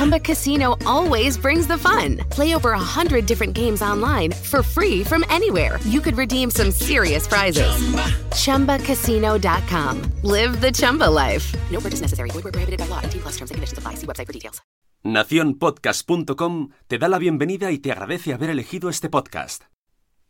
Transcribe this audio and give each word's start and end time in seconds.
Chumba 0.00 0.18
Casino 0.18 0.78
always 0.86 1.36
brings 1.36 1.66
the 1.66 1.76
fun. 1.76 2.16
Play 2.30 2.54
over 2.54 2.72
a 2.72 2.78
hundred 2.78 3.26
different 3.26 3.52
games 3.52 3.82
online 3.82 4.32
for 4.32 4.62
free 4.62 5.04
from 5.04 5.26
anywhere. 5.28 5.78
You 5.84 6.00
could 6.00 6.16
redeem 6.16 6.50
some 6.50 6.70
serious 6.70 7.26
prizes. 7.26 7.68
ChumbaCasino.com. 8.32 10.00
Live 10.22 10.58
the 10.62 10.72
Chumba 10.72 11.04
life. 11.04 11.54
No 11.70 11.80
purchase 11.80 12.00
necessary. 12.00 12.30
Void 12.30 12.44
prohibited 12.44 12.78
by 12.78 12.88
law. 12.88 13.02
T 13.02 13.18
plus 13.18 13.36
terms 13.36 13.50
and 13.50 13.56
conditions 13.56 13.76
apply. 13.76 13.96
See 13.96 14.06
website 14.06 14.26
for 14.26 14.32
details. 14.32 14.62
Naciónpodcast.com 15.04 16.70
te 16.88 16.98
da 16.98 17.08
la 17.08 17.18
bienvenida 17.18 17.70
y 17.70 17.78
te 17.78 17.92
agradece 17.92 18.32
haber 18.32 18.48
elegido 18.48 18.88
este 18.88 19.10
podcast. 19.10 19.64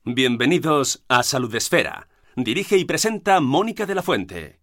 Bienvenidos 0.05 1.05
a 1.09 1.23
Salud 1.23 1.55
Esfera. 1.55 2.09
Dirige 2.35 2.77
y 2.77 2.87
presenta 2.87 3.39
Mónica 3.39 3.87
de 3.87 3.95
la 3.95 4.03
Fuente. 4.03 4.60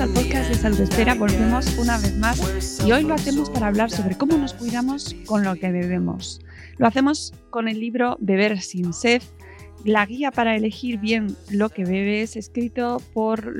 Al 0.00 0.08
podcast 0.14 0.48
de 0.48 0.54
Salud 0.54 0.80
Espera, 0.80 1.14
volvemos 1.14 1.76
una 1.76 1.98
vez 1.98 2.16
más 2.16 2.80
y 2.86 2.90
hoy 2.90 3.02
lo 3.02 3.12
hacemos 3.12 3.50
para 3.50 3.66
hablar 3.66 3.90
sobre 3.90 4.16
cómo 4.16 4.38
nos 4.38 4.54
cuidamos 4.54 5.14
con 5.26 5.44
lo 5.44 5.54
que 5.56 5.70
bebemos. 5.70 6.40
Lo 6.78 6.86
hacemos 6.86 7.34
con 7.50 7.68
el 7.68 7.78
libro 7.78 8.16
Beber 8.18 8.62
sin 8.62 8.94
sed, 8.94 9.20
la 9.84 10.06
guía 10.06 10.30
para 10.30 10.56
elegir 10.56 10.98
bien 10.98 11.36
lo 11.50 11.68
que 11.68 11.84
bebes, 11.84 12.36
escrito 12.36 13.02
por 13.12 13.54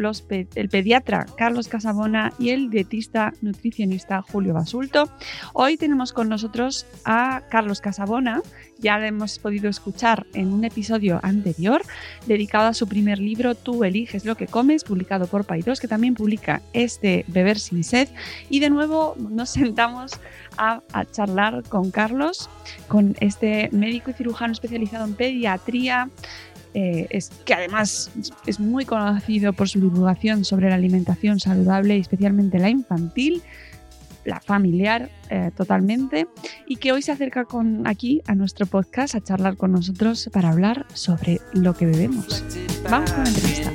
el 0.54 0.68
pediatra 0.68 1.26
Carlos 1.36 1.68
Casabona 1.68 2.32
y 2.38 2.50
el 2.50 2.70
dietista 2.70 3.32
nutricionista 3.40 4.22
Julio 4.22 4.54
Basulto. 4.54 5.10
Hoy 5.52 5.76
tenemos 5.76 6.12
con 6.12 6.28
nosotros 6.28 6.86
a 7.04 7.42
Carlos 7.50 7.80
Casabona, 7.80 8.42
ya 8.78 8.98
lo 8.98 9.04
hemos 9.04 9.38
podido 9.38 9.68
escuchar 9.68 10.26
en 10.32 10.52
un 10.52 10.64
episodio 10.64 11.20
anterior 11.22 11.82
dedicado 12.26 12.68
a 12.68 12.74
su 12.74 12.88
primer 12.88 13.18
libro 13.18 13.54
Tú 13.54 13.84
eliges 13.84 14.24
lo 14.24 14.36
que 14.36 14.46
comes, 14.46 14.84
publicado 14.84 15.26
por 15.26 15.44
Paidós, 15.44 15.80
que 15.80 15.88
también 15.88 16.14
publica 16.14 16.62
este 16.72 17.24
Beber 17.28 17.58
sin 17.58 17.84
sed. 17.84 18.08
Y 18.48 18.60
de 18.60 18.70
nuevo 18.70 19.16
nos 19.18 19.50
sentamos 19.50 20.12
a, 20.60 20.82
a 20.92 21.04
charlar 21.06 21.64
con 21.64 21.90
Carlos, 21.90 22.50
con 22.86 23.16
este 23.20 23.70
médico 23.72 24.10
y 24.10 24.14
cirujano 24.14 24.52
especializado 24.52 25.06
en 25.06 25.14
pediatría, 25.14 26.10
eh, 26.74 27.20
que 27.44 27.54
además 27.54 28.10
es 28.46 28.60
muy 28.60 28.84
conocido 28.84 29.52
por 29.52 29.68
su 29.68 29.80
divulgación 29.80 30.44
sobre 30.44 30.68
la 30.68 30.76
alimentación 30.76 31.40
saludable 31.40 31.96
y 31.96 32.00
especialmente 32.00 32.60
la 32.60 32.68
infantil, 32.68 33.42
la 34.24 34.38
familiar 34.38 35.10
eh, 35.30 35.50
totalmente, 35.56 36.28
y 36.66 36.76
que 36.76 36.92
hoy 36.92 37.02
se 37.02 37.10
acerca 37.10 37.44
con, 37.44 37.86
aquí 37.88 38.22
a 38.26 38.34
nuestro 38.34 38.66
podcast 38.66 39.14
a 39.14 39.20
charlar 39.20 39.56
con 39.56 39.72
nosotros 39.72 40.28
para 40.32 40.50
hablar 40.50 40.86
sobre 40.94 41.40
lo 41.52 41.74
que 41.74 41.86
bebemos. 41.86 42.44
Vamos 42.88 43.10
con 43.12 43.24
la 43.24 43.30
entrevista. 43.30 43.72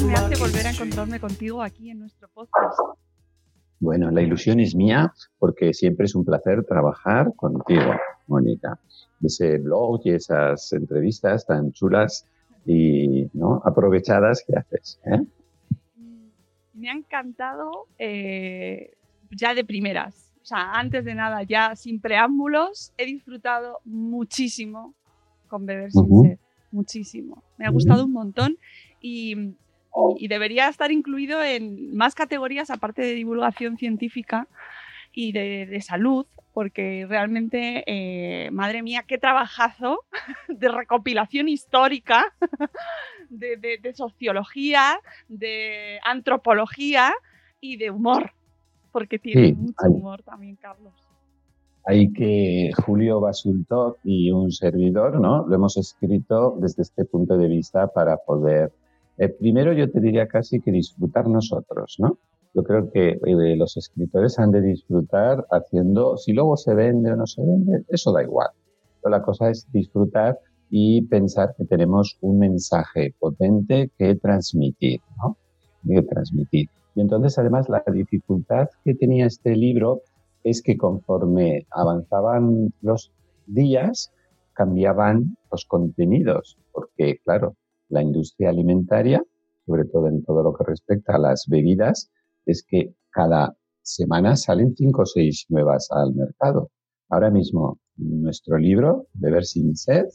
Ilusión 0.00 0.06
me 0.06 0.14
hace 0.14 0.42
volver 0.42 0.66
a 0.66 0.70
encontrarme 0.70 1.20
contigo 1.20 1.62
aquí 1.62 1.90
en 1.90 2.00
nuestro 2.00 2.28
podcast. 2.28 2.78
Bueno, 3.78 4.10
la 4.10 4.22
ilusión 4.22 4.60
es 4.60 4.74
mía 4.74 5.12
porque 5.38 5.72
siempre 5.74 6.06
es 6.06 6.14
un 6.14 6.24
placer 6.24 6.64
trabajar 6.64 7.34
contigo, 7.34 7.94
Mónica. 8.26 8.78
Ese 9.22 9.58
blog 9.58 10.00
y 10.04 10.12
esas 10.12 10.72
entrevistas 10.72 11.46
tan 11.46 11.72
chulas 11.72 12.26
y 12.66 13.28
¿no? 13.32 13.62
aprovechadas 13.64 14.44
que 14.46 14.56
haces. 14.56 15.00
¿eh? 15.04 15.22
Me 16.74 16.90
ha 16.90 16.94
encantado 16.94 17.86
eh, 17.98 18.94
ya 19.30 19.54
de 19.54 19.64
primeras. 19.64 20.30
O 20.42 20.46
sea, 20.46 20.72
antes 20.72 21.04
de 21.04 21.14
nada, 21.14 21.42
ya 21.42 21.76
sin 21.76 22.00
preámbulos, 22.00 22.92
he 22.96 23.06
disfrutado 23.06 23.78
muchísimo 23.84 24.94
con 25.48 25.66
beber 25.66 25.92
sin 25.92 26.02
Ujú. 26.02 26.24
sed. 26.24 26.38
Muchísimo. 26.72 27.42
Me 27.58 27.66
ha 27.66 27.70
gustado 27.70 28.04
un 28.04 28.12
montón 28.12 28.56
y, 29.00 29.54
y- 30.18 30.24
y 30.24 30.28
debería 30.28 30.68
estar 30.68 30.90
incluido 30.92 31.42
en 31.42 31.94
más 31.96 32.14
categorías 32.14 32.70
aparte 32.70 33.02
de 33.02 33.12
divulgación 33.14 33.76
científica 33.76 34.46
y 35.12 35.32
de, 35.32 35.66
de 35.66 35.80
salud, 35.80 36.26
porque 36.52 37.06
realmente, 37.08 37.82
eh, 37.86 38.50
madre 38.50 38.82
mía, 38.82 39.04
qué 39.06 39.18
trabajazo 39.18 40.00
de 40.48 40.68
recopilación 40.68 41.48
histórica, 41.48 42.32
de, 43.30 43.56
de- 43.56 43.78
de 43.78 43.92
sociología, 43.94 45.00
de 45.28 45.98
antropología 46.04 47.12
y 47.60 47.76
de 47.76 47.90
humor, 47.90 48.32
porque 48.92 49.18
tiene 49.18 49.48
Sí, 49.48 49.52
mucho 49.54 49.74
hay- 49.78 49.90
humor 49.90 50.22
también, 50.22 50.56
Carlos. 50.56 50.92
Hay 51.86 52.12
que 52.12 52.70
Julio 52.84 53.20
Basulto 53.20 53.96
y 54.04 54.30
un 54.30 54.52
servidor, 54.52 55.18
¿no? 55.18 55.46
Lo 55.46 55.54
hemos 55.54 55.76
escrito 55.78 56.56
desde 56.60 56.82
este 56.82 57.06
punto 57.06 57.38
de 57.38 57.48
vista 57.48 57.86
para 57.88 58.18
poder, 58.18 58.70
eh, 59.20 59.28
primero 59.28 59.74
yo 59.74 59.90
te 59.90 60.00
diría 60.00 60.26
casi 60.26 60.60
que 60.60 60.72
disfrutar 60.72 61.28
nosotros, 61.28 61.96
¿no? 61.98 62.18
Yo 62.54 62.64
creo 62.64 62.90
que 62.90 63.10
eh, 63.10 63.56
los 63.56 63.76
escritores 63.76 64.38
han 64.38 64.50
de 64.50 64.62
disfrutar 64.62 65.46
haciendo, 65.50 66.16
si 66.16 66.32
luego 66.32 66.56
se 66.56 66.74
vende 66.74 67.12
o 67.12 67.16
no 67.16 67.26
se 67.26 67.42
vende, 67.42 67.84
eso 67.88 68.12
da 68.12 68.22
igual. 68.22 68.48
Pero 69.02 69.10
la 69.10 69.22
cosa 69.22 69.50
es 69.50 69.70
disfrutar 69.70 70.38
y 70.70 71.02
pensar 71.02 71.54
que 71.54 71.66
tenemos 71.66 72.16
un 72.22 72.38
mensaje 72.38 73.14
potente 73.18 73.90
que 73.98 74.14
transmitir, 74.14 75.00
¿no? 75.18 75.36
Que 75.86 76.00
transmitir. 76.00 76.70
Y 76.94 77.02
entonces, 77.02 77.38
además, 77.38 77.68
la 77.68 77.84
dificultad 77.92 78.68
que 78.84 78.94
tenía 78.94 79.26
este 79.26 79.54
libro 79.54 80.00
es 80.44 80.62
que 80.62 80.78
conforme 80.78 81.66
avanzaban 81.70 82.72
los 82.80 83.12
días, 83.46 84.14
cambiaban 84.54 85.36
los 85.52 85.66
contenidos, 85.66 86.56
porque, 86.72 87.18
claro, 87.22 87.54
la 87.90 88.02
industria 88.02 88.50
alimentaria, 88.50 89.22
sobre 89.66 89.84
todo 89.84 90.08
en 90.08 90.24
todo 90.24 90.42
lo 90.42 90.54
que 90.54 90.64
respecta 90.64 91.14
a 91.14 91.18
las 91.18 91.46
bebidas, 91.48 92.10
es 92.46 92.64
que 92.66 92.94
cada 93.10 93.54
semana 93.82 94.36
salen 94.36 94.74
cinco 94.74 95.02
o 95.02 95.06
seis 95.06 95.46
nuevas 95.48 95.88
al 95.90 96.14
mercado. 96.14 96.70
Ahora 97.08 97.30
mismo, 97.30 97.78
nuestro 97.96 98.56
libro, 98.56 99.06
Beber 99.14 99.44
sin 99.44 99.76
sed, 99.76 100.06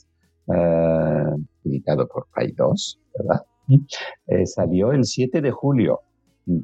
eh, 0.54 1.36
editado 1.64 2.08
por 2.08 2.28
Paidós, 2.34 3.00
¿verdad? 3.18 3.42
Eh, 4.28 4.46
salió 4.46 4.92
el 4.92 5.06
7 5.06 5.42
de 5.42 5.52
julio, 5.52 6.02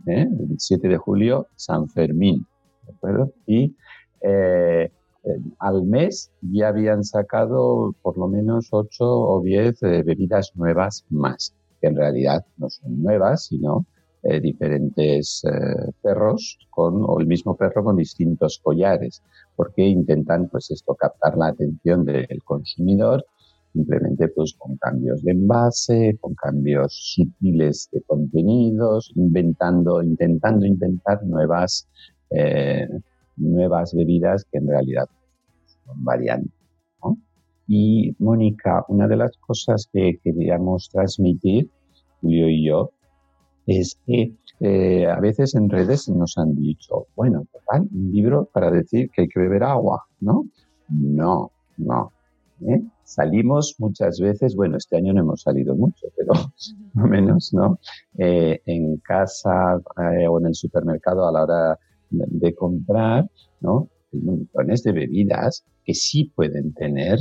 ¿eh? 0.08 0.28
el 0.28 0.56
7 0.58 0.88
de 0.88 0.98
julio, 0.98 1.48
San 1.56 1.90
Fermín, 1.90 2.46
¿de 2.86 2.94
acuerdo? 2.94 3.34
Y 3.48 3.76
eh, 4.22 4.92
eh, 5.24 5.38
al 5.60 5.84
mes 5.84 6.32
ya 6.42 6.70
habían 6.70 7.04
sacado 7.04 7.94
por 8.02 8.18
lo 8.18 8.28
menos 8.28 8.70
8 8.72 8.90
o 9.00 9.42
10 9.42 9.84
eh, 9.84 10.04
bebidas 10.04 10.52
nuevas 10.56 11.06
más, 11.10 11.54
que 11.80 11.88
en 11.88 11.96
realidad 11.96 12.46
no 12.58 12.70
son 12.70 13.02
nuevas, 13.02 13.46
sino 13.46 13.86
eh, 14.24 14.40
diferentes 14.40 15.44
eh, 15.46 15.92
perros 16.00 16.60
con, 16.70 17.04
o 17.04 17.20
el 17.20 17.26
mismo 17.26 17.56
perro 17.56 17.84
con 17.84 17.96
distintos 17.96 18.60
collares, 18.62 19.24
porque 19.56 19.84
intentan 19.84 20.48
pues 20.48 20.70
esto 20.70 20.94
captar 20.94 21.36
la 21.38 21.48
atención 21.48 22.06
del 22.06 22.44
consumidor 22.44 23.26
simplemente 23.74 24.28
pues 24.28 24.54
con 24.60 24.78
cambios 24.78 25.24
de 25.24 25.32
envase, 25.32 26.18
con 26.20 26.36
cambios 26.36 26.94
sutiles 27.16 27.90
de 27.92 28.02
contenidos, 28.02 29.12
inventando, 29.16 30.04
intentando 30.04 30.66
inventar 30.68 31.24
nuevas, 31.24 31.88
nuevas 33.42 33.94
bebidas 33.94 34.46
que 34.52 34.60
en 34.60 34.68
realidad 34.68 35.10
son 35.86 36.04
variantes. 36.04 36.54
¿no? 37.04 37.18
Y 37.68 38.16
Mónica, 38.20 38.86
una 38.88 39.08
de 39.08 39.18
las 39.18 39.36
cosas 39.38 39.90
que 39.92 40.20
queríamos 40.24 40.90
transmitir, 40.90 41.70
Julio 42.22 42.50
y 42.50 42.66
yo, 42.66 42.92
es 43.66 44.00
que 44.06 44.34
eh, 44.60 45.08
a 45.08 45.20
veces 45.20 45.56
en 45.56 45.70
redes 45.70 46.08
nos 46.10 46.38
han 46.38 46.56
dicho, 46.56 47.08
bueno, 47.16 47.46
total, 47.52 47.88
un 47.92 48.12
libro 48.12 48.46
para 48.54 48.70
decir 48.70 49.10
que 49.10 49.24
hay 49.24 49.28
que 49.28 49.40
beber 49.40 49.64
agua, 49.64 50.06
¿no? 50.20 50.46
No, 50.90 51.52
no. 51.78 52.12
¿eh? 52.68 52.82
Salimos 53.04 53.76
muchas 53.80 54.20
veces, 54.20 54.56
bueno, 54.56 54.78
este 54.78 54.98
año 54.98 55.14
no 55.14 55.22
hemos 55.22 55.42
salido 55.42 55.76
mucho, 55.76 56.08
pero 56.16 56.34
más 56.94 57.06
o 57.06 57.08
menos, 57.08 57.54
¿no? 57.54 57.80
Eh, 58.18 58.62
en 58.66 58.98
casa 58.98 59.82
eh, 59.98 60.28
o 60.28 60.40
en 60.40 60.48
el 60.48 60.56
supermercado 60.56 61.28
a 61.28 61.32
la 61.32 61.44
hora 61.44 61.80
de, 62.12 62.56
comprar, 62.56 63.30
¿no? 63.62 63.88
montones 64.12 64.84
de 64.84 64.92
bebidas 64.92 65.64
que 65.86 65.94
sí 65.94 66.26
pueden 66.36 66.74
tener 66.74 67.18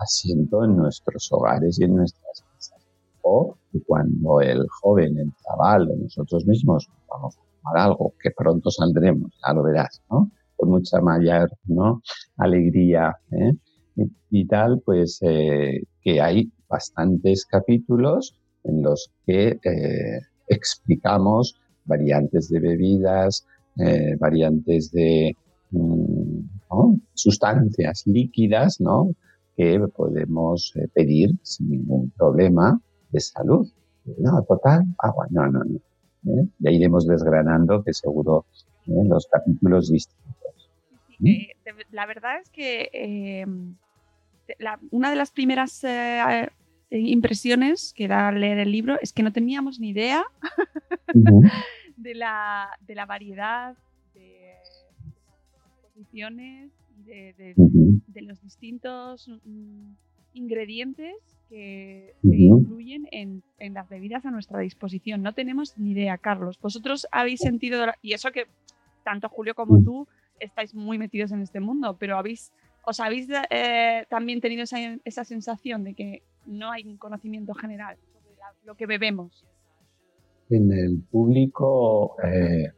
asiento 0.00 0.64
en 0.64 0.76
nuestros 0.76 1.30
hogares 1.32 1.78
y 1.80 1.84
en 1.84 1.96
nuestras 1.96 2.44
casas. 2.54 2.86
O 3.22 3.56
cuando 3.86 4.40
el 4.40 4.66
joven, 4.68 5.18
el 5.18 5.32
chaval 5.42 5.88
nosotros 6.00 6.46
mismos 6.46 6.88
vamos 7.08 7.36
a 7.36 7.40
tomar 7.60 7.86
algo 7.86 8.14
que 8.22 8.30
pronto 8.30 8.70
saldremos, 8.70 9.32
ya 9.44 9.52
lo 9.52 9.62
verás, 9.62 10.00
¿no? 10.10 10.30
Con 10.56 10.70
mucha 10.70 11.00
mayor 11.00 11.50
¿no? 11.64 12.02
alegría 12.36 13.16
¿eh? 13.32 13.52
y, 13.96 14.12
y, 14.30 14.46
tal, 14.46 14.80
pues 14.84 15.18
eh, 15.22 15.82
que 16.02 16.20
hay 16.20 16.50
bastantes 16.68 17.44
capítulos 17.46 18.34
en 18.64 18.82
los 18.82 19.10
que 19.26 19.58
eh, 19.62 20.20
explicamos 20.48 21.56
variantes 21.84 22.48
de 22.48 22.60
bebidas, 22.60 23.46
eh, 23.78 24.16
variantes 24.18 24.90
de 24.90 25.36
mm, 25.70 26.38
¿no? 26.70 26.96
sustancias 27.14 28.02
líquidas 28.06 28.80
¿no? 28.80 29.14
que 29.56 29.78
podemos 29.96 30.72
eh, 30.76 30.88
pedir 30.92 31.30
sin 31.42 31.70
ningún 31.70 32.10
problema 32.10 32.80
de 33.10 33.20
salud. 33.20 33.68
No, 34.18 34.42
total, 34.42 34.84
agua, 34.98 35.26
no, 35.30 35.46
no, 35.46 35.62
no. 35.64 36.32
¿eh? 36.32 36.46
Ya 36.58 36.70
iremos 36.70 37.06
desgranando 37.06 37.82
que 37.84 37.92
seguro 37.92 38.46
en 38.86 39.08
los 39.08 39.26
capítulos 39.30 39.90
distintos. 39.90 40.70
Sí, 41.18 41.48
la 41.92 42.06
verdad 42.06 42.40
es 42.42 42.50
que 42.50 43.46
la, 44.58 44.80
una 44.90 45.10
de 45.10 45.16
las 45.16 45.30
primeras 45.30 45.84
impresiones 46.90 47.92
que 47.94 48.08
da 48.08 48.32
leer 48.32 48.58
el 48.58 48.72
libro 48.72 48.98
es 49.00 49.12
que 49.12 49.22
no 49.22 49.32
teníamos 49.32 49.78
ni 49.78 49.90
idea 49.90 50.24
uh 51.14 51.18
-huh. 51.18 51.50
De, 52.02 52.14
la, 52.14 52.70
de, 52.86 52.94
la, 52.94 53.06
variedad 53.06 53.76
de, 54.14 54.54
composiciones 55.82 56.70
y 56.98 57.02
de, 57.02 57.34
de, 57.34 57.54
uh 57.56 57.68
-huh. 57.68 58.02
de, 58.06 58.22
los 58.22 58.40
distintos 58.42 59.28
mm, 59.44 59.92
ingredientes 60.34 61.16
que 61.48 62.14
se 62.22 62.28
uh 62.28 62.30
-huh. 62.30 62.60
incluyen 62.60 63.08
en, 63.10 63.42
en, 63.58 63.74
las 63.74 63.88
bebidas 63.88 64.24
a 64.24 64.30
nuestra 64.30 64.60
disposición. 64.60 65.22
No 65.22 65.32
tenemos 65.34 65.76
ni 65.78 65.90
idea, 65.92 66.16
Carlos. 66.18 66.58
Vosotros 66.60 67.06
habéis 67.12 67.40
sentido, 67.40 67.84
y 68.02 68.12
eso 68.14 68.30
que 68.30 68.46
tanto 69.02 69.28
Julio 69.28 69.54
como 69.54 69.82
tú 69.82 70.06
estáis 70.38 70.74
muy 70.74 70.98
metidos 70.98 71.32
en 71.32 71.42
este 71.42 71.60
mundo, 71.60 71.96
pero 71.98 72.16
habéis, 72.16 72.52
os 72.84 73.00
habéis 73.00 73.28
eh, 73.50 74.06
también 74.08 74.40
tenido 74.40 74.62
esa, 74.62 74.78
esa, 75.04 75.24
sensación 75.24 75.84
de 75.84 75.94
que 75.94 76.22
no 76.46 76.70
hay 76.70 76.84
un 76.86 76.96
conocimiento 76.96 77.54
general 77.54 77.96
sobre 78.12 78.36
la, 78.36 78.54
lo 78.64 78.74
que 78.74 78.86
bebemos. 78.86 79.44
En 80.50 80.72
el 80.72 81.00
público, 81.10 82.16
eh, 82.24 82.72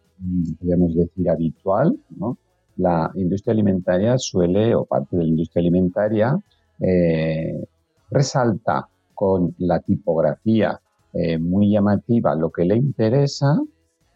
podríamos 0.59 0.95
decir, 0.95 1.29
habitual, 1.29 1.99
¿no? 2.11 2.39
la 2.77 3.11
industria 3.15 3.53
alimentaria 3.53 4.19
suele, 4.19 4.75
o 4.75 4.85
parte 4.85 5.17
de 5.17 5.23
la 5.23 5.29
industria 5.29 5.61
alimentaria, 5.61 6.37
eh, 6.81 7.65
resalta 8.11 8.89
con 9.15 9.55
la 9.59 9.81
tipografía 9.81 10.81
eh, 11.15 11.39
muy 11.39 11.71
llamativa 11.71 12.35
lo 12.35 12.51
que 12.51 12.65
le 12.65 12.77
interesa 12.77 13.59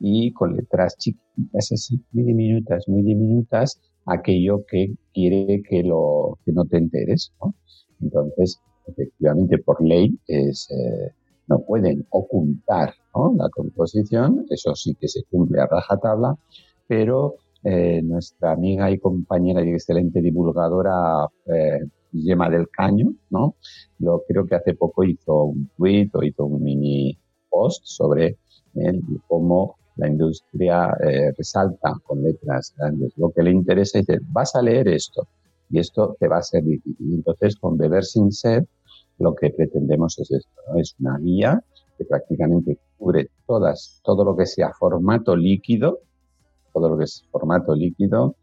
y 0.01 0.33
con 0.33 0.57
letras 0.57 0.97
chiquitas, 0.97 1.73
así, 1.73 2.01
muy 2.13 2.25
diminutas, 2.25 2.89
muy 2.89 3.03
diminutas, 3.03 3.81
aquello 4.07 4.65
que 4.67 4.95
quiere 5.13 5.63
que, 5.63 5.83
lo, 5.83 6.39
que 6.45 6.53
no 6.53 6.65
te 6.65 6.79
enteres. 6.79 7.33
Entonces, 8.01 8.61
efectivamente, 8.87 9.59
por 9.59 9.83
ley, 9.83 10.19
es, 10.27 10.69
eh, 10.71 11.13
no 11.49 11.61
pueden 11.61 12.07
ocultar 12.11 12.95
la 13.37 13.49
composición, 13.49 14.45
eso 14.51 14.75
sí 14.75 14.95
que 15.01 15.09
se 15.09 15.23
cumple 15.25 15.61
a 15.61 15.67
rajatabla, 15.67 16.37
pero 16.87 17.37
eh, 17.65 18.03
nuestra 18.03 18.53
amiga 18.53 18.91
y 18.91 18.99
compañera 18.99 19.65
y 19.65 19.71
excelente 19.71 20.21
divulgadora 20.21 21.27
eh, 21.47 21.81
Yema 22.13 22.51
del 22.51 22.69
Caño, 22.69 23.15
¿no? 23.31 23.57
Lo 23.99 24.23
creo 24.27 24.47
que 24.47 24.57
hace 24.57 24.75
poco 24.75 25.05
hizo 25.05 25.45
un 25.45 25.71
tweet 25.77 26.11
o 26.13 26.23
hizo 26.23 26.45
un 26.45 26.63
mini 26.63 27.19
post 27.49 27.83
sobre 27.85 28.39
eh, 28.75 29.01
cómo 29.27 29.77
la 29.97 30.09
industria 30.09 30.95
eh, 31.03 31.33
resalta 31.37 31.95
con 32.05 32.23
letras 32.23 32.75
grandes 32.77 33.13
lo 33.17 33.31
que 33.31 33.43
le 33.43 33.51
interesa 33.51 33.99
y 33.99 34.03
dice, 34.03 34.19
vas 34.29 34.55
a 34.55 34.63
leer 34.63 34.89
esto 34.89 35.27
y 35.71 35.79
esto 35.79 36.17
te 36.21 36.29
va 36.29 36.39
a 36.39 36.43
ser 36.43 36.63
difícil. 36.63 37.15
Entonces, 37.15 37.57
con 37.57 37.77
Beber 37.77 38.05
sin 38.05 38.31
sed, 38.31 38.65
lo 39.19 39.35
que 39.35 39.51
pretendemos 39.51 40.19
es 40.19 40.31
esto, 40.31 40.61
¿no? 40.69 40.81
Es 40.81 40.95
una 41.01 41.19
guía 41.19 41.63
que 41.97 42.05
prácticamente 42.05 42.79
cubre 42.99 43.31
todas, 43.47 44.01
todo 44.05 44.25
lo 44.25 44.37
que 44.37 44.47
sea 44.47 44.73
formato 44.79 45.35
líquido, 45.35 46.01
todo 46.73 46.91
lo 46.91 46.99
que 46.99 47.05
es 47.05 47.25
formato 47.31 47.75
líquido, 47.75 48.37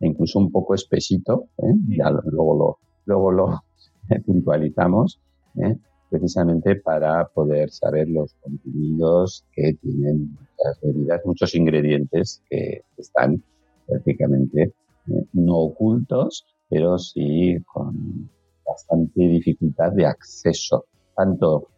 e 0.00 0.06
incluso 0.06 0.38
un 0.38 0.50
poco 0.50 0.74
espesito, 0.74 1.48
¿eh? 1.58 1.74
ya 1.88 2.10
luego 2.10 2.56
lo, 2.56 2.78
luego 3.06 3.32
lo 3.32 3.60
puntualizamos, 4.26 5.20
¿eh? 5.56 5.76
precisamente 6.08 6.76
para 6.76 7.26
poder 7.26 7.70
saber 7.70 8.08
los 8.08 8.34
contenidos 8.34 9.44
que 9.52 9.74
tienen 9.74 10.36
las 10.64 10.80
bebidas, 10.80 11.20
muchos 11.24 11.54
ingredientes 11.54 12.42
que 12.48 12.82
están 12.96 13.42
prácticamente 13.86 14.74
eh, 15.08 15.26
no 15.32 15.56
ocultos, 15.56 16.46
pero 16.68 16.98
sí 16.98 17.56
con 17.66 18.30
bastante 18.70 19.20
dificultad 19.20 19.92
de 19.92 20.06
acceso, 20.06 20.86
tanto 21.16 21.68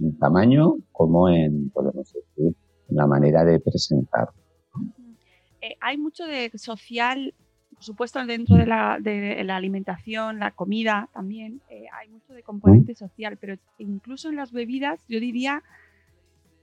en 0.00 0.18
tamaño 0.18 0.76
como 0.92 1.28
en, 1.28 1.70
podemos 1.70 2.12
decir, 2.12 2.54
en 2.88 2.96
la 2.96 3.06
manera 3.06 3.44
de 3.44 3.60
presentar. 3.60 4.28
Eh, 5.60 5.76
hay 5.80 5.96
mucho 5.96 6.24
de 6.24 6.50
social 6.54 7.34
por 7.78 7.84
supuesto, 7.84 8.26
dentro 8.26 8.56
de 8.56 8.66
la, 8.66 8.98
de 9.00 9.44
la 9.44 9.54
alimentación, 9.54 10.40
la 10.40 10.50
comida 10.50 11.08
también, 11.12 11.62
eh, 11.70 11.84
hay 11.96 12.08
mucho 12.08 12.32
de 12.32 12.42
componente 12.42 12.96
social, 12.96 13.36
pero 13.36 13.56
incluso 13.78 14.28
en 14.28 14.34
las 14.34 14.50
bebidas, 14.50 15.06
yo 15.06 15.20
diría 15.20 15.62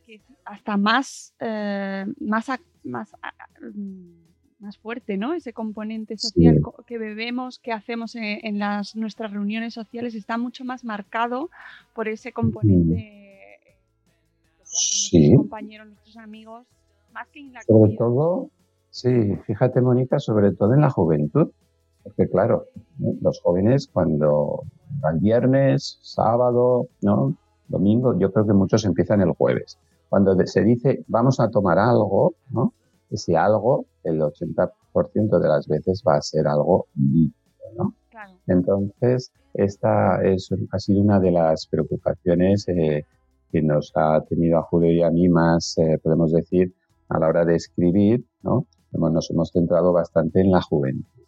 que 0.05 0.19
hasta 0.43 0.75
más, 0.75 1.33
eh, 1.39 2.05
más, 2.19 2.47
más, 2.83 3.13
mm, 3.73 4.25
más 4.59 4.77
fuerte, 4.77 5.17
¿no? 5.17 5.33
Ese 5.33 5.53
componente 5.53 6.17
social 6.17 6.55
sí. 6.57 6.83
que 6.87 6.97
bebemos, 6.97 7.59
que 7.59 7.71
hacemos 7.71 8.15
en, 8.15 8.39
en, 8.43 8.59
las, 8.59 8.95
nuestras 8.95 9.31
reuniones 9.31 9.73
sociales, 9.73 10.15
está 10.15 10.37
mucho 10.37 10.63
más 10.65 10.83
marcado 10.83 11.49
por 11.93 12.07
ese 12.07 12.31
componente 12.31 13.59
sí. 14.63 15.19
nuestros 15.19 15.41
compañeros, 15.43 15.87
nuestros 15.87 16.17
amigos, 16.17 16.65
más 17.13 17.27
que 17.27 17.39
en 17.39 17.53
la 17.53 17.61
Sobre 17.61 17.95
comida. 17.95 17.97
todo 17.97 18.49
Sí, 18.95 19.35
fíjate, 19.45 19.81
Mónica, 19.81 20.19
sobre 20.19 20.53
todo 20.53 20.73
en 20.73 20.79
la 20.79 20.89
juventud. 20.89 21.51
Porque, 22.01 22.29
claro, 22.29 22.67
los 23.19 23.41
jóvenes 23.41 23.89
cuando 23.91 24.61
van 25.01 25.19
viernes, 25.19 25.99
sábado, 26.01 26.87
¿no? 27.01 27.35
Domingo, 27.67 28.17
yo 28.17 28.31
creo 28.31 28.47
que 28.47 28.53
muchos 28.53 28.85
empiezan 28.85 29.19
el 29.19 29.31
jueves. 29.31 29.77
Cuando 30.07 30.33
se 30.45 30.63
dice 30.63 31.03
vamos 31.09 31.41
a 31.41 31.49
tomar 31.49 31.77
algo, 31.77 32.35
¿no? 32.51 32.71
Ese 33.15 33.37
algo, 33.37 33.85
el 34.03 34.19
80% 34.19 35.39
de 35.39 35.47
las 35.47 35.67
veces 35.67 36.03
va 36.05 36.17
a 36.17 36.21
ser 36.21 36.47
algo 36.47 36.87
líquido, 36.95 37.33
¿no? 37.77 37.95
Claro. 38.09 38.33
Entonces, 38.47 39.31
esta 39.53 40.21
es, 40.23 40.49
ha 40.71 40.79
sido 40.79 41.01
una 41.01 41.19
de 41.19 41.31
las 41.31 41.65
preocupaciones 41.67 42.67
eh, 42.67 43.05
que 43.51 43.61
nos 43.61 43.93
ha 43.95 44.21
tenido 44.27 44.59
a 44.59 44.63
Julio 44.63 44.91
y 44.91 45.01
a 45.01 45.09
mí 45.09 45.29
más, 45.29 45.77
eh, 45.77 45.97
podemos 46.03 46.33
decir, 46.33 46.73
a 47.07 47.19
la 47.19 47.29
hora 47.29 47.45
de 47.45 47.55
escribir, 47.55 48.25
¿no? 48.41 48.67
nos 48.91 49.29
hemos 49.29 49.51
centrado 49.51 49.93
bastante 49.93 50.41
en 50.41 50.51
la 50.51 50.61
juventud, 50.61 51.23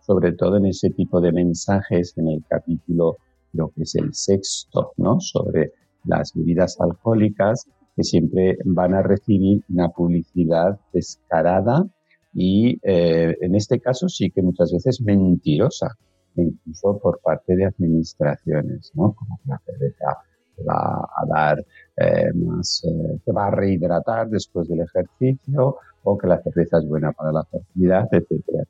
sobre 0.00 0.32
todo 0.32 0.56
en 0.56 0.66
ese 0.66 0.90
tipo 0.90 1.20
de 1.20 1.32
mensajes 1.32 2.16
en 2.16 2.28
el 2.28 2.44
capítulo, 2.48 3.16
lo 3.52 3.68
que 3.68 3.82
es 3.82 3.94
el 3.94 4.14
sexto, 4.14 4.92
¿no? 4.96 5.20
Sobre 5.20 5.72
las 6.04 6.32
bebidas 6.34 6.80
alcohólicas 6.80 7.66
que 7.94 8.04
siempre 8.04 8.58
van 8.64 8.94
a 8.94 9.02
recibir 9.02 9.62
una 9.68 9.88
publicidad 9.88 10.78
descarada 10.92 11.86
y 12.34 12.78
eh, 12.82 13.36
en 13.40 13.54
este 13.54 13.80
caso 13.80 14.08
sí 14.08 14.30
que 14.30 14.42
muchas 14.42 14.72
veces 14.72 15.00
mentirosa, 15.02 15.96
incluso 16.36 16.98
por 16.98 17.20
parte 17.20 17.54
de 17.54 17.66
administraciones, 17.66 18.90
¿no? 18.94 19.12
Como 19.12 19.38
que 19.42 19.50
la 19.50 19.58
cerveza 19.58 20.18
va 20.66 21.02
a 21.02 21.26
dar 21.26 21.64
eh, 21.96 22.32
más, 22.34 22.84
eh, 22.84 23.18
te 23.24 23.32
va 23.32 23.46
a 23.46 23.50
rehidratar 23.50 24.28
después 24.28 24.68
del 24.68 24.80
ejercicio 24.80 25.76
o 26.04 26.18
que 26.18 26.26
la 26.26 26.42
cerveza 26.42 26.78
es 26.78 26.88
buena 26.88 27.12
para 27.12 27.32
la 27.32 27.44
fertilidad, 27.44 28.08
etcétera. 28.10 28.64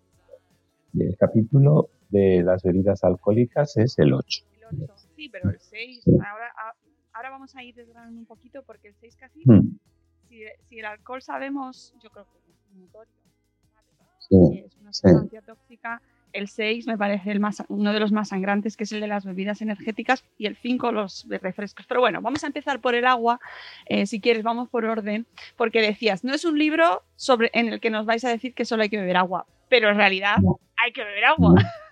Y 0.94 1.04
el 1.04 1.16
capítulo 1.16 1.88
de 2.10 2.42
las 2.42 2.62
bebidas 2.62 3.04
alcohólicas 3.04 3.76
es 3.76 3.98
el 3.98 4.12
8. 4.12 4.44
El 4.72 4.84
8, 4.84 4.92
sí, 5.16 5.28
pero 5.30 5.50
el 5.50 5.58
6, 5.58 6.02
sí. 6.04 6.10
ahora, 6.12 6.52
ahora 7.22 7.30
vamos 7.30 7.54
a 7.56 7.62
ir 7.62 7.74
desgranando 7.74 8.18
un 8.18 8.26
poquito 8.26 8.62
porque 8.62 8.88
el 8.88 8.94
6 8.94 9.16
casi, 9.16 9.42
hmm. 9.44 9.78
si, 10.28 10.42
si, 10.68 10.78
el 10.78 10.84
alcohol 10.84 11.22
sabemos, 11.22 11.94
yo 12.02 12.10
creo 12.10 12.26
que 12.30 12.38
es 12.38 12.76
notorio, 12.76 13.14
sí, 14.18 14.64
es 14.66 14.76
una 14.76 14.92
sustancia 14.92 15.40
sí. 15.40 15.46
tóxica 15.46 16.02
el 16.32 16.48
6 16.48 16.86
me 16.86 16.98
parece 16.98 17.30
el 17.30 17.40
más, 17.40 17.62
uno 17.68 17.92
de 17.92 18.00
los 18.00 18.12
más 18.12 18.28
sangrantes, 18.28 18.76
que 18.76 18.84
es 18.84 18.92
el 18.92 19.00
de 19.00 19.06
las 19.06 19.24
bebidas 19.24 19.62
energéticas, 19.62 20.24
y 20.38 20.46
el 20.46 20.56
5 20.56 20.92
los 20.92 21.26
refrescos. 21.28 21.86
Pero 21.86 22.00
bueno, 22.00 22.20
vamos 22.20 22.42
a 22.44 22.46
empezar 22.46 22.80
por 22.80 22.94
el 22.94 23.04
agua. 23.04 23.40
Eh, 23.86 24.06
si 24.06 24.20
quieres, 24.20 24.42
vamos 24.42 24.68
por 24.68 24.84
orden, 24.84 25.26
porque 25.56 25.80
decías, 25.80 26.24
no 26.24 26.34
es 26.34 26.44
un 26.44 26.58
libro 26.58 27.02
sobre, 27.16 27.50
en 27.54 27.68
el 27.68 27.80
que 27.80 27.90
nos 27.90 28.06
vais 28.06 28.24
a 28.24 28.30
decir 28.30 28.54
que 28.54 28.64
solo 28.64 28.82
hay 28.82 28.88
que 28.88 28.98
beber 28.98 29.16
agua, 29.16 29.46
pero 29.68 29.90
en 29.90 29.96
realidad 29.96 30.36
No. 30.40 30.58
hay 30.82 30.92
que 30.92 31.04
beber 31.04 31.24
agua. 31.24 31.54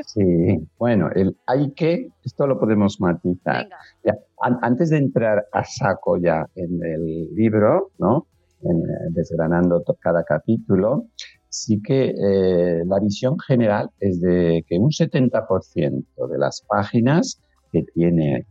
Sí, 0.00 0.68
bueno, 0.78 1.10
el 1.14 1.36
hay 1.46 1.70
que, 1.74 2.08
esto 2.24 2.48
lo 2.48 2.58
podemos 2.58 3.00
matizar. 3.00 3.62
Venga. 3.62 3.78
Ya, 4.02 4.14
an- 4.46 4.58
antes 4.62 4.90
de 4.90 4.98
entrar 4.98 5.46
a 5.52 5.64
saco 5.64 6.16
ya 6.18 6.46
en 6.54 6.72
el 6.84 7.34
libro, 7.34 7.92
¿no? 7.98 8.26
En, 8.62 8.78
eh, 8.78 8.92
desgranando 9.10 9.82
cada 10.00 10.24
capítulo, 10.24 11.06
sí 11.48 11.80
que 11.82 12.00
eh, 12.10 12.82
la 12.86 12.98
visión 13.00 13.38
general 13.38 13.90
es 14.00 14.20
de 14.20 14.64
que 14.68 14.78
un 14.78 14.90
70% 14.92 16.26
de 16.28 16.38
las 16.38 16.62
páginas 16.68 17.40
que 17.72 17.82
tiene, 17.94 18.46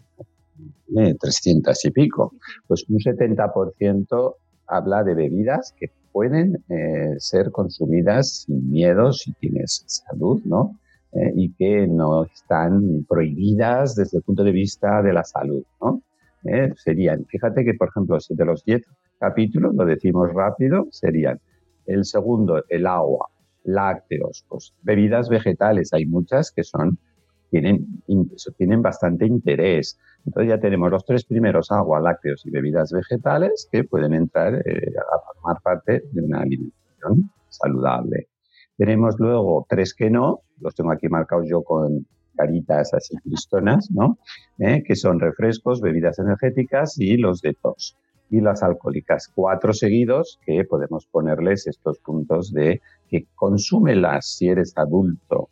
tiene 0.88 1.16
300 1.16 1.84
y 1.86 1.92
pico, 1.92 2.34
pues 2.68 2.86
un 2.90 3.00
70% 3.00 4.38
habla 4.68 5.04
de 5.04 5.16
bebidas 5.16 5.74
que 5.78 5.88
pueden 6.12 6.64
eh, 6.70 7.16
ser 7.18 7.52
consumidas 7.52 8.44
sin 8.46 8.70
miedo 8.72 9.12
si 9.14 9.34
tienes 9.34 9.84
salud, 9.88 10.42
¿no? 10.46 10.80
Eh, 11.16 11.32
y 11.36 11.54
que 11.54 11.86
no 11.88 12.24
están 12.24 13.06
prohibidas 13.08 13.96
desde 13.96 14.18
el 14.18 14.24
punto 14.24 14.44
de 14.44 14.52
vista 14.52 15.04
de 15.04 15.14
la 15.14 15.24
salud, 15.24 15.64
¿no? 15.80 16.02
Eh, 16.44 16.74
serían, 16.76 17.26
fíjate 17.26 17.64
que, 17.64 17.76
por 17.76 17.90
ejemplo, 17.90 18.20
si 18.20 18.34
de 18.34 18.46
los 18.46 18.64
10 18.66 18.82
capítulos, 19.20 19.76
lo 19.76 19.86
decimos 19.86 20.34
rápido, 20.34 20.88
serían 20.90 21.40
el 21.86 22.04
segundo, 22.06 22.64
el 22.68 22.88
agua, 22.88 23.28
lácteos, 23.64 24.44
pues 24.50 24.74
bebidas 24.82 25.30
vegetales, 25.30 25.94
hay 25.94 26.08
muchas 26.08 26.52
que 26.52 26.64
son, 26.64 26.98
tienen, 27.52 28.02
tienen 28.58 28.82
bastante 28.82 29.28
interés. 29.28 30.00
Entonces 30.26 30.50
ya 30.50 30.60
tenemos 30.60 30.90
los 30.90 31.06
tres 31.06 31.26
primeros, 31.26 31.72
agua, 31.72 32.00
lácteos 32.00 32.44
y 32.46 32.50
bebidas 32.50 32.92
vegetales, 32.92 33.70
que 33.72 33.84
pueden 33.84 34.14
entrar 34.16 34.56
eh, 34.56 34.94
a 34.98 35.34
formar 35.34 35.62
parte 35.62 36.04
de 36.12 36.22
una 36.22 36.42
alimentación 36.42 37.30
saludable. 37.50 38.30
Tenemos 38.78 39.16
luego 39.20 39.66
tres 39.70 39.94
que 39.94 40.10
no, 40.10 40.42
los 40.60 40.76
tengo 40.76 40.92
aquí 40.92 41.08
marcados 41.10 41.48
yo 41.48 41.64
con 41.64 42.06
caritas 42.36 42.94
así 42.94 43.16
cristonas, 43.18 43.90
¿no? 43.92 44.18
Eh, 44.58 44.84
que 44.84 44.96
son 44.96 45.20
refrescos, 45.20 45.82
bebidas 45.82 46.20
energéticas 46.20 46.98
y 47.00 47.18
los 47.18 47.42
detox. 47.42 47.96
Y 48.30 48.42
las 48.42 48.64
alcohólicas, 48.64 49.28
cuatro 49.34 49.74
seguidos 49.74 50.40
que 50.46 50.64
podemos 50.64 51.06
ponerles 51.06 51.68
estos 51.68 52.00
puntos 52.00 52.52
de 52.52 52.82
que 53.08 53.28
consúmelas 53.36 54.26
si 54.26 54.48
eres 54.48 54.74
adulto, 54.76 55.50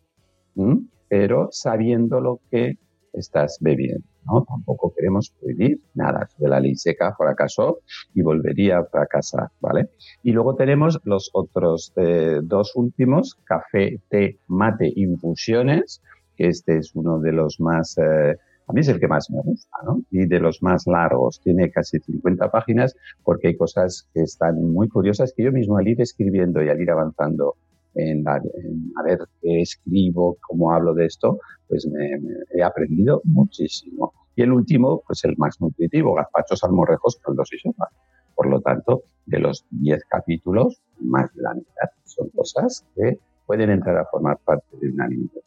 pero 1.07 1.49
sabiendo 1.51 2.21
lo 2.21 2.39
que 2.49 2.79
estás 3.13 3.57
bebiendo. 3.59 4.05
¿no? 4.25 4.43
Tampoco 4.43 4.93
queremos 4.95 5.33
prohibir 5.39 5.81
nada. 5.93 6.29
De 6.37 6.47
la 6.47 6.59
ley 6.59 6.75
seca 6.75 7.15
fracasó 7.15 7.79
y 8.13 8.21
volvería 8.21 8.79
a 8.79 8.85
fracasar, 8.85 9.49
¿vale? 9.59 9.89
Y 10.23 10.31
luego 10.31 10.55
tenemos 10.55 10.99
los 11.03 11.29
otros 11.33 11.93
eh, 11.95 12.39
dos 12.43 12.75
últimos, 12.75 13.37
café, 13.43 13.99
té, 14.09 14.37
mate, 14.47 14.91
infusiones, 14.95 16.01
que 16.35 16.47
este 16.47 16.77
es 16.77 16.95
uno 16.95 17.19
de 17.19 17.31
los 17.31 17.59
más, 17.59 17.97
eh, 17.97 18.37
a 18.67 18.73
mí 18.73 18.81
es 18.81 18.87
el 18.87 18.99
que 18.99 19.07
más 19.07 19.29
me 19.29 19.41
gusta, 19.41 19.77
¿no? 19.85 20.01
Y 20.11 20.25
de 20.25 20.39
los 20.39 20.61
más 20.61 20.87
largos, 20.87 21.41
tiene 21.43 21.71
casi 21.71 21.99
50 21.99 22.49
páginas 22.51 22.95
porque 23.23 23.49
hay 23.49 23.57
cosas 23.57 24.07
que 24.13 24.21
están 24.21 24.63
muy 24.71 24.87
curiosas 24.87 25.33
que 25.35 25.43
yo 25.43 25.51
mismo 25.51 25.77
al 25.77 25.87
ir 25.87 26.01
escribiendo 26.01 26.63
y 26.63 26.69
al 26.69 26.79
ir 26.79 26.91
avanzando 26.91 27.55
en, 27.95 28.23
la- 28.23 28.37
en 28.37 28.91
a 28.97 29.03
ver 29.03 29.19
qué 29.41 29.61
escribo, 29.61 30.37
cómo 30.47 30.71
hablo 30.71 30.93
de 30.93 31.05
esto, 31.05 31.39
pues 31.67 31.87
me, 31.87 32.17
me 32.19 32.33
he 32.55 32.63
aprendido 32.63 33.21
muchísimo. 33.25 34.13
Y 34.35 34.43
el 34.43 34.51
último, 34.53 35.03
pues 35.05 35.23
el 35.25 35.35
más 35.37 35.59
nutritivo, 35.59 36.13
gazpachos, 36.13 36.63
almorrejos, 36.63 37.17
caldos 37.23 37.49
y 37.53 37.57
sopa. 37.59 37.89
Por 38.35 38.47
lo 38.49 38.61
tanto, 38.61 39.03
de 39.25 39.39
los 39.39 39.65
10 39.69 40.03
capítulos, 40.09 40.81
más 40.99 41.33
de 41.35 41.41
la 41.41 41.53
mitad 41.53 41.89
son 42.05 42.29
cosas 42.29 42.85
que 42.95 43.19
pueden 43.45 43.69
entrar 43.69 43.97
a 43.97 44.05
formar 44.05 44.37
parte 44.43 44.65
de 44.79 44.89
una 44.89 45.05
alimentación. 45.05 45.43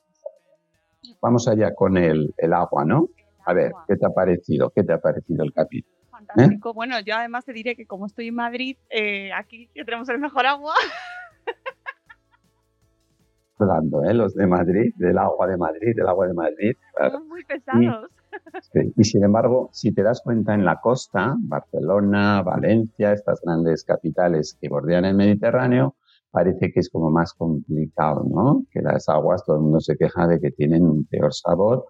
Vamos 1.20 1.48
allá 1.48 1.74
con 1.74 1.96
el, 1.96 2.34
el 2.36 2.52
agua, 2.52 2.84
¿no? 2.84 3.08
A 3.46 3.52
ver. 3.52 3.72
¿qué 3.88 3.96
te 3.96 4.06
ha 4.06 4.10
parecido? 4.10 4.70
¿Qué 4.70 4.82
te 4.84 4.92
ha 4.92 4.98
parecido 4.98 5.44
el 5.44 5.52
capítulo? 5.52 5.94
Fantástico. 6.10 6.72
Bueno, 6.72 6.98
yo 7.00 7.14
además 7.14 7.44
te 7.44 7.52
diré 7.52 7.74
que 7.76 7.86
como 7.86 8.06
estoy 8.06 8.28
en 8.28 8.34
Madrid, 8.36 8.76
eh, 8.90 9.32
aquí 9.32 9.68
tenemos 9.74 10.08
el 10.08 10.18
mejor 10.18 10.46
agua. 10.46 10.74
Hablando, 13.58 14.02
¿eh? 14.02 14.14
Los 14.14 14.34
de 14.34 14.46
Madrid, 14.46 14.92
del 14.96 15.18
agua 15.18 15.46
de 15.46 15.56
Madrid, 15.56 15.94
del 15.94 16.08
agua 16.08 16.26
de 16.26 16.34
Madrid. 16.34 16.76
Somos 16.98 17.28
muy 17.28 17.44
pesados. 17.44 18.10
Sí, 18.72 18.92
Y 18.96 19.04
sin 19.04 19.22
embargo, 19.22 19.68
si 19.72 19.92
te 19.92 20.02
das 20.02 20.20
cuenta 20.22 20.54
en 20.54 20.64
la 20.64 20.80
costa, 20.80 21.36
Barcelona, 21.38 22.42
Valencia, 22.42 23.12
estas 23.12 23.40
grandes 23.42 23.84
capitales 23.84 24.58
que 24.60 24.68
bordean 24.68 25.04
el 25.04 25.14
Mediterráneo, 25.14 25.94
parece 26.32 26.72
que 26.72 26.80
es 26.80 26.90
como 26.90 27.10
más 27.10 27.32
complicado, 27.32 28.24
¿no? 28.28 28.64
Que 28.72 28.82
las 28.82 29.08
aguas, 29.08 29.44
todo 29.44 29.56
el 29.56 29.62
mundo 29.62 29.80
se 29.80 29.96
queja 29.96 30.26
de 30.26 30.40
que 30.40 30.50
tienen 30.50 30.84
un 30.84 31.04
peor 31.04 31.32
sabor. 31.32 31.86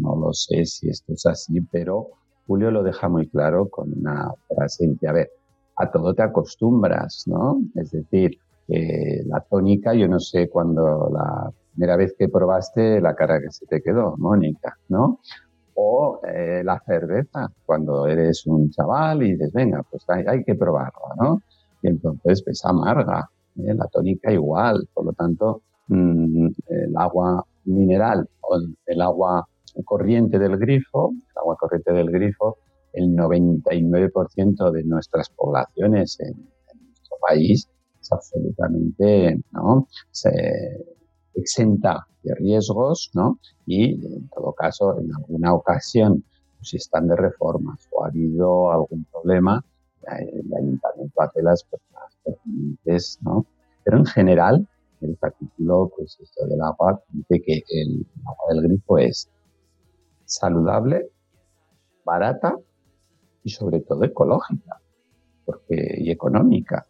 No 0.00 0.16
lo 0.16 0.32
sé 0.32 0.64
si 0.64 0.88
esto 0.88 1.12
es 1.12 1.26
así, 1.26 1.60
pero 1.70 2.08
Julio 2.46 2.70
lo 2.70 2.82
deja 2.82 3.10
muy 3.10 3.28
claro 3.28 3.68
con 3.68 3.92
una 3.92 4.30
frase 4.48 4.90
a 5.06 5.12
ver, 5.12 5.30
a 5.76 5.90
todo 5.90 6.14
te 6.14 6.22
acostumbras, 6.22 7.24
¿no? 7.26 7.60
Es 7.74 7.90
decir, 7.90 8.38
que 8.66 9.22
la 9.26 9.40
tónica, 9.40 9.94
yo 9.94 10.08
no 10.08 10.20
sé 10.20 10.48
cuando 10.48 11.10
la 11.12 11.50
primera 11.72 11.96
vez 11.96 12.14
que 12.18 12.28
probaste 12.28 13.00
la 13.00 13.14
cara 13.14 13.40
que 13.40 13.50
se 13.50 13.66
te 13.66 13.82
quedó, 13.82 14.14
Mónica, 14.18 14.76
¿no? 14.88 15.20
O 15.74 16.20
eh, 16.26 16.62
la 16.64 16.80
cerveza, 16.84 17.50
cuando 17.64 18.06
eres 18.06 18.46
un 18.46 18.70
chaval 18.70 19.22
y 19.22 19.32
dices, 19.32 19.52
venga, 19.52 19.82
pues 19.90 20.04
hay, 20.08 20.44
que 20.44 20.54
probarla, 20.54 21.14
¿no? 21.18 21.40
Y 21.82 21.88
entonces 21.88 22.42
pues 22.44 22.64
amarga, 22.64 23.28
¿eh? 23.56 23.74
la 23.74 23.86
tónica 23.86 24.30
igual, 24.30 24.88
por 24.92 25.06
lo 25.06 25.12
tanto, 25.12 25.62
mm, 25.88 26.46
el 26.68 26.96
agua 26.96 27.44
mineral 27.64 28.28
o 28.42 28.56
el, 28.86 29.00
agua 29.00 29.46
corriente 29.84 30.38
del 30.38 30.58
grifo, 30.58 31.12
el 31.12 31.38
agua 31.38 31.56
corriente 31.56 31.92
del 31.92 32.10
grifo, 32.10 32.58
el 32.92 33.16
99% 33.16 34.70
de 34.70 34.84
nuestras 34.84 35.30
poblaciones 35.30 36.20
en 36.20 36.36
nuestro 36.36 37.16
país 37.26 37.68
es 38.02 38.12
absolutamente, 38.12 39.40
¿no? 39.52 39.88
Se, 40.10 40.30
exenta 41.34 42.06
de 42.22 42.34
riesgos, 42.34 43.10
¿no? 43.14 43.38
Y 43.66 43.94
en 44.06 44.28
todo 44.28 44.52
caso, 44.52 44.98
en 44.98 45.14
alguna 45.14 45.54
ocasión, 45.54 46.24
pues, 46.58 46.68
si 46.70 46.76
están 46.76 47.08
de 47.08 47.16
reformas 47.16 47.88
o 47.90 48.04
ha 48.04 48.08
habido 48.08 48.70
algún 48.70 49.04
problema, 49.10 49.64
el 50.18 50.54
ayuntamiento 50.54 51.22
hace 51.22 51.42
las 51.42 51.64
cosas 51.64 52.18
pertinentes, 52.24 53.18
¿no? 53.22 53.46
Pero 53.84 53.98
en 53.98 54.06
general, 54.06 54.68
el 55.00 55.16
capítulo, 55.18 55.90
pues 55.96 56.18
esto 56.20 56.46
del 56.46 56.60
agua, 56.60 57.02
dice 57.10 57.42
que 57.42 57.62
el 57.68 58.06
agua 58.24 58.54
del 58.54 58.62
grifo 58.62 58.98
es 58.98 59.28
saludable, 60.24 61.08
barata 62.04 62.56
y 63.42 63.50
sobre 63.50 63.80
todo 63.80 64.04
ecológica 64.04 64.80
porque, 65.44 65.96
y 65.98 66.10
económica, 66.10 66.86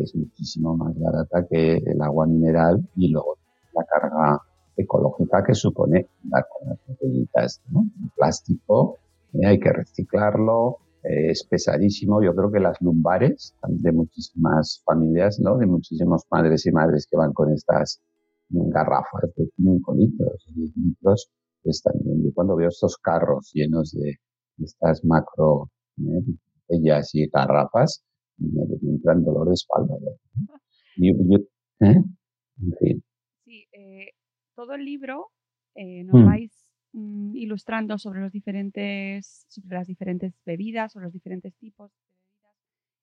que 0.00 0.04
es 0.04 0.14
muchísimo 0.16 0.76
más 0.76 0.98
barata 0.98 1.46
que 1.46 1.76
el 1.76 2.00
agua 2.00 2.26
mineral 2.26 2.88
y 2.96 3.08
luego 3.08 3.36
la 3.74 3.84
carga 3.84 4.40
ecológica 4.76 5.44
que 5.44 5.54
supone 5.54 6.08
dar 6.22 6.46
con 6.48 6.70
las 6.70 6.78
botellitas, 6.86 7.60
¿no? 7.68 7.84
El 8.02 8.10
plástico, 8.16 8.96
eh, 9.34 9.46
hay 9.46 9.60
que 9.60 9.70
reciclarlo, 9.70 10.78
eh, 11.02 11.32
es 11.32 11.44
pesadísimo. 11.44 12.22
Yo 12.22 12.34
creo 12.34 12.50
que 12.50 12.60
las 12.60 12.80
lumbares 12.80 13.54
de 13.68 13.92
muchísimas 13.92 14.82
familias, 14.86 15.38
¿no? 15.38 15.58
De 15.58 15.66
muchísimos 15.66 16.24
padres 16.24 16.64
y 16.64 16.72
madres 16.72 17.06
que 17.10 17.18
van 17.18 17.34
con 17.34 17.52
estas 17.52 18.00
garrafas 18.48 19.30
de 19.36 19.50
5 19.56 19.94
litros, 19.94 20.46
10 20.54 20.76
litros, 20.76 21.30
pues 21.62 21.82
también 21.82 22.24
yo 22.24 22.30
cuando 22.34 22.56
veo 22.56 22.68
estos 22.68 22.96
carros 22.96 23.50
llenos 23.52 23.92
de, 23.92 24.18
estas 24.58 25.04
macro 25.04 25.70
¿eh? 25.98 26.22
botellas 26.68 27.14
y 27.14 27.26
garrafas, 27.28 28.02
me, 28.40 28.62
entran 28.90 29.24
dolor 29.24 29.48
de 29.48 29.54
espalda. 29.54 29.94
¿eh? 31.80 31.94
En 32.62 32.72
fin. 32.78 33.02
Sí, 33.44 33.66
eh, 33.72 34.10
todo 34.54 34.74
el 34.74 34.84
libro 34.84 35.30
eh, 35.74 36.04
nos 36.04 36.16
Mm. 36.20 36.26
vais 36.26 36.66
mm, 36.92 37.36
ilustrando 37.36 37.98
sobre 37.98 38.20
los 38.20 38.32
diferentes, 38.32 39.46
sobre 39.48 39.76
las 39.76 39.86
diferentes 39.86 40.34
bebidas 40.44 40.96
o 40.96 41.00
los 41.00 41.12
diferentes 41.12 41.54
tipos 41.56 41.92
de 41.92 41.98
bebidas. 42.08 42.56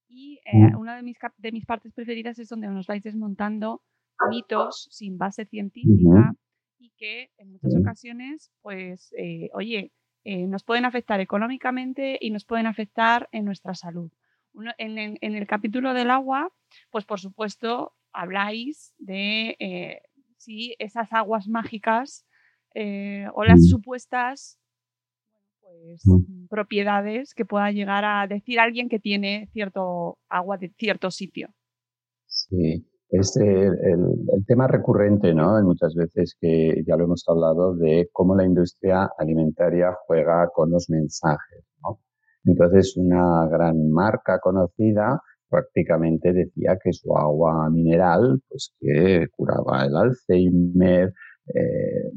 Y 0.10 0.40
eh, 0.46 0.74
Mm. 0.74 0.78
una 0.80 0.96
de 0.98 1.04
mis, 1.04 1.18
de 1.38 1.52
mis 1.52 1.66
partes 1.66 1.94
preferidas 1.94 2.38
es 2.40 2.50
donde 2.50 2.68
nos 2.68 2.86
vais 2.88 3.04
desmontando 3.04 3.82
mitos 4.30 4.90
sin 4.92 5.18
base 5.18 5.46
científica 5.46 6.34
y 6.80 6.92
que 6.98 7.30
en 7.38 7.52
muchas 7.52 7.72
Sí. 7.72 7.80
ocasiones, 7.80 8.52
pues, 8.62 9.14
oye, 9.54 9.92
nos 10.26 10.64
pueden 10.64 10.86
afectar 10.86 11.20
económicamente 11.22 12.18
y 12.20 12.32
nos 12.32 12.44
pueden 12.44 12.68
afectar 12.68 13.30
en 13.32 13.46
nuestra 13.46 13.74
salud. 13.74 14.12
Uno- 14.58 14.72
en, 14.80 14.98
en- 14.98 15.18
en 15.22 15.36
el 15.36 15.46
capítulo 15.46 15.94
del 15.94 16.10
agua, 16.10 16.52
pues 16.90 17.06
por 17.06 17.20
supuesto 17.20 17.94
habláis 18.12 18.96
de, 18.98 19.56
eh, 19.60 20.02
si 20.38 20.76
esas 20.80 21.14
aguas 21.14 21.48
mágicas 21.48 22.26
eh, 22.74 23.28
o 23.36 23.44
las 23.44 23.60
Mm. 23.62 23.70
supuestas 23.70 24.60
pues, 25.62 26.02
Mm. 26.06 26.48
propiedades 26.48 27.34
que 27.36 27.46
pueda 27.46 27.72
llegar 27.72 28.04
a 28.04 28.26
decir 28.28 28.60
alguien 28.60 28.90
que 28.90 29.00
tiene 29.00 29.48
cierto 29.54 30.18
agua 30.28 30.58
de 30.58 30.70
cierto 30.70 31.12
sitio. 31.12 31.50
Sí, 32.26 32.84
es 33.10 33.38
el, 33.38 33.46
el- 33.84 34.46
tema 34.48 34.68
recurrente, 34.68 35.34
¿no? 35.36 35.58
En 35.60 35.66
muchas 35.66 35.94
veces 35.94 36.36
que 36.42 36.84
ya 36.88 36.96
lo 36.96 37.04
hemos 37.06 37.24
hablado 37.28 37.76
de 37.76 38.10
cómo 38.12 38.36
la 38.36 38.46
industria 38.46 39.10
alimentaria 39.20 39.94
juega 40.08 40.50
con 40.54 40.72
los 40.72 40.90
mensajes. 40.90 41.64
Entonces, 42.48 42.96
una 42.98 43.48
gran 43.50 43.90
marca 43.92 44.40
conocida 44.40 45.22
prácticamente 45.50 46.34
decía 46.34 46.78
que 46.82 46.94
su 46.94 47.16
agua 47.16 47.70
mineral, 47.70 48.42
pues 48.50 48.74
que 48.80 49.28
curaba 49.36 49.86
el 49.86 49.96
Alzheimer, 49.96 51.14
eh, 51.54 52.12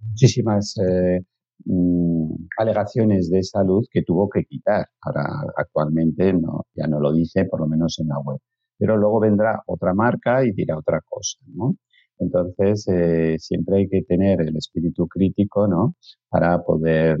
muchísimas 0.00 0.76
eh, 0.78 1.20
mm, 1.64 2.30
alegaciones 2.58 3.30
de 3.30 3.42
salud 3.42 3.84
que 3.90 4.02
tuvo 4.02 4.28
que 4.28 4.44
quitar. 4.44 4.86
Ahora, 5.02 5.24
actualmente 5.56 6.32
no, 6.32 6.66
ya 6.74 6.86
no 6.86 7.00
lo 7.00 7.12
dice, 7.12 7.46
por 7.46 7.60
lo 7.60 7.66
menos 7.66 7.98
en 8.00 8.08
la 8.08 8.18
web. 8.20 8.38
Pero 8.78 8.96
luego 8.96 9.20
vendrá 9.20 9.62
otra 9.66 9.94
marca 9.94 10.44
y 10.44 10.52
dirá 10.52 10.76
otra 10.78 11.00
cosa, 11.08 11.38
¿no? 11.54 11.76
Entonces, 12.18 12.86
eh, 12.88 13.36
siempre 13.38 13.78
hay 13.78 13.88
que 13.88 14.02
tener 14.02 14.40
el 14.42 14.56
espíritu 14.56 15.06
crítico, 15.08 15.66
¿no? 15.68 15.94
Para 16.30 16.62
poder 16.62 17.18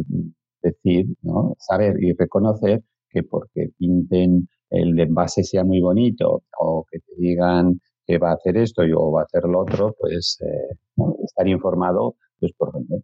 decir, 0.70 1.06
¿no? 1.22 1.54
Saber 1.58 1.94
y 2.02 2.12
reconocer 2.14 2.82
que 3.10 3.22
porque 3.22 3.68
pinten 3.78 4.48
el 4.70 4.98
envase 4.98 5.42
sea 5.44 5.64
muy 5.64 5.80
bonito 5.80 6.42
o 6.58 6.84
que 6.90 6.98
te 7.00 7.12
digan 7.18 7.80
que 8.06 8.18
va 8.18 8.30
a 8.30 8.34
hacer 8.34 8.56
esto 8.56 8.84
y 8.84 8.92
o 8.92 9.10
va 9.12 9.22
a 9.22 9.24
hacer 9.24 9.44
lo 9.44 9.60
otro, 9.60 9.94
pues 9.98 10.38
eh, 10.42 10.76
¿no? 10.96 11.16
estar 11.24 11.46
informado, 11.48 12.16
pues 12.38 12.52
por 12.56 12.68
ejemplo, 12.70 12.98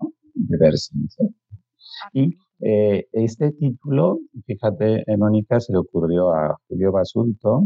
¿no? 0.00 0.12
Sed. 0.76 1.26
Y 2.12 2.36
eh, 2.60 3.06
este 3.12 3.52
título, 3.52 4.18
fíjate, 4.46 5.04
eh, 5.06 5.16
Mónica, 5.16 5.60
se 5.60 5.72
le 5.72 5.78
ocurrió 5.78 6.32
a 6.32 6.56
Julio 6.68 6.92
Basulto 6.92 7.62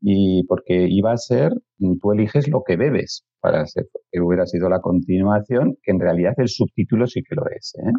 y 0.00 0.44
porque 0.44 0.86
iba 0.88 1.12
a 1.12 1.16
ser, 1.16 1.52
mm, 1.78 1.98
tú 2.00 2.12
eliges 2.12 2.48
lo 2.48 2.62
que 2.66 2.76
bebes, 2.76 3.24
para 3.40 3.66
ser, 3.66 3.88
que 4.10 4.20
hubiera 4.20 4.46
sido 4.46 4.68
la 4.68 4.80
continuación, 4.80 5.76
que 5.82 5.92
en 5.92 6.00
realidad 6.00 6.34
el 6.38 6.48
subtítulo 6.48 7.06
sí 7.06 7.22
que 7.22 7.34
lo 7.34 7.42
es. 7.48 7.74
¿eh? 7.78 7.92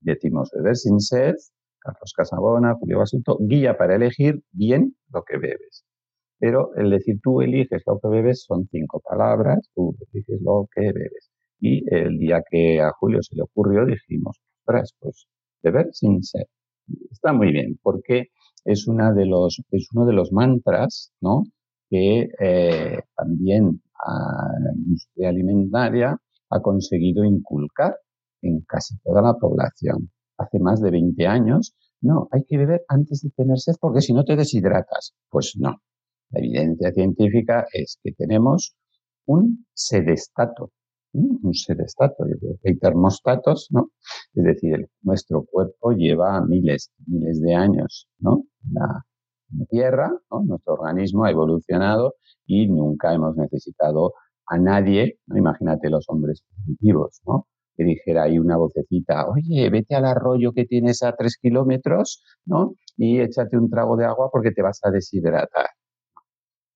Decimos 0.00 0.50
Beber 0.54 0.76
sin 0.76 1.00
sed, 1.00 1.34
Carlos 1.80 2.12
Casabona, 2.16 2.74
Julio 2.74 2.98
Basulto, 2.98 3.38
guía 3.40 3.76
para 3.76 3.96
elegir 3.96 4.42
bien 4.52 4.96
lo 5.12 5.22
que 5.24 5.38
bebes. 5.38 5.84
Pero 6.38 6.74
el 6.76 6.90
decir 6.90 7.18
tú 7.22 7.40
eliges 7.40 7.82
lo 7.86 7.98
que 7.98 8.08
bebes 8.08 8.44
son 8.44 8.68
cinco 8.70 9.00
palabras, 9.00 9.68
tú 9.74 9.96
eliges 10.12 10.40
lo 10.40 10.68
que 10.74 10.92
bebes. 10.92 11.30
Y 11.60 11.82
el 11.92 12.18
día 12.18 12.42
que 12.48 12.80
a 12.80 12.92
Julio 12.92 13.22
se 13.22 13.34
le 13.34 13.42
ocurrió 13.42 13.84
dijimos, 13.84 14.38
ostras, 14.60 14.94
pues 15.00 15.26
beber 15.62 15.88
sin 15.92 16.22
sed. 16.22 16.44
Está 17.10 17.32
muy 17.32 17.52
bien, 17.52 17.78
porque 17.82 18.28
es, 18.64 18.86
una 18.86 19.12
de 19.12 19.26
los, 19.26 19.60
es 19.70 19.88
uno 19.92 20.06
de 20.06 20.12
los 20.12 20.32
mantras, 20.32 21.12
¿no? 21.20 21.44
Que 21.90 22.28
eh, 22.40 23.00
también 23.16 23.82
la 24.06 24.72
industria 24.74 25.30
alimentaria 25.30 26.16
ha 26.50 26.60
conseguido 26.60 27.24
inculcar 27.24 27.96
en 28.42 28.60
casi 28.62 28.98
toda 28.98 29.22
la 29.22 29.34
población. 29.34 30.10
Hace 30.36 30.58
más 30.58 30.80
de 30.80 30.90
20 30.90 31.26
años, 31.26 31.74
no, 32.00 32.28
hay 32.30 32.44
que 32.44 32.58
beber 32.58 32.84
antes 32.88 33.22
de 33.22 33.30
tener 33.30 33.58
sed 33.58 33.74
porque 33.80 34.00
si 34.00 34.12
no 34.12 34.24
te 34.24 34.36
deshidratas. 34.36 35.14
Pues 35.30 35.56
no. 35.58 35.76
La 36.30 36.40
evidencia 36.40 36.92
científica 36.92 37.66
es 37.72 37.98
que 38.02 38.12
tenemos 38.12 38.76
un 39.26 39.66
sedestato, 39.74 40.72
¿no? 41.12 41.38
un 41.42 41.54
sedestato, 41.54 42.24
hay 42.64 42.78
termostatos, 42.78 43.68
¿no? 43.70 43.90
Es 44.34 44.44
decir, 44.44 44.88
nuestro 45.02 45.44
cuerpo 45.44 45.92
lleva 45.92 46.40
miles, 46.44 46.92
miles 47.06 47.40
de 47.40 47.54
años, 47.54 48.08
¿no? 48.18 48.44
La, 48.70 49.04
la 49.56 49.64
Tierra, 49.66 50.10
¿no? 50.30 50.44
Nuestro 50.44 50.74
organismo 50.74 51.24
ha 51.24 51.30
evolucionado 51.30 52.14
y 52.46 52.68
nunca 52.68 53.14
hemos 53.14 53.36
necesitado 53.36 54.12
a 54.46 54.58
nadie, 54.58 55.18
¿no? 55.26 55.38
Imagínate 55.38 55.90
los 55.90 56.04
hombres 56.08 56.42
primitivos, 56.48 57.20
¿no? 57.26 57.46
Que 57.78 57.84
dijera 57.84 58.24
ahí 58.24 58.40
una 58.40 58.56
vocecita, 58.56 59.28
oye, 59.28 59.70
vete 59.70 59.94
al 59.94 60.04
arroyo 60.04 60.52
que 60.52 60.64
tienes 60.66 61.02
a 61.04 61.14
tres 61.14 61.38
kilómetros, 61.40 62.24
¿no? 62.44 62.74
Y 62.96 63.20
échate 63.20 63.56
un 63.56 63.70
trago 63.70 63.96
de 63.96 64.04
agua 64.04 64.30
porque 64.32 64.50
te 64.50 64.62
vas 64.62 64.80
a 64.82 64.90
deshidratar. 64.90 65.68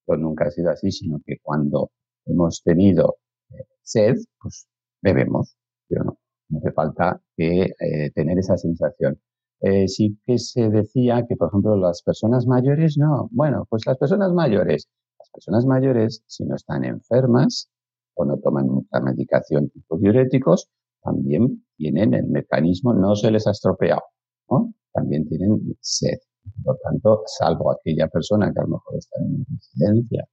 Pues 0.04 0.20
nunca 0.20 0.44
ha 0.46 0.50
sido 0.52 0.70
así, 0.70 0.92
sino 0.92 1.18
que 1.26 1.38
cuando 1.42 1.90
hemos 2.26 2.62
tenido 2.62 3.16
eh, 3.50 3.64
sed, 3.82 4.16
pues 4.40 4.68
bebemos. 5.00 5.56
Pero 5.88 6.04
no, 6.04 6.18
hace 6.58 6.72
falta 6.72 7.20
que 7.36 7.62
eh, 7.80 8.10
tener 8.14 8.38
esa 8.38 8.56
sensación. 8.56 9.20
Eh, 9.60 9.88
sí 9.88 10.18
que 10.26 10.38
se 10.38 10.70
decía 10.70 11.24
que, 11.28 11.36
por 11.36 11.48
ejemplo, 11.48 11.76
las 11.76 12.02
personas 12.02 12.46
mayores, 12.46 12.96
no. 12.98 13.28
Bueno, 13.32 13.66
pues 13.68 13.86
las 13.86 13.96
personas 13.98 14.32
mayores, 14.32 14.88
las 15.18 15.30
personas 15.30 15.66
mayores, 15.66 16.22
si 16.26 16.44
no 16.44 16.56
están 16.56 16.84
enfermas 16.84 17.68
o 18.14 18.24
no 18.24 18.38
toman 18.38 18.66
mucha 18.68 19.00
medicación 19.00 19.70
tipo 19.70 19.98
diuréticos, 19.98 20.68
también 21.02 21.64
tienen 21.76 22.14
el 22.14 22.26
mecanismo, 22.28 22.94
no 22.94 23.14
se 23.14 23.30
les 23.30 23.46
ha 23.46 23.50
estropeado, 23.50 24.02
¿no? 24.50 24.72
También 24.92 25.28
tienen 25.28 25.76
sed. 25.80 26.18
Por 26.64 26.74
lo 26.74 26.80
tanto, 26.82 27.22
salvo 27.26 27.72
aquella 27.72 28.08
persona 28.08 28.52
que 28.52 28.60
a 28.60 28.62
lo 28.62 28.70
mejor 28.70 28.96
está 28.96 29.20
en 29.20 29.34
una 29.34 29.44
residencia 29.50 30.24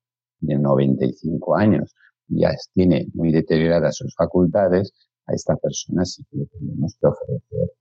de 0.42 0.58
95 0.58 1.56
años 1.56 1.96
y 2.28 2.42
ya 2.42 2.52
tiene 2.74 3.08
muy 3.14 3.32
deterioradas 3.32 3.98
sus 3.98 4.14
facultades, 4.16 4.94
a 5.28 5.34
esta 5.34 5.56
persona 5.56 6.06
sí 6.06 6.24
que 6.30 6.38
le 6.38 6.46
tenemos 6.48 6.96
que 7.00 7.08
ofrecer 7.08 7.72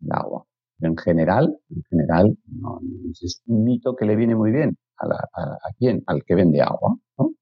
el 0.00 0.08
agua. 0.10 0.44
En 0.80 0.96
general, 0.96 1.58
en 1.70 1.82
general, 1.90 2.36
no, 2.46 2.80
es 3.10 3.42
un 3.46 3.64
mito 3.64 3.96
que 3.96 4.04
le 4.04 4.14
viene 4.14 4.34
muy 4.34 4.52
bien 4.52 4.76
a, 4.98 5.08
la, 5.08 5.16
a 5.16 5.72
quién, 5.78 6.02
al 6.06 6.22
que 6.24 6.34
vende 6.34 6.60
agua, 6.60 6.96
¿no? 7.18 7.32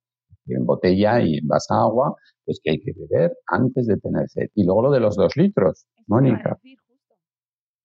En 0.47 0.67
botella 0.67 1.21
y 1.21 1.39
envasa 1.39 1.81
agua, 1.81 2.15
pues 2.45 2.61
que 2.63 2.73
hay 2.73 2.81
que 2.81 2.93
beber 2.93 3.33
antes 3.47 3.87
de 3.87 3.97
tener 3.97 4.29
sed. 4.29 4.49
Y 4.55 4.65
luego 4.65 4.83
lo 4.83 4.91
de 4.91 5.01
los 5.01 5.17
dos 5.17 5.37
litros, 5.37 5.87
Mónica. 6.07 6.59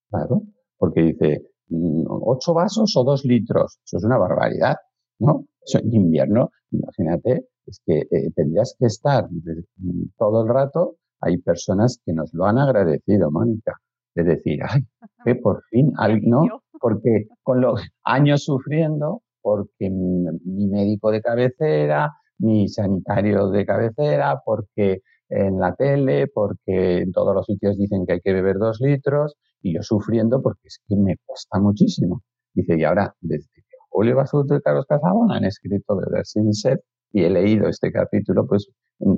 Claro, 0.09 0.41
porque 0.77 1.01
dice, 1.01 1.43
mm, 1.69 2.03
¿ocho 2.07 2.53
vasos 2.53 2.93
o 2.97 3.03
dos 3.03 3.23
litros? 3.25 3.79
Eso 3.85 3.97
es 3.97 4.03
una 4.03 4.17
barbaridad, 4.17 4.75
¿no? 5.19 5.45
Eso 5.61 5.79
en 5.79 5.93
invierno, 5.93 6.49
imagínate, 6.71 7.45
es 7.65 7.81
que 7.85 7.99
eh, 7.99 8.31
tendrías 8.35 8.75
que 8.77 8.87
estar 8.87 9.29
mm, 9.29 10.09
todo 10.17 10.43
el 10.43 10.49
rato. 10.49 10.95
Hay 11.21 11.37
personas 11.37 11.99
que 12.03 12.13
nos 12.13 12.33
lo 12.33 12.45
han 12.45 12.57
agradecido, 12.57 13.29
Mónica, 13.29 13.75
de 14.15 14.23
decir, 14.23 14.59
ay, 14.67 14.81
que 15.23 15.35
por 15.35 15.61
fin, 15.69 15.91
¿no? 16.23 16.41
Porque 16.81 17.27
con 17.43 17.59
los 17.59 17.81
años 18.03 18.45
sufriendo, 18.45 19.21
porque 19.41 19.89
mi 19.89 20.67
médico 20.67 21.11
de 21.11 21.21
cabecera, 21.21 22.09
mi 22.39 22.67
sanitario 22.67 23.49
de 23.49 23.65
cabecera, 23.65 24.41
porque 24.43 25.01
en 25.29 25.59
la 25.59 25.75
tele, 25.75 26.27
porque 26.27 26.99
en 26.99 27.11
todos 27.11 27.35
los 27.35 27.45
sitios 27.45 27.77
dicen 27.77 28.05
que 28.05 28.13
hay 28.13 28.21
que 28.21 28.33
beber 28.33 28.57
dos 28.57 28.79
litros, 28.81 29.35
y 29.61 29.75
yo 29.75 29.83
sufriendo 29.83 30.41
porque 30.41 30.61
es 30.67 30.79
que 30.87 30.95
me 30.95 31.17
cuesta 31.25 31.59
muchísimo. 31.59 32.23
Dice, 32.53 32.77
y 32.77 32.83
ahora, 32.83 33.13
desde 33.21 33.47
que 33.53 33.61
Julio 33.89 34.15
Basulto 34.15 34.55
y 34.55 34.61
Carlos 34.61 34.85
Casabón 34.87 35.31
han 35.31 35.45
escrito 35.45 35.95
Beber 35.95 36.25
sin 36.25 36.53
sed, 36.53 36.79
y 37.11 37.23
he 37.23 37.29
leído 37.29 37.67
este 37.67 37.91
capítulo, 37.91 38.45
pues, 38.47 38.69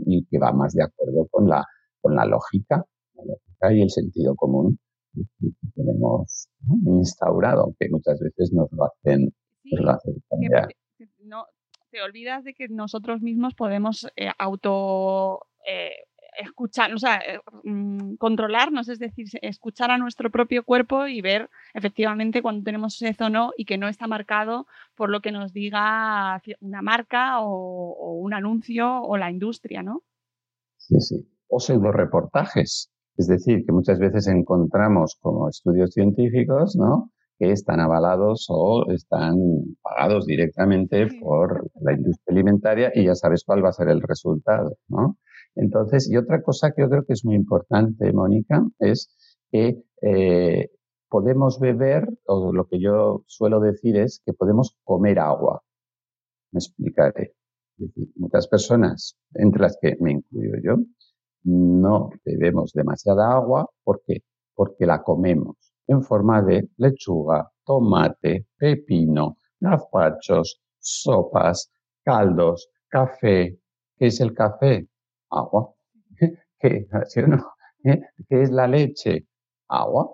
y 0.05 0.25
que 0.25 0.39
va 0.39 0.51
más 0.53 0.73
de 0.73 0.83
acuerdo 0.83 1.27
con 1.29 1.47
la, 1.47 1.65
con 2.01 2.15
la 2.15 2.25
lógica, 2.25 2.83
la 3.15 3.23
lógica 3.23 3.73
y 3.73 3.81
el 3.81 3.89
sentido 3.89 4.35
común 4.35 4.77
que 5.13 5.21
que 5.39 5.67
tenemos 5.75 6.47
¿no? 6.61 6.97
instaurado, 6.97 7.63
aunque 7.63 7.89
muchas 7.89 8.19
veces 8.19 8.51
nos 8.53 8.71
lo 8.71 8.85
hacen, 8.85 9.33
nos 9.65 9.81
lo 9.81 9.91
hacen 9.91 10.13
que 10.13 10.21
cambiar. 10.29 10.69
Te, 11.91 12.01
olvidas 12.01 12.43
de 12.43 12.53
que 12.53 12.67
nosotros 12.69 13.21
mismos 13.21 13.53
podemos 13.53 14.07
eh, 14.15 14.31
auto 14.37 15.45
eh, 15.67 15.91
escuchar, 16.37 16.93
o 16.93 16.97
sea, 16.97 17.17
eh, 17.17 17.39
mm, 17.63 18.15
controlarnos, 18.15 18.89
es 18.89 18.99
decir, 18.99 19.27
escuchar 19.41 19.91
a 19.91 19.97
nuestro 19.97 20.31
propio 20.31 20.63
cuerpo 20.63 21.07
y 21.07 21.21
ver 21.21 21.49
efectivamente 21.73 22.41
cuando 22.41 22.63
tenemos 22.63 22.97
sed 22.97 23.15
o 23.21 23.29
no 23.29 23.51
y 23.57 23.65
que 23.65 23.77
no 23.77 23.87
está 23.87 24.07
marcado 24.07 24.67
por 24.95 25.09
lo 25.09 25.21
que 25.21 25.31
nos 25.31 25.53
diga 25.53 26.41
una 26.61 26.81
marca 26.81 27.41
o, 27.41 28.13
un 28.13 28.33
anuncio 28.33 29.01
o 29.01 29.17
la 29.17 29.31
industria, 29.31 29.83
¿no? 29.83 30.03
Sí, 30.77 30.99
sí. 30.99 31.27
O 31.47 31.59
pseudo 31.59 31.91
reportajes. 31.91 32.91
Es 33.17 33.27
decir, 33.27 33.65
que 33.65 33.71
muchas 33.71 33.99
veces 33.99 34.27
encontramos 34.27 35.17
como 35.19 35.49
estudios 35.49 35.91
científicos, 35.91 36.75
¿no? 36.75 37.11
Que 37.41 37.53
están 37.53 37.79
avalados 37.79 38.45
o 38.49 38.85
están 38.91 39.35
pagados 39.81 40.27
directamente 40.27 41.07
por 41.19 41.71
la 41.81 41.93
industria 41.93 42.35
alimentaria 42.35 42.91
y 42.93 43.05
ya 43.05 43.15
sabes 43.15 43.43
cuál 43.43 43.65
va 43.65 43.69
a 43.69 43.73
ser 43.73 43.87
el 43.89 43.99
resultado, 43.99 44.77
¿no? 44.87 45.17
Entonces, 45.55 46.07
y 46.07 46.17
otra 46.17 46.43
cosa 46.43 46.71
que 46.71 46.83
yo 46.83 46.89
creo 46.91 47.03
que 47.03 47.13
es 47.13 47.25
muy 47.25 47.33
importante, 47.33 48.13
Mónica, 48.13 48.63
es 48.77 49.09
que 49.51 49.81
eh, 50.03 50.69
podemos 51.09 51.59
beber, 51.59 52.07
o 52.27 52.53
lo 52.53 52.67
que 52.67 52.79
yo 52.79 53.23
suelo 53.25 53.59
decir 53.59 53.97
es 53.97 54.21
que 54.23 54.33
podemos 54.33 54.77
comer 54.83 55.17
agua. 55.17 55.63
Me 56.51 56.59
explicaré. 56.59 57.33
Es 57.79 57.87
decir, 57.87 58.09
muchas 58.17 58.47
personas, 58.47 59.17
entre 59.33 59.63
las 59.63 59.79
que 59.81 59.97
me 59.99 60.11
incluyo 60.11 60.51
yo, 60.63 60.75
no 61.45 62.11
bebemos 62.23 62.73
demasiada 62.73 63.33
agua. 63.33 63.67
¿Por 63.83 64.03
qué? 64.05 64.21
Porque 64.53 64.85
la 64.85 65.01
comemos 65.01 65.70
en 65.91 66.01
forma 66.03 66.41
de 66.41 66.69
lechuga, 66.77 67.51
tomate, 67.65 68.47
pepino, 68.57 69.37
gazpachos, 69.59 70.61
sopas, 70.79 71.69
caldos, 72.03 72.69
café. 72.87 73.59
¿Qué 73.97 74.07
es 74.07 74.21
el 74.21 74.33
café? 74.33 74.87
Agua. 75.29 75.73
¿Qué, 76.59 76.87
¿Sí 77.07 77.19
o 77.19 77.27
no? 77.27 77.45
¿Eh? 77.83 78.01
¿Qué 78.29 78.41
es 78.41 78.51
la 78.51 78.67
leche? 78.67 79.27
Agua. 79.67 80.09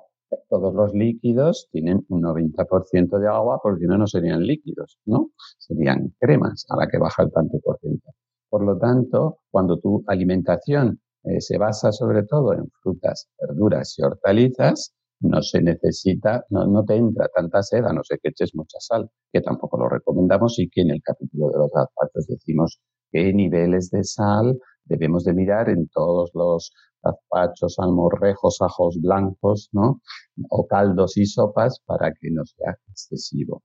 Todos 0.49 0.73
los 0.73 0.93
líquidos 0.93 1.69
tienen 1.71 2.05
un 2.09 2.21
90% 2.21 3.17
de 3.17 3.27
agua 3.27 3.59
porque 3.63 3.81
si 3.81 3.87
no, 3.87 3.97
no 3.97 4.07
serían 4.07 4.45
líquidos, 4.45 4.99
¿no? 5.05 5.29
Serían 5.57 6.13
cremas 6.19 6.65
a 6.69 6.75
la 6.75 6.87
que 6.87 6.97
baja 6.97 7.23
el 7.23 7.31
tanto 7.31 7.59
por 7.59 7.79
ciento. 7.79 8.11
Por 8.49 8.63
lo 8.63 8.77
tanto, 8.77 9.39
cuando 9.49 9.79
tu 9.79 10.03
alimentación 10.07 10.99
eh, 11.23 11.39
se 11.39 11.57
basa 11.57 11.93
sobre 11.93 12.23
todo 12.23 12.53
en 12.53 12.69
frutas, 12.81 13.29
verduras 13.39 13.97
y 13.97 14.03
hortalizas, 14.03 14.93
no 15.19 15.41
se 15.41 15.61
necesita, 15.61 16.45
no, 16.49 16.67
no 16.67 16.83
te 16.85 16.95
entra 16.95 17.27
tanta 17.33 17.63
sed 17.63 17.83
a 17.85 17.93
no 17.93 18.03
ser 18.03 18.19
que 18.21 18.29
eches 18.29 18.55
mucha 18.55 18.77
sal, 18.79 19.09
que 19.31 19.41
tampoco 19.41 19.77
lo 19.77 19.89
recomendamos 19.89 20.59
y 20.59 20.69
que 20.69 20.81
en 20.81 20.91
el 20.91 21.01
capítulo 21.03 21.49
de 21.49 21.57
los 21.57 21.71
gazpachos 21.73 22.27
decimos 22.27 22.79
qué 23.11 23.33
niveles 23.33 23.89
de 23.89 24.03
sal 24.03 24.59
debemos 24.85 25.23
de 25.23 25.33
mirar 25.33 25.69
en 25.69 25.87
todos 25.89 26.31
los 26.33 26.71
gazpachos, 27.03 27.77
almorrejos, 27.79 28.57
ajos 28.61 28.99
blancos, 29.01 29.69
¿no? 29.71 30.01
O 30.49 30.67
caldos 30.67 31.17
y 31.17 31.25
sopas 31.25 31.79
para 31.85 32.13
que 32.13 32.29
no 32.31 32.45
sea 32.45 32.77
excesivo. 32.89 33.63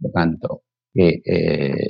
Por 0.00 0.12
tanto, 0.12 0.62
que 0.92 1.22
eh, 1.24 1.88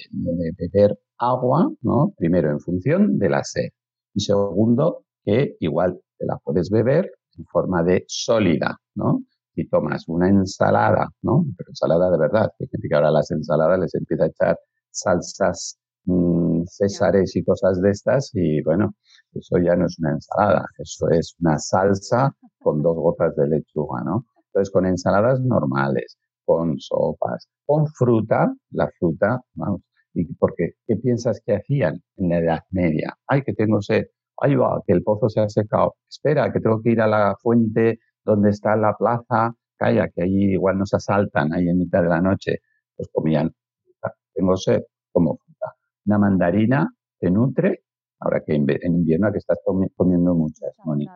beber 0.59 0.99
agua, 1.19 1.71
¿no? 1.83 2.13
Primero 2.17 2.51
en 2.51 2.61
función 2.61 3.19
de 3.19 3.29
la 3.31 3.43
sed. 3.45 3.71
Y 4.15 4.21
segundo, 4.21 5.05
que 5.25 5.57
igual 5.61 6.01
te 6.19 6.27
la 6.27 6.39
puedes 6.39 6.71
beber 6.71 7.11
en 7.39 7.45
forma 7.47 7.83
de 7.83 8.05
sólida, 8.09 8.77
¿no? 8.95 9.23
Si 9.55 9.69
tomas 9.69 10.09
una 10.09 10.29
ensalada, 10.29 11.09
¿no? 11.23 11.45
Pero 11.57 11.71
ensalada 11.71 12.11
de 12.11 12.19
verdad, 12.19 12.51
que 12.59 12.67
gente 12.67 12.89
que 12.89 12.95
ahora 12.95 13.11
las 13.11 13.31
ensaladas 13.31 13.79
les 13.81 13.95
empieza 13.95 14.25
a 14.25 14.29
echar 14.29 14.59
salsas 14.91 15.79
mmm, 16.05 16.63
césares 16.67 17.37
y 17.37 17.45
cosas 17.45 17.81
de 17.81 17.91
estas 17.91 18.31
y 18.35 18.63
bueno, 18.63 18.95
eso 19.35 19.59
ya 19.59 19.77
no 19.77 19.87
es 19.87 19.99
una 19.99 20.13
ensalada, 20.13 20.67
eso 20.79 21.09
es 21.11 21.35
una 21.41 21.59
salsa 21.59 22.35
con 22.61 22.83
dos 22.83 22.97
gotas 22.97 23.37
de 23.37 23.49
lechuga, 23.49 24.03
¿no? 24.05 24.27
Entonces 24.47 24.71
con 24.73 24.87
ensaladas 24.87 25.41
normales, 25.41 26.19
con 26.45 26.79
sopas, 26.79 27.49
con 27.65 27.87
fruta, 27.89 28.53
la 28.71 28.91
fruta, 28.99 29.41
vamos, 29.55 29.83
y 30.15 30.25
porque 30.35 30.75
¿qué 30.87 30.97
piensas 30.97 31.41
que 31.45 31.57
hacían 31.57 32.03
en 32.17 32.29
la 32.29 32.39
Edad 32.39 32.61
Media? 32.71 33.17
Ay, 33.27 33.43
que 33.43 33.55
tengo 33.55 33.81
sed, 33.81 34.07
ahí 34.43 34.57
va, 34.57 34.83
que 34.85 34.93
el 34.93 35.03
pozo 35.03 35.29
se 35.29 35.41
ha 35.41 35.49
secado, 35.49 35.95
espera, 36.09 36.53
que 36.53 36.61
tengo 36.61 36.81
que 36.83 36.91
ir 36.91 37.01
a 37.01 37.07
la 37.07 37.37
fuente 37.41 38.01
donde 38.25 38.51
está 38.51 38.77
la 38.77 38.95
plaza, 38.95 39.55
calla, 39.77 40.09
que 40.09 40.23
allí 40.23 40.53
igual 40.53 40.79
nos 40.79 40.93
asaltan 40.95 41.53
ahí 41.55 41.69
en 41.69 41.79
mitad 41.79 42.03
de 42.03 42.09
la 42.09 42.21
noche, 42.21 42.59
pues 42.97 43.09
comían 43.13 43.53
fruta. 43.83 44.15
Tengo 44.35 44.57
sed, 44.57 44.83
como 45.13 45.37
fruta. 45.37 45.75
Una 46.07 46.19
mandarina 46.19 46.91
te 47.19 47.31
nutre, 47.31 47.85
ahora 48.19 48.43
que 48.45 48.55
en 48.55 48.95
invierno 48.95 49.31
que 49.31 49.39
estás 49.39 49.59
comiendo 49.97 50.35
muchas, 50.35 50.75
Mónica. 50.85 51.15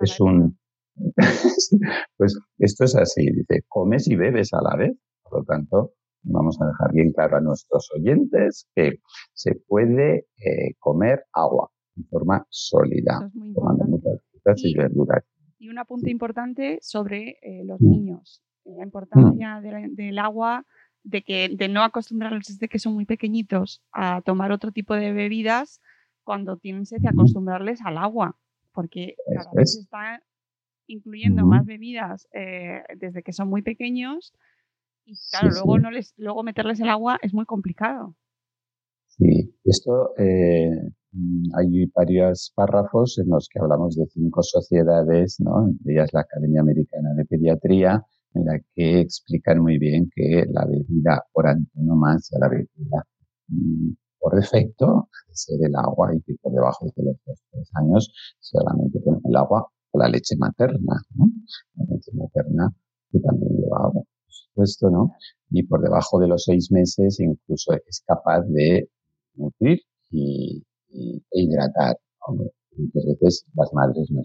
Es 0.00 0.20
un... 0.20 0.58
pues 2.16 2.38
esto 2.58 2.84
es 2.84 2.96
así, 2.96 3.30
dice, 3.30 3.64
comes 3.68 4.08
y 4.08 4.16
bebes 4.16 4.52
a 4.54 4.62
la 4.62 4.76
vez, 4.76 4.96
por 5.22 5.40
lo 5.40 5.44
tanto, 5.44 5.92
vamos 6.22 6.58
a 6.60 6.66
dejar 6.66 6.92
bien 6.92 7.12
claro 7.12 7.36
a 7.36 7.40
nuestros 7.40 7.88
oyentes 7.96 8.68
que 8.74 8.98
se 9.34 9.54
puede 9.68 10.26
eh, 10.38 10.74
comer 10.80 11.24
agua 11.32 11.70
en 11.96 12.06
forma 12.08 12.46
sólida, 12.50 13.30
tomando 13.54 13.84
muchas 13.84 14.20
frutas 14.30 14.64
y, 14.64 14.70
y, 14.70 14.74
verduras. 14.74 15.24
Y 15.58 15.68
un 15.68 15.78
apunte 15.78 16.10
importante 16.10 16.78
sobre 16.82 17.38
eh, 17.42 17.64
los 17.64 17.80
mm. 17.80 17.90
niños, 17.90 18.42
la 18.64 18.84
importancia 18.84 19.60
mm. 19.60 19.94
del 19.94 20.18
agua, 20.18 20.66
de, 21.02 21.22
que, 21.22 21.48
de 21.48 21.68
no 21.68 21.82
acostumbrarlos 21.82 22.46
desde 22.46 22.68
que 22.68 22.78
son 22.78 22.94
muy 22.94 23.06
pequeñitos 23.06 23.82
a 23.92 24.20
tomar 24.22 24.52
otro 24.52 24.72
tipo 24.72 24.94
de 24.94 25.12
bebidas 25.12 25.80
cuando 26.24 26.56
tienen 26.56 26.86
sed 26.86 26.98
y 27.02 27.06
acostumbrarles 27.06 27.80
al 27.84 27.98
agua, 27.98 28.36
porque 28.72 29.14
cada 29.32 29.52
vez 29.54 29.74
se 29.74 29.80
está 29.80 30.22
incluyendo 30.88 31.44
mm. 31.44 31.48
más 31.48 31.64
bebidas 31.64 32.28
eh, 32.32 32.82
desde 32.96 33.22
que 33.22 33.32
son 33.32 33.48
muy 33.48 33.62
pequeños 33.62 34.32
y 35.04 35.14
claro, 35.30 35.50
sí, 35.50 35.58
luego, 35.58 35.76
sí. 35.76 35.82
No 35.82 35.90
les, 35.90 36.14
luego 36.16 36.42
meterles 36.42 36.80
el 36.80 36.88
agua 36.88 37.18
es 37.22 37.32
muy 37.32 37.46
complicado. 37.46 38.16
Sí, 39.06 39.54
esto 39.64 40.12
eh, 40.18 40.92
hay 41.56 41.86
varios 41.94 42.52
párrafos 42.54 43.18
en 43.18 43.28
los 43.28 43.48
que 43.52 43.60
hablamos 43.60 43.96
de 43.96 44.06
cinco 44.06 44.42
sociedades, 44.42 45.36
¿no? 45.40 45.68
Entre 45.68 45.94
ellas 45.94 46.10
la 46.12 46.20
Academia 46.20 46.60
Americana 46.60 47.14
de 47.16 47.24
Pediatría, 47.24 48.04
en 48.34 48.44
la 48.44 48.60
que 48.74 49.00
explican 49.00 49.60
muy 49.60 49.78
bien 49.78 50.10
que 50.14 50.44
la 50.50 50.66
bebida 50.66 51.24
por 51.32 51.46
antonomasia, 51.46 52.38
la 52.40 52.48
bebida 52.48 53.06
mmm, 53.48 53.92
por 54.18 54.34
defecto, 54.34 55.08
debe 55.26 55.36
ser 55.36 55.58
el 55.64 55.74
agua 55.76 56.14
y 56.14 56.20
que 56.22 56.34
por 56.42 56.52
debajo 56.52 56.86
de 56.96 57.04
los 57.04 57.16
dos, 57.24 57.42
tres 57.50 57.70
años 57.74 58.12
solamente 58.40 59.00
con 59.02 59.20
el 59.24 59.36
agua 59.36 59.66
o 59.92 59.98
la 59.98 60.08
leche 60.08 60.36
materna, 60.36 61.02
¿no? 61.14 61.30
La 61.76 61.84
leche 61.94 62.12
materna 62.14 62.72
que 63.10 63.20
también 63.20 63.56
lleva 63.56 63.78
agua, 63.84 64.02
por 64.02 64.32
supuesto, 64.32 64.90
¿no? 64.90 65.12
Y 65.50 65.62
por 65.64 65.80
debajo 65.82 66.18
de 66.18 66.28
los 66.28 66.44
seis 66.44 66.70
meses 66.72 67.20
incluso 67.20 67.72
es 67.72 68.02
capaz 68.06 68.42
de 68.48 68.88
nutrir 69.34 69.80
y, 70.10 70.64
y, 70.96 71.22
e 71.30 71.42
hidratar. 71.42 71.96
Hombre, 72.26 72.50
muchas 72.76 73.04
veces 73.06 73.44
las 73.54 73.72
madres 73.72 74.10
no 74.10 74.22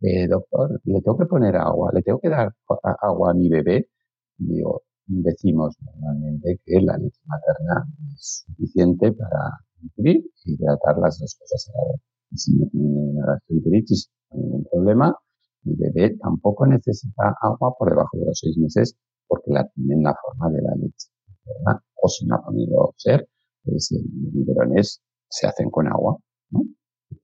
eh, 0.00 0.28
doctor, 0.28 0.80
¿le 0.84 1.00
tengo 1.00 1.16
que 1.16 1.24
poner 1.26 1.56
agua? 1.56 1.90
¿Le 1.94 2.02
tengo 2.02 2.18
que 2.20 2.28
dar 2.28 2.52
agua 3.00 3.30
a 3.30 3.34
mi 3.34 3.48
bebé? 3.48 3.88
Digo, 4.36 4.82
decimos 5.06 5.76
normalmente 5.80 6.60
que 6.64 6.80
la 6.82 6.98
leche 6.98 7.20
materna 7.24 7.86
es 8.14 8.44
suficiente 8.46 9.12
para 9.12 9.60
nutrir 9.80 10.16
e 10.44 10.50
hidratar 10.50 10.98
las 10.98 11.18
dos 11.18 11.34
cosas 11.38 11.70
a 11.70 11.78
la 11.78 11.92
vez. 11.92 12.00
Y 12.32 12.36
si 12.36 12.54
no 12.54 12.66
tiene 12.68 13.22
hay 14.30 14.40
ningún 14.40 14.64
problema. 14.70 15.16
El 15.64 15.76
bebé 15.76 16.16
tampoco 16.18 16.66
necesita 16.66 17.34
agua 17.40 17.74
por 17.78 17.88
debajo 17.88 18.18
de 18.18 18.26
los 18.26 18.38
seis 18.38 18.58
meses 18.58 18.96
porque 19.26 19.52
la 19.52 19.66
tiene 19.68 19.94
en 19.94 20.02
la 20.02 20.14
forma 20.20 20.50
de 20.50 20.60
la 20.60 20.74
leche. 20.74 21.08
O 22.02 22.08
si 22.08 22.26
no 22.26 22.34
ha 22.36 22.44
podido 22.44 22.92
ser, 22.98 23.26
pues 23.64 23.90
los 23.90 24.32
biberones 24.34 25.00
se 25.34 25.46
hacen 25.48 25.70
con 25.70 25.88
agua, 25.88 26.16
¿no? 26.50 26.62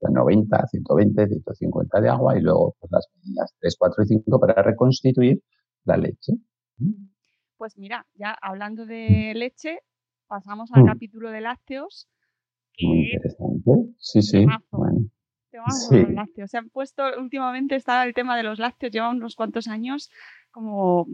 90, 0.09 0.67
120, 0.67 1.29
150 1.29 2.01
de 2.01 2.09
agua 2.09 2.37
y 2.37 2.41
luego 2.41 2.75
pues, 2.81 2.91
las 2.91 3.07
medidas 3.17 3.55
3, 3.61 3.77
4 3.79 4.03
y 4.03 4.07
5 4.07 4.41
para 4.41 4.63
reconstituir 4.63 5.43
la 5.85 5.97
leche. 5.97 6.33
Pues 7.57 7.77
mira, 7.77 8.07
ya 8.15 8.37
hablando 8.41 8.87
de 8.87 9.33
leche, 9.35 9.81
pasamos 10.27 10.71
al 10.73 10.83
mm. 10.83 10.87
capítulo 10.87 11.31
de 11.31 11.41
lácteos. 11.41 12.09
Que 12.73 12.87
Muy 12.87 13.11
interesante. 13.13 13.71
Sí, 13.99 14.23
sí. 14.23 14.47
Bueno. 14.71 15.01
Sí. 15.89 15.99
Los 15.99 16.11
lácteos. 16.11 16.51
Se 16.51 16.59
han 16.59 16.71
puesto 16.71 17.03
últimamente 17.19 17.75
está 17.75 18.05
el 18.05 18.15
tema 18.15 18.37
de 18.37 18.45
los 18.45 18.59
lácteos, 18.59 18.93
lleva 18.93 19.11
unos 19.11 19.35
cuantos 19.37 19.69
años 19.69 20.11
como 20.51 21.07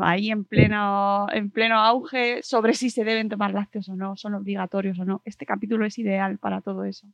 ahí 0.00 0.30
en 0.30 0.44
pleno, 0.44 1.26
en 1.32 1.50
pleno 1.50 1.76
auge 1.76 2.42
sobre 2.42 2.74
si 2.74 2.90
se 2.90 3.04
deben 3.04 3.28
tomar 3.28 3.52
lácteos 3.52 3.88
o 3.88 3.96
no, 3.96 4.16
son 4.16 4.34
obligatorios 4.34 4.98
o 4.98 5.04
no. 5.04 5.22
Este 5.24 5.46
capítulo 5.46 5.86
es 5.86 5.98
ideal 5.98 6.38
para 6.38 6.60
todo 6.60 6.84
eso. 6.84 7.06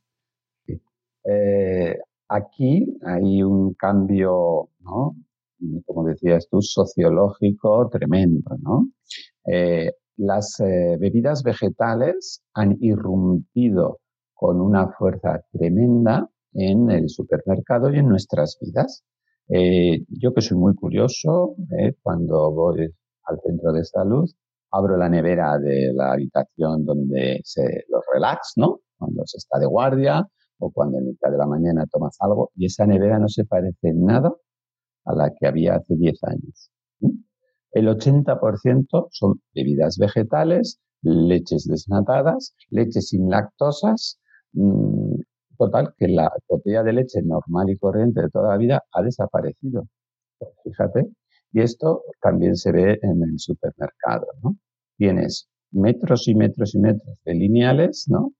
Eh, 1.25 1.97
aquí 2.27 2.85
hay 3.05 3.43
un 3.43 3.73
cambio, 3.73 4.69
¿no? 4.79 5.15
como 5.85 6.05
decías 6.05 6.47
tú, 6.49 6.61
sociológico 6.61 7.89
tremendo. 7.89 8.57
Eh, 9.45 9.91
las 10.17 10.59
eh, 10.59 10.97
bebidas 10.99 11.43
vegetales 11.43 12.43
han 12.53 12.77
irrumpido 12.81 13.99
con 14.33 14.61
una 14.61 14.89
fuerza 14.89 15.41
tremenda 15.51 16.29
en 16.53 16.91
el 16.91 17.09
supermercado 17.09 17.93
y 17.93 17.99
en 17.99 18.09
nuestras 18.09 18.57
vidas. 18.61 19.03
Eh, 19.49 20.03
yo 20.09 20.33
que 20.33 20.41
soy 20.41 20.57
muy 20.57 20.75
curioso, 20.75 21.55
eh, 21.79 21.93
cuando 22.01 22.51
voy 22.51 22.89
al 23.25 23.39
centro 23.45 23.71
de 23.73 23.83
salud, 23.83 24.29
abro 24.71 24.97
la 24.97 25.09
nevera 25.09 25.57
de 25.59 25.91
la 25.93 26.13
habitación 26.13 26.85
donde 26.85 27.41
se 27.43 27.83
los 27.89 28.03
relax, 28.13 28.53
¿no? 28.55 28.79
Cuando 28.97 29.23
se 29.25 29.37
está 29.37 29.59
de 29.59 29.65
guardia 29.65 30.25
o 30.59 30.71
cuando 30.71 30.97
en 30.97 31.07
mitad 31.07 31.29
de 31.29 31.37
la 31.37 31.45
mañana 31.47 31.85
tomas 31.91 32.15
algo 32.21 32.51
y 32.55 32.65
esa 32.65 32.85
nevera 32.85 33.19
no 33.19 33.27
se 33.27 33.45
parece 33.45 33.89
en 33.89 34.05
nada 34.05 34.33
a 35.05 35.15
la 35.15 35.31
que 35.31 35.47
había 35.47 35.75
hace 35.75 35.95
10 35.95 36.23
años. 36.23 36.71
El 37.73 37.87
80% 37.87 39.07
son 39.11 39.41
bebidas 39.53 39.97
vegetales, 39.97 40.79
leches 41.01 41.65
desnatadas, 41.67 42.55
leches 42.69 43.09
sin 43.09 43.29
lactosas, 43.29 44.19
mmm, 44.53 45.02
total 45.57 45.93
que 45.97 46.07
la 46.07 46.31
botella 46.47 46.83
de 46.83 46.93
leche 46.93 47.21
normal 47.21 47.69
y 47.69 47.77
corriente 47.77 48.21
de 48.21 48.29
toda 48.29 48.49
la 48.49 48.57
vida 48.57 48.83
ha 48.91 49.01
desaparecido. 49.01 49.87
Fíjate. 50.63 51.07
Y 51.53 51.61
esto 51.61 52.03
también 52.21 52.55
se 52.55 52.71
ve 52.71 52.99
en 53.01 53.23
el 53.23 53.39
supermercado. 53.39 54.27
Tienes 54.97 55.47
metros 55.71 56.27
y 56.27 56.35
metros 56.35 56.75
y 56.75 56.79
metros 56.79 57.17
de 57.25 57.33
lineales, 57.35 58.05
¿no? 58.07 58.33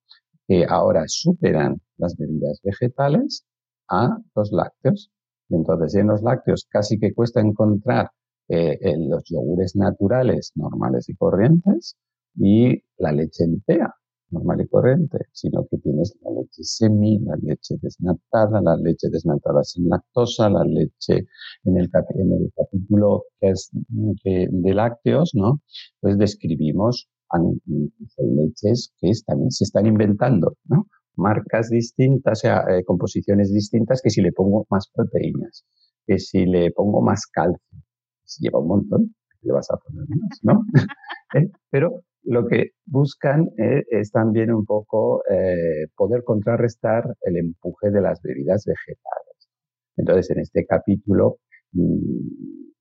Que 0.48 0.66
ahora 0.68 1.04
superan 1.08 1.80
las 1.98 2.18
bebidas 2.18 2.60
vegetales 2.64 3.46
a 3.90 4.18
los 4.36 4.52
lácteos. 4.52 5.12
Y 5.50 5.56
entonces 5.56 5.96
en 5.96 6.08
los 6.08 6.24
lácteos 6.24 6.66
casi 6.70 7.00
que 7.00 7.14
cuesta 7.14 7.42
encontrar 7.42 8.10
eh, 8.50 8.78
los 8.98 9.24
yogures 9.26 9.76
naturales 9.76 10.52
normales 10.56 11.08
y 11.10 11.16
corrientes 11.16 11.96
y 12.36 12.84
la 12.98 13.12
leche 13.12 13.44
entera 13.44 13.96
normal 14.34 14.62
y 14.62 14.68
corriente, 14.68 15.20
sino 15.32 15.66
que 15.70 15.78
tienes 15.78 16.16
la 16.22 16.32
leche 16.32 16.64
semi, 16.64 17.20
la 17.20 17.36
leche 17.42 17.76
desnatada, 17.82 18.62
la 18.62 18.76
leche 18.76 19.08
desnatada 19.10 19.64
sin 19.64 19.88
lactosa, 19.88 20.50
la 20.50 20.64
leche 20.64 21.28
en 21.64 21.78
el, 21.78 21.90
capítulo 21.90 23.26
que 23.40 23.50
es 23.50 23.70
de 23.72 24.74
lácteos, 24.74 25.32
¿no? 25.36 25.62
Pues 26.02 26.18
describimos 26.18 27.08
leches 28.18 28.94
que 29.00 29.12
también 29.26 29.52
se 29.52 29.64
están 29.64 29.86
inventando, 29.86 30.56
¿no? 30.66 30.88
Marcas 31.16 31.70
distintas, 31.70 32.40
o 32.40 32.42
sea, 32.42 32.66
eh, 32.70 32.84
composiciones 32.84 33.54
distintas 33.54 34.02
que 34.02 34.10
si 34.10 34.22
le 34.22 34.32
pongo 34.32 34.66
más 34.70 34.90
proteínas, 34.94 35.64
que 36.08 36.20
si 36.20 36.46
le 36.46 36.72
pongo 36.72 37.02
más 37.02 37.28
calcio, 37.28 37.80
si 38.24 38.44
lleva 38.44 38.60
un 38.60 38.68
montón, 38.68 39.16
le 39.42 39.54
vas 39.54 39.70
a 39.70 39.78
poner 39.78 40.06
más, 40.10 40.40
¿no? 40.42 40.66
¿Eh? 41.36 41.52
Pero 41.70 42.02
lo 42.24 42.48
que 42.48 42.72
buscan 42.86 43.50
eh, 43.58 43.84
es 43.90 44.12
también 44.12 44.52
un 44.52 44.66
poco 44.66 45.24
eh, 45.30 45.88
poder 45.96 46.24
contrarrestar 46.24 47.04
el 47.22 47.38
empuje 47.38 47.92
de 47.92 48.02
las 48.02 48.22
bebidas 48.22 48.66
vegetales. 48.66 49.50
Entonces, 49.98 50.32
en 50.32 50.40
este 50.40 50.66
capítulo 50.66 51.38
mm, 51.74 52.72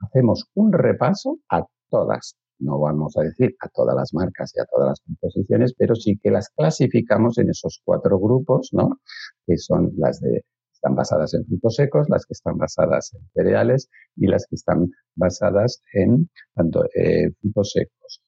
hacemos 0.00 0.44
un 0.54 0.72
repaso 0.72 1.38
a 1.50 1.64
todas, 1.90 2.36
no 2.60 2.80
vamos 2.80 3.16
a 3.16 3.22
decir 3.22 3.54
a 3.60 3.68
todas 3.68 3.94
las 3.94 4.12
marcas 4.14 4.52
y 4.56 4.60
a 4.60 4.64
todas 4.64 4.88
las 4.88 5.00
composiciones, 5.00 5.74
pero 5.76 5.94
sí 5.94 6.18
que 6.22 6.30
las 6.30 6.48
clasificamos 6.50 7.38
en 7.38 7.50
esos 7.50 7.80
cuatro 7.84 8.18
grupos, 8.18 8.70
¿no? 8.72 9.00
Que 9.46 9.56
son 9.58 9.92
las 9.96 10.20
de 10.20 10.42
están 10.78 10.94
basadas 10.94 11.34
en 11.34 11.44
frutos 11.44 11.74
secos, 11.74 12.08
las 12.08 12.24
que 12.24 12.34
están 12.34 12.56
basadas 12.56 13.12
en 13.12 13.20
cereales 13.34 13.88
y 14.16 14.28
las 14.28 14.46
que 14.46 14.54
están 14.54 14.88
basadas 15.16 15.82
en 15.92 16.30
tanto 16.54 16.84
eh, 16.94 17.30
frutos 17.40 17.72
secos, 17.72 18.22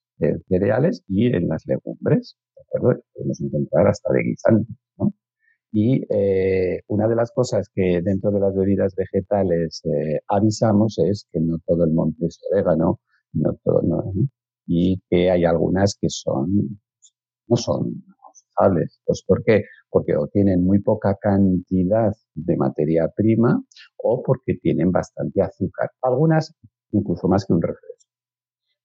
cereales 0.49 1.03
y 1.09 1.27
en 1.35 1.49
las 1.49 1.67
legumbres, 1.67 2.37
¿de 2.57 2.63
acuerdo? 2.63 3.03
Podemos 3.15 3.41
encontrar 3.41 3.89
hasta 3.89 4.13
de 4.13 4.23
guisantes, 4.23 4.77
¿no? 4.99 5.13
Y 5.73 6.05
eh, 6.11 6.83
una 6.89 7.09
de 7.09 7.17
las 7.17 7.33
cosas 7.33 7.71
que 7.75 8.01
dentro 8.03 8.31
de 8.33 8.41
las 8.41 8.55
bebidas 8.55 8.95
vegetales 8.97 9.83
eh, 9.85 10.21
avisamos 10.29 10.99
es 10.99 11.27
que 11.33 11.41
no 11.41 11.59
todo 11.67 11.85
el 11.85 11.93
monte 11.93 12.27
es 12.27 12.41
orégano, 12.51 13.01
no 13.33 13.55
todo, 13.65 13.83
no, 13.83 14.13
y 14.67 15.01
que 15.11 15.31
hay 15.31 15.45
algunas 15.45 15.97
que 16.01 16.09
son, 16.11 16.81
no 17.49 17.57
son 17.57 18.05
usables. 18.33 19.01
Pues 19.05 19.23
¿por 19.27 19.43
qué? 19.45 19.65
Porque 19.91 20.17
o 20.17 20.27
tienen 20.29 20.65
muy 20.65 20.81
poca 20.81 21.17
cantidad 21.21 22.13
de 22.35 22.57
materia 22.57 23.09
prima 23.15 23.63
o 23.97 24.23
porque 24.23 24.55
tienen 24.63 24.93
bastante 24.93 25.43
azúcar. 25.43 25.91
Algunas 26.03 26.55
incluso 26.93 27.29
más 27.29 27.45
que 27.45 27.53
un 27.53 27.63
refresco. 27.63 28.00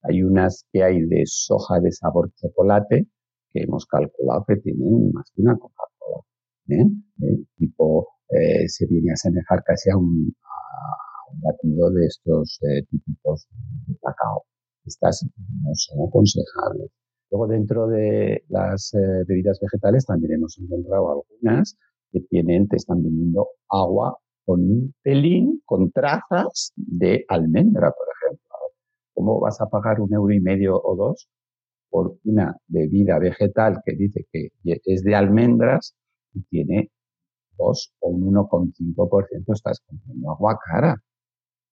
Hay 0.02 0.22
unas 0.22 0.64
que 0.72 0.82
hay 0.82 1.00
de 1.02 1.22
soja 1.26 1.80
de 1.80 1.92
sabor 1.92 2.30
chocolate 2.36 3.06
que 3.52 3.62
hemos 3.62 3.86
calculado 3.86 4.44
que 4.46 4.56
tienen 4.56 5.10
más 5.12 5.30
que 5.34 5.42
una 5.42 5.56
Coca-Cola. 5.56 6.22
¿eh? 6.68 6.86
¿Eh? 7.22 7.44
tipo, 7.56 8.08
eh, 8.28 8.68
se 8.68 8.86
viene 8.86 9.10
a 9.10 9.14
asemejar 9.14 9.62
casi 9.64 9.90
a 9.90 9.96
un, 9.96 10.34
batido 11.42 11.90
de 11.90 12.06
estos 12.06 12.58
típicos 12.88 13.48
de 13.86 13.96
cacao. 14.00 14.44
Estas 14.84 15.26
no 15.62 15.70
son 15.74 16.08
aconsejables. 16.08 16.90
Luego, 17.30 17.48
dentro 17.48 17.88
de 17.88 18.44
las 18.48 18.92
bebidas 19.26 19.58
vegetales, 19.60 20.06
también 20.06 20.34
hemos 20.34 20.56
encontrado 20.58 21.10
algunas 21.10 21.76
que 22.12 22.20
tienen, 22.30 22.68
te 22.68 22.76
están 22.76 23.02
vendiendo 23.02 23.48
agua 23.68 24.16
con 24.46 24.60
un 24.60 24.94
pelín, 25.02 25.60
con 25.64 25.90
trazas 25.90 26.72
de 26.76 27.24
almendra, 27.28 27.90
por 27.90 28.06
ejemplo. 28.14 28.45
¿Cómo 29.16 29.40
vas 29.40 29.58
a 29.62 29.66
pagar 29.66 29.98
un 29.98 30.12
euro 30.12 30.30
y 30.34 30.40
medio 30.40 30.78
o 30.78 30.94
dos 30.94 31.26
por 31.88 32.18
una 32.24 32.54
bebida 32.66 33.18
vegetal 33.18 33.80
que 33.82 33.96
dice 33.96 34.26
que 34.30 34.50
es 34.62 35.02
de 35.02 35.14
almendras 35.14 35.96
y 36.34 36.42
tiene 36.42 36.90
2 37.56 37.94
o 38.00 38.08
un 38.10 38.34
1,5%? 38.34 39.54
Estás 39.54 39.80
comprando 39.86 40.30
agua 40.32 40.58
cara. 40.62 40.96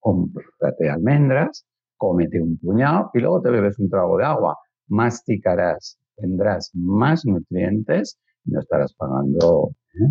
Cómprate 0.01 0.89
almendras, 0.89 1.67
cómete 1.99 2.41
un 2.41 2.57
puñado 2.57 3.11
y 3.13 3.21
luego 3.21 3.43
te 3.43 3.51
bebes 3.51 3.79
un 3.79 3.91
trago 3.91 4.17
de 4.17 4.25
agua. 4.25 4.57
Masticarás, 4.89 5.99
tendrás 6.17 6.71
más 6.73 7.27
nutrientes 7.27 8.19
y 8.47 8.53
no 8.53 8.61
estarás 8.61 8.95
pagando. 8.95 9.69
¿eh? 9.93 10.09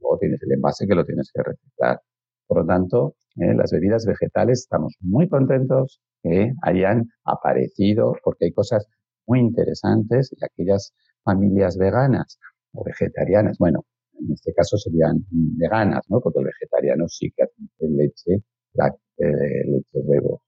Luego 0.00 0.18
tienes 0.18 0.42
el 0.42 0.54
envase 0.54 0.88
que 0.88 0.94
lo 0.96 1.04
tienes 1.04 1.30
que 1.32 1.40
reciclar. 1.40 2.00
Por 2.48 2.62
lo 2.62 2.66
tanto, 2.66 3.14
¿eh? 3.36 3.54
las 3.54 3.70
bebidas 3.70 4.04
vegetales 4.06 4.62
estamos 4.62 4.96
muy 5.00 5.28
contentos 5.28 6.00
que 6.22 6.52
hayan 6.62 7.08
aparecido 7.24 8.14
porque 8.24 8.46
hay 8.46 8.52
cosas 8.52 8.86
muy 9.26 9.40
interesantes 9.40 10.32
y 10.32 10.44
aquellas 10.44 10.94
familias 11.24 11.76
veganas 11.76 12.38
o 12.72 12.84
vegetarianas, 12.84 13.58
bueno, 13.58 13.84
en 14.18 14.32
este 14.32 14.52
caso 14.54 14.76
serían 14.76 15.24
veganas, 15.30 16.02
¿no? 16.08 16.20
Porque 16.20 16.40
el 16.40 16.46
vegetariano 16.46 17.08
sí 17.08 17.32
que 17.36 17.44
hace 17.44 17.88
leche, 17.88 18.42
la, 18.74 18.88
eh, 19.18 19.64
leche 19.66 19.98
huevo, 20.00 20.42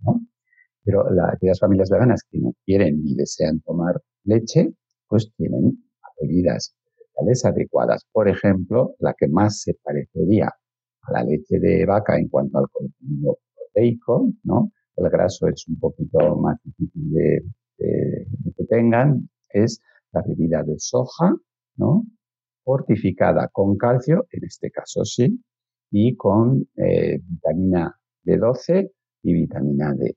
¿no? 0.00 0.20
Pero 0.84 1.04
aquellas 1.32 1.60
familias 1.60 1.90
veganas 1.90 2.22
que 2.30 2.38
no 2.38 2.52
quieren 2.64 3.02
ni 3.02 3.14
desean 3.14 3.60
tomar 3.60 4.00
leche, 4.24 4.72
pues 5.08 5.32
tienen 5.36 5.84
bebidas 6.20 6.74
vegetales 6.96 7.44
adecuadas. 7.44 8.06
Por 8.12 8.28
ejemplo, 8.28 8.94
la 8.98 9.14
que 9.18 9.28
más 9.28 9.60
se 9.62 9.74
parecería 9.82 10.48
a 11.02 11.12
la 11.12 11.24
leche 11.24 11.58
de 11.58 11.84
vaca 11.86 12.16
en 12.16 12.28
cuanto 12.28 12.58
al 12.58 12.68
contenido 12.70 13.38
proteico, 13.54 14.30
¿no? 14.44 14.72
El 14.96 15.10
graso 15.10 15.48
es 15.48 15.66
un 15.68 15.78
poquito 15.78 16.36
más 16.36 16.58
difícil 16.62 17.12
de, 17.12 17.44
que 17.76 18.64
tengan, 18.68 19.28
es 19.48 19.80
la 20.12 20.22
bebida 20.22 20.62
de 20.62 20.74
soja, 20.78 21.34
¿no? 21.76 22.04
Fortificada 22.62 23.48
con 23.52 23.76
calcio, 23.76 24.26
en 24.30 24.44
este 24.44 24.70
caso 24.70 25.04
sí, 25.04 25.42
y 25.90 26.16
con 26.16 26.66
eh, 26.76 27.20
vitamina 27.22 27.94
B12 28.24 28.90
y 29.22 29.32
vitamina 29.32 29.92
D. 29.94 30.16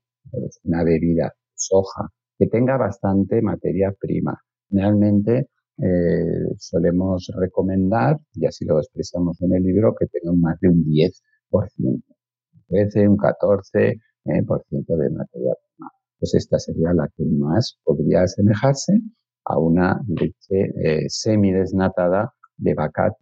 una 0.64 0.84
bebida 0.84 1.34
soja 1.54 2.10
que 2.38 2.48
tenga 2.48 2.78
bastante 2.78 3.42
materia 3.42 3.94
prima. 4.00 4.40
Generalmente 4.70 5.50
eh, 5.78 6.56
solemos 6.58 7.32
recomendar, 7.36 8.18
y 8.34 8.46
así 8.46 8.66
lo 8.66 8.80
expresamos 8.80 9.42
en 9.42 9.56
el 9.56 9.64
libro, 9.64 9.96
que 9.96 10.08
tenga 10.08 10.34
más 10.38 10.60
de 10.60 10.70
un 10.70 10.84
10%, 10.86 11.14
un 11.80 12.04
13, 12.68 13.08
un 13.08 13.18
14 13.18 14.00
eh, 14.28 14.44
por 14.44 14.64
ciento 14.70 14.96
de 14.98 15.10
materia 15.10 15.54
prima. 15.56 15.92
Pues 16.20 16.34
esta 16.36 16.60
sería 16.60 16.94
la 16.94 17.08
que 17.16 17.24
más 17.26 17.78
podría 17.84 18.24
asemejarse 18.24 18.94
a 19.46 19.60
una 19.60 20.02
leche 20.08 20.72
eh, 20.84 21.06
semidesnatada 21.08 22.34
de 22.58 22.74
vaca. 22.74 23.16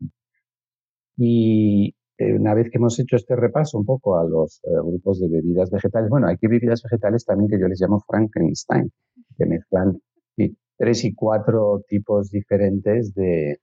Y 1.18 1.94
una 2.18 2.54
vez 2.54 2.70
que 2.70 2.78
hemos 2.78 2.98
hecho 3.00 3.18
este 3.18 3.36
repaso 3.36 3.78
un 3.78 3.86
poco 3.86 4.18
a 4.18 4.24
los 4.24 4.62
grupos 4.64 5.20
de 5.20 5.28
bebidas 5.28 5.70
vegetales, 5.70 6.10
bueno, 6.10 6.28
hay 6.28 6.38
que 6.38 6.48
bebidas 6.48 6.82
vegetales 6.82 7.26
también 7.26 7.50
que 7.50 7.60
yo 7.60 7.68
les 7.68 7.80
llamo 7.82 8.00
Frankenstein, 8.08 8.90
que 9.38 9.46
mezclan 9.46 10.00
tres 10.78 11.04
y 11.06 11.14
cuatro 11.14 11.84
tipos 11.88 12.30
diferentes 12.30 13.14
de, 13.14 13.60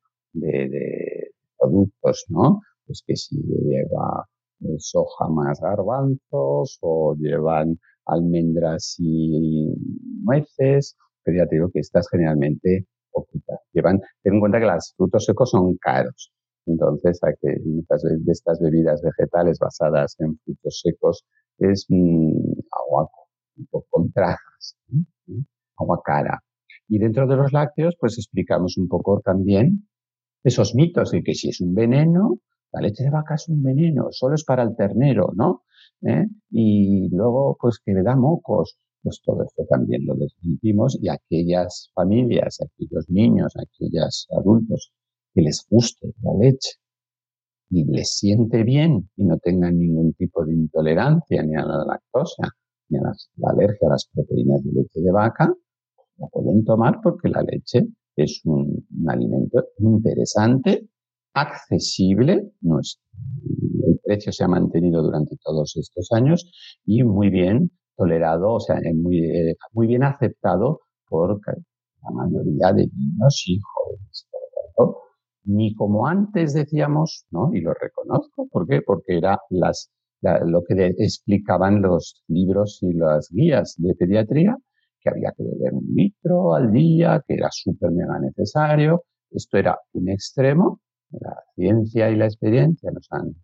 productos, 1.58 2.24
¿no? 2.28 2.60
Pues 2.86 3.02
que 3.06 3.16
si 3.16 3.36
lleva 3.36 4.26
eh, 4.26 4.41
soja 4.78 5.28
más 5.28 5.60
garbanzos 5.60 6.78
o 6.80 7.14
llevan 7.16 7.78
almendras 8.06 8.96
y 8.98 9.74
nueces, 10.24 10.96
pero 11.22 11.38
ya 11.38 11.46
digo 11.50 11.70
que 11.72 11.80
estas 11.80 12.08
generalmente 12.10 12.86
poquitas. 13.10 13.60
Llevan, 13.72 14.00
ten 14.22 14.34
en 14.34 14.40
cuenta 14.40 14.58
que 14.58 14.66
los 14.66 14.94
frutos 14.96 15.24
secos 15.24 15.50
son 15.50 15.76
caros. 15.76 16.32
Entonces, 16.66 17.18
hay 17.22 17.34
que 17.40 17.60
muchas 17.64 18.02
de 18.02 18.32
estas 18.32 18.60
bebidas 18.60 19.02
vegetales 19.02 19.58
basadas 19.58 20.16
en 20.20 20.38
frutos 20.44 20.80
secos 20.82 21.24
es 21.58 21.86
mm, 21.88 22.52
agua 22.86 23.08
con, 23.70 23.82
con 23.90 24.12
trajas, 24.12 24.76
agua 25.76 26.00
cara. 26.04 26.40
Y 26.88 26.98
dentro 26.98 27.26
de 27.26 27.36
los 27.36 27.52
lácteos, 27.52 27.96
pues 27.98 28.18
explicamos 28.18 28.76
un 28.76 28.88
poco 28.88 29.20
también 29.24 29.88
esos 30.44 30.74
mitos 30.74 31.10
de 31.10 31.22
que 31.22 31.34
si 31.34 31.48
es 31.48 31.60
un 31.60 31.74
veneno, 31.74 32.38
la 32.72 32.80
leche 32.80 33.04
de 33.04 33.10
vaca 33.10 33.34
es 33.34 33.48
un 33.48 33.62
veneno, 33.62 34.08
solo 34.10 34.34
es 34.34 34.44
para 34.44 34.62
el 34.62 34.74
ternero, 34.74 35.32
¿no? 35.34 35.64
¿Eh? 36.02 36.26
Y 36.50 37.08
luego, 37.10 37.56
pues 37.60 37.78
que 37.84 37.92
le 37.92 38.02
da 38.02 38.16
mocos, 38.16 38.76
pues 39.02 39.20
todo 39.24 39.42
esto 39.44 39.64
también 39.68 40.06
lo 40.06 40.14
desmentimos 40.14 40.98
y 41.00 41.08
aquellas 41.08 41.90
familias, 41.94 42.60
aquellos 42.60 43.08
niños, 43.08 43.52
aquellos 43.56 44.26
adultos 44.30 44.92
que 45.34 45.42
les 45.42 45.66
guste 45.68 46.14
la 46.22 46.34
leche 46.34 46.70
y 47.70 47.84
les 47.84 48.16
siente 48.18 48.62
bien 48.64 49.08
y 49.16 49.24
no 49.24 49.38
tengan 49.38 49.78
ningún 49.78 50.12
tipo 50.14 50.44
de 50.44 50.54
intolerancia 50.54 51.42
ni 51.42 51.54
a 51.56 51.64
la 51.64 51.84
lactosa 51.84 52.48
ni 52.88 52.98
a 52.98 53.02
la 53.02 53.50
alergia 53.50 53.88
a 53.88 53.92
las 53.92 54.06
proteínas 54.12 54.62
de 54.62 54.72
leche 54.72 55.00
de 55.00 55.10
vaca, 55.10 55.52
la 56.18 56.26
pueden 56.28 56.64
tomar 56.64 57.00
porque 57.02 57.28
la 57.28 57.42
leche 57.42 57.86
es 58.14 58.42
un, 58.44 58.86
un 59.00 59.10
alimento 59.10 59.64
interesante, 59.78 60.88
accesible, 61.34 62.50
no 62.60 62.80
es, 62.80 63.00
el 63.86 64.00
precio 64.04 64.32
se 64.32 64.44
ha 64.44 64.48
mantenido 64.48 65.02
durante 65.02 65.36
todos 65.44 65.76
estos 65.76 66.10
años 66.12 66.50
y 66.84 67.02
muy 67.04 67.30
bien 67.30 67.70
tolerado, 67.96 68.52
o 68.54 68.60
sea, 68.60 68.76
muy, 68.94 69.18
eh, 69.20 69.56
muy 69.72 69.86
bien 69.86 70.02
aceptado 70.04 70.80
por 71.08 71.40
la 72.02 72.10
mayoría 72.10 72.72
de 72.72 72.88
niños 72.94 73.44
y 73.46 73.58
jóvenes. 73.60 74.26
Ni 75.44 75.74
como 75.74 76.06
antes 76.06 76.54
decíamos, 76.54 77.26
¿no? 77.30 77.50
Y 77.54 77.60
lo 77.60 77.74
reconozco, 77.74 78.46
¿por 78.48 78.66
qué? 78.68 78.80
Porque 78.82 79.18
era 79.18 79.38
las, 79.50 79.90
la- 80.20 80.40
lo 80.44 80.62
que 80.64 80.86
explicaban 80.98 81.82
los 81.82 82.22
libros 82.28 82.78
y 82.82 82.92
las 82.92 83.28
guías 83.30 83.74
de 83.78 83.94
pediatría, 83.94 84.56
que 85.00 85.10
había 85.10 85.32
que 85.36 85.42
beber 85.42 85.74
un 85.74 85.86
litro 85.94 86.54
al 86.54 86.72
día, 86.72 87.22
que 87.26 87.34
era 87.34 87.48
súper 87.50 87.90
mega 87.90 88.18
necesario. 88.20 89.02
Esto 89.30 89.58
era 89.58 89.78
un 89.94 90.08
extremo. 90.10 90.80
La 91.20 91.36
ciencia 91.54 92.10
y 92.10 92.16
la 92.16 92.26
experiencia 92.26 92.90
nos 92.90 93.06
han, 93.10 93.34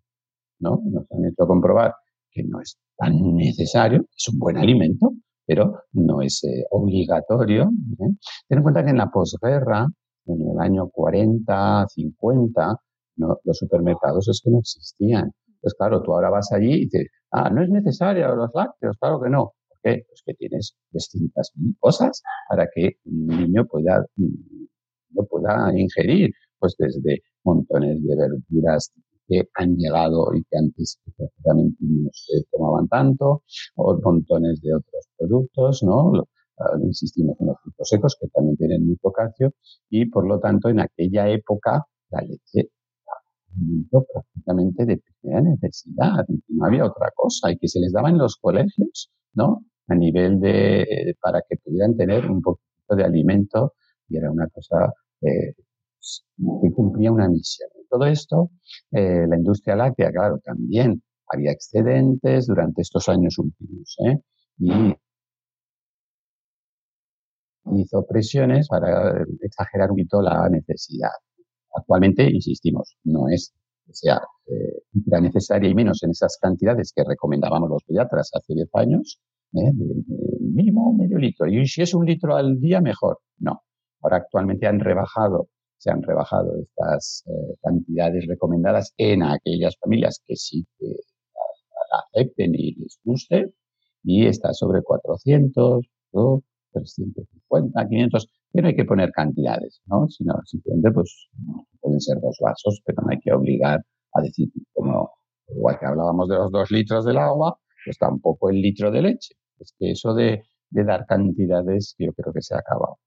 ¿no? 0.59 0.81
nos 0.85 1.05
han 1.11 1.25
hecho 1.25 1.45
comprobar 1.45 1.93
que 2.31 2.43
no 2.43 2.61
es 2.61 2.77
tan 2.97 3.35
necesario, 3.35 4.05
es 4.15 4.29
un 4.29 4.39
buen 4.39 4.57
alimento, 4.57 5.11
pero 5.45 5.83
no 5.93 6.21
es 6.21 6.43
eh, 6.43 6.65
obligatorio. 6.71 7.63
¿eh? 7.63 8.09
Ten 8.47 8.57
en 8.59 8.63
cuenta 8.63 8.83
que 8.83 8.91
en 8.91 8.97
la 8.97 9.09
posguerra, 9.09 9.87
en 10.25 10.41
el 10.41 10.59
año 10.59 10.89
40, 10.89 11.87
50, 11.87 12.75
no, 13.17 13.37
los 13.43 13.57
supermercados 13.57 14.27
es 14.27 14.41
que 14.43 14.51
no 14.51 14.59
existían. 14.59 15.31
Pues 15.61 15.73
claro, 15.73 16.01
tú 16.01 16.13
ahora 16.13 16.29
vas 16.29 16.51
allí 16.51 16.73
y 16.73 16.79
dices, 16.85 17.07
ah, 17.31 17.49
no 17.49 17.63
es 17.63 17.69
necesario 17.69 18.33
los 18.35 18.51
lácteos, 18.53 18.97
claro 18.99 19.19
que 19.21 19.29
no. 19.29 19.53
¿Por 19.67 19.77
qué? 19.83 20.03
Pues 20.07 20.21
que 20.25 20.33
tienes 20.35 20.75
200.000 20.91 21.75
cosas 21.79 22.21
para 22.47 22.67
que 22.73 22.91
un 23.05 23.27
niño 23.27 23.65
pueda, 23.65 24.05
mm, 24.15 24.65
lo 25.15 25.25
pueda 25.25 25.77
ingerir, 25.77 26.31
pues 26.59 26.75
desde 26.77 27.23
montones 27.43 28.03
de 28.03 28.15
verduras 28.15 28.91
que 29.27 29.43
han 29.55 29.75
llegado 29.75 30.33
y 30.33 30.43
que 30.43 30.57
antes 30.57 30.99
prácticamente 31.15 31.77
no 31.81 32.09
se 32.11 32.43
tomaban 32.51 32.87
tanto, 32.87 33.43
o 33.75 33.99
montones 34.03 34.59
de 34.61 34.73
otros 34.73 35.07
productos, 35.17 35.83
¿no? 35.83 36.13
Ah, 36.59 36.77
insistimos 36.83 37.37
en 37.39 37.47
los 37.47 37.57
frutos 37.61 37.87
secos 37.87 38.17
que 38.19 38.27
también 38.29 38.57
tienen 38.57 38.85
mucho 38.85 39.11
calcio 39.11 39.53
y 39.89 40.07
por 40.07 40.27
lo 40.27 40.39
tanto 40.39 40.67
en 40.67 40.81
aquella 40.81 41.29
época 41.29 41.85
la 42.09 42.21
leche 42.21 42.69
era 43.91 44.03
prácticamente 44.13 44.85
de 44.85 45.01
primera 45.21 45.41
necesidad 45.41 46.25
y 46.27 46.41
no 46.49 46.65
había 46.65 46.85
otra 46.85 47.11
cosa 47.15 47.51
y 47.51 47.57
que 47.57 47.67
se 47.67 47.79
les 47.79 47.93
daba 47.93 48.09
en 48.09 48.17
los 48.17 48.35
colegios, 48.37 49.09
¿no? 49.33 49.65
A 49.87 49.95
nivel 49.95 50.39
de, 50.39 51.15
para 51.21 51.41
que 51.47 51.57
pudieran 51.57 51.95
tener 51.95 52.29
un 52.29 52.41
poquito 52.41 52.95
de 52.95 53.03
alimento 53.03 53.73
y 54.07 54.17
era 54.17 54.31
una 54.31 54.47
cosa 54.47 54.93
eh, 55.21 55.53
que 56.61 56.71
cumplía 56.73 57.11
una 57.11 57.27
misión. 57.27 57.69
Todo 57.89 58.05
esto, 58.05 58.51
eh, 58.91 59.25
la 59.27 59.37
industria 59.37 59.75
láctea, 59.75 60.11
claro, 60.11 60.39
también 60.43 61.01
había 61.31 61.51
excedentes 61.51 62.47
durante 62.47 62.81
estos 62.81 63.09
años 63.09 63.37
últimos, 63.37 63.95
¿eh? 64.05 64.19
Y 64.59 64.93
hizo 67.75 68.05
presiones 68.05 68.67
para 68.67 69.23
exagerar 69.41 69.91
un 69.91 69.97
poquito 69.97 70.21
la 70.21 70.49
necesidad. 70.49 71.11
Actualmente, 71.75 72.23
insistimos, 72.23 72.97
no 73.03 73.27
es 73.29 73.53
que 73.85 73.93
sea 73.93 74.19
eh, 74.47 75.21
necesaria 75.21 75.69
y 75.69 75.75
menos 75.75 76.03
en 76.03 76.11
esas 76.11 76.37
cantidades 76.41 76.91
que 76.95 77.03
recomendábamos 77.03 77.69
los 77.69 77.83
pediatras 77.83 78.29
hace 78.33 78.53
10 78.53 78.69
años, 78.73 79.19
¿eh? 79.53 79.71
mínimo 80.39 80.93
medio 80.93 81.17
litro. 81.17 81.47
Y 81.47 81.65
si 81.67 81.81
es 81.81 81.93
un 81.93 82.05
litro 82.05 82.35
al 82.35 82.59
día, 82.59 82.81
mejor. 82.81 83.19
No. 83.37 83.61
Ahora 84.01 84.17
actualmente 84.17 84.67
han 84.67 84.79
rebajado, 84.79 85.49
se 85.79 85.91
han 85.91 86.03
rebajado 86.03 86.55
estas 86.61 87.23
eh, 87.27 87.55
cantidades 87.61 88.27
recomendadas 88.27 88.93
en 88.97 89.23
aquellas 89.23 89.77
familias 89.77 90.21
que 90.25 90.35
sí 90.35 90.65
acepten 92.13 92.53
y 92.53 92.75
les 92.75 92.99
guste, 93.03 93.53
y 94.03 94.27
está 94.27 94.53
sobre 94.53 94.81
400, 94.81 95.85
¿no? 96.13 96.43
350, 96.73 97.87
500, 97.87 98.27
que 98.53 98.61
no 98.61 98.67
hay 98.67 98.75
que 98.75 98.85
poner 98.85 99.11
cantidades, 99.11 99.81
¿no? 99.85 100.07
Sino 100.09 100.33
simplemente, 100.45 100.91
pues, 100.91 101.29
pueden 101.79 101.99
ser 101.99 102.19
dos 102.21 102.37
vasos, 102.41 102.81
pero 102.85 103.01
no 103.01 103.09
hay 103.11 103.19
que 103.19 103.33
obligar 103.33 103.83
a 104.13 104.21
decir, 104.21 104.49
como 104.73 105.11
igual 105.47 105.79
que 105.79 105.85
hablábamos 105.85 106.29
de 106.29 106.35
los 106.35 106.51
dos 106.51 106.69
litros 106.71 107.05
del 107.05 107.17
agua, 107.17 107.57
pues 107.85 107.97
tampoco 107.97 108.49
el 108.49 108.61
litro 108.61 108.91
de 108.91 109.01
leche. 109.01 109.33
Es 109.59 109.73
que 109.77 109.91
eso 109.91 110.13
de, 110.13 110.43
de 110.69 110.83
dar 110.83 111.05
cantidades, 111.05 111.95
yo 111.97 112.13
creo 112.13 112.33
que 112.33 112.41
se 112.41 112.53
ha 112.53 112.59
acabado. 112.59 112.97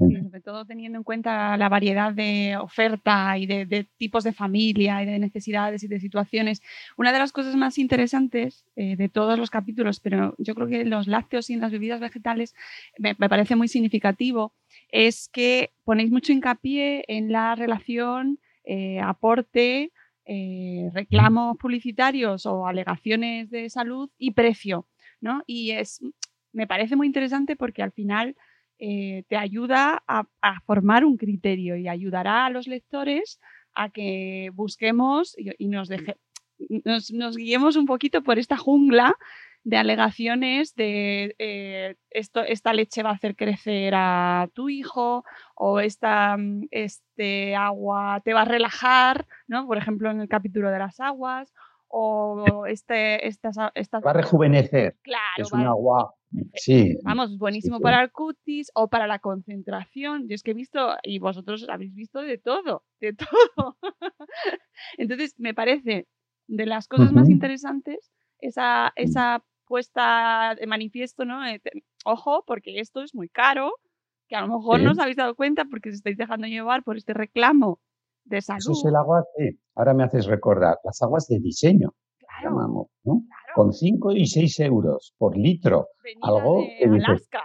Sobre 0.00 0.40
todo 0.40 0.64
teniendo 0.64 0.98
en 0.98 1.04
cuenta 1.04 1.56
la 1.56 1.68
variedad 1.68 2.12
de 2.12 2.56
oferta 2.60 3.36
y 3.36 3.46
de, 3.46 3.86
tipos 3.98 4.24
de 4.24 4.32
familia 4.32 5.02
y 5.02 5.06
de 5.06 5.18
necesidades 5.18 5.82
y 5.82 5.88
de 5.88 6.00
situaciones. 6.00 6.62
Una 6.96 7.12
de 7.12 7.18
las 7.18 7.32
cosas 7.32 7.54
más 7.56 7.78
interesantes 7.78 8.64
eh, 8.76 8.96
de 8.96 9.08
todos 9.08 9.38
los 9.38 9.50
capítulos, 9.50 10.00
pero 10.00 10.34
yo 10.38 10.54
creo 10.54 10.68
que 10.68 10.84
los 10.84 11.06
lácteos 11.06 11.50
y 11.50 11.54
en 11.54 11.60
las 11.60 11.72
bebidas 11.72 12.00
vegetales 12.00 12.54
me, 12.98 13.14
me 13.18 13.28
parece 13.28 13.56
muy 13.56 13.68
significativo, 13.68 14.52
es 14.90 15.28
que 15.28 15.70
ponéis 15.84 16.10
mucho 16.10 16.32
hincapié 16.32 17.04
en 17.08 17.30
la 17.30 17.54
relación 17.54 18.38
eh, 18.64 19.00
aporte, 19.00 19.92
eh, 20.26 20.90
reclamos 20.92 21.56
publicitarios 21.56 22.46
o 22.46 22.66
alegaciones 22.66 23.50
de 23.50 23.68
salud 23.70 24.10
y 24.18 24.32
precio, 24.32 24.86
¿no? 25.20 25.42
Y 25.46 25.72
es, 25.72 26.00
me 26.52 26.66
parece 26.66 26.94
muy 26.94 27.06
interesante 27.06 27.56
porque 27.56 27.82
al 27.82 27.90
final 27.90 28.36
eh, 28.82 29.24
te 29.28 29.36
ayuda 29.36 30.02
a, 30.08 30.24
a, 30.40 30.60
formar 30.62 31.04
un 31.04 31.18
criterio 31.18 31.76
y 31.76 31.86
ayudará 31.86 32.46
a 32.46 32.50
los 32.50 32.66
lectores 32.66 33.38
a 33.74 33.90
que 33.90 34.50
busquemos 34.54 35.38
y, 35.38 35.50
y 35.58 35.68
nos, 35.68 35.88
deje, 35.88 36.16
nos, 36.86 37.12
nos, 37.12 37.36
guiemos 37.36 37.76
un 37.76 37.84
poquito 37.84 38.22
por 38.22 38.38
esta 38.38 38.56
jungla 38.56 39.14
de 39.64 39.76
alegaciones 39.76 40.74
de 40.74 41.34
eh, 41.38 41.96
esto, 42.08 42.42
esta 42.42 42.72
leche 42.72 43.02
va 43.02 43.10
a 43.10 43.14
hacer 43.14 43.36
crecer 43.36 43.92
a 43.94 44.48
tu 44.54 44.70
hijo 44.70 45.24
o 45.54 45.80
esta, 45.80 46.38
este 46.70 47.54
agua 47.54 48.22
te 48.24 48.32
va 48.32 48.42
a 48.42 48.46
relajar, 48.46 49.26
¿no? 49.46 49.66
Por 49.66 49.76
ejemplo, 49.76 50.10
en 50.10 50.22
el 50.22 50.28
capítulo 50.28 50.70
de 50.70 50.78
las 50.78 50.98
aguas 51.00 51.52
o 51.86 52.64
este, 52.66 53.26
estas, 53.26 53.56
estas... 53.74 54.02
Va 54.02 54.12
a 54.12 54.14
rejuvenecer. 54.14 54.96
Claro. 55.02 55.42
Es 55.42 55.52
un 55.52 55.66
agua 55.66 56.14
Sí. 56.54 56.96
Vamos, 57.02 57.38
buenísimo 57.38 57.76
sí, 57.76 57.80
sí. 57.80 57.82
para 57.82 58.02
el 58.02 58.12
cutis 58.12 58.70
o 58.74 58.88
para 58.88 59.06
la 59.06 59.18
concentración. 59.18 60.28
Yo 60.28 60.34
es 60.34 60.42
que 60.42 60.52
he 60.52 60.54
visto, 60.54 60.96
y 61.02 61.18
vosotros 61.18 61.66
habéis 61.68 61.94
visto 61.94 62.20
de 62.20 62.38
todo, 62.38 62.84
de 63.00 63.14
todo. 63.58 63.76
Entonces, 64.98 65.34
me 65.38 65.54
parece 65.54 66.06
de 66.46 66.66
las 66.66 66.88
cosas 66.88 67.08
uh 67.08 67.12
-huh. 67.12 67.16
más 67.16 67.28
interesantes 67.28 68.10
esa, 68.38 68.92
esa 68.96 69.44
puesta 69.66 70.56
de 70.58 70.66
manifiesto, 70.66 71.24
¿no? 71.24 71.46
Eh, 71.46 71.60
ojo, 72.04 72.44
porque 72.46 72.80
esto 72.80 73.02
es 73.02 73.14
muy 73.14 73.28
caro, 73.28 73.72
que 74.28 74.36
a 74.36 74.40
lo 74.40 74.48
mejor 74.58 74.78
sí. 74.78 74.84
no 74.84 74.92
os 74.92 74.98
habéis 74.98 75.16
dado 75.16 75.34
cuenta 75.34 75.64
porque 75.70 75.90
os 75.90 75.96
estáis 75.96 76.16
dejando 76.16 76.46
llevar 76.46 76.82
por 76.82 76.96
este 76.96 77.14
reclamo 77.14 77.80
de 78.24 78.40
salud. 78.40 78.58
Eso 78.60 78.72
es 78.72 78.84
el 78.84 78.96
agua, 78.96 79.24
sí. 79.36 79.58
Ahora 79.74 79.94
me 79.94 80.04
haces 80.04 80.26
recordar, 80.26 80.76
las 80.84 81.00
aguas 81.02 81.26
de 81.28 81.38
diseño. 81.40 81.94
Claro. 82.18 82.50
Llamamos, 82.50 82.86
¿no? 83.04 83.22
Claro. 83.26 83.39
Con 83.54 83.72
5 83.72 84.12
y 84.12 84.26
6 84.26 84.60
euros 84.60 85.14
por 85.18 85.36
litro. 85.36 85.88
Venía 86.02 86.20
algo 86.22 86.60
de 86.60 86.76
que 86.78 86.88
dices, 86.88 87.08
Alaska. 87.08 87.44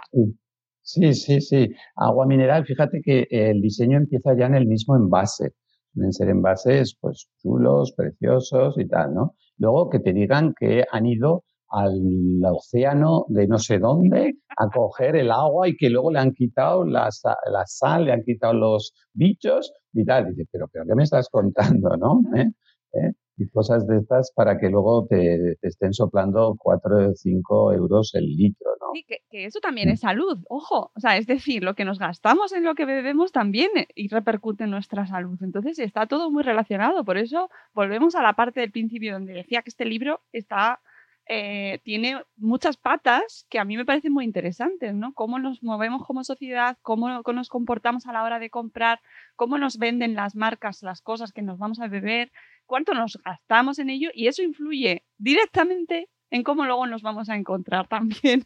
Sí, 0.82 1.14
sí, 1.14 1.40
sí. 1.40 1.68
Agua 1.96 2.26
mineral, 2.26 2.64
fíjate 2.64 3.00
que 3.02 3.26
el 3.28 3.60
diseño 3.60 3.98
empieza 3.98 4.36
ya 4.38 4.46
en 4.46 4.54
el 4.54 4.66
mismo 4.66 4.96
envase. 4.96 5.54
Deben 5.92 6.12
ser 6.12 6.28
envases, 6.28 6.96
pues, 7.00 7.28
chulos, 7.42 7.92
preciosos 7.96 8.78
y 8.78 8.86
tal, 8.86 9.14
¿no? 9.14 9.34
Luego 9.56 9.90
que 9.90 9.98
te 9.98 10.12
digan 10.12 10.54
que 10.58 10.84
han 10.90 11.06
ido 11.06 11.42
al 11.68 12.00
océano 12.44 13.24
de 13.28 13.48
no 13.48 13.58
sé 13.58 13.78
dónde 13.78 14.34
a 14.56 14.68
coger 14.68 15.16
el 15.16 15.30
agua 15.30 15.68
y 15.68 15.76
que 15.76 15.90
luego 15.90 16.12
le 16.12 16.20
han 16.20 16.32
quitado 16.32 16.84
la, 16.84 17.08
la 17.50 17.66
sal, 17.66 18.04
le 18.04 18.12
han 18.12 18.22
quitado 18.22 18.52
los 18.54 18.92
bichos 19.12 19.72
y 19.92 20.04
tal. 20.04 20.26
Y 20.26 20.30
dices, 20.30 20.48
pero, 20.52 20.68
pero 20.72 20.84
¿qué 20.86 20.94
me 20.94 21.02
estás 21.02 21.28
contando, 21.28 21.96
no? 21.96 22.20
¿Eh? 22.36 22.50
¿Eh? 22.92 23.12
Y 23.36 23.48
cosas 23.50 23.86
de 23.86 23.98
estas 23.98 24.32
para 24.34 24.58
que 24.58 24.70
luego 24.70 25.06
te, 25.08 25.56
te 25.60 25.68
estén 25.68 25.92
soplando 25.92 26.56
4 26.58 27.10
o 27.10 27.14
5 27.14 27.72
euros 27.74 28.14
el 28.14 28.24
litro, 28.24 28.70
¿no? 28.80 28.86
Sí, 28.94 29.04
que, 29.06 29.18
que, 29.30 29.44
eso 29.44 29.60
también 29.60 29.90
es 29.90 30.00
salud, 30.00 30.38
ojo. 30.48 30.90
O 30.94 31.00
sea, 31.00 31.18
es 31.18 31.26
decir, 31.26 31.62
lo 31.62 31.74
que 31.74 31.84
nos 31.84 31.98
gastamos 31.98 32.52
en 32.52 32.64
lo 32.64 32.74
que 32.74 32.86
bebemos 32.86 33.32
también 33.32 33.70
eh, 33.76 33.88
y 33.94 34.08
repercute 34.08 34.64
en 34.64 34.70
nuestra 34.70 35.06
salud. 35.06 35.38
Entonces 35.42 35.78
está 35.78 36.06
todo 36.06 36.30
muy 36.30 36.42
relacionado. 36.42 37.04
Por 37.04 37.18
eso 37.18 37.50
volvemos 37.74 38.14
a 38.14 38.22
la 38.22 38.32
parte 38.32 38.60
del 38.60 38.72
principio 38.72 39.12
donde 39.12 39.34
decía 39.34 39.62
que 39.62 39.70
este 39.70 39.84
libro 39.84 40.20
está 40.32 40.80
eh, 41.28 41.80
tiene 41.82 42.22
muchas 42.36 42.76
patas 42.76 43.46
que 43.50 43.58
a 43.58 43.64
mí 43.64 43.76
me 43.76 43.84
parecen 43.84 44.12
muy 44.12 44.24
interesantes, 44.24 44.94
¿no? 44.94 45.12
Cómo 45.12 45.40
nos 45.40 45.60
movemos 45.60 46.06
como 46.06 46.22
sociedad, 46.22 46.78
cómo 46.82 47.20
nos 47.20 47.48
comportamos 47.48 48.06
a 48.06 48.12
la 48.12 48.22
hora 48.22 48.38
de 48.38 48.48
comprar, 48.48 49.00
cómo 49.34 49.58
nos 49.58 49.78
venden 49.78 50.14
las 50.14 50.36
marcas, 50.36 50.84
las 50.84 51.02
cosas 51.02 51.32
que 51.32 51.42
nos 51.42 51.58
vamos 51.58 51.80
a 51.80 51.88
beber, 51.88 52.30
cuánto 52.66 52.94
nos 52.94 53.18
gastamos 53.24 53.78
en 53.78 53.90
ello 53.90 54.10
y 54.14 54.26
eso 54.26 54.42
influye 54.42 55.04
directamente 55.16 56.08
en 56.30 56.42
cómo 56.42 56.66
luego 56.66 56.86
nos 56.86 57.02
vamos 57.02 57.28
a 57.28 57.36
encontrar 57.36 57.88
también. 57.88 58.44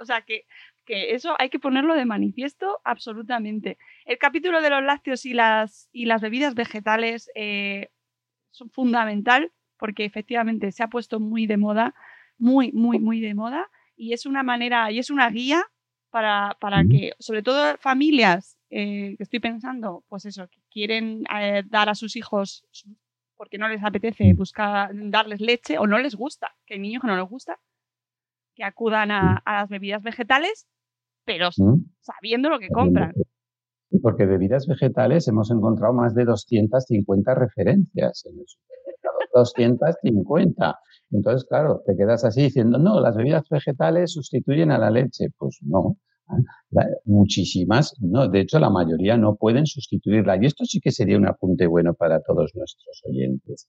o 0.00 0.04
sea 0.04 0.22
que 0.22 0.44
que 0.84 1.14
eso 1.14 1.34
hay 1.38 1.48
que 1.48 1.58
ponerlo 1.58 1.94
de 1.94 2.04
manifiesto 2.04 2.80
absolutamente. 2.84 3.78
El 4.04 4.18
capítulo 4.18 4.60
de 4.60 4.70
los 4.70 4.82
lácteos 4.82 5.24
y 5.26 5.34
las, 5.34 5.88
y 5.92 6.06
las 6.06 6.20
bebidas 6.20 6.54
vegetales 6.54 7.30
eh, 7.34 7.90
son 8.50 8.70
fundamental 8.70 9.52
porque 9.78 10.04
efectivamente 10.04 10.72
se 10.72 10.82
ha 10.82 10.88
puesto 10.88 11.20
muy 11.20 11.46
de 11.46 11.56
moda, 11.56 11.94
muy, 12.38 12.72
muy, 12.72 12.98
muy 12.98 13.20
de 13.20 13.34
moda 13.34 13.70
y 13.96 14.12
es 14.12 14.26
una 14.26 14.42
manera 14.42 14.90
y 14.90 14.98
es 14.98 15.10
una 15.10 15.28
guía 15.30 15.64
para, 16.10 16.56
para 16.60 16.84
que, 16.84 17.12
sobre 17.18 17.42
todo 17.42 17.76
familias 17.78 18.58
eh, 18.70 19.14
que 19.16 19.22
estoy 19.22 19.40
pensando, 19.40 20.04
pues 20.08 20.24
eso, 20.26 20.48
que 20.48 20.60
quieren 20.70 21.24
eh, 21.34 21.62
dar 21.66 21.88
a 21.88 21.94
sus 21.94 22.16
hijos 22.16 22.66
porque 23.42 23.58
no 23.58 23.66
les 23.66 23.82
apetece 23.82 24.32
buscar 24.34 24.92
darles 24.94 25.40
leche 25.40 25.76
o 25.76 25.88
no 25.88 25.98
les 25.98 26.14
gusta, 26.14 26.54
que 26.64 26.74
hay 26.74 26.80
niños 26.80 27.02
que 27.02 27.08
no 27.08 27.16
les 27.16 27.28
gusta, 27.28 27.58
que 28.54 28.62
acudan 28.62 29.10
a, 29.10 29.38
a 29.44 29.54
las 29.54 29.68
bebidas 29.68 30.00
vegetales, 30.00 30.68
pero 31.24 31.48
¿Mm? 31.56 31.86
sabiendo 32.02 32.50
lo 32.50 32.60
que 32.60 32.68
compran. 32.68 33.12
Porque 34.00 34.26
bebidas 34.26 34.68
vegetales 34.68 35.26
hemos 35.26 35.50
encontrado 35.50 35.92
más 35.92 36.14
de 36.14 36.24
250 36.24 37.34
referencias 37.34 38.24
en 38.26 38.38
el 38.38 38.46
supermercado. 38.46 39.18
250. 39.34 40.78
Entonces, 41.10 41.44
claro, 41.48 41.82
te 41.84 41.96
quedas 41.96 42.24
así 42.24 42.42
diciendo, 42.42 42.78
no, 42.78 43.00
las 43.00 43.16
bebidas 43.16 43.48
vegetales 43.50 44.12
sustituyen 44.12 44.70
a 44.70 44.78
la 44.78 44.90
leche. 44.90 45.30
Pues 45.36 45.58
no, 45.62 45.96
muchísimas, 47.04 47.94
no, 48.00 48.28
de 48.28 48.40
hecho 48.40 48.58
la 48.58 48.70
mayoría 48.70 49.16
no 49.16 49.36
pueden 49.36 49.66
sustituirla. 49.66 50.36
Y 50.40 50.46
esto 50.46 50.64
sí 50.64 50.80
que 50.80 50.90
sería 50.90 51.16
un 51.16 51.26
apunte 51.26 51.66
bueno 51.66 51.94
para 51.94 52.20
todos 52.22 52.52
nuestros 52.54 53.02
oyentes. 53.08 53.68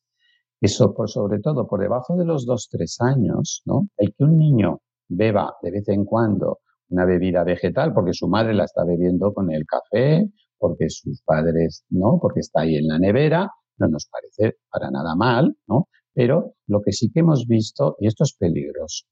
Eso, 0.62 0.93
por 0.93 1.10
sobre 1.10 1.39
todo, 1.39 1.68
por 1.68 1.82
debajo 1.82 2.16
de 2.16 2.26
los 2.26 2.47
2-3 2.47 3.01
años, 3.01 3.62
¿no? 3.66 3.89
El 3.97 4.14
que 4.16 4.24
un 4.24 4.38
niño 4.38 4.80
beba 5.10 5.56
de 5.62 5.72
vez 5.72 5.88
en 5.89 6.06
cuando 6.06 6.60
una 6.89 7.06
bebida 7.06 7.43
vegetal, 7.43 7.93
porque 7.93 8.14
su 8.14 8.28
madre 8.28 8.54
la 8.54 8.66
está 8.66 8.86
bebiendo 8.86 9.34
con 9.34 9.51
el 9.51 9.66
café, 9.66 10.30
porque 10.58 10.89
sus 10.89 11.22
padres 11.24 11.84
no, 11.89 12.18
porque 12.22 12.39
está 12.39 12.62
ahí 12.62 12.76
en 12.76 12.88
la 12.88 12.99
nevera, 12.99 13.49
no 13.78 13.88
nos 13.88 14.08
parece 14.08 14.58
para 14.70 14.89
nada 14.91 15.16
mal, 15.16 15.54
¿no? 15.68 15.88
Pero 16.14 16.54
lo 16.68 16.82
que 16.82 16.91
sí 16.91 17.12
que 17.12 17.22
hemos 17.22 17.45
visto, 17.47 17.97
y 17.99 18.08
esto 18.08 18.24
es 18.24 18.36
peligroso, 18.38 19.06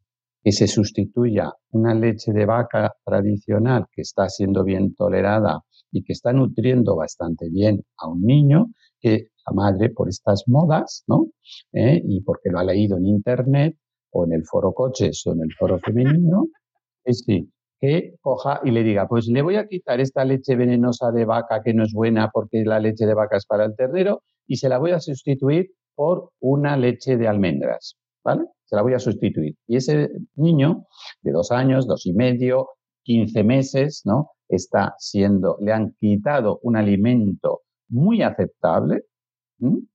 que 0.44 0.52
se 0.52 0.68
sustituya 0.68 1.52
una 1.72 1.94
leche 1.94 2.34
de 2.34 2.46
vaca 2.46 2.94
tradicional 3.06 3.86
que 3.92 4.02
está 4.02 4.28
siendo 4.30 4.64
bien 4.64 4.96
tolerada 4.96 5.62
y 5.92 6.04
que 6.04 6.14
está 6.14 6.34
nutriendo 6.34 6.96
bastante 6.96 7.50
bien 7.50 7.84
a 7.98 8.08
un 8.08 8.24
niño, 8.24 8.68
que 9.00 9.28
la 9.46 9.54
madre 9.54 9.90
por 9.90 10.10
estas 10.10 10.44
modas, 10.48 11.04
¿no? 11.08 11.28
¿Eh? 11.74 12.02
Y 12.04 12.22
porque 12.22 12.50
lo 12.50 12.60
ha 12.60 12.64
leído 12.64 12.98
en 12.98 13.08
internet 13.08 13.76
o 14.12 14.26
en 14.26 14.34
el 14.34 14.46
foro 14.46 14.74
coches 14.74 15.22
o 15.26 15.34
en 15.34 15.42
el 15.42 15.54
foro 15.58 15.80
femenino, 15.80 16.48
es 17.04 17.24
sí, 17.26 17.50
que 17.80 18.16
coja 18.22 18.62
y 18.64 18.72
le 18.72 18.84
diga, 18.84 19.08
pues 19.08 19.28
le 19.28 19.42
voy 19.42 19.56
a 19.56 19.68
quitar 19.68 20.00
esta 20.00 20.24
leche 20.24 20.56
venenosa 20.56 21.12
de 21.12 21.26
vaca 21.26 21.62
que 21.64 21.74
no 21.74 21.84
es 21.84 21.94
buena 21.94 22.30
porque 22.32 22.64
la 22.64 22.80
leche 22.80 23.06
de 23.06 23.16
vaca 23.16 23.38
es 23.38 23.46
para 23.46 23.66
el 23.66 23.76
ternero 23.76 24.22
y 24.48 24.58
se 24.58 24.70
la 24.70 24.78
voy 24.78 24.92
a 24.92 25.00
sustituir 25.00 25.72
por 25.96 26.30
una 26.40 26.78
leche 26.78 27.18
de 27.18 27.28
almendras, 27.28 27.98
¿vale? 28.24 28.46
Se 28.72 28.78
la 28.78 28.84
voy 28.84 28.94
a 28.94 29.00
sustituir. 29.00 29.58
Y 29.68 29.76
ese 29.76 30.10
niño 30.36 30.86
de 31.24 31.34
dos 31.34 31.52
años, 31.52 31.88
dos 31.88 32.06
y 32.06 32.14
medio, 32.14 32.70
15 33.04 33.44
meses, 33.44 34.04
¿no? 34.06 34.30
Está 34.48 34.96
siendo, 34.98 35.58
le 35.60 35.74
han 35.74 35.94
quitado 36.00 36.62
un 36.64 36.78
alimento 36.78 37.64
muy 37.90 38.22
aceptable 38.22 39.04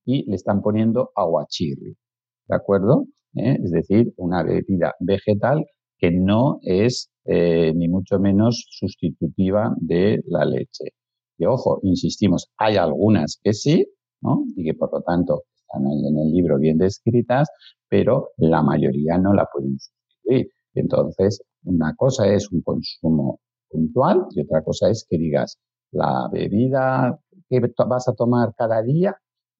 y 0.04 0.28
le 0.28 0.36
están 0.36 0.60
poniendo 0.60 1.10
aguachirri, 1.16 1.96
¿de 2.48 2.54
acuerdo? 2.54 3.06
¿Eh? 3.36 3.56
Es 3.64 3.70
decir, 3.70 4.12
una 4.18 4.42
bebida 4.42 4.94
vegetal 5.00 5.64
que 5.96 6.10
no 6.10 6.58
es 6.60 7.10
eh, 7.24 7.72
ni 7.74 7.88
mucho 7.88 8.20
menos 8.20 8.66
sustitutiva 8.68 9.74
de 9.78 10.22
la 10.26 10.44
leche. 10.44 10.92
Y 11.38 11.46
ojo, 11.46 11.80
insistimos, 11.82 12.50
hay 12.58 12.76
algunas 12.76 13.40
que 13.42 13.54
sí, 13.54 13.86
¿no? 14.20 14.44
Y 14.54 14.64
que 14.64 14.74
por 14.74 14.92
lo 14.92 15.00
tanto 15.00 15.44
están 15.76 15.86
en 16.04 16.18
el 16.18 16.32
libro 16.32 16.58
bien 16.58 16.78
descritas, 16.78 17.48
pero 17.88 18.30
la 18.38 18.62
mayoría 18.62 19.18
no 19.18 19.32
la 19.32 19.46
pueden 19.52 19.78
sustituir. 19.78 20.50
Entonces, 20.74 21.42
una 21.64 21.94
cosa 21.96 22.26
es 22.28 22.50
un 22.50 22.62
consumo 22.62 23.40
puntual 23.68 24.26
y 24.30 24.42
otra 24.42 24.62
cosa 24.62 24.90
es 24.90 25.06
que 25.08 25.18
digas, 25.18 25.58
la 25.92 26.28
bebida 26.32 27.18
que 27.48 27.60
vas 27.86 28.08
a 28.08 28.14
tomar 28.14 28.52
cada 28.56 28.82
día, 28.82 29.16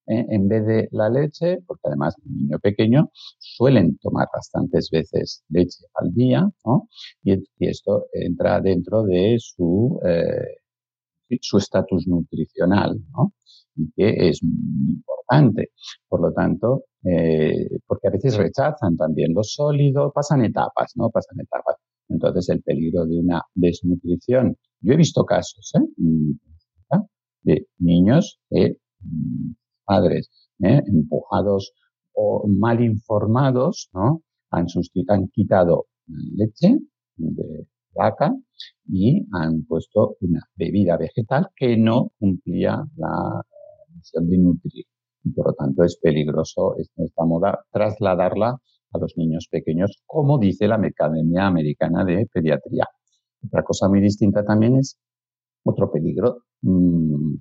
¿eh? 0.07 0.27
en 0.29 0.49
vez 0.49 0.67
de 0.67 0.89
la 0.93 1.09
leche, 1.09 1.59
porque 1.67 1.83
además 1.85 2.15
un 2.25 2.37
niño 2.37 2.59
pequeño 2.59 3.11
suelen 3.39 3.97
tomar 3.99 4.29
bastantes 4.33 4.91
veces 4.91 5.43
leche 5.49 5.85
al 5.95 6.13
día, 6.13 6.49
¿no? 6.65 6.89
Y, 7.23 7.35
y 7.35 7.69
esto 7.69 8.07
entra 8.13 8.61
dentro 8.61 9.03
de 9.05 9.37
su 9.39 10.01
eh, 10.05 10.59
su 11.41 11.59
estatus 11.59 12.07
nutricional, 12.07 12.99
¿no? 13.13 13.33
Y 13.77 13.91
que 13.93 14.29
es 14.29 14.43
muy 14.43 14.95
importante. 14.95 15.71
Por 16.09 16.21
lo 16.21 16.33
tanto, 16.33 16.85
eh, 17.05 17.69
porque 17.87 18.09
a 18.09 18.11
veces 18.11 18.37
rechazan 18.37 18.97
también 18.97 19.35
lo 19.35 19.43
sólido, 19.43 20.13
pasan 20.13 20.45
etapas, 20.45 20.93
¿no? 20.97 21.11
Pasan 21.11 21.41
etapas. 21.41 21.77
Entonces, 22.09 22.49
el 22.49 22.63
peligro 22.63 23.05
de 23.07 23.19
una 23.19 23.43
desnutrición. 23.55 24.57
Yo 24.81 24.93
he 24.93 24.97
visto 24.97 25.25
casos, 25.25 25.73
¿eh? 25.75 25.87
¿ah? 26.91 27.03
De 27.43 27.67
niños 27.79 28.41
mm, 28.51 29.51
padres, 29.85 30.31
¿eh? 30.63 30.83
empujados 30.87 31.73
o 32.13 32.47
mal 32.49 32.83
informados, 32.83 33.91
¿no? 33.93 34.23
Han, 34.51 34.67
han 35.09 35.29
quitado 35.29 35.87
leche 36.07 36.79
de 37.17 37.67
vaca 37.97 38.33
y 38.89 39.27
han 39.33 39.65
puesto 39.65 40.17
una 40.21 40.41
bebida 40.57 40.97
vegetal 40.97 41.49
que 41.57 41.77
no 41.77 42.13
cumplía 42.19 42.85
la 42.97 43.43
misión 43.95 44.29
de 44.29 44.39
nutrir. 44.39 44.85
Y 45.25 45.31
por 45.33 45.47
lo 45.49 45.53
tanto 45.55 45.83
es 45.85 45.99
peligroso 45.99 46.77
es- 46.79 46.91
esta 46.97 47.25
moda 47.25 47.65
trasladarla 47.73 48.51
a 48.93 48.99
los 48.99 49.17
niños 49.17 49.49
pequeños, 49.51 50.03
como 50.07 50.39
dice 50.39 50.69
la 50.69 50.77
Academia 50.77 51.47
Americana 51.47 52.05
de 52.05 52.27
Pediatría. 52.33 52.87
Otra 53.47 53.63
cosa 53.65 53.89
muy 53.89 54.01
distinta 54.01 54.45
también 54.45 54.77
es 54.77 54.99
otro 55.65 55.91
peligro, 55.93 56.45
mm, 56.63 57.35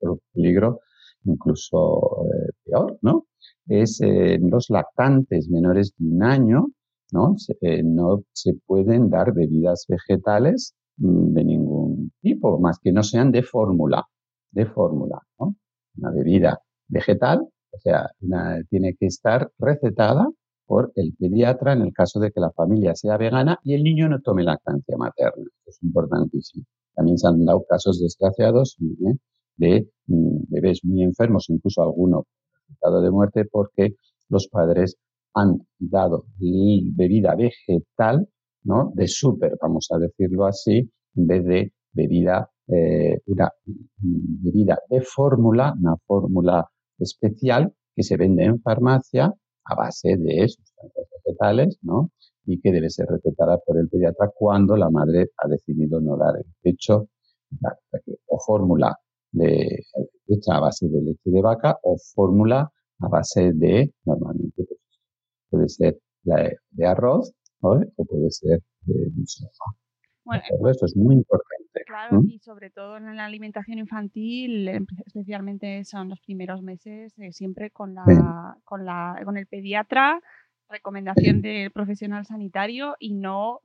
otro 0.00 0.20
peligro 0.32 0.80
incluso 1.24 2.24
eh, 2.26 2.50
peor, 2.64 2.98
¿no? 3.02 3.26
Es 3.68 4.00
eh, 4.02 4.38
los 4.40 4.70
lactantes 4.70 5.48
menores 5.48 5.92
de 5.98 6.08
un 6.08 6.22
año, 6.22 6.66
¿no? 7.12 7.34
Se, 7.38 7.56
eh, 7.60 7.82
no 7.84 8.24
se 8.32 8.54
pueden 8.66 9.10
dar 9.10 9.32
bebidas 9.32 9.86
vegetales 9.88 10.74
mm, 10.96 11.32
de 11.34 11.44
ningún 11.44 12.12
tipo, 12.20 12.58
más 12.58 12.78
que 12.80 12.92
no 12.92 13.02
sean 13.02 13.30
de 13.30 13.42
fórmula, 13.42 14.04
de 14.50 14.66
fórmula. 14.66 15.20
Una 15.38 16.10
bebida 16.10 16.60
vegetal, 16.88 17.40
o 17.40 17.78
sea, 17.78 18.10
tiene 18.68 18.94
que 18.98 19.06
estar 19.06 19.50
recetada 19.58 20.26
por 20.66 20.92
el 20.94 21.14
pediatra 21.18 21.74
en 21.74 21.82
el 21.82 21.92
caso 21.92 22.18
de 22.18 22.30
que 22.30 22.40
la 22.40 22.50
familia 22.50 22.94
sea 22.94 23.18
vegana 23.18 23.58
y 23.62 23.74
el 23.74 23.82
niño 23.82 24.08
no 24.08 24.20
tome 24.20 24.42
lactancia 24.42 24.96
materna. 24.96 25.44
Es 25.66 25.82
importantísimo. 25.82 26.64
También 26.94 27.18
se 27.18 27.28
han 27.28 27.44
dado 27.44 27.64
casos 27.68 28.00
desgraciados 28.00 28.76
¿eh? 28.80 29.16
de 29.56 29.88
mm, 30.06 30.44
bebés 30.48 30.80
muy 30.84 31.02
enfermos, 31.02 31.46
incluso 31.48 31.82
alguno 31.82 32.24
resultado 32.68 33.02
de 33.02 33.10
muerte, 33.10 33.44
porque 33.44 33.96
los 34.28 34.48
padres 34.48 34.96
han 35.34 35.66
dado 35.78 36.26
bebida 36.38 37.34
vegetal, 37.34 38.28
¿no? 38.64 38.92
De 38.94 39.08
súper, 39.08 39.56
vamos 39.60 39.88
a 39.90 39.98
decirlo 39.98 40.46
así, 40.46 40.90
en 41.16 41.26
vez 41.26 41.44
de 41.44 41.72
bebida, 41.92 42.50
eh, 42.68 43.20
mm, 43.26 44.44
bebida 44.44 44.78
de 44.88 45.02
fórmula, 45.02 45.74
una 45.78 45.96
fórmula 46.06 46.68
especial 46.98 47.72
que 47.94 48.02
se 48.02 48.16
vende 48.16 48.44
en 48.44 48.60
farmacia 48.60 49.32
a 49.64 49.74
base 49.74 50.16
de 50.16 50.48
sustancias 50.48 51.06
vegetales, 51.24 51.78
¿no? 51.82 52.10
Y 52.46 52.60
que 52.60 52.72
debe 52.72 52.90
ser 52.90 53.06
recetada 53.08 53.58
por 53.58 53.78
el 53.78 53.88
pediatra 53.88 54.30
cuando 54.34 54.76
la 54.76 54.90
madre 54.90 55.30
ha 55.38 55.48
decidido 55.48 56.00
no 56.00 56.16
dar 56.16 56.36
el 56.36 56.46
pecho 56.62 57.08
o 58.26 58.38
fórmula 58.40 58.96
de, 59.32 59.84
hecha 60.28 60.56
a 60.56 60.60
base 60.60 60.88
de 60.88 61.02
leche 61.02 61.30
de 61.30 61.42
vaca 61.42 61.78
o 61.82 61.96
fórmula 62.14 62.70
a 63.00 63.08
base 63.08 63.52
de, 63.54 63.92
normalmente 64.04 64.64
pues, 64.64 64.78
puede 65.52 65.68
ser 65.68 65.98
la 66.24 66.36
de, 66.42 66.56
de 66.70 66.86
arroz 66.86 67.32
¿vale? 67.60 67.86
o 67.96 68.04
puede 68.04 68.30
ser 68.30 68.60
de, 68.86 68.94
de 69.10 69.26
soja. 69.26 69.76
Bueno, 70.24 70.42
¿de 70.48 70.54
acuerdo? 70.56 70.70
Esto 70.72 70.86
es 70.86 70.96
muy 70.96 71.14
importante. 71.16 71.82
Claro, 71.86 72.20
¿Mm? 72.22 72.28
y 72.28 72.38
sobre 72.38 72.70
todo 72.70 72.96
en 72.96 73.16
la 73.16 73.24
alimentación 73.24 73.78
infantil, 73.78 74.68
especialmente 75.04 75.84
son 75.84 76.08
los 76.08 76.20
primeros 76.20 76.62
meses, 76.62 77.12
eh, 77.18 77.32
siempre 77.32 77.70
con 77.70 77.90
Sí. 77.90 77.94
la, 77.96 78.56
con 78.64 78.84
la, 78.84 79.20
con 79.24 79.36
el 79.36 79.46
pediatra, 79.46 80.20
recomendación 80.68 81.42
del 81.42 81.70
profesional 81.70 82.24
sanitario 82.24 82.96
y 82.98 83.12
no 83.14 83.60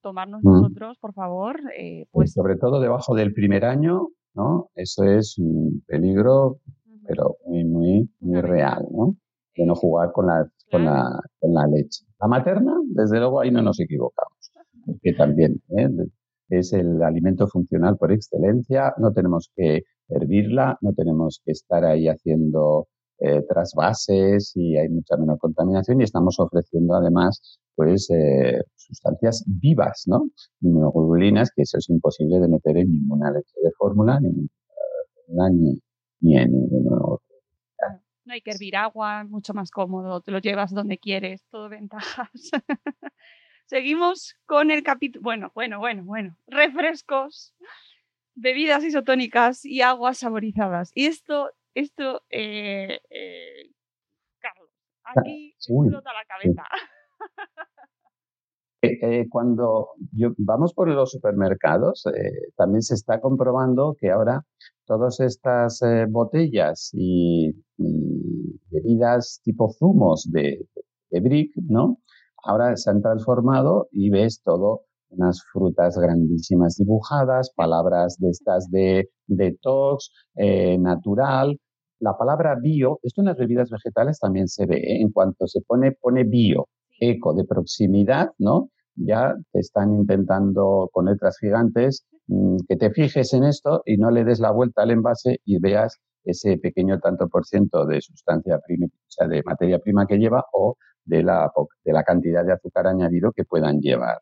tomarnos 0.00 0.42
Mm. 0.42 0.52
nosotros, 0.52 0.98
por 0.98 1.12
favor, 1.12 1.60
eh, 1.76 2.06
Pues 2.12 2.30
pues 2.30 2.32
sobre 2.32 2.56
todo 2.56 2.80
debajo 2.80 3.14
del 3.14 3.34
primer 3.34 3.64
año, 3.64 4.08
¿no? 4.34 4.70
Eso 4.74 5.04
es 5.04 5.36
un 5.38 5.82
peligro, 5.86 6.60
ujú, 6.86 7.04
pero 7.06 7.36
muy, 7.46 7.64
muy, 7.64 8.10
muy 8.20 8.40
real, 8.40 8.86
¿no? 8.90 9.16
De 9.54 9.66
no 9.66 9.74
eh, 9.74 9.76
jugar 9.76 10.12
con 10.12 10.26
la, 10.28 10.48
con 10.70 10.84
la, 10.84 11.20
con 11.38 11.54
la 11.54 11.66
leche. 11.66 12.04
La 12.20 12.28
materna, 12.28 12.74
desde 12.88 13.18
luego, 13.18 13.40
ahí 13.40 13.50
no 13.50 13.62
nos 13.62 13.80
equivocamos. 13.80 14.52
porque 14.84 15.12
también 15.12 15.60
¿eh? 15.76 15.88
es 16.48 16.72
el 16.72 17.02
alimento 17.02 17.46
funcional 17.48 17.96
por 17.96 18.12
excelencia, 18.12 18.94
no 18.98 19.12
tenemos 19.12 19.50
que 19.54 19.82
hervirla, 20.08 20.78
no 20.80 20.92
tenemos 20.92 21.40
que 21.44 21.52
estar 21.52 21.84
ahí 21.84 22.08
haciendo 22.08 22.88
eh, 23.18 23.42
trasvases 23.48 24.52
y 24.54 24.76
hay 24.76 24.88
mucha 24.88 25.16
menos 25.16 25.38
contaminación 25.38 26.00
y 26.00 26.04
estamos 26.04 26.38
ofreciendo 26.38 26.94
además 26.94 27.58
pues 27.74 28.10
eh, 28.10 28.60
sustancias 28.74 29.44
vivas, 29.46 30.04
¿no? 30.06 30.28
Inmunoglobulinas, 30.60 31.50
que 31.54 31.62
eso 31.62 31.78
es 31.78 31.88
imposible 31.90 32.40
de 32.40 32.48
meter 32.48 32.76
en 32.76 32.90
ninguna 32.90 33.30
leche 33.30 33.54
de 33.62 33.70
fórmula, 33.72 34.20
ni, 34.20 34.48
ni, 35.28 35.80
ni 36.20 36.36
en 36.38 36.52
ninguno 36.52 37.20
no 38.26 38.34
hay 38.34 38.40
que 38.42 38.50
hervir 38.50 38.76
agua, 38.76 39.24
mucho 39.24 39.54
más 39.54 39.70
cómodo, 39.70 40.20
te 40.20 40.32
lo 40.32 40.38
llevas 40.40 40.74
donde 40.74 40.98
quieres, 40.98 41.44
todo 41.48 41.68
ventajas. 41.68 42.30
Seguimos 43.66 44.36
con 44.46 44.70
el 44.70 44.82
capítulo, 44.82 45.22
bueno, 45.22 45.52
bueno, 45.54 45.78
bueno, 45.78 46.04
bueno, 46.04 46.36
refrescos, 46.46 47.54
bebidas 48.34 48.84
isotónicas 48.84 49.64
y 49.64 49.80
aguas 49.82 50.18
saborizadas. 50.18 50.90
Y 50.94 51.06
esto, 51.06 51.52
esto, 51.74 52.22
eh, 52.30 53.00
eh, 53.10 53.70
Carlos, 54.38 54.70
aquí 55.04 55.54
explota 55.56 56.12
la 56.12 56.24
cabeza. 56.24 56.64
Eh, 59.00 59.26
cuando 59.28 59.90
vamos 60.38 60.74
por 60.74 60.88
los 60.88 61.10
supermercados, 61.10 62.04
también 62.56 62.82
se 62.82 62.94
está 62.94 63.20
comprobando 63.20 63.96
que 63.98 64.10
ahora 64.10 64.44
todas 64.86 65.20
estas 65.20 65.80
botellas 66.08 66.90
y, 66.92 67.52
bebidas 68.70 69.40
tipo 69.44 69.70
zumos 69.78 70.28
de, 70.30 70.66
de 71.10 71.20
brick, 71.20 71.52
¿no? 71.68 71.98
Ahora 72.44 72.76
se 72.76 72.90
han 72.90 73.02
transformado 73.02 73.88
y 73.90 74.10
ves 74.10 74.42
todo 74.42 74.86
unas 75.10 75.42
frutas 75.52 75.96
grandísimas 75.98 76.76
dibujadas, 76.76 77.50
palabras 77.54 78.16
de 78.18 78.30
estas 78.30 78.70
de 78.70 79.08
detox, 79.26 80.12
eh, 80.36 80.78
natural. 80.78 81.58
La 82.00 82.16
palabra 82.16 82.56
bio, 82.60 82.98
esto 83.02 83.22
en 83.22 83.26
las 83.26 83.36
bebidas 83.36 83.70
vegetales 83.70 84.18
también 84.18 84.48
se 84.48 84.66
ve, 84.66 84.76
¿eh? 84.76 85.00
en 85.00 85.10
cuanto 85.10 85.46
se 85.46 85.60
pone, 85.62 85.92
pone 85.92 86.24
bio, 86.24 86.68
eco, 87.00 87.34
de 87.34 87.44
proximidad, 87.44 88.30
¿no? 88.38 88.70
Ya 88.96 89.34
te 89.52 89.60
están 89.60 89.94
intentando 89.94 90.88
con 90.92 91.06
letras 91.06 91.38
gigantes 91.38 92.06
mm, 92.26 92.56
que 92.68 92.76
te 92.76 92.90
fijes 92.90 93.32
en 93.34 93.44
esto 93.44 93.82
y 93.84 93.96
no 93.96 94.10
le 94.10 94.24
des 94.24 94.40
la 94.40 94.50
vuelta 94.50 94.82
al 94.82 94.90
envase 94.90 95.40
y 95.44 95.58
veas 95.58 95.98
ese 96.24 96.58
pequeño 96.58 96.98
tanto 96.98 97.28
por 97.28 97.46
ciento 97.46 97.86
de 97.86 98.00
sustancia 98.00 98.58
prima, 98.66 98.86
o 98.86 98.90
sea, 99.08 99.28
de 99.28 99.42
materia 99.44 99.78
prima 99.78 100.06
que 100.06 100.18
lleva 100.18 100.44
o 100.52 100.76
de 101.04 101.22
la, 101.22 101.50
de 101.84 101.92
la 101.92 102.02
cantidad 102.02 102.44
de 102.44 102.52
azúcar 102.52 102.88
añadido 102.88 103.32
que 103.32 103.44
puedan 103.44 103.80
llevar. 103.80 104.18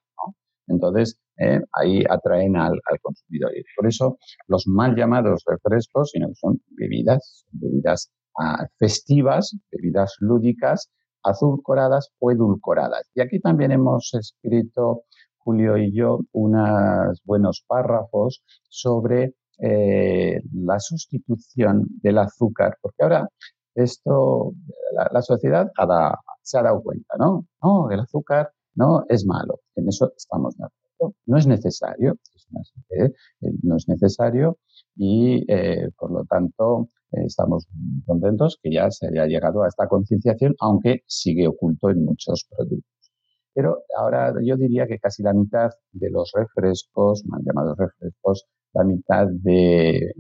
Entonces, 0.67 1.19
eh, 1.39 1.61
ahí 1.73 2.05
atraen 2.09 2.57
al, 2.57 2.81
consumidor. 3.03 3.53
Y 3.57 3.63
por 3.77 3.87
eso 3.87 4.19
los 4.47 4.67
mal 4.67 4.95
llamados 4.95 5.43
refrescos, 5.47 6.11
sino 6.13 6.29
que 6.29 6.35
son 6.35 6.61
bebidas, 6.71 7.45
bebidas 7.53 8.11
ah, 8.39 8.67
festivas, 8.79 9.57
bebidas 9.71 10.17
lúdicas, 10.21 10.91
azulcoradas 11.25 12.11
o 12.19 12.31
edulcoradas. 12.31 13.11
Y 13.15 13.21
aquí 13.21 13.41
también 13.41 13.73
hemos 13.73 14.15
escrito, 14.15 15.05
Julio 15.39 15.77
y 15.77 15.93
yo, 15.93 16.21
unos 16.33 17.21
buenos 17.25 17.65
párrafos 17.67 18.43
sobre 18.69 19.35
eh, 19.59 20.41
la 20.53 20.81
sustitución 20.81 21.87
del 22.03 22.19
azúcar, 22.19 22.77
porque 22.81 23.03
ahora 23.03 23.29
esto, 23.75 24.53
la, 25.13 25.23
sociedad 25.23 25.71
se 26.43 26.59
ha 26.59 26.63
dado 26.63 26.83
cuenta, 26.83 27.15
¿no? 27.19 27.47
No, 27.63 27.91
el 27.91 28.01
azúcar 28.01 28.53
no 28.75 29.05
es 29.09 29.27
malo, 29.27 29.61
en 29.77 29.89
eso 29.89 30.13
estamos 30.17 30.57
de 30.57 30.65
acuerdo. 30.65 31.17
No 31.27 31.39
es 31.39 31.47
necesario, 31.47 32.17
eh, 32.91 33.11
no 33.63 33.77
es 33.77 33.89
necesario 33.89 34.59
y 34.97 35.45
eh, 35.53 35.91
por 35.99 36.11
lo 36.13 36.25
tanto 36.25 36.89
estamos 37.25 37.67
contentos 38.07 38.59
que 38.63 38.73
ya 38.73 38.91
se 38.91 39.09
haya 39.09 39.27
llegado 39.27 39.63
a 39.63 39.69
esta 39.69 39.87
concienciación, 39.89 40.55
aunque 40.61 41.03
sigue 41.07 41.47
oculto 41.47 41.91
en 41.91 42.05
muchos 42.05 42.47
productos. 42.51 43.13
Pero 43.55 43.83
ahora 43.97 44.33
yo 44.43 44.57
diría 44.57 44.87
que 44.87 44.99
casi 44.99 45.23
la 45.23 45.33
mitad 45.33 45.71
de 45.93 46.11
los 46.11 46.33
refrescos, 46.35 47.25
mal 47.27 47.43
llamados 47.45 47.77
refrescos, 47.79 48.47
la 48.73 48.85
mitad 48.85 49.29
de, 49.29 50.13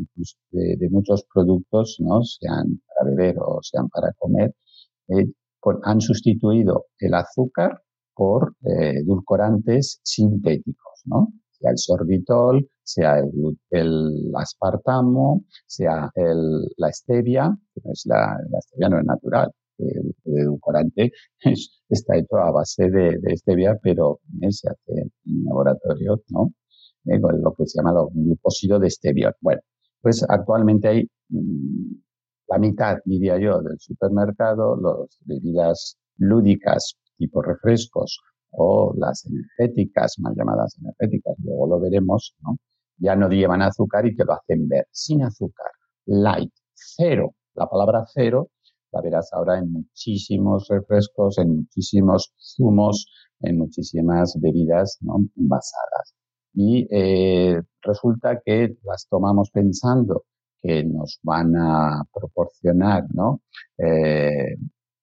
de, 0.52 0.88
muchos 0.90 1.24
productos, 1.32 1.96
¿no? 1.98 2.22
sean 2.22 2.80
para 2.86 3.10
beber 3.10 3.36
o 3.40 3.58
sean 3.62 3.88
para 3.88 4.12
comer, 4.18 4.54
eh, 5.08 5.26
han 5.82 6.00
sustituido 6.00 6.86
el 6.98 7.14
azúcar 7.14 7.82
por 8.14 8.54
eh, 8.64 8.98
edulcorantes 9.00 10.00
sintéticos, 10.04 11.02
¿no? 11.04 11.32
Sea 11.64 11.70
el 11.70 11.78
sorbitol, 11.78 12.68
sea 12.82 13.18
el, 13.70 14.32
aspartamo, 14.36 15.44
sea 15.66 16.10
el, 16.14 16.68
la 16.76 16.92
stevia, 16.92 17.56
es 17.84 18.04
la, 18.06 18.36
stevia 18.60 18.88
no 18.90 18.98
es 18.98 19.06
natural, 19.06 19.50
el, 19.78 20.14
edulcorante 20.24 21.12
está 21.88 22.16
hecho 22.16 22.36
a 22.36 22.50
base 22.50 22.90
de, 22.90 23.36
stevia, 23.36 23.78
pero 23.82 24.20
se 24.50 24.68
hace 24.68 24.92
en 25.24 25.44
laboratorio, 25.44 26.22
¿no? 26.28 26.52
¿eh? 27.06 27.18
lo 27.18 27.54
que 27.54 27.66
se 27.66 27.78
llama 27.78 27.90
el 27.98 28.24
glucósido 28.24 28.78
de 28.78 28.90
stevia. 28.90 29.34
Bueno, 29.40 29.62
pues 30.02 30.24
actualmente 30.28 30.88
hay 30.88 31.10
mm, 31.30 31.94
la 32.48 32.58
mitad, 32.58 32.98
diría 33.06 33.38
yo, 33.38 33.62
del 33.62 33.78
supermercado, 33.80 34.76
las 34.76 35.18
bebidas 35.24 35.96
lúdicas 36.18 36.96
tipo 37.16 37.40
refrescos 37.42 38.20
o 38.56 38.94
las 38.96 39.26
energéticas, 39.26 40.18
mal 40.18 40.34
llamadas 40.36 40.76
energéticas, 40.78 41.34
luego 41.42 41.66
lo 41.68 41.80
veremos, 41.80 42.34
¿no? 42.42 42.56
ya 42.98 43.16
no 43.16 43.28
llevan 43.28 43.62
azúcar 43.62 44.06
y 44.06 44.14
te 44.14 44.24
lo 44.24 44.34
hacen 44.34 44.68
ver 44.68 44.86
sin 44.90 45.22
azúcar, 45.22 45.70
light, 46.06 46.52
cero. 46.74 47.34
La 47.54 47.68
palabra 47.68 48.04
cero 48.12 48.50
la 48.92 49.00
verás 49.00 49.32
ahora 49.32 49.58
en 49.58 49.72
muchísimos 49.72 50.68
refrescos, 50.68 51.38
en 51.38 51.56
muchísimos 51.56 52.32
zumos, 52.38 53.06
en 53.40 53.58
muchísimas 53.58 54.38
bebidas 54.40 54.98
¿no? 55.00 55.16
envasadas 55.36 56.14
y 56.54 56.86
eh, 56.90 57.60
resulta 57.82 58.40
que 58.44 58.76
las 58.84 59.08
tomamos 59.08 59.50
pensando 59.50 60.24
que 60.62 60.84
nos 60.84 61.18
van 61.22 61.56
a 61.56 62.04
proporcionar 62.12 63.04
¿no? 63.12 63.42
Eh, 63.76 64.56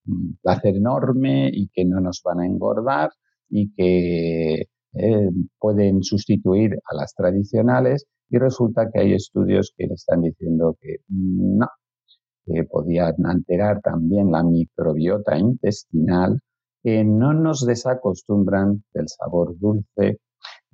un 0.07 0.39
placer 0.41 0.77
enorme 0.77 1.49
y 1.53 1.67
que 1.67 1.85
no 1.85 1.99
nos 1.99 2.21
van 2.23 2.39
a 2.39 2.45
engordar 2.45 3.11
y 3.51 3.71
que 3.73 4.63
eh, 4.93 5.29
pueden 5.59 6.03
sustituir 6.03 6.73
a 6.91 6.95
las 6.95 7.13
tradicionales 7.13 8.05
y 8.29 8.37
resulta 8.37 8.89
que 8.91 9.01
hay 9.01 9.13
estudios 9.13 9.73
que 9.77 9.85
están 9.85 10.21
diciendo 10.21 10.75
que 10.81 10.97
no, 11.09 11.67
que 12.45 12.63
podían 12.63 13.15
alterar 13.25 13.81
también 13.81 14.31
la 14.31 14.43
microbiota 14.43 15.37
intestinal, 15.37 16.39
que 16.81 17.03
no 17.03 17.33
nos 17.33 17.65
desacostumbran 17.65 18.83
del 18.93 19.07
sabor 19.07 19.57
dulce 19.59 20.17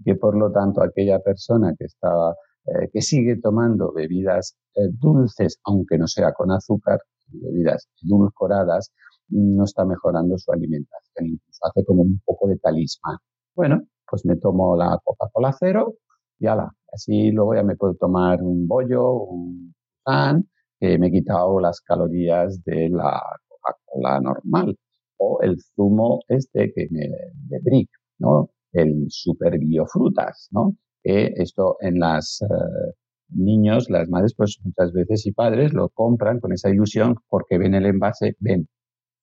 que 0.06 0.16
por 0.16 0.38
lo 0.38 0.52
tanto 0.52 0.82
aquella 0.82 1.20
persona 1.20 1.74
que 1.78 1.86
estaba 1.86 2.36
eh, 2.66 2.90
que 2.92 3.02
sigue 3.02 3.38
tomando 3.38 3.94
bebidas 3.94 4.56
eh, 4.76 4.90
dulces, 4.92 5.60
aunque 5.64 5.98
no 5.98 6.08
sea 6.08 6.34
con 6.34 6.52
azúcar, 6.52 7.00
bebidas 7.28 7.88
edulcoradas, 8.04 8.92
no 9.30 9.64
está 9.64 9.86
mejorando 9.86 10.38
su 10.38 10.52
alimentación, 10.52 11.28
incluso 11.28 11.66
hace 11.66 11.84
como 11.86 12.04
un 12.04 12.22
poco 12.26 12.48
de 12.48 12.58
talismán. 12.58 13.18
Bueno, 13.56 13.82
pues 14.10 14.26
me 14.26 14.38
tomo 14.38 14.76
la 14.76 14.98
Coca-Cola 15.04 15.54
cero 15.60 15.96
y 16.40 16.48
ala, 16.48 16.72
así 16.92 17.32
luego 17.32 17.56
ya 17.56 17.64
me 17.64 17.76
puedo 17.76 17.96
tomar 17.96 18.42
un 18.42 18.68
bollo, 18.68 19.14
un 19.14 19.74
pan, 20.04 20.48
que 20.80 20.98
me 21.00 21.08
he 21.08 21.12
quitado 21.12 21.60
las 21.60 21.82
calorías 21.82 22.64
de 22.64 22.90
la 22.90 23.22
Coca-Cola 23.48 24.20
normal 24.22 24.78
o 25.18 25.40
el 25.42 25.58
zumo 25.76 26.20
este 26.28 26.72
que 26.74 26.88
me 26.92 27.10
de 27.50 27.88
¿no? 28.20 28.50
el 28.74 29.06
super 29.10 29.58
biofrutas, 29.60 30.50
¿no? 30.52 30.76
Que 31.04 31.34
esto 31.38 31.78
en 31.82 32.00
las 32.00 32.42
eh, 32.42 32.94
niños, 33.30 33.90
las 33.90 34.10
madres, 34.10 34.34
pues 34.36 34.60
muchas 34.64 34.94
veces 34.94 35.26
y 35.26 35.32
padres 35.32 35.74
lo 35.74 35.90
compran 35.90 36.40
con 36.40 36.54
esa 36.54 36.70
ilusión 36.70 37.16
porque 37.30 37.58
ven 37.58 37.74
el 37.76 37.86
envase, 37.86 38.36
ven 38.40 38.68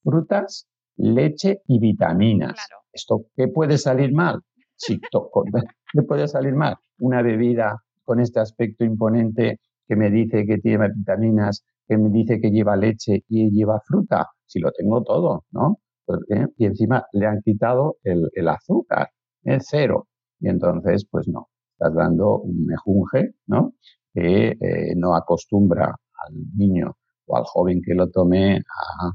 frutas, 0.04 0.68
leche 0.96 1.62
y 1.66 1.80
vitaminas. 1.80 2.54
¿Esto 2.92 3.26
qué 3.34 3.48
puede 3.48 3.78
salir 3.78 4.12
mal? 4.12 4.40
Sí, 4.76 5.00
¿qué 5.92 6.02
puede 6.02 6.28
salir 6.28 6.54
mal? 6.54 6.76
Una 6.98 7.22
bebida 7.22 7.82
con 8.04 8.20
este 8.20 8.40
aspecto 8.40 8.84
imponente 8.84 9.58
que 9.88 9.96
me 9.96 10.10
dice 10.10 10.46
que 10.46 10.58
tiene 10.58 10.88
vitaminas, 10.94 11.64
que 11.88 11.98
me 11.98 12.10
dice 12.10 12.40
que 12.40 12.50
lleva 12.50 12.76
leche 12.76 13.24
y 13.28 13.50
lleva 13.50 13.80
fruta. 13.84 14.28
Si 14.46 14.60
lo 14.60 14.70
tengo 14.70 15.02
todo, 15.02 15.44
¿no? 15.50 15.78
Pues, 16.04 16.20
¿eh? 16.30 16.46
Y 16.58 16.66
encima 16.66 17.04
le 17.12 17.26
han 17.26 17.40
quitado 17.42 17.96
el, 18.04 18.28
el 18.34 18.48
azúcar 18.48 19.08
es 19.44 19.66
cero. 19.68 20.08
Y 20.40 20.48
entonces, 20.48 21.06
pues 21.10 21.28
no, 21.28 21.48
estás 21.72 21.94
dando 21.94 22.38
un 22.38 22.66
mejunje, 22.66 23.34
¿no? 23.46 23.74
Que 24.12 24.48
eh, 24.60 24.94
no 24.96 25.14
acostumbra 25.14 25.86
al 25.86 26.34
niño 26.56 26.96
o 27.26 27.36
al 27.36 27.44
joven 27.44 27.80
que 27.84 27.94
lo 27.94 28.10
tome 28.10 28.56
a, 28.58 29.12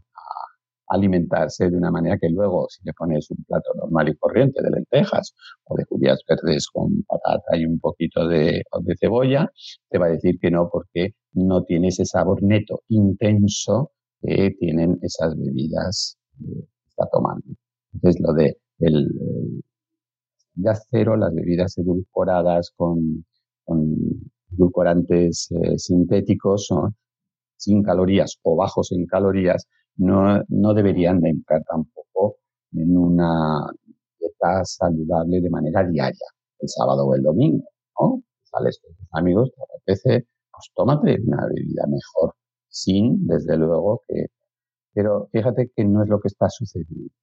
alimentarse 0.89 1.69
de 1.69 1.77
una 1.77 1.91
manera 1.91 2.17
que 2.19 2.29
luego, 2.29 2.67
si 2.69 2.83
le 2.83 2.93
pones 2.93 3.29
un 3.31 3.43
plato 3.45 3.71
normal 3.75 4.09
y 4.09 4.15
corriente 4.15 4.61
de 4.61 4.71
lentejas 4.71 5.33
o 5.65 5.75
de 5.77 5.85
judías 5.85 6.19
verdes 6.27 6.67
con 6.67 7.03
patata 7.03 7.57
y 7.57 7.65
un 7.65 7.79
poquito 7.79 8.27
de, 8.27 8.63
de 8.81 8.95
cebolla, 8.99 9.51
te 9.89 9.97
va 9.97 10.07
a 10.07 10.09
decir 10.09 10.39
que 10.39 10.51
no 10.51 10.69
porque 10.71 11.13
no 11.33 11.63
tiene 11.63 11.89
ese 11.89 12.05
sabor 12.05 12.41
neto, 12.43 12.81
intenso 12.89 13.91
que 14.21 14.55
tienen 14.59 14.99
esas 15.01 15.37
bebidas 15.37 16.17
que 16.37 16.67
está 16.87 17.07
tomando. 17.11 17.45
Entonces, 17.93 18.21
lo 18.21 18.33
de 18.33 18.57
el, 18.79 19.07
de 20.55 20.69
acero, 20.69 21.15
las 21.15 21.33
bebidas 21.33 21.77
edulcoradas 21.77 22.71
con, 22.75 23.25
con 23.63 23.95
edulcorantes 24.51 25.49
eh, 25.51 25.77
sintéticos, 25.77 26.67
¿no? 26.71 26.93
sin 27.57 27.83
calorías 27.83 28.39
o 28.43 28.55
bajos 28.55 28.91
en 28.91 29.05
calorías, 29.05 29.67
no, 29.99 30.43
no 30.47 30.73
deberían 30.73 31.19
de 31.21 31.29
entrar 31.29 31.63
tampoco 31.65 32.37
en 32.71 32.97
una 32.97 33.69
dieta 34.19 34.63
saludable 34.63 35.41
de 35.41 35.49
manera 35.49 35.85
diaria, 35.87 36.25
el 36.59 36.69
sábado 36.69 37.05
o 37.05 37.15
el 37.15 37.23
domingo, 37.23 37.67
¿no? 37.99 38.23
Sales 38.43 38.79
con 38.81 38.95
tus 38.95 39.07
amigos, 39.11 39.51
te 39.53 39.61
apetece, 39.61 40.27
pues 40.51 40.71
tómate 40.75 41.17
una 41.25 41.45
bebida 41.47 41.85
mejor, 41.87 42.33
sin, 42.69 43.27
desde 43.27 43.57
luego, 43.57 44.01
que... 44.07 44.27
Pero 44.93 45.27
fíjate 45.31 45.71
que 45.75 45.85
no 45.85 46.03
es 46.03 46.09
lo 46.09 46.19
que 46.19 46.29
está 46.29 46.49
sucediendo. 46.49 47.13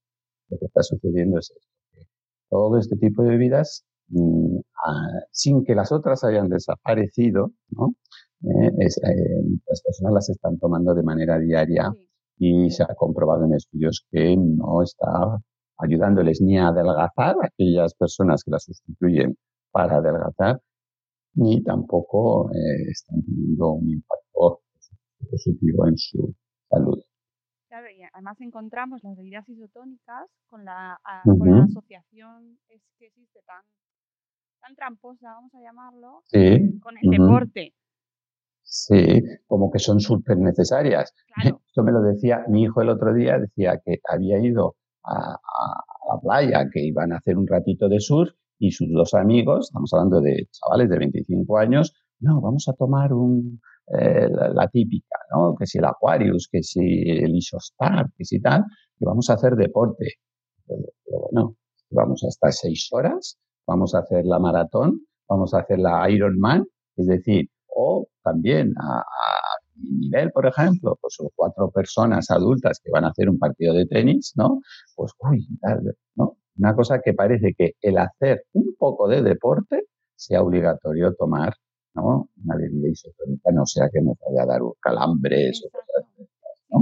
Lo 0.48 0.58
que 0.58 0.66
está 0.66 0.82
sucediendo 0.82 1.38
es 1.38 1.50
esto, 1.50 1.72
que 1.92 2.06
todo 2.48 2.78
este 2.78 2.96
tipo 2.96 3.22
de 3.22 3.30
bebidas, 3.30 3.84
mmm, 4.08 4.58
ah, 4.86 5.20
sin 5.32 5.64
que 5.64 5.74
las 5.74 5.92
otras 5.92 6.24
hayan 6.24 6.48
desaparecido, 6.48 7.52
¿no? 7.70 7.94
Eh, 8.42 8.70
es, 8.80 8.98
eh, 8.98 9.42
las 9.66 9.82
personas 9.82 10.12
las 10.14 10.28
están 10.30 10.58
tomando 10.58 10.94
de 10.94 11.02
manera 11.02 11.38
diaria 11.38 11.90
y 12.38 12.70
se 12.70 12.82
ha 12.82 12.94
comprobado 12.94 13.44
en 13.44 13.54
estudios 13.54 14.04
que 14.10 14.36
no 14.36 14.82
está 14.82 15.38
ayudándoles 15.78 16.40
ni 16.40 16.58
a 16.58 16.68
adelgazar 16.68 17.36
a 17.42 17.46
aquellas 17.46 17.94
personas 17.94 18.42
que 18.44 18.50
las 18.50 18.64
sustituyen 18.64 19.36
para 19.70 19.96
adelgazar, 19.96 20.60
ni 21.34 21.62
tampoco 21.62 22.50
eh, 22.52 22.90
están 22.90 23.22
teniendo 23.24 23.72
un 23.72 23.90
impacto 23.90 24.60
positivo 25.30 25.86
en 25.86 25.96
su 25.98 26.34
salud. 26.70 26.98
Claro, 27.68 27.90
y 27.90 28.02
además 28.12 28.40
encontramos 28.40 29.02
las 29.02 29.16
bebidas 29.16 29.48
isotónicas 29.48 30.28
con 30.46 30.64
la, 30.64 30.98
a, 31.04 31.22
Ujú. 31.26 31.38
con 31.38 31.50
la 31.50 31.64
asociación 31.64 32.58
es 32.68 32.80
que 32.98 33.06
existe 33.06 33.40
tan, 33.46 33.62
tan 34.60 34.74
tramposa, 34.76 35.32
vamos 35.34 35.52
a 35.54 35.60
llamarlo, 35.60 36.22
Sí, 36.26 36.38
eh, 36.38 36.80
con 36.80 36.96
el 36.96 37.08
ujú. 37.08 37.22
deporte. 37.22 37.74
Sí, 38.62 39.22
como 39.46 39.70
que 39.70 39.78
son 39.78 40.00
súper 40.00 40.38
necesarias. 40.38 41.12
Claro. 41.26 41.60
Esto 41.76 41.84
me 41.84 41.92
lo 41.92 42.00
decía 42.00 42.42
mi 42.48 42.62
hijo 42.62 42.80
el 42.80 42.88
otro 42.88 43.12
día, 43.12 43.38
decía 43.38 43.78
que 43.84 43.98
había 44.08 44.38
ido 44.38 44.76
a, 45.04 45.34
a 45.34 46.14
la 46.14 46.20
playa, 46.22 46.70
que 46.72 46.82
iban 46.82 47.12
a 47.12 47.18
hacer 47.18 47.36
un 47.36 47.46
ratito 47.46 47.86
de 47.86 48.00
surf 48.00 48.30
y 48.58 48.70
sus 48.70 48.88
dos 48.90 49.12
amigos, 49.12 49.66
estamos 49.66 49.92
hablando 49.92 50.22
de 50.22 50.48
chavales 50.52 50.88
de 50.88 50.98
25 50.98 51.58
años, 51.58 51.92
no, 52.20 52.40
vamos 52.40 52.66
a 52.68 52.72
tomar 52.72 53.12
un, 53.12 53.60
eh, 53.88 54.26
la, 54.30 54.48
la 54.54 54.68
típica, 54.68 55.18
¿no? 55.34 55.54
Que 55.54 55.66
si 55.66 55.76
el 55.76 55.84
Aquarius, 55.84 56.48
que 56.50 56.62
si 56.62 56.80
el 56.80 57.36
Isostar, 57.36 58.06
que 58.16 58.24
si 58.24 58.40
tal, 58.40 58.64
que 58.98 59.04
vamos 59.04 59.28
a 59.28 59.34
hacer 59.34 59.54
deporte. 59.54 60.14
Pero, 60.66 60.82
pero 61.04 61.18
bueno, 61.30 61.56
vamos 61.90 62.24
a 62.24 62.28
estar 62.28 62.54
seis 62.54 62.88
horas, 62.90 63.36
vamos 63.66 63.94
a 63.94 63.98
hacer 63.98 64.24
la 64.24 64.38
maratón, 64.38 65.02
vamos 65.28 65.52
a 65.52 65.58
hacer 65.58 65.78
la 65.78 66.08
Ironman, 66.08 66.64
es 66.96 67.06
decir, 67.06 67.50
o 67.66 68.08
también 68.22 68.72
a, 68.80 69.00
a 69.00 69.55
mi 69.76 70.06
nivel, 70.06 70.30
por 70.32 70.46
ejemplo, 70.46 70.98
pues 71.00 71.16
cuatro 71.34 71.70
personas 71.70 72.30
adultas 72.30 72.80
que 72.82 72.90
van 72.90 73.04
a 73.04 73.08
hacer 73.08 73.28
un 73.28 73.38
partido 73.38 73.74
de 73.74 73.86
tenis, 73.86 74.32
¿no? 74.36 74.60
Pues, 74.94 75.12
uy, 75.20 75.46
¿no? 76.14 76.36
Una 76.58 76.74
cosa 76.74 77.00
que 77.04 77.12
parece 77.12 77.54
que 77.56 77.74
el 77.80 77.98
hacer 77.98 78.44
un 78.52 78.74
poco 78.78 79.08
de 79.08 79.22
deporte 79.22 79.84
sea 80.14 80.42
obligatorio 80.42 81.14
tomar, 81.14 81.54
¿no? 81.94 82.28
Una 82.44 82.56
bebida 82.56 82.88
isotónica, 82.88 83.50
no 83.52 83.66
sea 83.66 83.88
que 83.92 84.00
nos 84.00 84.16
vaya 84.26 84.44
a 84.44 84.46
dar 84.46 84.60
calambres 84.80 85.62
o 85.66 85.70
cosas 85.70 86.06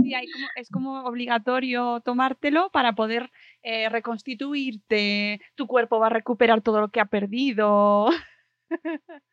sí, 0.02 0.14
hay 0.14 0.26
como, 0.30 0.46
es 0.56 0.70
como 0.70 1.04
obligatorio 1.04 2.00
tomártelo 2.00 2.70
para 2.72 2.94
poder 2.94 3.30
eh, 3.62 3.88
reconstituirte, 3.88 5.40
tu 5.54 5.66
cuerpo 5.66 5.98
va 5.98 6.06
a 6.06 6.10
recuperar 6.10 6.62
todo 6.62 6.80
lo 6.80 6.88
que 6.88 7.00
ha 7.00 7.06
perdido. 7.06 8.08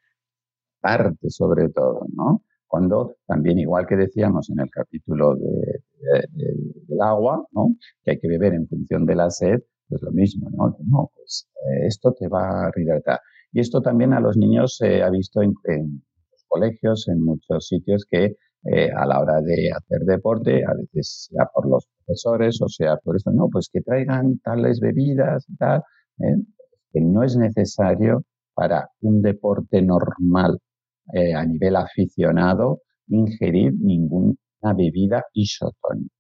parte 0.82 1.30
sobre 1.30 1.70
todo, 1.70 2.06
¿no? 2.14 2.42
Cuando 2.72 3.16
también, 3.28 3.60
igual 3.60 3.86
que 3.88 3.98
decíamos 3.98 4.50
en 4.50 4.62
el 4.62 4.70
capítulo 4.72 5.36
de, 5.36 5.84
de- 6.00 6.28
de- 6.32 6.74
del 6.88 7.02
agua, 7.02 7.46
¿no? 7.52 7.76
Que 8.04 8.12
hay 8.12 8.20
que 8.20 8.28
beber 8.30 8.54
en 8.54 8.68
función 8.68 9.06
de 9.06 9.16
la 9.16 9.30
sed, 9.30 9.60
pues 9.90 10.02
lo 10.02 10.12
mismo, 10.12 10.50
¿no? 10.52 10.78
No, 10.88 11.12
pues 11.16 11.50
eh, 11.56 11.88
esto 11.88 12.14
te 12.18 12.28
va 12.30 12.68
a 12.68 12.72
rehidratar. 12.72 13.20
Y 13.52 13.60
esto 13.60 13.82
también 13.82 14.14
a 14.14 14.20
los 14.22 14.38
niños 14.38 14.78
se 14.78 15.04
ha 15.04 15.10
visto 15.10 15.42
en, 15.42 15.54
en 15.66 16.02
los 16.32 16.46
colegios, 16.48 17.08
en 17.10 17.22
muchos 17.24 17.68
sitios 17.68 18.06
que 18.10 18.38
eh, 18.66 18.90
a 18.96 19.06
la 19.06 19.20
hora 19.20 19.42
de 19.42 19.72
hacer 19.76 20.02
deporte, 20.06 20.64
a 20.66 20.74
veces 20.74 21.28
sea 21.32 21.46
por 21.54 21.68
los 21.68 21.88
profesores 22.06 22.62
o 22.62 22.68
sea 22.70 22.98
por 22.98 23.16
esto, 23.18 23.32
no, 23.32 23.50
pues 23.50 23.70
que 23.74 23.82
traigan 23.82 24.40
tales 24.40 24.80
bebidas 24.80 25.46
y 25.50 25.56
tal, 25.58 25.82
¿eh? 26.20 26.36
que 26.94 27.02
no 27.02 27.24
es 27.24 27.36
necesario 27.38 28.24
para 28.54 28.90
un 29.02 29.22
deporte 29.22 29.82
normal 29.82 30.60
eh, 31.14 31.34
a 31.34 31.46
nivel 31.46 31.76
aficionado 31.76 32.82
ingerir 33.08 33.74
ninguna 33.80 34.36
bebida 34.76 35.24
isotónica, 35.34 36.14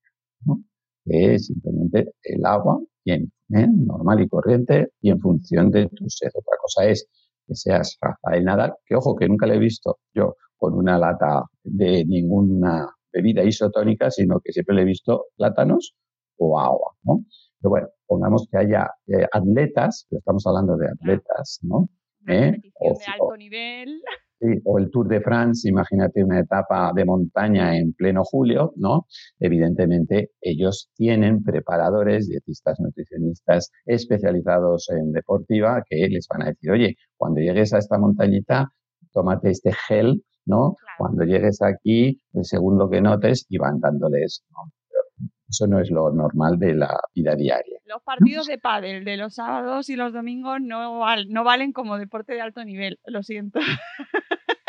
¿no? 0.45 0.61
que 1.05 1.35
es 1.35 1.47
simplemente 1.47 2.13
el 2.23 2.45
agua 2.45 2.79
y 3.03 3.11
en- 3.11 3.31
¿eh? 3.53 3.67
normal 3.69 4.21
y 4.21 4.27
corriente 4.27 4.89
y 5.01 5.09
en 5.09 5.19
función 5.19 5.71
de 5.71 5.87
tu 5.87 6.05
sed. 6.09 6.29
Otra 6.33 6.57
cosa 6.61 6.87
es 6.89 7.07
que 7.47 7.55
seas 7.55 7.97
Rafael 8.01 8.43
Nadal, 8.43 8.73
que 8.85 8.95
ojo 8.95 9.15
que 9.15 9.27
nunca 9.27 9.45
le 9.47 9.55
he 9.55 9.59
visto 9.59 9.99
yo 10.13 10.35
con 10.57 10.73
una 10.73 10.97
lata 10.99 11.43
de 11.63 12.05
ninguna 12.05 12.87
bebida 13.11 13.43
isotónica, 13.43 14.11
sino 14.11 14.39
que 14.39 14.51
siempre 14.53 14.75
le 14.75 14.81
he 14.83 14.85
visto 14.85 15.25
plátanos 15.35 15.95
o 16.37 16.59
agua, 16.59 16.93
¿no? 17.03 17.23
Pero 17.59 17.69
bueno, 17.69 17.87
pongamos 18.07 18.47
que 18.51 18.57
haya 18.57 18.89
eh, 19.07 19.25
atletas, 19.31 20.05
pero 20.09 20.19
estamos 20.19 20.45
hablando 20.47 20.75
de 20.77 20.87
atletas, 20.89 21.59
¿no? 21.63 21.89
¿Eh? 22.27 22.51
competición 22.51 22.93
O- 22.93 22.99
de 22.99 23.05
alto 23.05 23.37
nivel. 23.37 24.01
Sí, 24.41 24.59
o 24.65 24.79
el 24.79 24.89
Tour 24.89 25.07
de 25.07 25.21
France, 25.21 25.69
imagínate 25.69 26.23
una 26.23 26.39
etapa 26.39 26.91
de 26.95 27.05
montaña 27.05 27.77
en 27.77 27.93
pleno 27.93 28.23
julio, 28.23 28.73
¿no? 28.75 29.05
Evidentemente, 29.39 30.31
ellos 30.41 30.89
tienen 30.95 31.43
preparadores, 31.43 32.27
dietistas, 32.27 32.79
nutricionistas 32.79 33.69
especializados 33.85 34.89
en 34.89 35.11
deportiva 35.11 35.83
que 35.87 36.07
les 36.07 36.27
van 36.27 36.41
a 36.41 36.45
decir, 36.47 36.71
oye, 36.71 36.95
cuando 37.17 37.39
llegues 37.39 37.71
a 37.73 37.77
esta 37.77 37.99
montañita, 37.99 38.71
tómate 39.13 39.51
este 39.51 39.73
gel, 39.87 40.23
¿no? 40.45 40.73
Claro. 40.73 40.95
Cuando 40.97 41.23
llegues 41.23 41.61
aquí, 41.61 42.19
según 42.41 42.79
lo 42.79 42.89
que 42.89 42.99
notes, 42.99 43.45
y 43.47 43.59
van 43.59 43.79
dándoles, 43.79 44.43
¿no? 44.49 44.71
Eso 45.51 45.67
no 45.67 45.79
es 45.81 45.91
lo 45.91 46.09
normal 46.13 46.57
de 46.57 46.73
la 46.75 46.97
vida 47.13 47.35
diaria. 47.35 47.77
Los 47.85 48.01
partidos 48.03 48.47
de 48.47 48.57
pádel 48.57 49.03
de 49.03 49.17
los 49.17 49.35
sábados 49.35 49.89
y 49.89 49.97
los 49.97 50.13
domingos 50.13 50.59
no, 50.61 50.99
val- 50.99 51.27
no 51.29 51.43
valen 51.43 51.73
como 51.73 51.97
deporte 51.97 52.33
de 52.33 52.39
alto 52.41 52.63
nivel, 52.63 52.99
lo 53.05 53.21
siento. 53.21 53.59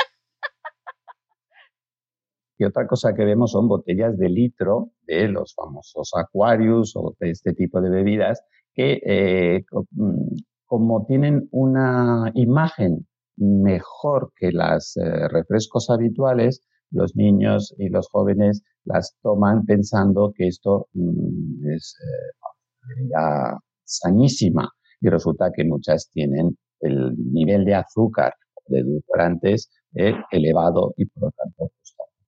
Y 2.59 2.65
otra 2.65 2.87
cosa 2.87 3.15
que 3.15 3.25
vemos 3.25 3.53
son 3.53 3.67
botellas 3.67 4.17
de 4.19 4.29
litro 4.29 4.91
de 5.07 5.27
los 5.27 5.53
famosos 5.55 6.13
Aquarius 6.15 6.93
o 6.95 7.15
de 7.19 7.31
este 7.31 7.55
tipo 7.55 7.81
de 7.81 7.91
bebidas 7.91 8.41
que 8.75 9.01
eh, 9.05 9.65
mm, 9.91 10.37
como 10.67 11.05
tienen 11.07 11.49
una 11.51 12.31
imagen 12.35 13.07
mejor 13.37 14.33
que 14.37 14.53
las 14.53 14.97
eh, 14.97 15.29
refrescos 15.29 15.91
habituales, 15.91 16.63
los 16.93 17.17
niños 17.17 17.75
y 17.79 17.89
los 17.89 18.09
jóvenes 18.11 18.63
las 18.85 19.17
toman 19.23 19.65
pensando 19.65 20.33
que 20.37 20.49
esto 20.49 20.89
mm, 20.93 21.71
es 21.75 21.97
eh, 22.03 22.97
bebida 22.97 23.59
sanísima 23.85 24.69
y 25.01 25.09
resulta 25.09 25.51
que 25.55 25.65
muchas 25.65 26.09
tienen 26.11 26.57
el 26.81 27.15
nivel 27.33 27.65
de 27.65 27.75
azúcar 27.75 28.35
de 28.67 28.81
edulcorantes 28.81 29.71
eh, 29.95 30.15
elevado 30.31 30.95
y 30.97 31.07
por 31.07 31.25
lo 31.25 31.31
tanto 31.33 31.73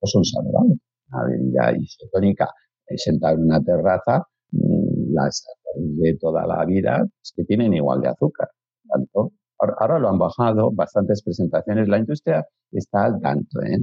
pues, 0.00 0.10
son 0.10 0.24
saludables. 0.24 0.78
Una 1.12 1.24
bebida 1.26 1.76
isotónica 1.78 2.48
sentada 2.96 3.34
en 3.34 3.44
una 3.44 3.62
terraza, 3.62 4.22
mm, 4.50 5.14
las 5.14 5.44
de 5.76 6.16
toda 6.20 6.46
la 6.46 6.64
vida 6.64 7.04
es 7.22 7.32
que 7.34 7.44
tienen 7.44 7.74
igual 7.74 8.00
de 8.00 8.08
azúcar. 8.08 8.48
Por 8.86 8.98
tanto, 8.98 9.32
ahora, 9.78 9.98
lo 9.98 10.08
han 10.08 10.18
bajado, 10.18 10.70
bastantes 10.72 11.22
presentaciones, 11.22 11.88
la 11.88 11.98
industria 11.98 12.44
está 12.70 13.04
al 13.04 13.20
tanto, 13.20 13.60
¿eh? 13.62 13.78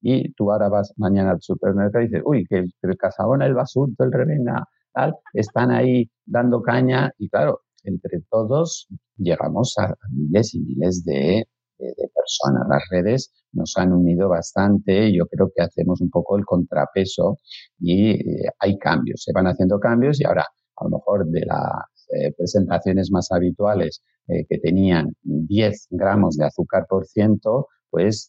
Y 0.00 0.32
tú 0.32 0.50
ahora 0.50 0.68
vas 0.68 0.92
mañana 0.96 1.30
al 1.30 1.40
supermercado 1.40 2.04
y 2.04 2.08
dices, 2.08 2.22
uy, 2.24 2.44
que 2.48 2.58
el, 2.58 2.74
el 2.82 2.96
Casabona, 2.96 3.46
el 3.46 3.54
Basurto, 3.54 4.04
el 4.04 4.12
Revena, 4.12 4.64
tal, 4.92 5.14
están 5.32 5.70
ahí 5.70 6.10
dando 6.26 6.60
caña 6.60 7.12
y 7.18 7.28
claro, 7.28 7.60
entre 7.84 8.20
todos 8.30 8.88
llegamos 9.16 9.74
a, 9.78 9.94
miles 10.10 10.54
y 10.54 10.60
miles 10.60 11.04
de, 11.04 11.46
de 11.78 12.10
personas. 12.14 12.66
Las 12.68 12.82
redes 12.90 13.32
nos 13.52 13.74
han 13.76 13.92
unido 13.92 14.28
bastante, 14.28 15.12
yo 15.14 15.26
creo 15.26 15.50
que 15.54 15.62
hacemos 15.62 16.00
un 16.00 16.10
poco 16.10 16.36
el 16.36 16.44
contrapeso 16.44 17.38
y 17.78 18.10
eh, 18.12 18.50
hay 18.58 18.78
cambios, 18.78 19.22
se 19.22 19.32
van 19.32 19.46
haciendo 19.46 19.78
cambios 19.78 20.20
y 20.20 20.24
ahora 20.24 20.46
a 20.76 20.84
lo 20.84 20.90
mejor 20.90 21.26
de 21.26 21.44
las 21.46 21.84
eh, 22.12 22.32
presentaciones 22.36 23.10
más 23.10 23.30
habituales 23.30 24.02
eh, 24.28 24.44
que 24.48 24.58
tenían 24.58 25.14
10 25.22 25.88
gramos 25.90 26.36
de 26.36 26.46
azúcar 26.46 26.86
por 26.88 27.06
ciento, 27.06 27.68
pues 27.90 28.26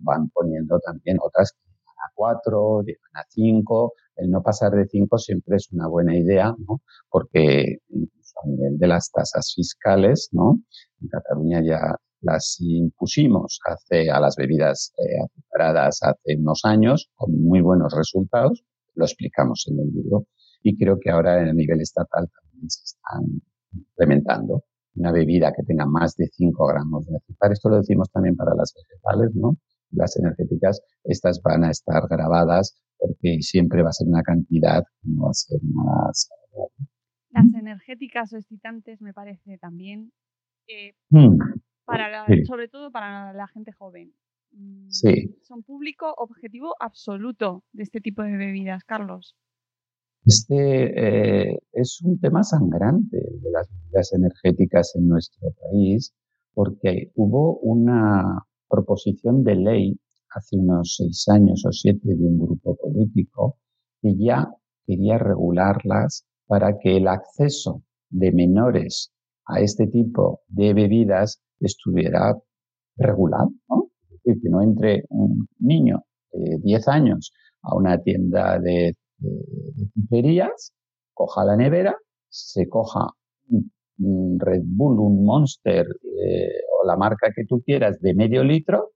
van 0.00 0.28
poniendo 0.28 0.78
también 0.80 1.16
otras 1.22 1.54
a 2.00 2.12
4, 2.14 2.80
a 3.14 3.24
5. 3.28 3.92
El 4.16 4.30
no 4.30 4.42
pasar 4.42 4.72
de 4.72 4.86
5 4.86 5.18
siempre 5.18 5.56
es 5.56 5.72
una 5.72 5.88
buena 5.88 6.16
idea, 6.16 6.54
porque 7.08 7.78
incluso 7.88 8.34
a 8.44 8.48
nivel 8.48 8.78
de 8.78 8.86
las 8.86 9.10
tasas 9.10 9.52
fiscales, 9.54 10.28
¿no? 10.32 10.60
en 11.00 11.08
Cataluña 11.08 11.62
ya 11.64 11.96
las 12.22 12.58
impusimos 12.60 13.60
hace, 13.64 14.10
a 14.10 14.20
las 14.20 14.36
bebidas 14.36 14.92
eh, 14.98 15.24
azucaradas 15.24 16.00
hace 16.02 16.36
unos 16.36 16.60
años 16.64 17.10
con 17.14 17.42
muy 17.42 17.60
buenos 17.60 17.94
resultados, 17.96 18.62
lo 18.94 19.04
explicamos 19.04 19.66
en 19.70 19.80
el 19.80 19.90
libro, 19.90 20.26
y 20.62 20.76
creo 20.76 20.98
que 21.00 21.10
ahora 21.10 21.40
a 21.40 21.52
nivel 21.52 21.80
estatal 21.80 22.28
se 22.68 22.84
están 22.84 23.42
implementando 23.72 24.64
una 24.96 25.12
bebida 25.12 25.52
que 25.52 25.62
tenga 25.62 25.86
más 25.86 26.16
de 26.16 26.26
5 26.26 26.66
gramos 26.66 27.06
de 27.06 27.16
azúcar. 27.16 27.52
Esto 27.52 27.68
lo 27.68 27.76
decimos 27.76 28.10
también 28.10 28.36
para 28.36 28.54
las 28.54 28.74
vegetales, 28.74 29.34
¿no? 29.34 29.56
Las 29.92 30.16
energéticas, 30.16 30.82
estas 31.04 31.40
van 31.42 31.64
a 31.64 31.70
estar 31.70 32.06
grabadas 32.08 32.80
porque 32.98 33.38
siempre 33.40 33.82
va 33.82 33.90
a 33.90 33.92
ser 33.92 34.08
una 34.08 34.22
cantidad 34.22 34.84
no 35.02 35.24
va 35.24 35.30
a 35.30 35.34
ser 35.34 35.60
más. 35.62 36.28
Las 37.30 37.54
energéticas 37.54 38.32
o 38.32 38.36
excitantes 38.36 39.00
me 39.00 39.14
parece 39.14 39.58
también 39.58 40.12
eh, 40.66 40.94
mm 41.08 41.38
sobre 42.46 42.68
todo 42.68 42.90
para 42.90 43.32
la 43.32 43.48
gente 43.48 43.72
joven. 43.72 44.12
Mm, 44.52 44.90
sí. 44.90 45.36
Son 45.42 45.62
público 45.62 46.12
objetivo 46.16 46.74
absoluto 46.78 47.64
de 47.72 47.82
este 47.82 48.00
tipo 48.00 48.22
de 48.22 48.36
bebidas, 48.36 48.84
Carlos. 48.84 49.36
Este 50.24 51.50
eh, 51.52 51.58
es 51.72 52.00
un 52.02 52.20
tema 52.20 52.42
sangrante 52.42 53.16
de 53.16 53.50
las 53.50 53.68
bebidas 53.70 54.12
energéticas 54.12 54.94
en 54.94 55.08
nuestro 55.08 55.50
país, 55.52 56.14
porque 56.52 57.10
hubo 57.14 57.58
una 57.60 58.44
proposición 58.68 59.42
de 59.44 59.54
ley 59.56 60.00
hace 60.34 60.56
unos 60.56 60.96
seis 60.96 61.26
años 61.28 61.64
o 61.66 61.72
siete 61.72 62.14
de 62.14 62.26
un 62.26 62.38
grupo 62.38 62.76
político 62.76 63.56
que 64.02 64.14
ya 64.16 64.48
quería 64.86 65.16
regularlas 65.18 66.26
para 66.46 66.78
que 66.78 66.98
el 66.98 67.08
acceso 67.08 67.82
de 68.10 68.32
menores 68.32 69.12
a 69.46 69.60
este 69.60 69.86
tipo 69.86 70.42
de 70.48 70.74
bebidas 70.74 71.40
estuviera 71.60 72.36
regulado, 72.96 73.52
¿no? 73.68 73.90
Es 74.02 74.22
decir, 74.22 74.42
que 74.42 74.48
no 74.50 74.62
entre 74.62 75.04
un 75.08 75.48
niño 75.58 76.04
de 76.32 76.58
10 76.62 76.88
años 76.88 77.32
a 77.62 77.74
una 77.74 77.98
tienda 78.02 78.58
de, 78.58 78.96
de, 79.20 80.48
coja 81.14 81.44
la 81.44 81.56
nevera, 81.56 81.96
se 82.28 82.68
coja 82.68 83.08
un 83.98 84.38
Red 84.40 84.62
Bull, 84.64 84.98
un 84.98 85.24
Monster 85.24 85.86
eh, 85.86 86.52
o 86.80 86.86
la 86.86 86.96
marca 86.96 87.30
que 87.34 87.44
tú 87.44 87.62
quieras 87.62 88.00
de 88.00 88.14
medio 88.14 88.42
litro, 88.42 88.92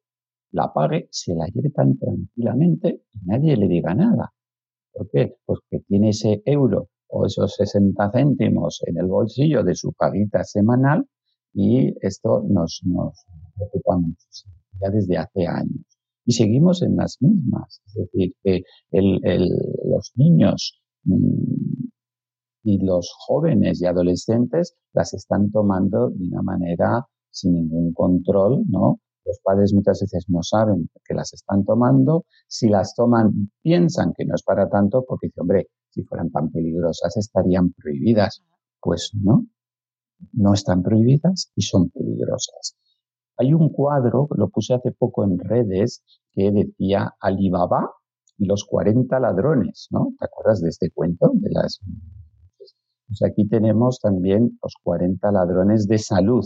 la 0.53 0.73
pague, 0.73 1.09
se 1.11 1.35
la 1.35 1.47
lleve 1.47 1.71
tan 1.71 1.99
tranquilamente 1.99 3.03
y 3.13 3.19
nadie 3.27 3.57
le 3.57 3.69
diga 3.69 3.95
nada. 3.95 4.33
¿Por 4.93 5.11
qué? 5.11 5.37
Pues 5.45 5.61
que 5.69 5.81
tiene 5.81 6.11
ese 6.11 6.43
euro 6.47 6.89
o 7.09 7.27
esos 7.27 7.55
60 7.55 8.11
céntimos 8.13 8.83
en 8.87 8.99
el 8.99 9.07
bolsillo 9.07 9.63
de 9.63 9.75
su 9.75 9.93
paguita 9.93 10.45
semanal 10.45 11.07
y 11.53 11.95
esto 12.01 12.43
nos, 12.49 12.81
nos 12.85 13.25
preocupa 13.57 13.97
mucho 13.99 14.27
ya 14.81 14.91
desde 14.91 15.19
hace 15.19 15.47
años. 15.47 15.94
Y 16.25 16.33
seguimos 16.33 16.83
en 16.83 16.97
las 16.97 17.19
mismas, 17.21 17.81
es 17.87 17.95
decir, 17.95 18.33
que 18.43 18.63
el, 18.91 19.21
el, 19.25 19.49
los 19.85 20.13
niños 20.17 20.81
mmm, 21.05 21.89
y 22.65 22.79
los 22.79 23.13
jóvenes 23.27 23.81
y 23.83 23.87
adolescentes 23.87 24.75
las 24.95 25.13
están 25.13 25.51
tomando 25.51 26.11
de 26.11 26.25
una 26.25 26.43
manera 26.43 27.07
sin 27.31 27.53
ningún 27.53 27.93
control, 27.93 28.65
¿no? 28.69 29.01
Los 29.27 29.39
padres 29.43 29.73
muchas 29.73 30.01
veces 30.01 30.27
no 30.29 30.43
saben 30.43 30.91
que 31.05 31.15
las 31.15 31.33
están 31.33 31.65
tomando. 31.65 32.25
Si 32.47 32.69
las 32.69 32.95
toman, 32.95 33.51
piensan 33.63 34.13
que 34.17 34.25
no 34.27 34.35
es 34.35 34.43
para 34.43 34.69
tanto 34.69 35.05
porque 35.07 35.29
dicen, 35.29 35.43
hombre, 35.43 35.69
si 35.91 36.03
fueran 36.05 36.31
tan 36.31 36.51
peligrosas 36.51 37.17
estarían 37.17 37.73
prohibidas. 37.73 38.43
Pues 38.81 39.13
no, 39.15 39.47
no 40.33 40.53
están 40.53 40.83
prohibidas 40.83 41.51
y 41.57 41.63
son 41.63 41.89
peligrosas. 41.89 42.77
Hay 43.37 43.53
un 43.53 43.71
cuadro, 43.71 44.29
lo 44.37 44.49
puse 44.49 44.75
hace 44.75 44.93
poco 44.93 45.25
en 45.25 45.39
redes, 45.39 46.03
que 46.33 46.51
decía 46.51 47.15
Alibaba 47.21 47.91
y 48.39 48.47
los 48.47 48.65
40 48.65 49.19
ladrones, 49.21 49.89
¿no? 49.91 50.13
¿Te 50.19 50.25
acuerdas 50.27 50.61
de 50.61 50.69
este 50.69 50.91
cuento? 50.91 51.31
De 51.35 51.51
las... 51.51 51.81
Pues 53.07 53.23
aquí 53.23 53.47
tenemos 53.47 54.01
también 54.01 54.59
los 54.63 54.75
40 54.83 55.31
ladrones 55.31 55.87
de 55.87 55.99
salud, 55.99 56.45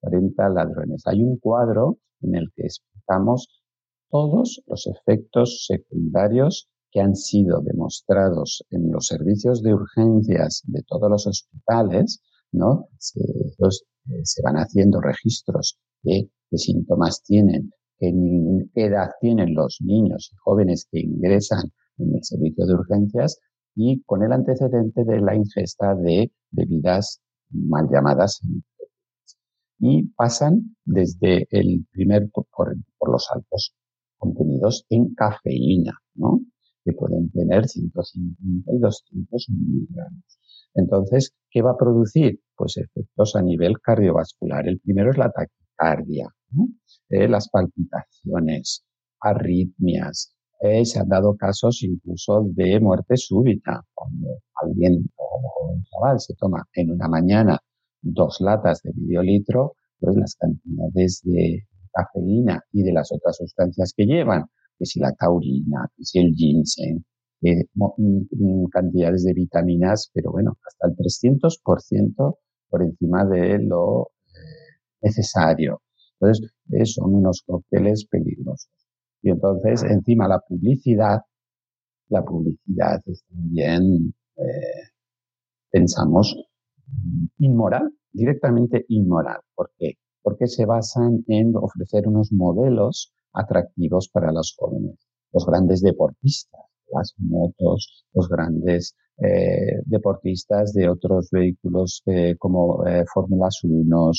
40 0.00 0.48
ladrones. 0.48 1.02
Hay 1.06 1.22
un 1.22 1.38
cuadro 1.38 1.98
en 2.22 2.34
el 2.34 2.50
que 2.54 2.62
explicamos 2.62 3.48
todos 4.10 4.62
los 4.66 4.86
efectos 4.86 5.66
secundarios 5.66 6.68
que 6.90 7.00
han 7.00 7.14
sido 7.14 7.60
demostrados 7.60 8.64
en 8.70 8.90
los 8.90 9.06
servicios 9.06 9.62
de 9.62 9.74
urgencias 9.74 10.62
de 10.66 10.82
todos 10.82 11.10
los 11.10 11.26
hospitales 11.26 12.22
¿no? 12.52 12.88
Se, 12.98 13.20
eh, 13.20 14.24
se 14.24 14.42
van 14.42 14.56
haciendo 14.56 15.00
registros 15.00 15.78
de 16.02 16.30
qué 16.50 16.58
síntomas 16.58 17.22
tienen, 17.22 17.72
qué 17.98 18.10
edad 18.74 19.10
tienen 19.20 19.54
los 19.54 19.78
niños 19.80 20.30
y 20.32 20.36
jóvenes 20.36 20.88
que 20.90 21.00
ingresan 21.00 21.72
en 21.98 22.14
el 22.14 22.24
servicio 22.24 22.66
de 22.66 22.74
urgencias 22.74 23.38
y 23.74 24.02
con 24.02 24.22
el 24.22 24.32
antecedente 24.32 25.04
de 25.04 25.20
la 25.20 25.34
ingesta 25.34 25.94
de 25.94 26.32
bebidas 26.50 27.20
mal 27.50 27.88
llamadas 27.90 28.40
y 29.78 30.04
pasan 30.14 30.76
desde 30.84 31.46
el 31.50 31.86
primer 31.90 32.30
por, 32.30 32.46
por, 32.98 33.10
los 33.10 33.28
altos 33.34 33.74
contenidos 34.16 34.86
en 34.90 35.14
cafeína, 35.14 35.98
¿no? 36.14 36.40
que 36.84 36.92
pueden 36.92 37.30
tener 37.30 37.66
150 37.66 38.72
y 38.72 38.78
200 38.78 39.48
miligramos. 39.50 40.38
Entonces, 40.74 41.34
¿qué 41.50 41.62
va 41.62 41.72
a 41.72 41.76
producir? 41.76 42.40
Pues 42.56 42.76
efectos 42.76 43.36
a 43.36 43.42
nivel 43.42 43.80
cardiovascular. 43.80 44.68
El 44.68 44.80
primero 44.80 45.10
es 45.10 45.18
la 45.18 45.30
taquicardia, 45.30 45.61
eh, 47.08 47.28
las 47.28 47.48
palpitaciones, 47.48 48.84
arritmias. 49.20 50.34
Eh, 50.60 50.84
se 50.84 51.00
han 51.00 51.08
dado 51.08 51.36
casos 51.36 51.82
incluso 51.82 52.44
de 52.54 52.78
muerte 52.80 53.16
súbita, 53.16 53.84
cuando 53.94 54.28
alguien 54.62 55.10
o 55.16 55.74
un 55.74 55.84
chaval 55.84 56.20
se 56.20 56.34
toma 56.34 56.64
en 56.74 56.92
una 56.92 57.08
mañana 57.08 57.58
dos 58.00 58.40
latas 58.40 58.82
de 58.82 58.92
medio 58.94 59.22
litro, 59.22 59.74
pues 59.98 60.16
las 60.16 60.34
cantidades 60.36 61.20
de 61.24 61.66
cafeína 61.92 62.60
y 62.72 62.82
de 62.82 62.92
las 62.92 63.10
otras 63.12 63.36
sustancias 63.36 63.92
que 63.96 64.04
llevan, 64.06 64.46
que 64.78 64.86
si 64.86 65.00
la 65.00 65.12
taurina, 65.12 65.88
que 65.96 66.04
si 66.04 66.18
el 66.18 66.34
ginseng, 66.34 67.04
eh, 67.42 67.64
cantidades 68.70 69.24
de 69.24 69.32
vitaminas, 69.34 70.10
pero 70.14 70.30
bueno, 70.32 70.56
hasta 70.66 70.88
el 70.88 70.96
300% 70.96 72.38
por 72.68 72.82
encima 72.82 73.24
de 73.24 73.58
lo 73.58 74.10
necesario. 75.02 75.82
Entonces, 76.20 76.52
eh, 76.70 76.86
son 76.86 77.14
unos 77.14 77.42
cócteles 77.46 78.06
peligrosos. 78.06 78.70
Y 79.22 79.30
entonces, 79.30 79.82
encima 79.84 80.28
la 80.28 80.40
publicidad, 80.40 81.20
la 82.08 82.24
publicidad 82.24 83.00
es 83.06 83.24
también, 83.28 84.14
eh, 84.36 84.90
pensamos, 85.70 86.36
inmoral, 87.38 87.90
directamente 88.12 88.84
inmoral. 88.88 89.40
¿Por 89.54 89.72
qué? 89.78 89.94
Porque 90.22 90.46
se 90.46 90.66
basan 90.66 91.24
en 91.28 91.56
ofrecer 91.56 92.06
unos 92.06 92.32
modelos 92.32 93.12
atractivos 93.32 94.08
para 94.08 94.32
los 94.32 94.54
jóvenes, 94.56 94.98
los 95.32 95.46
grandes 95.46 95.80
deportistas 95.80 96.60
las 96.92 97.14
motos, 97.18 98.04
los 98.12 98.28
grandes 98.28 98.94
eh, 99.18 99.80
deportistas 99.86 100.72
de 100.72 100.88
otros 100.88 101.30
vehículos 101.30 102.02
eh, 102.06 102.36
como 102.38 102.84
Fórmulas 103.12 103.60
1, 103.64 104.10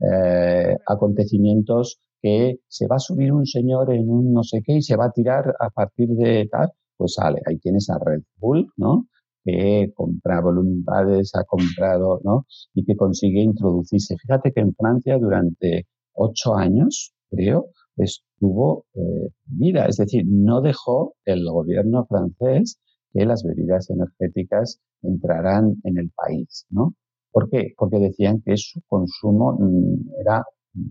eh, 0.00 0.76
acontecimientos 0.86 1.98
que 2.20 2.58
se 2.68 2.86
va 2.86 2.96
a 2.96 3.00
subir 3.00 3.32
un 3.32 3.46
señor 3.46 3.92
en 3.92 4.08
un 4.08 4.32
no 4.32 4.42
sé 4.42 4.62
qué 4.64 4.74
y 4.74 4.82
se 4.82 4.96
va 4.96 5.06
a 5.06 5.12
tirar 5.12 5.54
a 5.60 5.70
partir 5.70 6.08
de 6.08 6.48
tal, 6.50 6.70
pues 6.96 7.14
sale, 7.14 7.40
ahí 7.46 7.58
tienes 7.58 7.88
a 7.90 7.98
Red 7.98 8.22
Bull, 8.38 8.66
¿no? 8.76 9.06
que 9.44 9.92
compra 9.94 10.40
voluntades, 10.40 11.32
ha 11.34 11.44
comprado, 11.44 12.20
¿no? 12.24 12.46
Y 12.72 12.84
que 12.84 12.96
consigue 12.96 13.42
introducirse. 13.42 14.16
Fíjate 14.16 14.52
que 14.52 14.60
en 14.60 14.74
Francia 14.74 15.18
durante 15.18 15.86
ocho 16.14 16.54
años, 16.54 17.12
creo, 17.30 17.66
estuvo 17.96 18.86
eh, 18.94 19.28
vida, 19.44 19.86
es 19.86 19.96
decir, 19.98 20.24
no 20.26 20.60
dejó 20.62 21.14
el 21.24 21.44
gobierno 21.44 22.06
francés 22.06 22.80
que 23.12 23.26
las 23.26 23.44
bebidas 23.44 23.90
energéticas 23.90 24.80
entraran 25.02 25.76
en 25.84 25.98
el 25.98 26.10
país, 26.10 26.66
¿no? 26.70 26.94
¿Por 27.34 27.50
qué? 27.50 27.74
Porque 27.76 27.98
decían 27.98 28.42
que 28.44 28.56
su 28.56 28.80
consumo 28.86 29.56
mm, 29.58 30.20
era 30.20 30.44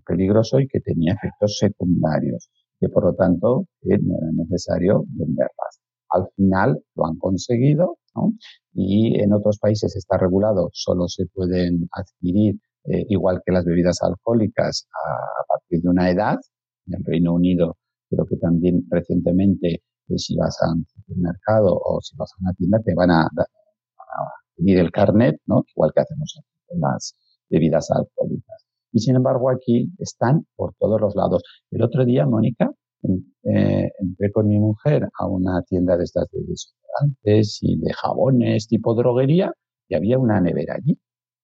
peligroso 0.05 0.59
y 0.59 0.67
que 0.67 0.81
tenía 0.81 1.13
efectos 1.13 1.57
secundarios, 1.57 2.49
que 2.81 2.89
por 2.89 3.05
lo 3.05 3.13
tanto 3.15 3.65
eh, 3.83 3.97
no 4.01 4.17
era 4.17 4.31
necesario 4.33 5.05
venderlas. 5.07 5.79
Al 6.09 6.27
final 6.35 6.83
lo 6.95 7.05
han 7.05 7.17
conseguido 7.17 7.97
¿no? 8.15 8.33
y 8.73 9.21
en 9.21 9.31
otros 9.31 9.57
países 9.57 9.95
está 9.95 10.17
regulado, 10.17 10.69
solo 10.73 11.07
se 11.07 11.27
pueden 11.33 11.87
adquirir 11.93 12.55
eh, 12.89 13.05
igual 13.07 13.41
que 13.45 13.53
las 13.53 13.63
bebidas 13.63 13.99
alcohólicas 14.01 14.85
a, 14.93 15.43
partir 15.47 15.81
de 15.81 15.89
una 15.89 16.09
edad. 16.09 16.35
En 16.87 16.95
el 16.95 17.05
Reino 17.05 17.33
Unido 17.35 17.77
creo 18.09 18.25
que 18.25 18.35
también 18.35 18.85
recientemente 18.89 19.75
eh, 20.09 20.17
si 20.17 20.35
vas 20.35 20.57
a 20.61 20.73
un 20.73 20.85
supermercado 20.93 21.73
o 21.73 22.01
si 22.01 22.17
vas 22.17 22.33
a 22.33 22.41
una 22.41 22.53
tienda 22.53 22.79
te 22.83 22.93
van 22.93 23.11
a, 23.11 23.29
pedir 24.55 24.79
el 24.79 24.91
carnet, 24.91 25.39
¿no? 25.45 25.63
igual 25.75 25.91
que 25.93 26.01
hacemos 26.01 26.39
con 26.67 26.79
las 26.79 27.15
bebidas 27.49 27.89
alcohólicas. 27.91 28.65
Y 28.91 28.99
sin 28.99 29.15
embargo 29.15 29.49
aquí 29.49 29.91
están 29.97 30.45
por 30.55 30.75
todos 30.79 31.01
los 31.01 31.15
lados. 31.15 31.43
El 31.71 31.81
otro 31.81 32.05
día, 32.05 32.25
Mónica, 32.25 32.71
eh, 33.43 33.91
entré 33.99 34.31
con 34.31 34.47
mi 34.47 34.59
mujer 34.59 35.09
a 35.19 35.27
una 35.27 35.61
tienda 35.63 35.97
de 35.97 36.03
estas 36.03 36.29
de 36.31 36.39
desodorantes 36.41 37.59
y 37.61 37.77
de 37.77 37.91
jabones 37.91 38.67
tipo 38.67 38.95
droguería 38.95 39.51
y 39.89 39.95
había 39.95 40.17
una 40.17 40.39
nevera 40.39 40.75
allí. 40.75 40.97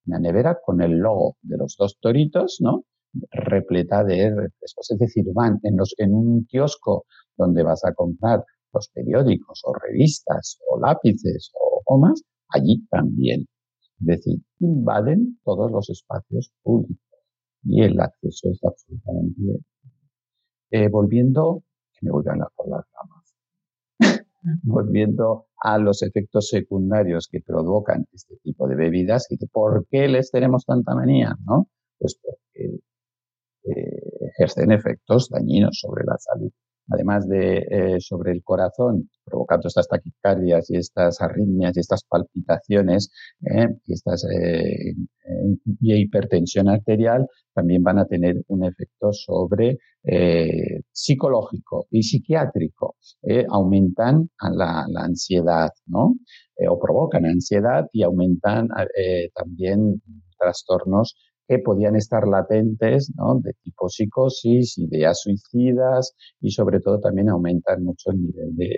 Una 0.05 0.19
nevera 0.19 0.59
con 0.63 0.81
el 0.81 0.99
logo 0.99 1.35
de 1.41 1.57
los 1.57 1.75
dos 1.77 1.97
toritos, 1.99 2.57
¿no? 2.61 2.83
Repleta 3.31 4.03
de 4.03 4.29
refrescos. 4.29 4.91
Es 4.91 4.99
decir, 4.99 5.25
van 5.33 5.59
en, 5.63 5.75
los, 5.75 5.93
en 5.97 6.13
un 6.13 6.45
kiosco 6.45 7.05
donde 7.37 7.63
vas 7.63 7.83
a 7.83 7.93
comprar 7.93 8.43
los 8.73 8.89
periódicos 8.93 9.61
o 9.65 9.73
revistas 9.73 10.59
o 10.69 10.79
lápices 10.79 11.51
o 11.59 11.81
gomas, 11.85 12.21
allí 12.49 12.85
también. 12.89 13.45
Es 13.99 14.05
decir, 14.05 14.41
invaden 14.59 15.39
todos 15.43 15.71
los 15.71 15.89
espacios 15.89 16.51
públicos 16.63 16.97
y 17.63 17.83
el 17.83 17.99
acceso 17.99 18.49
es 18.49 18.63
absolutamente 18.63 19.65
eh, 20.71 20.87
volviendo, 20.87 21.63
que 21.93 22.05
me 22.05 22.11
vuelvan 22.11 22.41
a 22.41 22.47
las 22.67 22.85
ramas, 22.93 23.35
volviendo 24.63 25.47
a 25.61 25.77
los 25.77 26.01
efectos 26.03 26.47
secundarios 26.47 27.27
que 27.29 27.41
provocan 27.41 28.05
este 28.13 28.37
tipo 28.43 28.67
de 28.67 28.75
bebidas, 28.75 29.27
y 29.29 29.37
¿por 29.47 29.87
qué 29.89 30.07
les 30.07 30.31
tenemos 30.31 30.65
tanta 30.65 30.95
manía? 30.95 31.35
¿no? 31.45 31.67
Pues 31.97 32.17
porque 32.21 32.79
eh, 33.63 34.29
ejercen 34.37 34.71
efectos 34.71 35.29
dañinos 35.29 35.79
sobre 35.79 36.05
la 36.05 36.17
salud 36.17 36.51
además 36.89 37.27
de 37.27 37.57
eh, 37.69 37.97
sobre 37.99 38.31
el 38.31 38.43
corazón, 38.43 39.09
provocando 39.23 39.67
estas 39.67 39.87
taquicardias 39.87 40.69
y 40.69 40.77
estas 40.77 41.21
arritmias 41.21 41.77
y 41.77 41.79
estas 41.79 42.03
palpitaciones 42.03 43.11
eh, 43.41 43.67
y 43.85 43.93
eh, 45.93 45.97
hipertensión 45.97 46.69
arterial, 46.69 47.27
también 47.53 47.83
van 47.83 47.99
a 47.99 48.05
tener 48.05 48.35
un 48.47 48.65
efecto 48.65 49.11
sobre 49.11 49.77
psicológico 50.91 51.87
y 51.91 52.03
psiquiátrico. 52.03 52.95
aumentan 53.49 54.29
la, 54.41 54.85
la, 54.87 55.01
ansiedad, 55.01 55.69
¿no? 55.87 56.15
o 56.69 56.79
provocan 56.79 57.25
ansiedad 57.25 57.85
y 57.91 58.03
aumentan 58.03 58.69
también 59.35 60.01
trastornos 60.39 61.15
que 61.49 61.57
podían 61.57 61.95
estar 61.95 62.27
latentes 62.27 63.11
¿no? 63.15 63.39
de 63.39 63.53
tipo 63.63 63.89
psicosis, 63.89 64.77
ideas 64.77 65.19
suicidas 65.21 66.15
y 66.39 66.51
sobre 66.51 66.79
todo 66.79 66.99
también 66.99 67.27
aumentan 67.29 67.83
mucho 67.83 68.11
el 68.11 68.21
nivel 68.21 68.55
de 68.55 68.69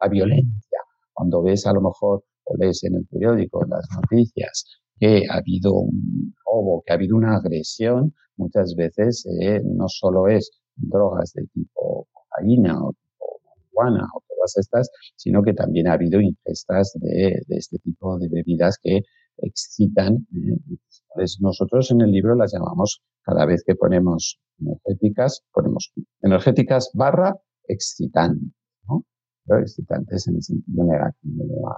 la 0.00 0.08
violencia. 0.08 0.78
Cuando 1.12 1.42
ves 1.42 1.66
a 1.66 1.74
lo 1.74 1.82
mejor 1.82 2.24
o 2.44 2.56
lees 2.56 2.82
en 2.84 2.94
el 2.94 3.06
periódico, 3.06 3.62
en 3.62 3.70
las 3.70 3.86
noticias, 3.94 4.64
que 4.98 5.24
ha 5.28 5.36
habido 5.36 5.74
un 5.74 6.34
robo, 6.46 6.82
que 6.86 6.94
ha 6.94 6.96
habido 6.96 7.14
una 7.14 7.36
agresión, 7.36 8.14
muchas 8.36 8.74
veces 8.74 9.26
eh, 9.40 9.60
no 9.62 9.86
solo 9.88 10.26
es 10.26 10.50
drogas 10.76 11.34
de 11.34 11.44
tipo 11.52 12.08
cocaína 12.10 12.82
o 12.82 12.92
tipo 12.94 13.40
marihuana 13.44 14.08
o 14.14 14.22
todas 14.26 14.56
estas, 14.56 14.90
sino 15.16 15.42
que 15.42 15.52
también 15.52 15.88
ha 15.88 15.92
habido 15.92 16.22
ingestas 16.22 16.92
de, 16.94 17.42
de 17.46 17.56
este 17.56 17.78
tipo 17.80 18.18
de 18.18 18.28
bebidas 18.28 18.78
que 18.82 19.02
excitan. 19.38 20.26
Eh, 20.34 20.76
pues 21.14 21.38
nosotros 21.40 21.90
en 21.90 22.00
el 22.00 22.10
libro 22.10 22.34
las 22.34 22.52
llamamos, 22.52 23.02
cada 23.22 23.46
vez 23.46 23.62
que 23.64 23.74
ponemos 23.74 24.38
energéticas, 24.58 25.42
ponemos 25.52 25.92
energéticas 26.22 26.90
barra 26.94 27.34
excitantes, 27.66 28.52
¿no? 28.88 29.04
Pero 29.44 29.60
excitantes 29.60 30.26
en 30.28 30.36
el 30.36 30.42
sentido 30.42 30.84
negativo. 30.84 31.74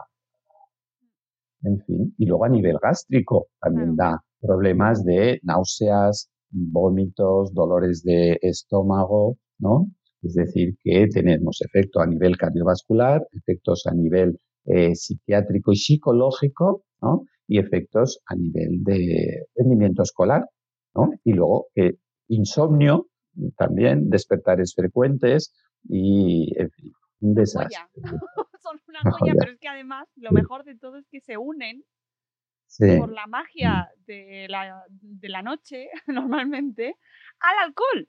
En 1.63 1.81
fin, 1.81 2.15
y 2.19 2.27
luego 2.27 2.45
a 2.45 2.49
nivel 2.49 2.79
gástrico 2.81 3.49
también 3.61 3.97
da 3.97 4.23
problemas 4.41 5.05
de 5.05 5.41
náuseas, 5.43 6.31
vómitos, 6.51 7.53
dolores 7.53 8.03
de 8.03 8.39
estómago, 8.41 9.37
¿no? 9.59 9.91
Es 10.23 10.35
decir, 10.35 10.77
que 10.83 11.07
tenemos 11.09 11.61
efecto 11.63 12.01
a 12.01 12.07
nivel 12.07 12.37
cardiovascular, 12.37 13.27
efectos 13.33 13.87
a 13.87 13.95
nivel 13.95 14.39
eh, 14.65 14.95
psiquiátrico 14.95 15.73
y 15.73 15.77
psicológico, 15.77 16.83
¿no? 17.01 17.25
Y 17.47 17.59
efectos 17.59 18.21
a 18.27 18.35
nivel 18.35 18.83
de 18.83 19.47
rendimiento 19.55 20.03
escolar, 20.03 20.45
¿no? 20.95 21.11
Y 21.25 21.33
luego 21.33 21.69
eh, 21.75 21.95
insomnio, 22.29 23.09
también 23.57 24.11
despertares 24.11 24.75
frecuentes 24.75 25.55
y, 25.85 26.53
en 26.59 26.71
fin, 26.71 26.93
un 27.21 27.35
desastre. 27.35 27.79
Son 28.61 28.81
una 28.89 29.13
joya, 29.13 29.35
pero 29.39 29.53
es 29.53 29.59
que 29.61 29.69
además 29.69 30.09
lo 30.17 30.33
mejor 30.33 30.65
de 30.65 30.77
todo 30.77 30.99
es 30.99 31.07
que 31.09 31.21
se 31.21 31.37
unen 31.37 31.85
por 32.99 33.13
la 33.13 33.27
magia 33.27 33.89
de 34.07 34.47
la, 34.49 34.85
de 34.91 35.29
la 35.29 35.43
noche, 35.43 35.89
normalmente, 36.09 36.97
al 37.39 37.69
alcohol. 37.69 38.09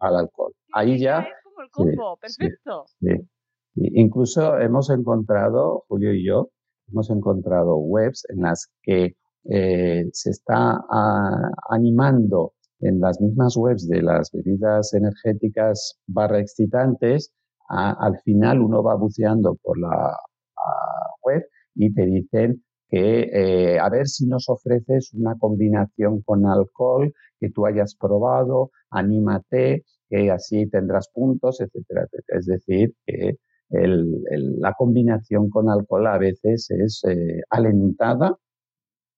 Al 0.00 0.16
alcohol. 0.16 0.54
Ahí 0.72 0.98
ya... 0.98 1.20
Es 1.20 1.44
como 1.44 1.62
el 1.62 1.70
combo, 1.70 2.16
perfecto. 2.16 2.86
Sí, 3.00 3.28
Incluso 3.76 4.58
hemos 4.58 4.88
encontrado, 4.90 5.84
Julio 5.88 6.14
y 6.14 6.24
yo, 6.24 6.50
hemos 6.88 7.10
encontrado 7.10 7.76
webs 7.76 8.24
en 8.28 8.42
las 8.42 8.68
que 8.82 9.16
eh, 9.50 10.04
se 10.12 10.30
está 10.30 10.80
ah, 10.90 11.50
animando 11.70 12.54
en 12.80 13.00
las 13.00 13.20
mismas 13.20 13.56
webs 13.56 13.88
de 13.88 14.02
las 14.02 14.30
bebidas 14.32 14.92
energéticas 14.94 15.98
barra 16.06 16.40
excitantes, 16.40 17.32
al 17.68 18.18
final 18.24 18.60
uno 18.60 18.82
va 18.82 18.94
buceando 18.94 19.56
por 19.62 19.78
la 19.78 20.16
web 21.22 21.42
y 21.74 21.92
te 21.94 22.04
dicen 22.06 22.62
que 22.88 23.22
eh, 23.32 23.78
a 23.78 23.88
ver 23.88 24.06
si 24.06 24.26
nos 24.26 24.48
ofreces 24.48 25.12
una 25.14 25.36
combinación 25.38 26.20
con 26.22 26.46
alcohol 26.46 27.12
que 27.40 27.50
tú 27.50 27.66
hayas 27.66 27.94
probado, 27.96 28.70
anímate, 28.90 29.84
que 30.08 30.30
así 30.30 30.68
tendrás 30.68 31.08
puntos, 31.08 31.60
etcétera, 31.60 32.02
etcétera. 32.04 32.38
Es 32.38 32.46
decir, 32.46 32.94
que 33.06 33.38
la 33.74 34.72
combinación 34.74 35.50
con 35.50 35.68
alcohol 35.68 36.06
a 36.06 36.18
veces 36.18 36.70
es 36.70 37.02
eh, 37.08 37.42
alentada 37.50 38.36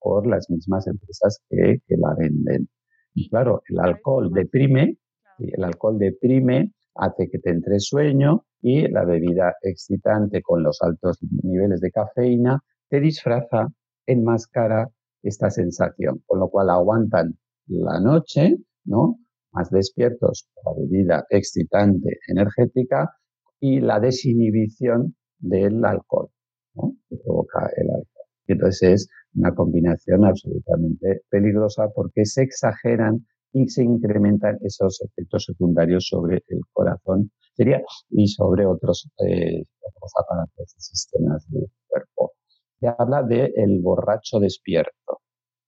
por 0.01 0.27
las 0.27 0.49
mismas 0.51 0.87
empresas 0.87 1.41
que, 1.49 1.81
la 1.89 2.15
venden. 2.17 2.69
Y 3.15 3.29
claro, 3.29 3.63
el 3.69 3.81
alcohol 3.81 4.31
deprime, 4.33 4.99
el 5.39 5.65
alcohol 5.65 5.99
deprime, 5.99 6.73
hace 6.95 7.29
que 7.29 7.39
te 7.39 7.51
entre 7.51 7.81
sueño 7.81 8.45
y 8.63 8.89
la 8.89 9.05
bebida 9.05 9.55
excitante 9.63 10.43
con 10.43 10.63
los 10.63 10.81
altos 10.83 11.19
niveles 11.43 11.81
de 11.81 11.91
cafeína 11.91 12.63
te 12.89 13.01
disfraza, 13.01 13.69
enmascara 14.07 14.89
esta 15.23 15.51
sensación, 15.51 16.23
con 16.27 16.41
lo 16.41 16.49
cual 16.49 16.71
aguantan 16.71 17.37
la 17.67 18.01
noche, 18.01 18.57
¿no? 18.85 19.19
Más 19.53 19.71
despiertos 19.71 20.49
por 20.55 20.77
la 20.77 20.83
bebida 20.83 21.27
excitante 21.31 22.19
energética 22.29 23.13
y 23.61 23.81
la 23.81 24.01
desinhibición 24.01 25.15
del 25.39 25.85
alcohol, 25.85 26.29
¿no? 26.75 26.97
que 27.09 27.17
provoca 27.17 27.71
el 27.77 27.91
alcohol. 27.91 28.27
Y 28.47 28.53
entonces 28.53 28.83
es 28.83 29.09
una 29.35 29.55
combinación 29.55 30.25
absolutamente 30.25 31.23
peligrosa 31.29 31.89
porque 31.95 32.25
se 32.25 32.43
exageran 32.43 33.27
y 33.53 33.69
se 33.69 33.83
incrementan 33.83 34.59
esos 34.63 35.01
efectos 35.03 35.45
secundarios 35.45 36.07
sobre 36.09 36.43
el 36.49 36.61
corazón 36.73 37.31
sería, 37.57 37.83
y 38.11 38.29
sobre 38.29 38.67
otros, 38.67 39.09
eh, 39.27 39.63
otros 39.81 40.13
aparatos 40.23 40.75
y 40.77 40.81
sistemas 40.81 41.51
del 41.51 41.67
cuerpo. 41.89 42.33
Se 42.79 42.89
habla 42.89 43.23
de 43.23 43.53
el 43.57 43.81
borracho 43.81 44.39
despierto. 44.39 45.21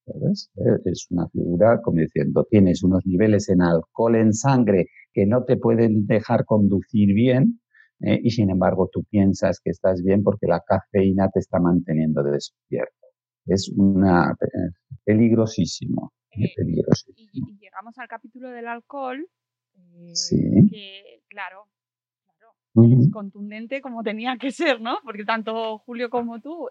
¿sabes? 0.05 0.51
Eh, 0.57 0.81
es 0.85 1.07
una 1.11 1.29
figura 1.29 1.81
como 1.83 2.01
diciendo, 2.01 2.47
tienes 2.51 2.83
unos 2.83 3.05
niveles 3.07 3.49
en 3.49 3.63
alcohol 3.63 4.17
en 4.17 4.33
sangre 4.33 4.87
que 5.13 5.27
no 5.27 5.45
te 5.45 5.57
pueden 5.57 6.07
dejar 6.07 6.45
conducir 6.45 7.15
bien, 7.15 7.61
¿eh? 8.01 8.21
y 8.23 8.31
sin 8.31 8.51
embargo 8.51 8.89
tú 8.93 9.05
piensas 9.05 9.61
que 9.63 9.71
estás 9.71 10.03
bien 10.03 10.23
porque 10.23 10.47
la 10.47 10.61
cafeína 10.61 11.29
te 11.31 11.41
está 11.41 11.59
manteniendo 11.59 12.23
despierto. 12.23 12.95
Es 13.47 13.73
una 13.77 14.33
eh, 14.41 14.71
peligrosísimo, 15.05 16.13
eh, 16.33 16.53
peligrosísimo. 16.55 17.49
Y, 17.51 17.59
llegamos 17.59 17.97
al 17.99 18.09
capítulo 18.09 18.51
del 18.51 18.67
alcohol, 18.67 19.27
sí. 20.13 20.37
que 20.71 21.23
claro, 21.29 21.69
claro 22.39 22.99
es 22.99 23.11
contundente 23.11 23.81
como 23.81 24.03
tenía 24.03 24.37
que 24.39 24.51
ser, 24.51 24.81
¿no? 24.81 24.99
Porque 25.05 25.25
tanto 25.25 25.79
Julio 25.79 26.11
como 26.11 26.41
tú 26.41 26.69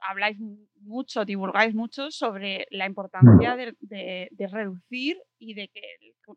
habláis 0.00 0.38
mucho, 0.80 1.24
divulgáis 1.24 1.74
mucho 1.74 2.10
sobre 2.10 2.66
la 2.70 2.86
importancia 2.86 3.56
de, 3.56 3.74
de- 3.80 4.28
de 4.30 4.46
reducir 4.46 5.16
y 5.38 5.54
de 5.54 5.68
que, 5.68 5.82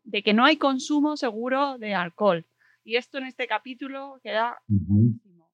de 0.04 0.22
que 0.22 0.34
no 0.34 0.44
hay 0.44 0.56
consumo 0.56 1.16
seguro 1.16 1.78
de 1.78 1.94
alcohol. 1.94 2.44
Y 2.84 2.96
esto 2.96 3.18
en 3.18 3.26
este 3.26 3.46
capítulo 3.46 4.18
queda 4.22 4.58
clarísimo. 4.66 5.48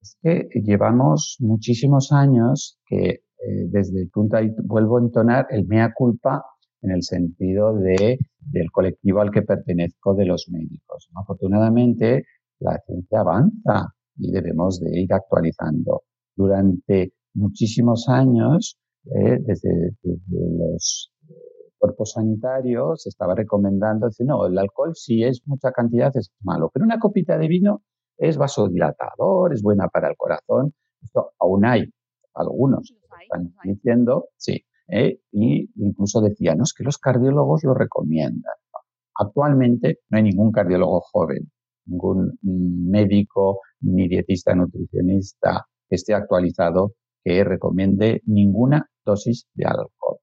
Es 0.00 0.16
que 0.22 0.48
llevamos 0.62 1.36
muchísimos 1.40 2.10
años 2.12 2.78
que 2.86 3.06
eh, 3.06 3.66
desde 3.68 4.02
el 4.02 4.10
punto 4.10 4.36
ahí 4.36 4.50
vuelvo 4.64 4.98
a 4.98 5.02
entonar 5.02 5.46
el 5.50 5.66
mea 5.66 5.92
culpa 5.94 6.42
en 6.82 6.90
el 6.92 7.02
sentido 7.02 7.74
de, 7.74 8.18
del 8.38 8.70
colectivo 8.70 9.20
al 9.20 9.30
que 9.30 9.42
pertenezco 9.42 10.14
de 10.14 10.24
los 10.24 10.48
médicos. 10.50 11.08
¿no? 11.12 11.20
Afortunadamente, 11.20 12.24
la 12.60 12.78
ciencia 12.86 13.20
avanza 13.20 13.94
y 14.16 14.30
debemos 14.30 14.80
de 14.80 15.00
ir 15.00 15.12
actualizando. 15.12 16.02
Durante 16.34 17.12
muchísimos 17.34 18.08
años, 18.08 18.78
eh, 19.04 19.38
desde, 19.40 19.92
desde 20.02 20.58
los 20.58 21.12
cuerpos 21.80 22.12
sanitarios, 22.12 23.02
se 23.02 23.08
estaba 23.08 23.34
recomendando, 23.34 24.06
decir, 24.06 24.26
no, 24.26 24.46
el 24.46 24.56
alcohol 24.58 24.94
si 24.94 25.24
es 25.24 25.42
mucha 25.46 25.72
cantidad 25.72 26.14
es 26.14 26.30
malo, 26.42 26.70
pero 26.72 26.84
una 26.84 26.98
copita 26.98 27.38
de 27.38 27.48
vino 27.48 27.82
es 28.18 28.36
vasodilatador, 28.36 29.54
es 29.54 29.62
buena 29.62 29.88
para 29.88 30.08
el 30.10 30.16
corazón. 30.16 30.74
Esto 31.02 31.32
aún 31.38 31.64
hay 31.64 31.90
algunos 32.34 32.94
hay, 33.10 33.24
están 33.24 33.54
diciendo, 33.64 34.28
sí, 34.36 34.64
¿eh? 34.88 35.20
y 35.32 35.70
incluso 35.76 36.20
decían, 36.20 36.58
no, 36.58 36.64
es 36.64 36.74
que 36.74 36.84
los 36.84 36.98
cardiólogos 36.98 37.64
lo 37.64 37.74
recomiendan. 37.74 38.52
Actualmente 39.18 40.00
no 40.10 40.18
hay 40.18 40.24
ningún 40.24 40.52
cardiólogo 40.52 41.00
joven, 41.00 41.50
ningún 41.86 42.38
médico 42.42 43.60
ni 43.80 44.06
dietista 44.06 44.54
nutricionista 44.54 45.66
que 45.88 45.96
esté 45.96 46.14
actualizado 46.14 46.92
que 47.24 47.42
recomiende 47.44 48.22
ninguna 48.26 48.88
dosis 49.04 49.46
de 49.54 49.64
alcohol. 49.64 50.18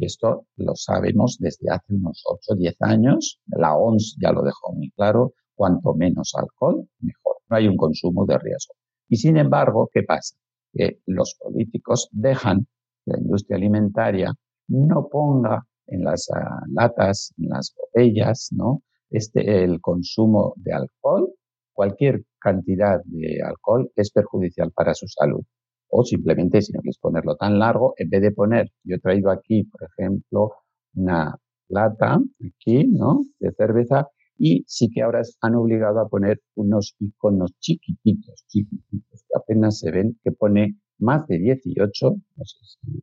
Y 0.00 0.06
esto 0.06 0.46
lo 0.56 0.74
sabemos 0.76 1.36
desde 1.38 1.70
hace 1.70 1.92
unos 1.92 2.22
8 2.24 2.40
o 2.48 2.56
10 2.56 2.74
años. 2.80 3.38
La 3.48 3.76
OMS 3.76 4.16
ya 4.18 4.32
lo 4.32 4.42
dejó 4.42 4.72
muy 4.72 4.90
claro. 4.92 5.34
Cuanto 5.54 5.92
menos 5.92 6.32
alcohol, 6.34 6.88
mejor. 7.00 7.36
No 7.50 7.56
hay 7.56 7.68
un 7.68 7.76
consumo 7.76 8.24
de 8.24 8.38
riesgo. 8.38 8.72
Y 9.10 9.16
sin 9.16 9.36
embargo, 9.36 9.90
¿qué 9.92 10.02
pasa? 10.02 10.36
Que 10.72 11.00
los 11.04 11.36
políticos 11.38 12.08
dejan 12.12 12.66
que 13.04 13.12
la 13.12 13.18
industria 13.18 13.58
alimentaria 13.58 14.32
no 14.68 15.06
ponga 15.10 15.66
en 15.88 16.02
las 16.02 16.30
ah, 16.34 16.62
latas, 16.72 17.34
en 17.36 17.50
las 17.50 17.74
botellas, 17.76 18.48
¿no? 18.52 18.82
Este, 19.10 19.64
el 19.64 19.82
consumo 19.82 20.54
de 20.56 20.72
alcohol, 20.72 21.28
cualquier 21.74 22.22
cantidad 22.38 23.02
de 23.04 23.42
alcohol 23.42 23.90
es 23.96 24.10
perjudicial 24.12 24.72
para 24.72 24.94
su 24.94 25.06
salud. 25.08 25.42
O 25.90 26.04
simplemente, 26.04 26.62
si 26.62 26.72
no 26.72 26.80
quieres 26.80 26.98
ponerlo 26.98 27.36
tan 27.36 27.58
largo, 27.58 27.94
en 27.96 28.08
vez 28.10 28.22
de 28.22 28.32
poner, 28.32 28.70
yo 28.84 28.96
he 28.96 29.00
traído 29.00 29.30
aquí, 29.30 29.64
por 29.64 29.82
ejemplo, 29.84 30.52
una 30.94 31.36
lata, 31.68 32.18
aquí, 32.46 32.86
¿no? 32.86 33.24
De 33.38 33.52
cerveza, 33.52 34.08
y 34.38 34.64
sí 34.66 34.88
que 34.90 35.02
ahora 35.02 35.22
han 35.42 35.54
obligado 35.54 36.00
a 36.00 36.08
poner 36.08 36.40
unos 36.54 36.96
iconos 36.98 37.52
chiquititos, 37.58 38.44
chiquititos, 38.48 39.24
que 39.28 39.34
apenas 39.36 39.78
se 39.78 39.90
ven, 39.90 40.18
que 40.24 40.32
pone 40.32 40.76
más 40.98 41.26
de 41.26 41.38
18, 41.38 42.10
no 42.36 42.44
sé 42.44 42.56
si 42.62 43.02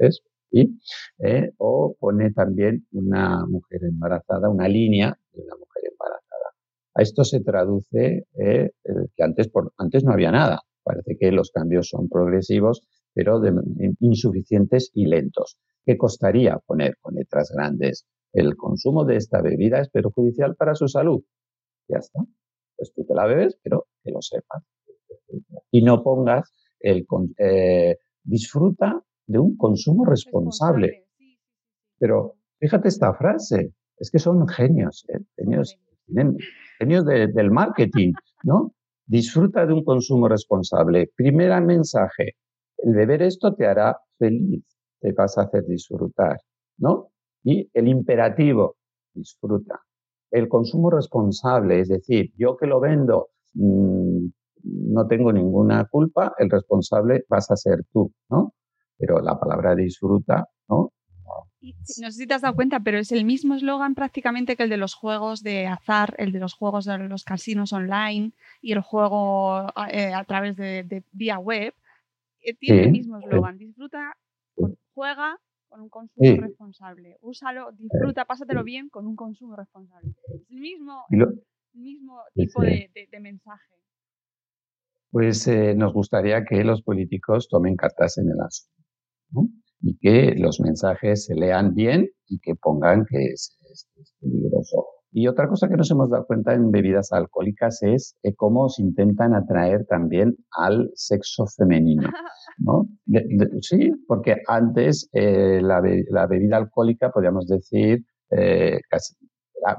es, 0.00 0.22
¿sí? 0.50 0.78
Eh, 1.18 1.52
o 1.58 1.96
pone 1.98 2.32
también 2.32 2.86
una 2.92 3.46
mujer 3.46 3.84
embarazada, 3.84 4.50
una 4.50 4.68
línea 4.68 5.16
de 5.32 5.42
una 5.42 5.54
mujer 5.56 5.84
embarazada. 5.92 6.50
A 6.94 7.02
esto 7.02 7.24
se 7.24 7.40
traduce 7.40 8.26
eh, 8.38 8.70
que 9.16 9.22
antes, 9.22 9.48
por, 9.48 9.72
antes 9.78 10.04
no 10.04 10.12
había 10.12 10.30
nada. 10.32 10.60
Parece 10.86 11.16
que 11.18 11.32
los 11.32 11.50
cambios 11.50 11.88
son 11.88 12.08
progresivos, 12.08 12.86
pero 13.12 13.40
de- 13.40 13.52
insuficientes 13.98 14.92
y 14.94 15.06
lentos. 15.06 15.58
¿Qué 15.84 15.96
costaría 15.98 16.58
poner 16.64 16.96
con 17.00 17.16
letras 17.16 17.50
grandes? 17.52 18.06
El 18.32 18.54
consumo 18.56 19.04
de 19.04 19.16
esta 19.16 19.42
bebida 19.42 19.80
es 19.80 19.88
perjudicial 19.90 20.54
para 20.54 20.76
su 20.76 20.86
salud. 20.86 21.24
Ya 21.88 21.98
está. 21.98 22.20
Pues 22.76 22.92
tú 22.94 23.04
te 23.04 23.14
la 23.14 23.26
bebes, 23.26 23.58
pero 23.64 23.86
que 24.04 24.12
lo 24.12 24.22
sepas. 24.22 24.62
Y 25.72 25.82
no 25.82 26.04
pongas 26.04 26.52
el 26.78 27.04
eh, 27.38 27.96
disfruta 28.22 29.02
de 29.26 29.38
un 29.40 29.56
consumo 29.56 30.04
responsable. 30.04 31.06
Pero 31.98 32.34
fíjate 32.60 32.86
esta 32.88 33.12
frase, 33.14 33.72
es 33.98 34.10
que 34.12 34.20
son 34.20 34.46
genios, 34.46 35.04
¿eh? 35.08 35.18
genios, 35.36 35.76
genios 36.78 37.04
de- 37.06 37.26
del 37.28 37.50
marketing, 37.50 38.12
¿no? 38.44 38.72
Disfruta 39.06 39.64
de 39.66 39.72
un 39.72 39.84
consumo 39.84 40.28
responsable. 40.28 41.10
Primer 41.14 41.60
mensaje, 41.62 42.36
el 42.78 42.94
beber 42.94 43.22
esto 43.22 43.54
te 43.54 43.66
hará 43.66 43.96
feliz, 44.18 44.64
te 45.00 45.12
vas 45.12 45.38
a 45.38 45.42
hacer 45.42 45.64
disfrutar, 45.66 46.40
¿no? 46.78 47.10
Y 47.44 47.70
el 47.72 47.88
imperativo, 47.88 48.76
disfruta. 49.14 49.80
El 50.30 50.48
consumo 50.48 50.90
responsable, 50.90 51.80
es 51.80 51.88
decir, 51.88 52.32
yo 52.36 52.56
que 52.56 52.66
lo 52.66 52.80
vendo, 52.80 53.28
mm, 53.54 54.26
no 54.64 55.06
tengo 55.06 55.32
ninguna 55.32 55.86
culpa, 55.86 56.34
el 56.38 56.50
responsable 56.50 57.24
vas 57.28 57.50
a 57.50 57.56
ser 57.56 57.84
tú, 57.92 58.12
¿no? 58.28 58.54
Pero 58.98 59.20
la 59.20 59.38
palabra 59.38 59.76
disfruta, 59.76 60.48
¿no? 60.68 60.92
No 61.60 62.10
sé 62.10 62.12
si 62.12 62.26
te 62.26 62.34
has 62.34 62.42
dado 62.42 62.54
cuenta, 62.54 62.80
pero 62.80 62.98
es 62.98 63.10
el 63.12 63.24
mismo 63.24 63.54
eslogan 63.54 63.94
prácticamente 63.94 64.56
que 64.56 64.62
el 64.64 64.68
de 64.70 64.76
los 64.76 64.94
juegos 64.94 65.42
de 65.42 65.66
azar, 65.66 66.14
el 66.18 66.30
de 66.32 66.38
los 66.38 66.54
juegos 66.54 66.84
de 66.84 66.98
los 66.98 67.24
casinos 67.24 67.72
online 67.72 68.32
y 68.60 68.72
el 68.72 68.80
juego 68.80 69.66
eh, 69.90 70.12
a 70.14 70.24
través 70.24 70.56
de, 70.56 70.82
de 70.84 71.02
vía 71.12 71.38
web. 71.38 71.74
Eh, 72.42 72.54
tiene 72.54 72.82
el 72.84 72.92
mismo 72.92 73.18
sí. 73.18 73.24
eslogan. 73.24 73.58
Disfruta, 73.58 74.16
juega 74.94 75.38
con 75.68 75.80
un 75.80 75.88
consumo 75.88 76.24
Sí. 76.28 76.36
responsable. 76.36 77.16
Úsalo, 77.22 77.72
disfruta, 77.72 78.24
pásatelo 78.26 78.62
bien 78.62 78.88
con 78.88 79.06
un 79.06 79.16
consumo 79.16 79.56
responsable. 79.56 80.10
Es 80.34 80.50
el 80.50 80.58
mismo, 80.60 81.04
el 81.10 81.42
mismo 81.72 82.20
tipo 82.34 82.60
sí. 82.62 82.66
de, 82.68 82.90
de- 82.94 83.08
de 83.10 83.20
mensaje. 83.20 83.74
pues 85.10 85.46
eh, 85.48 85.74
nos 85.74 85.92
gustaría 85.94 86.44
que 86.44 86.62
los 86.62 86.82
políticos 86.82 87.48
tomen 87.48 87.76
cartas 87.76 88.18
en 88.18 88.30
el 88.30 88.40
asunto 88.40 88.82
¿no? 89.30 89.48
Y 89.80 89.96
que 89.98 90.34
los 90.36 90.60
mensajes 90.60 91.26
se 91.26 91.34
lean 91.34 91.74
bien 91.74 92.08
y 92.28 92.38
que 92.38 92.54
pongan 92.54 93.04
que 93.08 93.26
es, 93.26 93.56
peligroso. 94.20 94.86
Y 95.12 95.28
otra 95.28 95.48
cosa 95.48 95.68
que 95.68 95.76
nos 95.76 95.90
hemos 95.90 96.10
dado 96.10 96.26
cuenta 96.26 96.52
en 96.52 96.70
bebidas 96.70 97.12
alcohólicas 97.12 97.82
es 97.82 98.16
eh, 98.22 98.34
cómo 98.34 98.68
se 98.68 98.82
intentan 98.82 99.34
atraer 99.34 99.86
también 99.86 100.36
al 100.58 100.90
sexo 100.94 101.46
femenino. 101.46 102.10
¿no? 102.58 102.86
Sí, 103.60 103.92
porque 104.06 104.36
antes 104.46 105.08
eh, 105.12 105.60
la, 105.62 105.80
la 106.10 106.26
bebida 106.26 106.58
alcohólica, 106.58 107.10
podríamos 107.10 107.46
decir, 107.46 108.04
eh, 108.30 108.78
era 109.62 109.78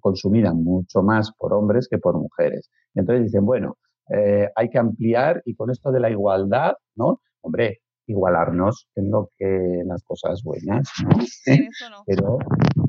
consumida 0.00 0.52
mucho 0.54 1.02
más 1.02 1.32
por 1.36 1.52
hombres 1.52 1.88
que 1.88 1.98
por 1.98 2.18
mujeres. 2.18 2.70
Entonces 2.94 3.24
dicen, 3.24 3.44
bueno, 3.44 3.76
eh, 4.10 4.48
hay 4.54 4.68
que 4.68 4.78
ampliar 4.78 5.42
y 5.44 5.54
con 5.54 5.70
esto 5.70 5.90
de 5.90 6.00
la 6.00 6.10
igualdad, 6.10 6.74
¿no? 6.96 7.20
Hombre, 7.40 7.80
igualarnos 8.06 8.88
en 8.94 9.10
lo 9.10 9.30
que 9.36 9.46
en 9.46 9.88
las 9.88 10.02
cosas 10.04 10.42
buenas, 10.42 10.88
¿no? 11.02 11.10
En 11.46 11.68
eso 11.68 11.90
no. 11.90 12.02
pero 12.06 12.38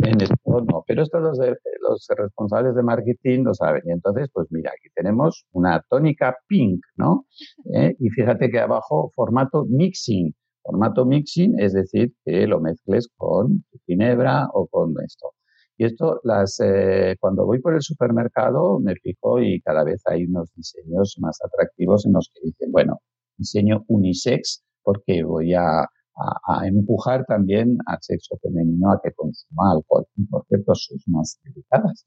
en 0.04 0.22
esto 0.22 0.62
no. 0.62 0.84
Pero 0.88 1.04
esto 1.04 1.20
los, 1.20 1.38
los 1.38 2.08
responsables 2.18 2.76
de 2.76 2.84
marketing 2.84 3.44
lo 3.44 3.54
saben. 3.54 3.82
Y 3.86 3.92
entonces, 3.92 4.30
pues 4.34 4.48
mira, 4.52 4.72
aquí 4.72 4.90
tenemos 4.94 5.46
una 5.52 5.84
tónica 5.90 6.36
pink, 6.48 6.82
¿no? 6.96 7.26
¿Eh? 7.74 7.96
Y 8.00 8.10
fíjate 8.10 8.50
que 8.50 8.60
abajo 8.60 9.12
formato 9.16 9.66
mixing. 9.70 10.34
Formato 10.64 11.06
mixing 11.06 11.60
es 11.60 11.74
decir 11.74 12.14
que 12.24 12.48
lo 12.48 12.60
mezcles 12.60 13.08
con 13.18 13.64
ginebra 13.86 14.48
o 14.54 14.68
con 14.68 14.94
esto. 15.06 15.32
Y 15.78 15.86
esto, 15.86 16.22
las, 16.24 16.60
eh, 16.64 17.16
cuando 17.20 17.46
voy 17.46 17.60
por 17.60 17.76
el 17.76 17.82
supermercado, 17.82 18.80
me 18.80 18.96
fijo 18.96 19.42
y 19.42 19.60
cada 19.62 19.84
vez 19.84 20.02
hay 20.06 20.24
unos 20.26 20.50
diseños 20.56 21.18
más 21.20 21.38
atractivos 21.44 22.06
en 22.06 22.14
los 22.14 22.32
que 22.34 22.40
dicen, 22.46 22.72
bueno, 22.72 23.02
diseño 23.38 23.84
unisex 23.88 24.64
porque 24.86 25.24
voy 25.24 25.54
a, 25.56 25.82
a- 25.82 25.90
a 26.46 26.68
empujar 26.68 27.26
también 27.26 27.78
al 27.88 27.98
sexo 28.02 28.38
femenino 28.44 28.92
a 28.92 29.02
que 29.04 29.12
consuma 29.14 29.72
alcohol. 29.74 30.06
Y 30.18 30.26
por 30.28 30.46
cierto, 30.48 30.76
sois 30.76 31.04
más 31.08 31.40
delicadas. 31.44 32.06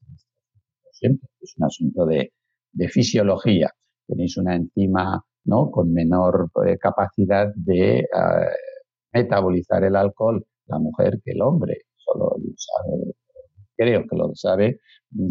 Siento, 0.92 1.26
es 1.40 1.54
un 1.58 1.64
asunto 1.66 2.06
de, 2.06 2.32
de 2.72 2.88
fisiología. 2.88 3.70
Tenéis 4.06 4.36
una 4.38 4.56
enzima 4.56 5.22
¿no? 5.44 5.70
con 5.70 5.92
menor 5.92 6.50
eh, 6.66 6.78
capacidad 6.78 7.52
de 7.56 7.98
eh, 8.00 8.06
metabolizar 9.12 9.84
el 9.84 9.96
alcohol 9.96 10.44
la 10.66 10.78
mujer 10.78 11.20
que 11.24 11.32
el 11.32 11.42
hombre. 11.42 11.82
Solo 11.96 12.36
lo 12.38 12.52
sabe, 12.56 13.14
creo 13.76 14.04
que 14.08 14.16
lo 14.16 14.30
sabe 14.34 14.80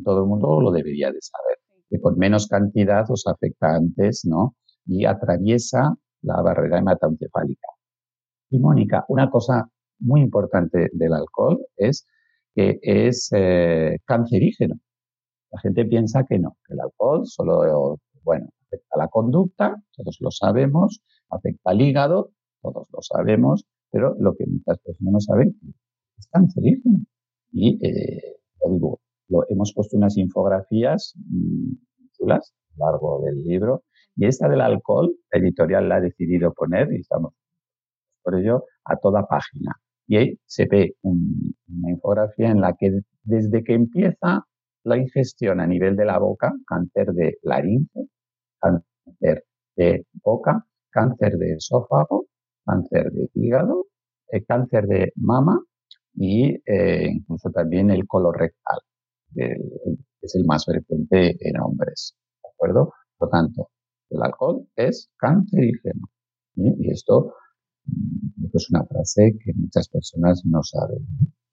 todo 0.04 0.24
el 0.24 0.28
mundo, 0.30 0.60
lo 0.62 0.72
debería 0.72 1.12
de 1.12 1.20
saber. 1.22 1.58
Que 1.90 2.02
con 2.02 2.18
menos 2.18 2.48
cantidad 2.48 3.06
os 3.10 3.26
afecta 3.28 3.76
antes, 3.76 4.26
¿no? 4.26 4.56
Y 4.88 5.06
atraviesa 5.06 5.96
la 6.22 6.42
barrera 6.42 6.80
hematoencefálica. 6.80 7.68
Y 8.50 8.60
Mónica, 8.60 9.06
una 9.10 9.30
cosa 9.30 9.70
muy 10.00 10.22
importante 10.22 10.90
del 10.94 11.14
alcohol 11.14 11.60
es 11.76 12.06
que 12.54 12.80
es 12.82 13.30
eh, 13.36 13.98
cancerígeno. 14.06 14.76
La 15.52 15.60
gente 15.60 15.86
piensa 15.86 16.26
que 16.26 16.40
no, 16.40 16.58
que 16.66 16.74
el 16.74 16.80
alcohol 16.82 17.26
solo, 17.26 18.00
bueno, 18.24 18.50
afecta 18.66 18.98
la 18.98 19.08
conducta, 19.08 19.76
todos 19.96 20.18
lo 20.20 20.32
sabemos, 20.32 21.02
afecta 21.30 21.72
al 21.72 21.82
hígado, 21.82 22.32
todos 22.62 22.88
lo 22.92 23.02
sabemos, 23.02 23.66
pero 23.92 24.16
lo 24.20 24.36
que 24.36 24.46
muchas 24.46 24.80
personas 24.80 25.14
no 25.14 25.20
saben 25.20 25.60
es 26.18 26.28
cancerígeno. 26.28 27.00
Y, 27.52 27.78
eh, 27.86 28.38
lo 28.64 28.74
digo, 28.74 29.00
lo, 29.30 29.46
hemos 29.50 29.74
puesto 29.74 29.98
unas 29.98 30.18
infografías 30.18 31.14
mm, 31.16 31.74
chulas 32.14 32.54
a 32.54 32.80
lo 32.80 32.92
largo 32.92 33.22
del 33.24 33.44
libro, 33.44 33.84
y 34.18 34.26
esta 34.26 34.50
del 34.50 34.62
alcohol, 34.62 35.14
la 35.32 35.40
editorial 35.40 35.88
la 35.88 35.98
ha 35.98 36.02
decidido 36.02 36.54
poner, 36.54 36.92
y 36.92 37.02
estamos 37.02 37.34
por 38.24 38.36
ello, 38.38 38.66
a 38.84 38.98
toda 38.98 39.26
página. 39.26 39.72
Y 40.08 40.18
ahí 40.18 40.40
se 40.46 40.66
ve 40.66 40.96
una 41.02 41.92
infografía 41.92 42.50
en 42.50 42.60
la 42.60 42.74
que 42.74 43.00
desde 43.24 43.64
que 43.64 43.74
empieza 43.74 44.46
la 44.84 44.98
ingestión 44.98 45.62
a 45.62 45.68
nivel 45.68 45.96
de 45.96 46.06
la 46.06 46.18
boca, 46.20 46.54
cáncer 46.66 47.14
de 47.14 47.38
laringe, 47.44 48.08
cáncer 48.60 49.46
de 49.78 50.06
boca, 50.24 50.66
cáncer 50.90 51.38
de 51.38 51.54
esófago, 51.54 52.26
cáncer 52.66 53.12
de 53.12 53.30
hígado, 53.34 53.86
eh, 54.32 54.44
cáncer 54.44 54.88
de 54.88 55.14
mama 55.16 55.62
y 56.16 56.56
eh, 56.66 57.10
incluso 57.12 57.50
también 57.52 57.92
el 57.92 58.08
colorectal, 58.08 58.80
que 59.34 59.56
es 60.22 60.36
el 60.36 60.46
más 60.46 60.66
frecuente 60.66 61.38
en 61.40 61.60
hombres. 61.62 62.16
¿De 62.44 62.50
acuerdo? 62.50 62.94
Por 63.18 63.28
lo 63.28 63.32
tanto, 63.32 63.70
el 64.10 64.22
alcohol 64.22 64.68
es 64.76 65.12
cancerígeno. 65.18 66.10
Y 66.56 66.92
esto 66.92 67.34
mm, 67.86 68.46
es 68.54 68.70
una 68.72 68.84
frase 68.86 69.38
que 69.44 69.54
muchas 69.54 69.88
personas 69.90 70.44
no 70.46 70.64
saben. 70.64 71.06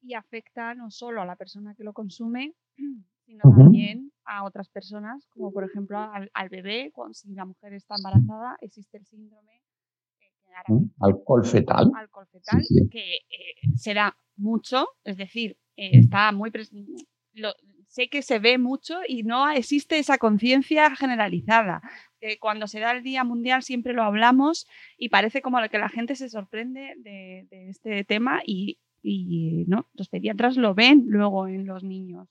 Y 0.02 0.14
afecta 0.14 0.74
no 0.74 0.90
solo 0.90 1.22
a 1.22 1.26
la 1.26 1.36
persona 1.36 1.74
que 1.74 1.84
lo 1.84 1.92
consume, 1.92 2.54
sino 3.26 3.40
también 3.42 4.12
a 4.24 4.44
otras 4.44 4.68
personas, 4.68 5.26
como 5.30 5.52
por 5.52 5.64
ejemplo 5.64 5.98
al, 5.98 6.48
bebé, 6.48 6.90
cuando 6.92 7.14
si 7.14 7.34
la 7.34 7.44
mujer 7.44 7.74
está 7.74 7.94
embarazada, 7.96 8.56
existe 8.60 8.98
el 8.98 9.06
síndrome 9.06 9.62
eh, 10.20 10.88
alcohol 11.00 11.44
fetal, 11.44 11.90
alcohol 11.96 12.26
fetal 12.26 12.60
que 12.90 13.14
eh, 13.16 13.76
se 13.76 13.94
da 13.94 14.16
mucho, 14.36 14.86
es 15.04 15.16
decir, 15.16 15.56
eh, 15.76 15.98
está 15.98 16.32
muy 16.32 16.50
sé 17.94 18.08
que 18.08 18.22
se 18.22 18.40
ve 18.40 18.58
mucho 18.58 18.96
y 19.06 19.22
no 19.22 19.48
existe 19.48 19.98
esa 19.98 20.18
conciencia 20.18 20.96
generalizada. 20.96 21.80
cuando 22.40 22.66
se 22.66 22.80
da 22.80 22.90
el 22.90 23.04
Día 23.04 23.22
Mundial 23.22 23.62
siempre 23.62 23.92
lo 23.92 24.02
hablamos 24.02 24.66
y 24.98 25.10
parece 25.10 25.42
como 25.42 25.58
que 25.70 25.78
la 25.78 25.88
gente 25.88 26.16
se 26.16 26.28
sorprende 26.28 26.94
de, 26.98 27.46
este 27.68 28.02
tema 28.04 28.40
y, 28.44 28.78
y 29.00 29.64
¿no? 29.68 29.86
los 29.94 30.08
pediatras 30.08 30.56
lo 30.56 30.74
ven 30.74 31.04
luego 31.06 31.46
en 31.46 31.66
los 31.66 31.84
niños. 31.84 32.26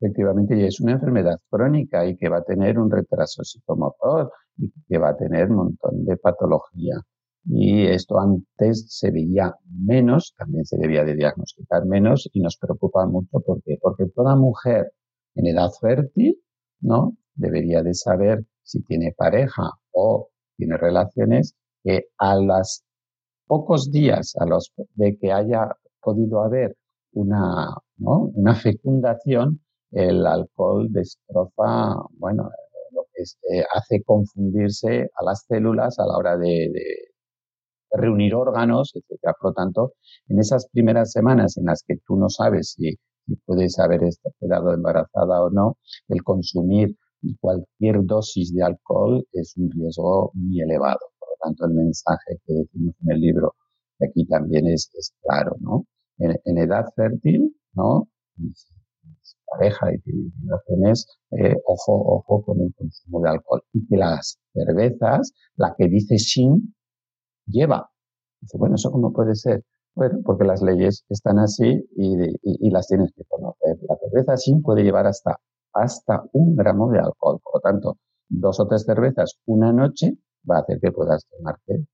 Efectivamente, 0.00 0.54
y 0.56 0.64
es 0.64 0.80
una 0.80 0.92
enfermedad 0.92 1.38
crónica 1.48 2.04
y 2.04 2.16
que 2.16 2.28
va 2.28 2.38
a 2.38 2.44
tener 2.44 2.78
un 2.78 2.90
retraso 2.90 3.42
psicomotor 3.44 4.30
y 4.58 4.70
que 4.86 4.98
va 4.98 5.10
a 5.10 5.16
tener 5.16 5.48
un 5.48 5.56
montón 5.56 6.04
de 6.04 6.16
patología. 6.18 6.96
Y 7.44 7.86
esto 7.86 8.18
antes 8.18 8.86
se 8.88 9.10
veía 9.10 9.54
menos, 9.70 10.34
también 10.36 10.64
se 10.64 10.76
debía 10.76 11.04
de 11.04 11.14
diagnosticar 11.14 11.86
menos 11.86 12.28
y 12.32 12.40
nos 12.40 12.56
preocupa 12.56 13.06
mucho 13.06 13.40
porque, 13.44 13.78
porque 13.80 14.06
toda 14.14 14.36
mujer 14.36 14.92
en 15.34 15.46
edad 15.46 15.70
fértil, 15.80 16.36
¿no? 16.80 17.16
Debería 17.34 17.82
de 17.82 17.94
saber 17.94 18.44
si 18.62 18.82
tiene 18.82 19.14
pareja 19.16 19.70
o 19.92 20.28
tiene 20.56 20.76
relaciones 20.76 21.54
que 21.82 22.06
a 22.18 22.36
los 22.36 22.82
pocos 23.46 23.90
días 23.90 24.34
a 24.38 24.46
los 24.46 24.72
de 24.94 25.16
que 25.16 25.32
haya 25.32 25.68
podido 26.00 26.42
haber 26.42 26.76
una, 27.12 27.74
¿no? 27.96 28.30
una 28.34 28.54
fecundación, 28.54 29.60
el 29.90 30.26
alcohol 30.26 30.88
destroza, 30.90 31.96
bueno, 32.18 32.50
lo 32.92 33.06
que 33.12 33.22
eh, 33.22 33.64
hace 33.74 34.02
confundirse 34.02 35.10
a 35.14 35.24
las 35.24 35.44
células 35.48 35.98
a 35.98 36.06
la 36.06 36.16
hora 36.16 36.36
de, 36.36 36.70
reunir 37.90 38.34
órganos, 38.34 38.92
etcétera. 38.94 39.34
Por 39.40 39.50
lo 39.50 39.54
tanto, 39.54 39.92
en 40.28 40.38
esas 40.38 40.68
primeras 40.72 41.12
semanas 41.12 41.56
en 41.56 41.66
las 41.66 41.82
que 41.86 41.96
tú 42.06 42.16
no 42.16 42.28
sabes 42.28 42.74
si, 42.76 42.96
puedes 43.44 43.78
haber 43.78 44.00
quedado 44.40 44.72
embarazada 44.72 45.42
o 45.42 45.50
no, 45.50 45.76
el 46.08 46.22
consumir 46.22 46.96
cualquier 47.40 48.04
dosis 48.04 48.54
de 48.54 48.62
alcohol 48.62 49.26
es 49.32 49.54
un 49.56 49.70
riesgo 49.70 50.30
muy 50.34 50.60
elevado. 50.60 51.00
Por 51.18 51.28
lo 51.28 51.34
tanto, 51.42 51.66
el 51.66 51.74
mensaje 51.74 52.38
que 52.46 52.54
decimos 52.54 52.94
en 53.02 53.12
el 53.12 53.20
libro 53.20 53.54
aquí 54.00 54.24
también 54.26 54.66
es, 54.68 54.90
claro, 55.22 55.56
¿no? 55.60 55.84
En, 56.18 56.58
edad 56.58 56.86
fértil, 56.96 57.54
¿no? 57.74 58.08
pareja 59.46 59.92
y 59.92 60.30
relaciones, 60.44 61.06
eh, 61.30 61.54
ojo, 61.66 61.92
ojo 62.16 62.42
con 62.44 62.60
el 62.60 62.72
consumo 62.74 63.22
de 63.22 63.30
alcohol. 63.30 63.62
Y 63.72 63.86
que 63.86 63.96
las 63.96 64.38
cervezas, 64.52 65.32
la 65.56 65.74
que 65.76 65.88
dice 65.88 66.18
sin, 66.18 66.74
lleva. 67.48 67.90
Dice, 68.40 68.58
bueno, 68.58 68.76
¿eso 68.76 68.90
cómo 68.90 69.12
puede 69.12 69.34
ser? 69.34 69.64
Bueno, 69.94 70.20
porque 70.24 70.44
las 70.44 70.62
leyes 70.62 71.04
están 71.08 71.38
así 71.40 71.84
y, 71.96 72.70
las 72.70 72.86
tienes 72.86 73.12
que 73.12 73.24
conocer. 73.24 73.78
La 73.88 73.96
cerveza 73.96 74.36
sin 74.36 74.62
puede 74.62 74.84
llevar 74.84 75.06
hasta, 75.06 75.36
hasta 75.72 76.22
un 76.32 76.54
gramo 76.54 76.90
de 76.92 77.00
alcohol. 77.00 77.40
Por 77.42 77.54
lo 77.56 77.60
tanto, 77.60 77.98
dos 78.28 78.60
o 78.60 78.68
tres 78.68 78.84
cervezas 78.84 79.40
una 79.46 79.72
noche 79.72 80.16
va 80.48 80.58
a 80.58 80.60
hacer 80.60 80.78
que 80.80 80.92
puedas 80.92 81.26
tomarte 81.26 81.86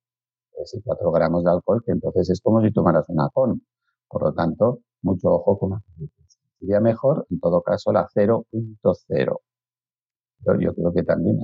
tres 0.54 0.74
y 0.74 0.82
cuatro 0.82 1.10
gramos 1.12 1.44
de 1.44 1.50
alcohol, 1.50 1.82
que 1.84 1.92
entonces 1.92 2.30
es 2.30 2.40
como 2.40 2.60
si 2.60 2.72
tomaras 2.72 3.08
una 3.08 3.28
con. 3.32 3.62
Por 4.08 4.22
lo 4.22 4.34
tanto, 4.34 4.80
mucho 5.02 5.28
ojo 5.28 5.58
con 5.58 5.70
las 5.70 5.82
Sería 6.60 6.80
mejor, 6.80 7.26
en 7.30 7.40
todo 7.40 7.62
caso, 7.62 7.92
la 7.92 8.06
0.0. 8.08 9.40
Pero 10.44 10.60
yo 10.60 10.74
creo 10.74 10.92
que 10.92 11.02
también 11.02 11.38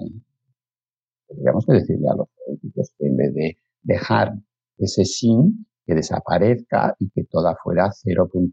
tendríamos 1.27 1.65
que 1.67 1.73
decirle 1.73 2.09
a 2.09 2.15
los 2.17 2.29
políticos 2.45 2.93
que 2.99 3.07
en 3.07 3.17
vez 3.17 3.35
de 3.35 3.57
dejar 3.83 4.33
ese 4.79 5.05
sin, 5.05 5.67
que 5.87 5.95
desaparezca 5.95 6.95
y 6.99 7.11
que 7.11 7.25
toda 7.25 7.57
fuera 7.63 7.91
0.0. 7.91 8.53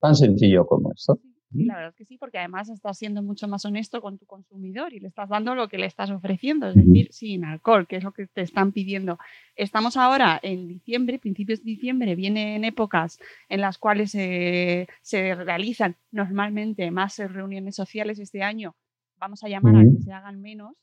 Tan 0.00 0.14
sencillo 0.14 0.66
como 0.66 0.92
eso. 0.92 1.18
Sí, 1.50 1.64
la 1.64 1.76
verdad 1.76 1.90
es 1.90 1.96
que 1.96 2.04
sí, 2.04 2.18
porque 2.18 2.36
además 2.36 2.68
estás 2.68 2.98
siendo 2.98 3.22
mucho 3.22 3.48
más 3.48 3.64
honesto 3.64 4.02
con 4.02 4.18
tu 4.18 4.26
consumidor 4.26 4.92
y 4.92 5.00
le 5.00 5.08
estás 5.08 5.30
dando 5.30 5.54
lo 5.54 5.68
que 5.68 5.78
le 5.78 5.86
estás 5.86 6.10
ofreciendo, 6.10 6.68
es 6.68 6.74
decir, 6.74 7.08
sin 7.10 7.42
alcohol, 7.46 7.86
que 7.86 7.96
es 7.96 8.04
lo 8.04 8.12
que 8.12 8.26
te 8.26 8.42
están 8.42 8.72
pidiendo. 8.72 9.18
Estamos 9.56 9.96
ahora 9.96 10.38
en 10.42 10.68
diciembre, 10.68 11.18
principios 11.18 11.60
de 11.60 11.70
diciembre, 11.70 12.14
vienen 12.16 12.64
épocas 12.64 13.18
en 13.48 13.62
las 13.62 13.78
cuales 13.78 14.10
se 14.10 14.86
realizan 15.34 15.96
normalmente 16.10 16.90
más 16.90 17.16
reuniones 17.16 17.74
sociales 17.74 18.18
este 18.18 18.42
año. 18.42 18.76
Vamos 19.16 19.42
a 19.42 19.48
llamar 19.48 19.76
a 19.76 19.84
que 19.84 20.02
se 20.02 20.12
hagan 20.12 20.42
menos 20.42 20.74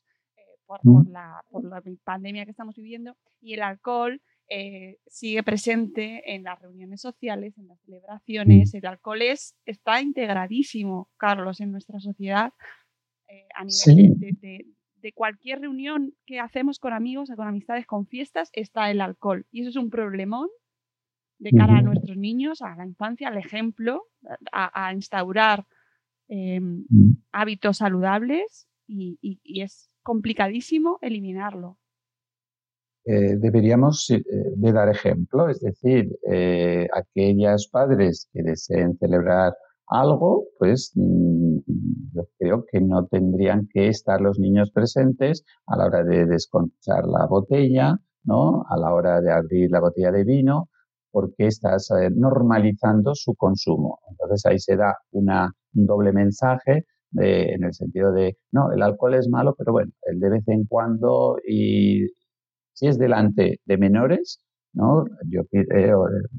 eh, 0.66 0.78
por, 0.82 1.08
la, 1.08 1.42
por 1.50 1.64
la 1.64 1.82
pandemia 2.04 2.44
que 2.44 2.50
estamos 2.50 2.76
viviendo 2.76 3.16
y 3.40 3.54
el 3.54 3.62
alcohol 3.62 4.20
eh, 4.48 4.98
sigue 5.06 5.42
presente 5.42 6.34
en 6.34 6.44
las 6.44 6.60
reuniones 6.60 7.00
sociales, 7.00 7.58
en 7.58 7.68
las 7.68 7.80
celebraciones. 7.80 8.74
El 8.74 8.86
alcohol 8.86 9.22
es, 9.22 9.56
está 9.64 10.00
integradísimo, 10.00 11.10
Carlos, 11.16 11.60
en 11.60 11.72
nuestra 11.72 11.98
sociedad 11.98 12.52
eh, 13.28 13.46
a 13.54 13.64
nivel 13.64 14.18
de, 14.18 15.12
cualquier 15.14 15.60
reunión 15.60 16.14
que 16.26 16.40
hacemos 16.40 16.80
con 16.80 16.92
amigos, 16.92 17.30
con 17.36 17.46
amistades, 17.46 17.86
con 17.86 18.08
fiestas, 18.08 18.50
está 18.52 18.90
el 18.90 19.00
alcohol. 19.00 19.46
Y 19.52 19.60
eso 19.60 19.70
es 19.70 19.76
un 19.76 19.88
problemón 19.88 20.48
de 21.38 21.52
cara 21.52 21.78
a 21.78 21.82
nuestros 21.82 22.16
niños, 22.16 22.60
a 22.60 22.74
la 22.74 22.84
infancia, 22.84 23.28
al 23.28 23.36
ejemplo, 23.36 24.02
a, 24.50 24.92
instaurar 24.92 25.64
em, 26.26 26.84
hábitos 27.30 27.76
saludables 27.76 28.68
y 28.88 29.60
es 29.60 29.90
complicadísimo 30.06 30.98
eliminarlo. 31.02 31.78
Eh, 33.04 33.34
deberíamos 33.38 34.08
eh, 34.10 34.22
de 34.54 34.72
dar 34.72 34.88
ejemplo, 34.88 35.48
es 35.48 35.58
decir, 35.58 36.16
eh, 36.30 36.86
aquellas 36.94 37.66
padres 37.66 38.28
que 38.32 38.44
deseen 38.44 38.96
celebrar 38.98 39.56
algo, 39.88 40.44
pues 40.60 40.92
mm, 40.94 41.58
yo 42.14 42.22
creo 42.38 42.64
que 42.70 42.80
no 42.80 43.06
tendrían 43.06 43.68
que 43.72 43.88
estar 43.88 44.20
los 44.20 44.38
niños 44.38 44.70
presentes 44.70 45.44
a 45.66 45.76
la 45.76 45.86
hora 45.86 46.04
de 46.04 46.26
desconchar 46.26 47.04
la 47.06 47.26
botella, 47.26 47.98
¿no? 48.22 48.64
A 48.68 48.76
la 48.76 48.94
hora 48.94 49.20
de 49.20 49.32
abrir 49.32 49.72
la 49.72 49.80
botella 49.80 50.12
de 50.12 50.22
vino, 50.22 50.68
porque 51.10 51.48
estás 51.48 51.88
normalizando 52.14 53.14
su 53.14 53.34
consumo. 53.34 53.98
Entonces 54.10 54.46
ahí 54.46 54.58
se 54.60 54.76
da 54.76 54.98
una, 55.10 55.52
un 55.74 55.86
doble 55.86 56.12
mensaje 56.12 56.84
en 57.14 57.64
el 57.64 57.72
sentido 57.74 58.12
de, 58.12 58.36
no, 58.52 58.72
el 58.72 58.82
alcohol 58.82 59.14
es 59.14 59.28
malo, 59.28 59.54
pero 59.56 59.72
bueno, 59.72 59.92
el 60.02 60.20
de 60.20 60.30
vez 60.30 60.48
en 60.48 60.64
cuando 60.66 61.38
y 61.46 62.06
si 62.72 62.88
es 62.88 62.98
delante 62.98 63.60
de 63.64 63.78
menores, 63.78 64.40
¿no? 64.74 65.04
Yo 65.28 65.42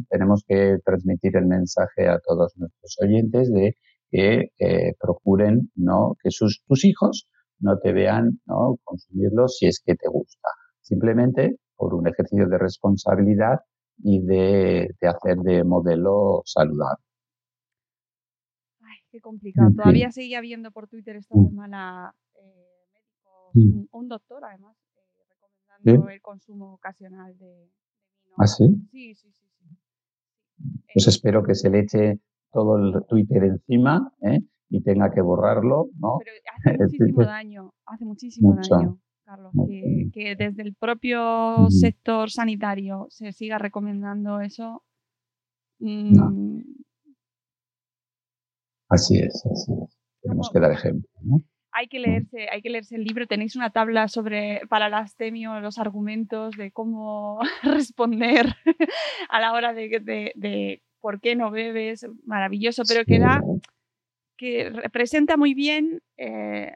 tenemos 0.10 0.44
que 0.48 0.78
transmitir 0.86 1.36
el 1.38 1.48
mensaje 1.48 2.08
a 2.08 2.20
todos 2.20 2.54
nuestros 2.58 2.98
oyentes 3.02 3.52
de 3.52 3.76
que 4.12 4.52
eh, 4.60 4.94
procuren, 5.00 5.72
¿no? 5.76 6.16
Que 6.22 6.32
sus, 6.32 6.64
tus 6.68 6.86
hijos 6.86 7.28
no 7.60 7.78
te 7.80 7.94
vean, 7.94 8.40
¿no? 8.46 8.78
Consumirlo 8.84 9.48
si 9.48 9.68
es 9.68 9.82
que 9.84 9.96
te 9.96 10.08
gusta. 10.08 10.50
Simplemente 10.82 11.58
por 11.76 11.94
un 11.94 12.08
ejercicio 12.08 12.48
de 12.48 12.58
responsabilidad 12.58 13.60
y 14.00 14.22
de, 14.26 14.96
hacer 15.02 15.38
de 15.38 15.64
modelo 15.64 16.42
saludable. 16.46 17.04
Qué 19.18 19.22
complicado. 19.22 19.72
Todavía 19.76 20.12
seguía 20.12 20.42
viendo 20.42 20.70
por 20.70 20.88
Twitter 20.88 21.16
esta 21.16 21.36
mm. 21.36 21.48
semana 21.48 22.14
Mm. 23.54 23.88
un, 23.92 24.08
doctor 24.08 24.44
además 24.46 24.76
eh, 24.96 25.24
recomendando 25.30 26.10
el 26.10 26.22
consumo 26.22 26.74
ocasional 26.74 27.38
de, 27.38 27.72
vino. 28.24 28.36
¿Ah, 28.38 28.48
sí? 28.48 28.66
Sí, 28.92 29.16
sí, 29.16 29.32
sí. 29.32 29.46
Pues 30.94 31.08
Eh, 31.08 31.10
espero 31.10 31.44
que 31.44 31.56
se 31.56 31.70
le 31.70 31.80
eche 31.80 32.20
todo 32.52 32.78
el 32.78 33.06
Twitter 33.08 33.44
encima 33.44 34.14
¿eh? 34.22 34.42
y 34.70 34.82
tenga 34.82 35.12
que 35.12 35.22
borrarlo, 35.22 35.90
¿no? 36.00 36.20
Pero 36.20 36.32
hace 36.56 36.78
muchísimo 36.80 37.24
daño, 37.24 37.74
hace 37.86 38.06
muchísimo 38.06 38.54
Mucho, 38.54 38.76
daño, 38.76 39.00
Carlos, 39.24 39.54
que, 39.68 40.10
que 40.14 40.36
desde 40.36 40.62
el 40.62 40.76
propio 40.76 41.70
sector 41.70 42.30
sanitario 42.30 43.08
se 43.10 43.32
siga 43.32 43.58
recomendando 43.58 44.42
eso. 44.42 44.84
No. 45.80 46.32
Mm, 48.90 48.94
Así 48.94 49.18
es, 49.20 49.46
así 49.46 49.72
es. 49.84 49.98
Tenemos 50.22 50.50
que 50.52 50.60
dar 50.60 50.72
ejemplo, 50.72 51.10
¿no? 51.22 51.42
hay 51.72 51.88
que 51.90 52.00
leerse, 52.00 52.48
hay 52.52 52.64
que 52.64 52.72
leerse 52.72 52.96
el 52.96 53.04
libro. 53.04 53.28
Tenéis 53.28 53.56
una 53.56 53.70
tabla 53.70 54.08
sobre 54.08 54.62
para 54.68 54.90
la 54.90 54.98
astemio, 55.00 55.60
los 55.60 55.78
argumentos 55.78 56.56
de 56.58 56.72
cómo 56.72 57.40
responder 57.64 58.48
a 59.30 59.40
la 59.40 59.54
hora 59.54 59.74
de, 59.74 59.88
de- 60.02 60.32
de 60.36 60.82
por 61.00 61.22
qué 61.22 61.36
no 61.36 61.52
bebes, 61.52 62.08
maravilloso, 62.26 62.82
pero 62.88 63.06
que 63.06 63.20
da, 63.20 63.42
que 64.38 64.70
representa 64.72 65.38
muy 65.38 65.54
bien 65.54 66.02
eh, 66.18 66.74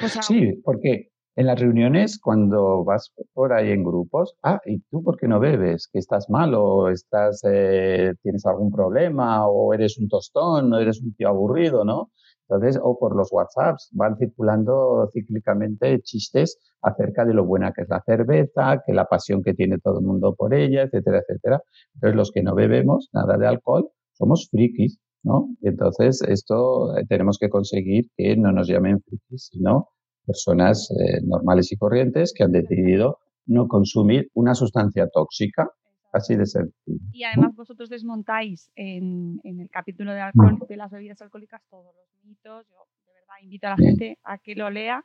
pues 0.00 0.16
a- 0.16 0.22
Sí, 0.22 0.52
porque 0.64 1.10
en 1.38 1.46
las 1.46 1.60
reuniones, 1.60 2.18
cuando 2.18 2.82
vas 2.84 3.12
por 3.32 3.52
ahí 3.52 3.70
en 3.70 3.84
grupos, 3.84 4.34
ah, 4.42 4.60
¿y 4.66 4.80
tú 4.90 5.04
por 5.04 5.16
qué 5.16 5.28
no 5.28 5.38
bebes? 5.38 5.88
¿Que 5.92 6.00
estás 6.00 6.28
mal 6.28 6.52
o 6.56 6.88
estás, 6.88 7.42
eh, 7.44 8.12
tienes 8.24 8.44
algún 8.44 8.72
problema 8.72 9.46
o 9.46 9.72
eres 9.72 9.98
un 10.00 10.08
tostón 10.08 10.72
o 10.72 10.78
eres 10.78 11.00
un 11.00 11.14
tío 11.14 11.28
aburrido, 11.28 11.84
¿no? 11.84 12.10
Entonces, 12.48 12.80
o 12.82 12.98
por 12.98 13.14
los 13.14 13.30
WhatsApps 13.30 13.90
van 13.92 14.18
circulando 14.18 15.08
cíclicamente 15.12 16.00
chistes 16.00 16.58
acerca 16.82 17.24
de 17.24 17.34
lo 17.34 17.44
buena 17.44 17.72
que 17.72 17.82
es 17.82 17.88
la 17.88 18.02
cerveza, 18.04 18.82
que 18.84 18.92
la 18.92 19.04
pasión 19.04 19.40
que 19.44 19.54
tiene 19.54 19.78
todo 19.78 20.00
el 20.00 20.06
mundo 20.06 20.34
por 20.34 20.52
ella, 20.54 20.82
etcétera, 20.82 21.20
etcétera. 21.20 21.62
Entonces, 21.94 22.16
los 22.16 22.32
que 22.32 22.42
no 22.42 22.56
bebemos 22.56 23.10
nada 23.12 23.38
de 23.38 23.46
alcohol 23.46 23.88
somos 24.14 24.48
frikis, 24.50 24.98
¿no? 25.22 25.48
Entonces, 25.62 26.20
esto 26.22 26.96
eh, 26.98 27.06
tenemos 27.08 27.38
que 27.38 27.48
conseguir 27.48 28.06
que 28.16 28.36
no 28.36 28.50
nos 28.50 28.66
llamen 28.66 29.00
frikis, 29.02 29.50
sino 29.52 29.90
personas 30.28 30.88
eh, 30.92 31.20
normales 31.24 31.72
y 31.72 31.76
corrientes 31.76 32.32
que 32.36 32.44
han 32.44 32.52
decidido 32.52 33.18
no 33.46 33.66
consumir 33.66 34.28
una 34.34 34.54
sustancia 34.54 35.08
tóxica, 35.12 35.68
así 36.12 36.36
de 36.36 36.44
sencillo. 36.46 37.00
Y 37.12 37.24
además 37.24 37.56
vosotros 37.56 37.88
desmontáis 37.88 38.70
en, 38.76 39.40
en 39.42 39.60
el 39.60 39.70
capítulo 39.70 40.12
de 40.12 40.20
alcohol, 40.20 40.58
de 40.68 40.76
las 40.76 40.90
bebidas 40.90 41.20
alcohólicas, 41.22 41.62
todos 41.70 41.92
los 41.96 42.24
mitos. 42.24 42.66
Yo 42.68 42.76
de 43.06 43.14
verdad 43.14 43.34
invito 43.42 43.66
a 43.66 43.70
la 43.70 43.76
Bien. 43.76 43.90
gente 43.96 44.18
a 44.22 44.38
que 44.38 44.54
lo 44.54 44.70
lea. 44.70 45.02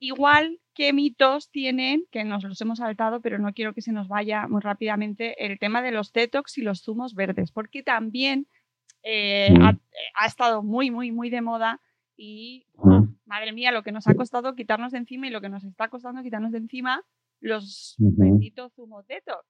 Igual 0.00 0.58
que 0.74 0.92
mitos 0.92 1.50
tienen, 1.50 2.04
que 2.10 2.24
nos 2.24 2.42
los 2.42 2.60
hemos 2.60 2.78
saltado, 2.78 3.20
pero 3.20 3.38
no 3.38 3.52
quiero 3.52 3.74
que 3.74 3.80
se 3.82 3.92
nos 3.92 4.08
vaya 4.08 4.48
muy 4.48 4.60
rápidamente, 4.60 5.44
el 5.46 5.58
tema 5.58 5.82
de 5.82 5.92
los 5.92 6.12
detox 6.12 6.58
y 6.58 6.62
los 6.62 6.82
zumos 6.82 7.14
verdes, 7.14 7.52
porque 7.52 7.82
también 7.82 8.46
eh, 9.06 9.50
Mm. 9.52 9.62
ha, 9.62 9.78
ha 10.22 10.26
estado 10.26 10.62
muy, 10.62 10.90
muy, 10.90 11.12
muy 11.12 11.28
de 11.28 11.42
moda 11.42 11.80
y 12.16 12.64
Mm. 12.76 12.93
Madre 13.34 13.52
mía, 13.52 13.72
lo 13.72 13.82
que 13.82 13.92
nos 13.92 14.06
ha 14.06 14.14
costado 14.14 14.54
quitarnos 14.54 14.92
de 14.92 14.98
encima 14.98 15.26
y 15.26 15.30
lo 15.30 15.40
que 15.40 15.48
nos 15.48 15.64
está 15.64 15.88
costando 15.88 16.22
quitarnos 16.22 16.52
de 16.52 16.58
encima 16.58 17.02
los 17.40 17.96
Ujú. 17.98 18.14
benditos 18.16 18.72
zumos 18.74 19.06
detox. 19.06 19.44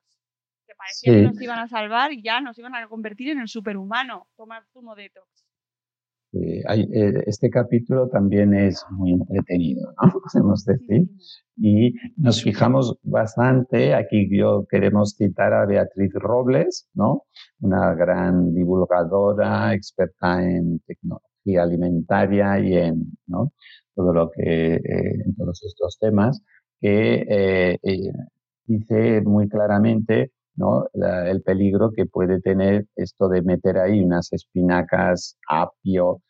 Que 0.66 0.72
parecía 0.76 1.12
que 1.12 1.22
nos 1.22 1.40
iban 1.42 1.58
a 1.58 1.68
salvar 1.68 2.12
y 2.12 2.22
ya 2.22 2.40
nos 2.40 2.58
iban 2.58 2.74
a 2.74 2.88
convertir 2.88 3.28
en 3.30 3.40
el 3.40 3.48
superhumano. 3.48 4.28
Tomar 4.36 4.64
zumo 4.72 4.94
detox. 4.94 5.28
Eh, 6.32 6.62
hay- 6.66 6.88
eh, 6.92 7.22
este 7.26 7.48
capítulo 7.48 8.08
también 8.08 8.54
es 8.54 8.84
muy 8.90 9.12
entretenido, 9.12 9.92
¿no? 9.92 9.94
Podemos 10.32 10.64
decir. 10.64 11.06
Y 11.56 11.94
nos 12.16 12.42
fijamos 12.42 12.98
bastante, 13.02 13.94
aquí 13.94 14.26
yo 14.36 14.66
queremos 14.68 15.14
citar 15.16 15.52
a 15.52 15.64
Beatriz 15.66 16.12
Robles, 16.14 16.88
¿no? 16.94 17.24
Una 17.60 17.94
gran 17.94 18.52
divulgadora, 18.52 19.72
experta 19.74 20.42
en 20.42 20.80
tecnología 21.44 21.62
alimentaria 21.62 22.60
y 22.60 22.74
en 22.74 23.16
todo 23.94 24.12
lo 24.12 24.30
que, 24.30 24.74
eh, 24.76 24.80
en 25.24 25.34
todos 25.36 25.62
estos 25.64 25.98
temas, 25.98 26.40
que 26.80 27.24
eh, 27.28 27.78
eh, 27.82 28.12
dice 28.66 29.20
muy 29.22 29.48
claramente 29.48 30.32
¿no? 30.56 30.86
El 30.94 31.42
peligro 31.42 31.90
que 31.90 32.06
puede 32.06 32.40
tener 32.40 32.86
esto 32.94 33.28
de 33.28 33.42
meter 33.42 33.76
ahí 33.78 34.00
unas 34.00 34.32
espinacas, 34.32 35.36
apio 35.48 36.20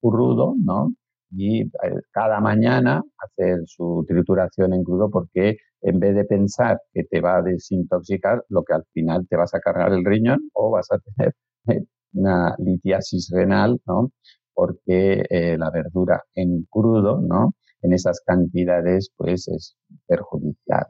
crudo, 0.00 0.54
¿no? 0.62 0.92
y 1.34 1.70
cada 2.12 2.40
mañana 2.40 3.02
hacer 3.18 3.60
su 3.66 4.04
trituración 4.06 4.74
en 4.74 4.84
crudo 4.84 5.10
porque 5.10 5.56
en 5.80 5.98
vez 5.98 6.14
de 6.14 6.24
pensar 6.24 6.78
que 6.92 7.04
te 7.04 7.20
va 7.20 7.38
a 7.38 7.42
desintoxicar, 7.42 8.44
lo 8.50 8.62
que 8.64 8.74
al 8.74 8.84
final 8.92 9.26
te 9.28 9.36
vas 9.36 9.54
a 9.54 9.60
cargar 9.60 9.92
el 9.92 10.04
riñón 10.04 10.50
o 10.52 10.70
vas 10.70 10.88
a 10.92 10.98
tener 11.16 11.34
una 12.12 12.54
litiasis 12.58 13.30
renal, 13.32 13.80
¿no? 13.86 14.12
Porque 14.54 15.24
eh, 15.30 15.56
la 15.58 15.70
verdura 15.70 16.22
en 16.34 16.66
crudo, 16.70 17.20
¿no? 17.20 17.54
En 17.82 17.92
esas 17.92 18.20
cantidades, 18.24 19.10
pues 19.16 19.48
es 19.48 19.76
perjudicial. 20.06 20.86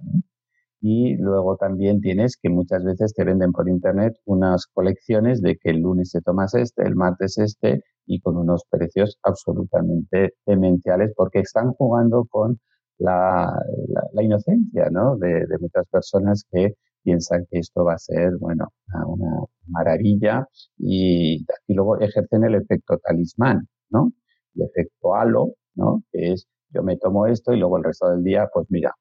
Y 0.81 1.17
luego 1.17 1.57
también 1.57 2.01
tienes 2.01 2.37
que 2.37 2.51
muchas 2.51 2.85
veces 2.85 3.15
te 3.15 3.25
venden 3.25 3.53
por 3.53 3.69
internet 3.69 4.15
unas 4.25 4.67
colecciones 4.67 5.41
de 5.41 5.57
que 5.57 5.71
el 5.71 5.79
lunes 5.81 6.11
te 6.11 6.21
tomas 6.21 6.55
este, 6.55 6.83
el 6.83 6.97
martes 6.97 7.39
este, 7.39 7.83
y 8.05 8.21
con 8.21 8.37
unos 8.37 8.65
precios 8.69 9.19
absolutamente 9.23 10.35
demenciales 10.45 11.13
porque 11.17 11.39
están 11.41 11.73
jugando 11.75 12.27
con 12.29 12.59
la, 12.99 13.55
inocencia 14.21 14.91
¿no? 14.91 15.17
de 15.17 15.47
muchas 15.61 15.87
personas 15.89 16.45
que 16.51 16.75
piensan 17.03 17.47
que 17.51 17.59
esto 17.59 17.85
va 17.85 17.95
a 17.95 17.99
ser 17.99 18.33
bueno, 18.39 18.69
una, 19.07 19.45
maravilla 19.69 20.47
y, 20.79 21.45
y 21.67 21.75
luego 21.75 21.99
ejercen 22.01 22.45
el 22.45 22.55
efecto 22.57 22.99
talismán, 22.99 23.69
¿no? 23.91 24.13
el 24.57 24.63
efecto 24.65 25.15
halo, 25.15 25.55
¿no? 25.75 26.03
que 26.13 26.33
es 26.33 26.47
yo 26.71 26.83
me 26.83 26.97
tomo 26.97 27.27
esto 27.27 27.53
y 27.53 27.59
luego 27.59 27.77
el 27.79 27.85
resto 27.85 28.09
del 28.11 28.25
día, 28.25 28.49
pues 28.53 28.67
mira, 28.71 28.93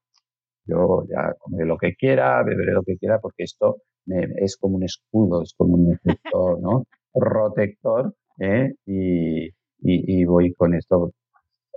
yo 0.66 1.04
ya 1.08 1.34
comeré 1.38 1.66
lo 1.66 1.78
que 1.78 1.94
quiera, 1.94 2.42
beberé 2.42 2.72
lo 2.72 2.82
que 2.82 2.96
quiera, 2.98 3.18
porque 3.20 3.44
esto 3.44 3.78
me- 4.06 4.28
es 4.36 4.56
como 4.56 4.76
un 4.76 4.84
escudo, 4.84 5.42
es 5.42 5.54
como 5.56 5.74
un 5.74 5.92
efecto 5.92 6.58
¿no? 6.60 6.84
protector, 7.12 8.14
¿eh? 8.38 8.74
y, 8.86 10.24
voy 10.24 10.54
con 10.54 10.74
esto. 10.74 11.12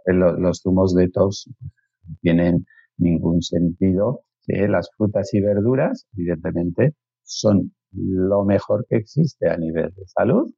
Eh, 0.05 0.13
lo- 0.13 0.37
Los 0.37 0.61
zumos 0.61 0.93
detox 0.95 1.47
no 2.07 2.15
tienen 2.21 2.65
ningún 2.97 3.41
sentido. 3.41 4.21
¿Eh? 4.47 4.67
Las 4.67 4.89
frutas 4.97 5.33
y 5.33 5.41
verduras, 5.41 6.07
evidentemente, 6.17 6.95
son 7.23 7.73
lo 7.91 8.43
mejor 8.45 8.85
que 8.89 8.97
existe 8.97 9.49
a 9.49 9.57
nivel 9.57 9.93
de 9.95 10.05
salud, 10.07 10.51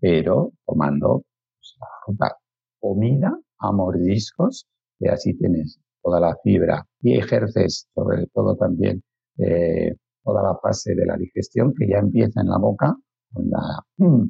pero 0.00 0.52
tomando 0.66 1.24
pues, 1.58 1.76
la 1.80 1.86
fruta 2.04 2.36
comida 2.80 3.38
a 3.58 3.72
mordiscos, 3.72 4.66
que 4.98 5.08
así 5.08 5.34
tienes 5.36 5.80
toda 6.02 6.20
la 6.20 6.36
fibra 6.42 6.86
y 7.00 7.16
ejerces 7.18 7.88
sobre 7.94 8.26
todo 8.28 8.56
también 8.56 9.02
eh, 9.38 9.94
toda 10.22 10.42
la 10.42 10.56
fase 10.62 10.94
de 10.94 11.06
la 11.06 11.16
digestión 11.16 11.72
que 11.74 11.88
ya 11.88 11.98
empieza 11.98 12.40
en 12.42 12.48
la 12.48 12.58
boca 12.58 12.94
con 13.32 13.50
la 13.50 13.80
mm, 13.98 14.24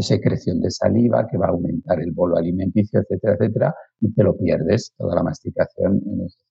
secreción 0.00 0.60
de 0.60 0.70
saliva 0.70 1.26
que 1.28 1.36
va 1.38 1.46
a 1.46 1.50
aumentar 1.50 2.00
el 2.00 2.12
bolo 2.12 2.36
alimenticio, 2.36 3.00
etcétera, 3.00 3.34
etcétera, 3.34 3.74
y 4.00 4.12
te 4.12 4.22
lo 4.22 4.36
pierdes 4.36 4.92
toda 4.96 5.14
la 5.16 5.22
masticación 5.22 6.00
en 6.06 6.26
ese- 6.26 6.45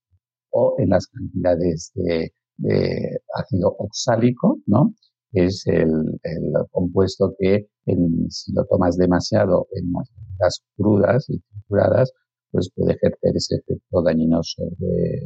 o 0.57 0.75
en 0.79 0.89
las 0.89 1.07
cantidades 1.07 1.91
de, 1.95 2.31
de 2.57 3.19
ácido 3.35 3.75
oxálico, 3.77 4.59
¿no? 4.65 4.93
Es 5.33 5.67
el, 5.67 5.91
el 6.23 6.53
compuesto 6.71 7.35
que 7.37 7.67
en- 7.85 8.29
si 8.31 8.53
lo 8.53 8.63
tomas 8.65 8.95
demasiado 8.97 9.67
en 9.73 9.91
las 10.39 10.63
crudas 10.77 11.29
y 11.29 11.39
trituradas, 11.39 12.11
pues 12.51 12.71
puede 12.73 12.93
ejercer 12.93 13.33
ese 13.35 13.55
efecto 13.55 14.01
dañino 14.01 14.39
sobre, 14.43 15.19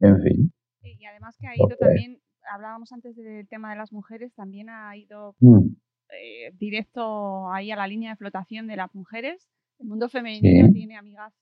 en 0.00 0.22
fin. 0.22 0.52
Y 0.82 1.04
además 1.04 1.36
que 1.38 1.46
ha 1.48 1.54
ido 1.56 1.66
Ok. 1.66 1.78
también, 1.80 2.20
hablábamos 2.52 2.92
antes 2.92 3.16
del 3.16 3.46
tema 3.48 3.70
de 3.70 3.76
las 3.76 3.92
mujeres, 3.92 4.32
también 4.34 4.70
ha 4.70 4.96
ido 4.96 5.34
Mm, 5.40 5.74
eh, 6.10 6.52
directo 6.58 7.50
ahí 7.52 7.70
a 7.70 7.76
la 7.76 7.86
línea 7.86 8.10
de 8.10 8.16
flotación 8.16 8.66
de 8.66 8.76
las 8.76 8.94
mujeres. 8.94 9.46
El 9.78 9.88
mundo 9.88 10.08
femenino 10.08 10.66
Sí. 10.68 10.72
tiene, 10.72 10.96
amigas, 10.96 11.34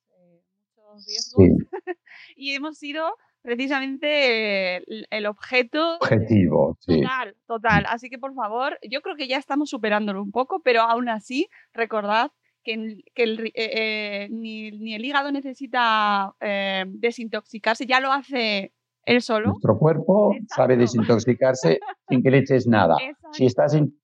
muchos 0.87 1.07
riesgos 1.07 1.45
Sí, 1.45 1.51
y 2.37 2.53
hemos 2.53 2.79
sido 2.79 3.17
precisamente 3.43 4.77
el, 4.77 5.07
el 5.11 5.27
objeto 5.27 5.93
de- 5.93 5.97
objetivo, 6.01 6.77
sí. 6.81 7.01
Total, 7.01 7.37
total. 7.47 7.87
Así 7.89 8.11
que 8.11 8.19
por 8.19 8.35
favor, 8.35 8.79
yo 8.89 9.03
creo 9.03 9.17
que 9.17 9.29
ya 9.29 9.39
estamos 9.39 9.71
superándolo 9.71 10.23
un 10.23 10.33
poco, 10.33 10.61
pero 10.63 10.83
aún 10.83 11.09
así, 11.09 11.49
recordad 11.73 12.33
que, 12.65 13.03
que 13.15 13.23
el 13.23 13.47
eh, 13.47 13.53
eh, 13.55 14.29
ni, 14.31 14.71
ni 14.73 14.95
el 14.95 15.05
hígado 15.05 15.31
necesita 15.31 16.35
eh, 16.41 16.85
desintoxicarse, 16.89 17.87
ya 17.87 18.01
lo 18.01 18.13
hace 18.13 18.73
él 19.05 19.23
solo. 19.23 19.51
Nuestro 19.51 19.79
cuerpo 19.79 20.35
sabe 20.49 20.77
desintoxicarse 20.77 21.79
sin 22.09 22.23
que 22.23 22.31
le 22.31 22.39
eches 22.39 22.67
nada. 22.67 22.97
Si 23.33 23.47
estás, 23.47 23.75
in- 23.75 23.97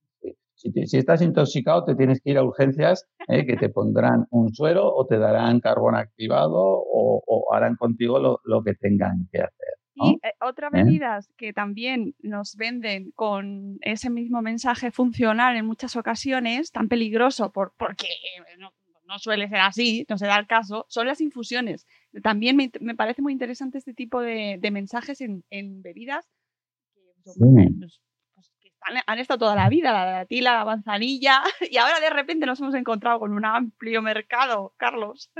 Si, 0.62 0.72
te- 0.72 0.86
si 0.86 0.96
estás 0.98 1.20
intoxicado, 1.22 1.84
te 1.84 1.96
tienes 1.96 2.20
que 2.20 2.30
ir 2.30 2.38
a 2.38 2.44
urgencias, 2.44 3.08
¿eh? 3.26 3.44
que 3.44 3.56
te 3.56 3.68
pondrán 3.68 4.26
un 4.30 4.54
suero 4.54 4.86
o 4.94 5.06
te 5.06 5.18
darán 5.18 5.58
carbón 5.58 5.96
activado 5.96 6.54
o, 6.56 7.20
o 7.26 7.52
harán 7.52 7.74
contigo 7.74 8.20
lo, 8.20 8.38
lo 8.44 8.62
que 8.62 8.74
tengan 8.74 9.28
que 9.32 9.38
hacer. 9.38 9.68
¿no? 9.96 10.06
Y 10.06 10.12
eh, 10.22 10.32
otras 10.40 10.72
¿Eh? 10.72 10.84
bebidas 10.84 11.32
que 11.36 11.52
también 11.52 12.14
nos 12.22 12.54
venden 12.54 13.10
con 13.16 13.78
ese 13.80 14.08
mismo 14.08 14.40
mensaje 14.40 14.92
funcional 14.92 15.56
en 15.56 15.66
muchas 15.66 15.96
ocasiones, 15.96 16.70
tan 16.70 16.88
peligroso 16.88 17.50
por, 17.50 17.72
porque 17.76 18.06
no, 18.58 18.70
no 19.08 19.18
suele 19.18 19.48
ser 19.48 19.58
así, 19.58 20.06
no 20.08 20.16
se 20.16 20.26
da 20.26 20.38
el 20.38 20.46
caso, 20.46 20.86
son 20.88 21.08
las 21.08 21.20
infusiones. 21.20 21.86
También 22.22 22.54
me, 22.56 22.70
me 22.80 22.94
parece 22.94 23.20
muy 23.20 23.32
interesante 23.32 23.78
este 23.78 23.94
tipo 23.94 24.20
de, 24.20 24.58
de 24.60 24.70
mensajes 24.70 25.20
en, 25.20 25.42
en 25.50 25.82
bebidas 25.82 26.30
que, 26.94 27.00
son, 27.32 27.34
Sí. 27.34 27.74
pues, 27.80 28.00
han 29.06 29.18
estado 29.18 29.38
toda 29.38 29.56
la 29.56 29.68
vida, 29.68 29.92
la 29.92 30.04
datila, 30.04 30.54
la 30.54 30.64
manzanilla, 30.64 31.42
y 31.70 31.76
ahora 31.76 32.00
de 32.00 32.10
repente 32.10 32.46
nos 32.46 32.60
hemos 32.60 32.74
encontrado 32.74 33.20
con 33.20 33.32
un 33.32 33.44
amplio 33.44 34.02
mercado, 34.02 34.74
Carlos. 34.76 35.30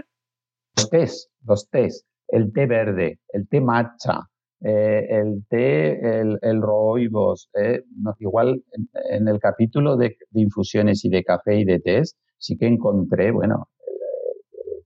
Los 0.77 0.91
tés, 0.91 1.31
los 1.47 1.69
tés, 1.69 2.07
el 2.29 2.53
té 2.53 2.67
verde, 2.67 3.21
el 3.29 3.49
té 3.49 3.61
matcha, 3.61 4.29
eh, 4.65 5.07
el 5.11 5.45
té, 5.49 6.21
el, 6.21 6.39
el 6.41 6.63
rooibos. 6.63 7.51
eh, 7.55 7.83
no, 7.97 8.15
igual 8.19 8.63
en, 8.73 8.89
en 9.11 9.29
el 9.29 9.39
capítulo 9.39 9.97
de, 9.97 10.17
de 10.31 10.41
infusiones 10.41 11.05
y 11.05 11.11
de 11.11 11.25
café 11.25 11.57
y 11.57 11.65
de 11.65 11.81
tés, 11.81 12.17
sí 12.39 12.57
que 12.57 12.67
encontré, 12.67 13.31
bueno, 13.31 13.69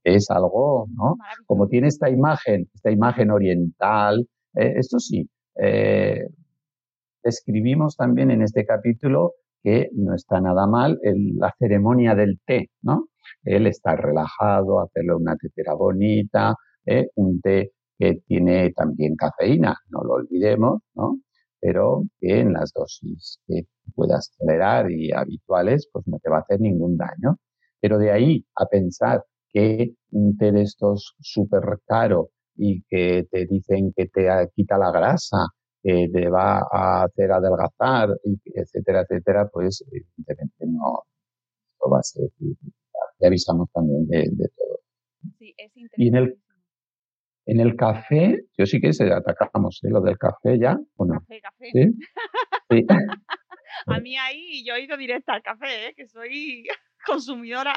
es 0.07 0.31
algo, 0.31 0.87
¿no? 0.95 1.17
Como 1.47 1.67
tiene 1.67 1.89
esta 1.89 2.09
imagen, 2.09 2.69
esta 2.75 2.91
imagen 2.91 3.31
oriental, 3.31 4.29
eh, 4.55 4.75
esto 4.77 4.99
sí, 4.99 5.29
eh, 5.61 6.29
describimos 7.27 7.97
también 7.97 8.31
en 8.31 8.43
este 8.43 8.65
capítulo 8.65 9.35
que 9.63 9.91
no 9.95 10.15
está 10.15 10.41
nada 10.41 10.67
mal 10.67 10.99
la 11.03 11.53
ceremonia 11.59 12.15
del 12.15 12.39
té, 12.47 12.71
¿no? 12.83 13.09
El 13.43 13.67
estar 13.67 14.01
relajado, 14.01 14.81
hacerlo 14.81 15.17
una 15.19 15.37
tetera 15.37 15.75
bonita, 15.75 16.55
¿eh? 16.87 17.09
un 17.17 17.41
té 17.41 17.73
que 17.99 18.21
tiene 18.27 18.71
también 18.73 19.17
cafeína, 19.17 19.77
no 19.89 20.03
lo 20.05 20.15
olvidemos, 20.15 20.83
¿no? 20.95 21.19
Pero 21.61 22.05
que 22.21 22.41
en 22.41 22.53
las 22.53 22.73
dosis 22.73 23.41
que 23.47 23.67
puedas 23.95 24.33
tolerar 24.39 24.91
y 24.91 25.11
habituales, 25.13 25.89
pues 25.93 26.07
no 26.07 26.19
te 26.21 26.31
va 26.31 26.37
a 26.39 26.41
hacer 26.41 26.61
ningún 26.61 26.97
daño. 26.97 27.39
Pero 27.81 27.99
de 27.99 28.13
ahí 28.13 28.47
a 28.57 28.67
pensar 28.67 29.25
que 29.53 29.95
un 30.13 30.37
té 30.37 30.53
de 30.53 30.63
estos 30.63 31.17
súper 31.21 31.63
caro 31.87 32.31
y 32.55 32.83
que 32.83 33.27
te 33.31 33.47
dicen 33.47 33.93
que 33.97 34.07
te 34.07 34.29
quita 34.55 34.79
la 34.79 34.93
grasa, 34.93 35.39
que 35.87 36.09
te 36.13 36.29
va 36.29 36.67
a 36.73 37.05
hacer 37.05 37.31
adelgazar, 37.31 38.09
etcétera, 38.45 39.03
etcétera, 39.03 39.49
pues 39.53 39.85
evidentemente 39.93 40.67
no 40.67 41.05
esto 41.69 41.89
va 41.89 42.01
a 42.01 42.03
ser. 42.03 42.29
Ya 43.21 43.29
avisamos 43.29 43.71
también 43.73 44.07
de, 44.09 44.29
de 44.33 44.49
todo. 44.57 44.81
Sí, 45.39 45.55
es 45.57 45.73
Y 45.97 46.09
en 46.09 46.17
el-. 46.17 46.39
En 47.49 47.61
el 47.61 47.77
café, 47.77 48.41
yo 48.59 48.67
sí 48.67 48.81
que 48.81 48.93
se 48.93 49.05
atacamos 49.05 49.79
¿eh? 49.85 49.89
lo 49.89 50.01
del 50.01 50.19
café 50.19 50.59
ya, 50.59 50.77
¿o 50.97 51.07
no? 51.07 51.21
Café, 51.21 51.41
café. 51.41 51.71
¿Sí? 51.73 51.93
Sí. 52.71 52.87
A 53.87 54.01
mí 54.01 54.17
ahí 54.17 54.65
yo 54.67 54.75
he 54.75 54.83
ido 54.83 54.97
directa 54.97 55.35
al 55.35 55.43
café, 55.43 55.89
¿eh? 55.89 55.95
que 55.95 56.09
soy 56.09 56.65
consumidora. 57.07 57.75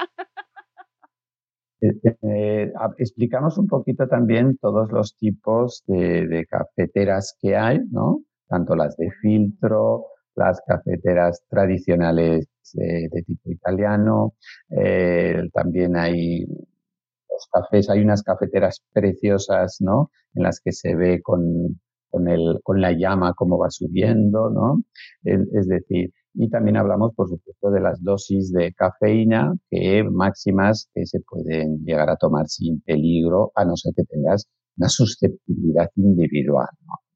Eh, 1.81 1.93
eh, 2.23 2.73
explicamos 2.97 3.57
un 3.57 3.68
poquito 3.68 4.07
también 4.07 4.57
todos 4.57 4.91
los 4.91 5.15
tipos 5.18 5.84
de, 5.88 6.45
cafeteras 6.49 7.38
que 7.41 7.56
hay, 7.56 7.80
¿no? 7.91 8.23
Tanto 8.47 8.76
las 8.76 8.97
de 8.97 9.10
filtro, 9.22 10.07
las 10.35 10.61
cafeteras 10.65 11.43
tradicionales 11.49 12.47
eh, 12.77 13.07
de 13.11 13.23
tipo 13.23 13.51
italiano, 13.51 14.34
eh, 14.69 15.41
también 15.53 15.95
hay 15.95 16.45
los 16.45 17.47
cafés, 17.51 17.89
hay 17.89 18.01
unas 18.01 18.23
cafeteras 18.23 18.84
preciosas, 18.91 19.77
¿no? 19.80 20.11
En 20.34 20.43
las 20.43 20.60
que 20.60 20.72
se 20.73 20.95
ve 20.95 21.22
con, 21.22 21.80
con, 22.10 22.27
el, 22.27 22.60
con 22.64 22.81
la 22.81 22.91
llama 22.91 23.34
cómo 23.35 23.57
va 23.57 23.69
subiendo, 23.69 24.49
¿no? 24.49 24.84
Es 25.23 25.68
decir, 25.68 26.11
y 26.41 26.49
también 26.49 26.78
hablamos, 26.78 27.14
por 27.16 27.28
supuesto, 27.28 27.70
de 27.70 27.82
las 27.82 28.02
dosis 28.02 28.53
de 28.53 28.72
cafeína 28.74 29.53
que 29.70 30.06
máximas 30.06 30.90
que 30.94 31.06
se 31.06 31.20
pueden 31.20 31.84
llegar 31.84 32.10
a 32.10 32.16
tomar 32.16 32.48
sin 32.48 32.80
peligro, 32.80 33.52
a 33.56 33.66
no 33.66 33.76
ser 33.76 33.94
que 33.94 34.06
tengas 34.06 34.48
una 34.78 34.88
susceptibilidad 34.88 35.90
individual. 35.98 36.70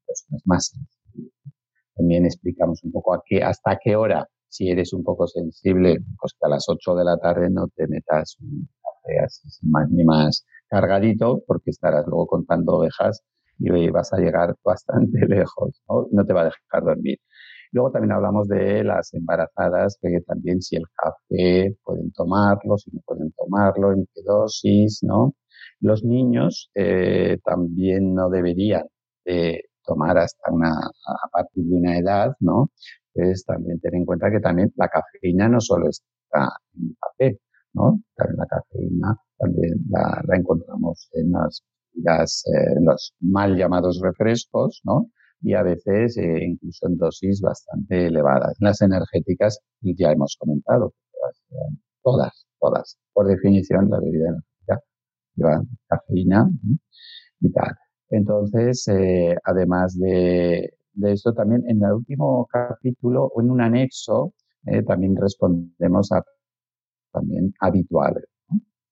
Personas 0.06 0.42
más. 0.44 0.72
También 1.94 2.26
explicamos 2.26 2.84
un 2.84 2.92
poco 2.92 3.14
a 3.14 3.22
qué, 3.24 3.42
hasta 3.42 3.78
qué 3.82 3.96
hora, 3.96 4.28
si 4.48 4.68
eres 4.68 4.92
un 4.92 5.02
poco 5.02 5.26
sensible, 5.26 5.96
pues 6.20 6.34
que 6.38 6.44
a 6.44 6.50
las 6.50 6.66
8 6.68 6.94
de 6.94 7.04
la 7.04 7.16
tarde 7.16 7.48
no 7.48 7.68
te 7.74 7.86
metas 7.88 8.36
un 8.42 8.68
café 8.82 9.20
así 9.24 9.48
sin 9.48 9.70
más 9.70 9.88
ni 9.88 10.04
más 10.04 10.44
cargadito, 10.68 11.42
porque 11.46 11.70
estarás 11.70 12.04
luego 12.06 12.26
contando 12.26 12.74
ovejas 12.74 13.22
y 13.58 13.88
vas 13.88 14.12
a 14.12 14.18
llegar 14.18 14.54
bastante 14.62 15.18
lejos, 15.28 15.82
¿no? 15.88 16.08
No 16.12 16.26
te 16.26 16.34
va 16.34 16.42
a 16.42 16.44
dejar 16.44 16.84
dormir. 16.84 17.18
Luego 17.74 17.90
también 17.90 18.12
hablamos 18.12 18.46
de 18.46 18.84
las 18.84 19.12
embarazadas, 19.14 19.98
que 20.00 20.20
también 20.20 20.62
si 20.62 20.76
el 20.76 20.84
café 20.94 21.76
pueden 21.82 22.12
tomarlo, 22.12 22.78
si 22.78 22.88
no 22.92 23.00
pueden 23.04 23.32
tomarlo, 23.32 23.92
en 23.92 24.06
qué 24.14 24.22
dosis, 24.24 25.00
¿no? 25.02 25.34
Los 25.80 26.04
niños 26.04 26.70
eh, 26.76 27.36
también 27.44 28.14
no 28.14 28.30
deberían 28.30 28.84
de 29.24 29.64
tomar 29.84 30.16
hasta 30.18 30.52
una, 30.52 30.70
a 30.70 31.28
partir 31.32 31.64
de 31.64 31.74
una 31.76 31.98
edad, 31.98 32.36
¿no? 32.38 32.70
Entonces 33.12 33.44
también 33.44 33.80
tener 33.80 33.96
en 33.98 34.06
cuenta 34.06 34.30
que 34.30 34.38
también 34.38 34.72
la 34.76 34.88
cafeína 34.88 35.48
no 35.48 35.60
solo 35.60 35.88
está 35.88 36.56
en 36.76 36.90
el 36.90 36.96
café, 37.00 37.40
¿no? 37.72 38.00
También 38.14 38.38
la 38.38 38.46
cafeína 38.46 39.16
también 39.36 39.74
la, 39.90 40.22
la 40.28 40.36
encontramos 40.36 41.08
en 41.14 41.32
las, 41.32 41.64
las, 41.94 42.44
eh, 42.46 42.80
los 42.82 43.14
mal 43.18 43.56
llamados 43.56 44.00
refrescos, 44.00 44.80
¿no? 44.84 45.08
Y 45.42 45.54
a 45.54 45.62
veces 45.62 46.16
eh, 46.18 46.44
incluso 46.44 46.86
en 46.88 46.96
dosis 46.96 47.40
bastante 47.40 48.06
elevadas. 48.06 48.56
Las 48.60 48.80
energéticas 48.82 49.60
ya 49.80 50.12
hemos 50.12 50.36
comentado, 50.38 50.94
todas, 52.02 52.46
todas. 52.60 52.98
Por 53.12 53.26
definición, 53.28 53.90
la 53.90 54.00
bebida 54.00 54.28
energética 54.28 54.80
lleva 55.36 55.62
cafeína 55.88 56.48
y 57.40 57.52
tal. 57.52 57.74
Entonces, 58.10 58.86
eh, 58.88 59.36
además 59.44 59.98
de, 59.98 60.74
de, 60.92 61.12
esto, 61.12 61.32
también 61.34 61.62
en 61.68 61.82
el 61.84 61.92
último 61.92 62.46
capítulo 62.50 63.30
o 63.34 63.40
en 63.40 63.50
un 63.50 63.60
anexo, 63.60 64.32
eh, 64.66 64.82
también 64.82 65.16
respondemos 65.16 66.12
a 66.12 66.22
también 67.12 67.54
habituales. 67.60 68.24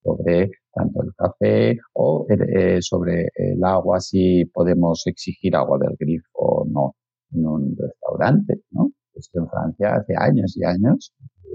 Sobre 0.03 0.51
tanto 0.73 1.03
el 1.03 1.15
café 1.15 1.79
o 1.95 2.27
eh, 2.29 2.81
sobre 2.81 3.29
el 3.35 3.63
agua, 3.65 4.01
si 4.01 4.45
podemos 4.47 5.07
exigir 5.07 5.55
agua 5.55 5.79
del 5.79 5.97
grifo 5.99 6.29
o 6.33 6.65
no 6.67 6.97
en 7.33 7.47
un 7.47 7.77
restaurante, 7.79 8.63
¿no? 8.71 8.91
Esto 9.15 9.41
en 9.41 9.49
Francia 9.49 9.97
hace 9.97 10.15
años 10.17 10.57
y 10.57 10.65
años, 10.65 11.15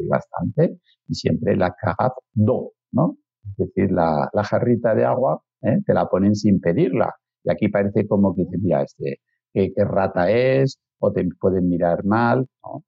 bastante, 0.09 0.79
y 1.07 1.13
siempre 1.13 1.55
la 1.55 1.73
carafe 1.73 2.21
d'eau, 2.33 2.73
¿no? 2.91 3.17
Es 3.49 3.57
decir, 3.57 3.91
la, 3.91 4.29
la 4.33 4.43
jarrita 4.43 4.93
de 4.93 5.05
agua 5.05 5.41
¿eh? 5.61 5.79
te 5.85 5.93
la 5.93 6.07
ponen 6.07 6.35
sin 6.35 6.59
pedirla. 6.59 7.13
Y 7.43 7.51
aquí 7.51 7.69
parece 7.69 8.07
como 8.07 8.35
que 8.35 8.43
mira 8.59 8.83
este, 8.83 9.21
qué, 9.53 9.71
qué 9.73 9.83
rata 9.85 10.29
es, 10.31 10.79
o 10.99 11.11
te 11.11 11.27
pueden 11.39 11.69
mirar 11.69 12.03
mal, 12.05 12.47
¿no? 12.63 12.83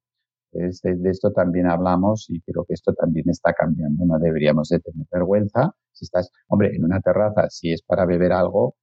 Es 0.52 0.80
de, 0.82 0.96
de, 0.96 1.10
esto 1.10 1.32
también 1.32 1.66
hablamos 1.66 2.26
y 2.28 2.40
creo 2.42 2.64
que 2.64 2.74
esto 2.74 2.92
también 2.94 3.28
está 3.30 3.52
cambiando. 3.52 4.04
No 4.04 4.18
deberíamos 4.18 4.68
de 4.68 4.80
tener 4.80 5.06
vergüenza. 5.10 5.72
Si 5.92 6.04
estás, 6.04 6.30
hombre, 6.48 6.74
en 6.74 6.84
una 6.84 7.00
terraza, 7.00 7.48
si 7.50 7.72
es 7.72 7.82
para 7.82 8.06
beber 8.06 8.32
algo, 8.32 8.74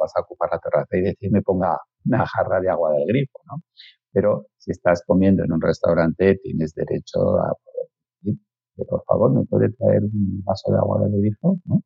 vas 0.00 0.12
a 0.16 0.20
ocupar 0.22 0.50
la 0.52 0.58
terraza 0.58 0.96
y 0.96 1.02
decir, 1.02 1.30
me 1.30 1.42
ponga 1.42 1.78
una 2.04 2.26
jarra 2.26 2.60
de 2.60 2.70
agua 2.70 2.92
del 2.92 3.06
grifo, 3.06 3.38
¿no? 3.46 3.62
Pero 4.12 4.46
si 4.58 4.72
estás 4.72 5.02
comiendo 5.06 5.44
en 5.44 5.52
un 5.52 5.60
restaurante, 5.60 6.38
tienes 6.42 6.74
derecho 6.74 7.20
a 7.38 7.52
poder 7.54 7.88
decir 8.22 8.40
que 8.76 8.84
por 8.84 9.04
favor 9.04 9.32
me 9.32 9.44
puede 9.46 9.70
traer 9.72 10.02
un 10.04 10.42
vaso 10.44 10.72
de 10.72 10.78
agua 10.78 11.02
del 11.02 11.20
grifo, 11.20 11.58
¿no? 11.66 11.82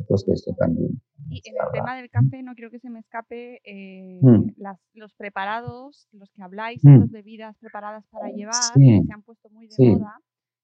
Entonces 0.00 0.28
esto 0.34 0.54
también. 0.58 1.00
Y 1.28 1.40
en 1.48 1.54
el 1.54 1.72
tema 1.72 1.96
del 1.96 2.10
café, 2.10 2.42
no 2.42 2.54
quiero 2.54 2.70
que 2.70 2.80
se 2.80 2.90
me 2.90 3.00
escape 3.00 3.60
eh, 3.64 4.18
mm. 4.20 4.52
las, 4.56 4.78
los 4.94 5.14
preparados, 5.14 6.08
los 6.12 6.30
que 6.32 6.42
habláis, 6.42 6.84
mm. 6.84 7.10
bebidas 7.10 7.56
preparadas 7.58 8.04
para 8.10 8.30
llevar, 8.30 8.54
sí. 8.54 9.00
que 9.00 9.06
se 9.06 9.12
han 9.12 9.22
puesto 9.22 9.48
muy 9.50 9.66
de 9.66 9.72
sí. 9.72 9.90
moda 9.90 10.18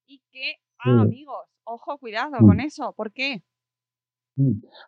y 0.07 0.21
que, 0.31 0.55
ah, 0.79 0.83
sí. 0.83 0.89
amigos, 0.91 1.45
ojo, 1.63 1.97
cuidado 1.97 2.37
mm. 2.39 2.45
con 2.45 2.59
eso. 2.59 2.93
¿Por 2.95 3.11
qué? 3.11 3.43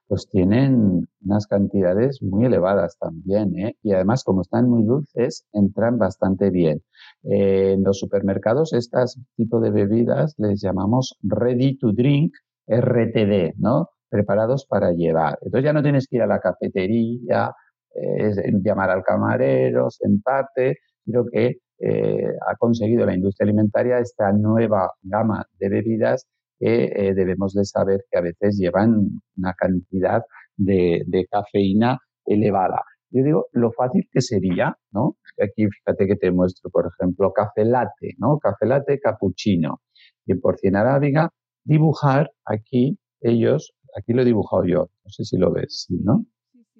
Pues 0.07 0.27
tienen 0.29 1.07
unas 1.25 1.47
cantidades 1.47 2.21
muy 2.21 2.45
elevadas 2.45 2.97
también, 2.99 3.57
¿eh? 3.57 3.75
Y 3.81 3.93
además, 3.93 4.23
como 4.23 4.41
están 4.41 4.69
muy 4.69 4.83
dulces, 4.83 5.47
entran 5.53 5.97
bastante 5.97 6.51
bien. 6.51 6.83
Eh, 7.23 7.73
en 7.73 7.83
los 7.83 7.97
supermercados, 7.97 8.73
estas 8.73 9.19
tipo 9.35 9.59
de 9.59 9.71
bebidas 9.71 10.35
les 10.37 10.61
llamamos 10.61 11.17
ready 11.23 11.77
to 11.77 11.91
drink, 11.93 12.31
RTD, 12.67 13.55
¿no? 13.57 13.89
Preparados 14.09 14.65
para 14.65 14.91
llevar. 14.91 15.37
Entonces 15.41 15.65
ya 15.65 15.73
no 15.73 15.83
tienes 15.83 16.07
que 16.07 16.17
ir 16.17 16.21
a 16.23 16.27
la 16.27 16.39
cafetería, 16.39 17.51
eh, 17.95 18.31
llamar 18.63 18.89
al 18.89 19.03
camarero, 19.03 19.89
sentarte, 19.89 20.77
sino 21.03 21.25
que 21.25 21.57
eh, 21.79 22.27
ha 22.47 22.55
conseguido 22.57 23.05
la 23.05 23.15
industria 23.15 23.45
alimentaria 23.45 23.99
esta 23.99 24.31
nueva 24.33 24.91
gama 25.01 25.45
de 25.57 25.69
bebidas 25.69 26.27
que 26.59 26.85
eh, 26.85 27.13
debemos 27.13 27.53
de 27.53 27.63
saber 27.63 28.03
que 28.11 28.17
a 28.17 28.21
veces 28.21 28.57
llevan 28.57 29.21
una 29.37 29.53
cantidad 29.53 30.21
de, 30.57 31.25
cafeína 31.31 31.97
elevada. 32.25 32.83
Yo 33.11 33.23
digo, 33.23 33.45
lo 33.53 33.71
fácil 33.71 34.07
que 34.11 34.21
sería, 34.21 34.75
¿no? 34.91 35.15
Aquí 35.41 35.67
fíjate 35.67 36.05
que 36.05 36.15
te 36.15 36.31
muestro, 36.31 36.69
por 36.69 36.85
ejemplo, 36.87 37.31
café 37.31 37.63
latte, 37.63 38.15
¿no? 38.17 38.37
Café 38.39 38.65
latte 38.65 38.99
cappuccino, 38.99 39.79
100% 40.27 40.75
arábiga, 40.75 41.29
dibujar 41.63 42.29
aquí 42.45 42.99
ellos, 43.21 43.73
aquí 43.99 44.13
lo 44.13 44.21
he 44.21 44.25
dibujado 44.25 44.65
yo, 44.65 44.89
no 45.03 45.09
sé 45.09 45.23
si 45.23 45.37
lo 45.37 45.51
ves, 45.51 45.87
¿no? 45.89 46.25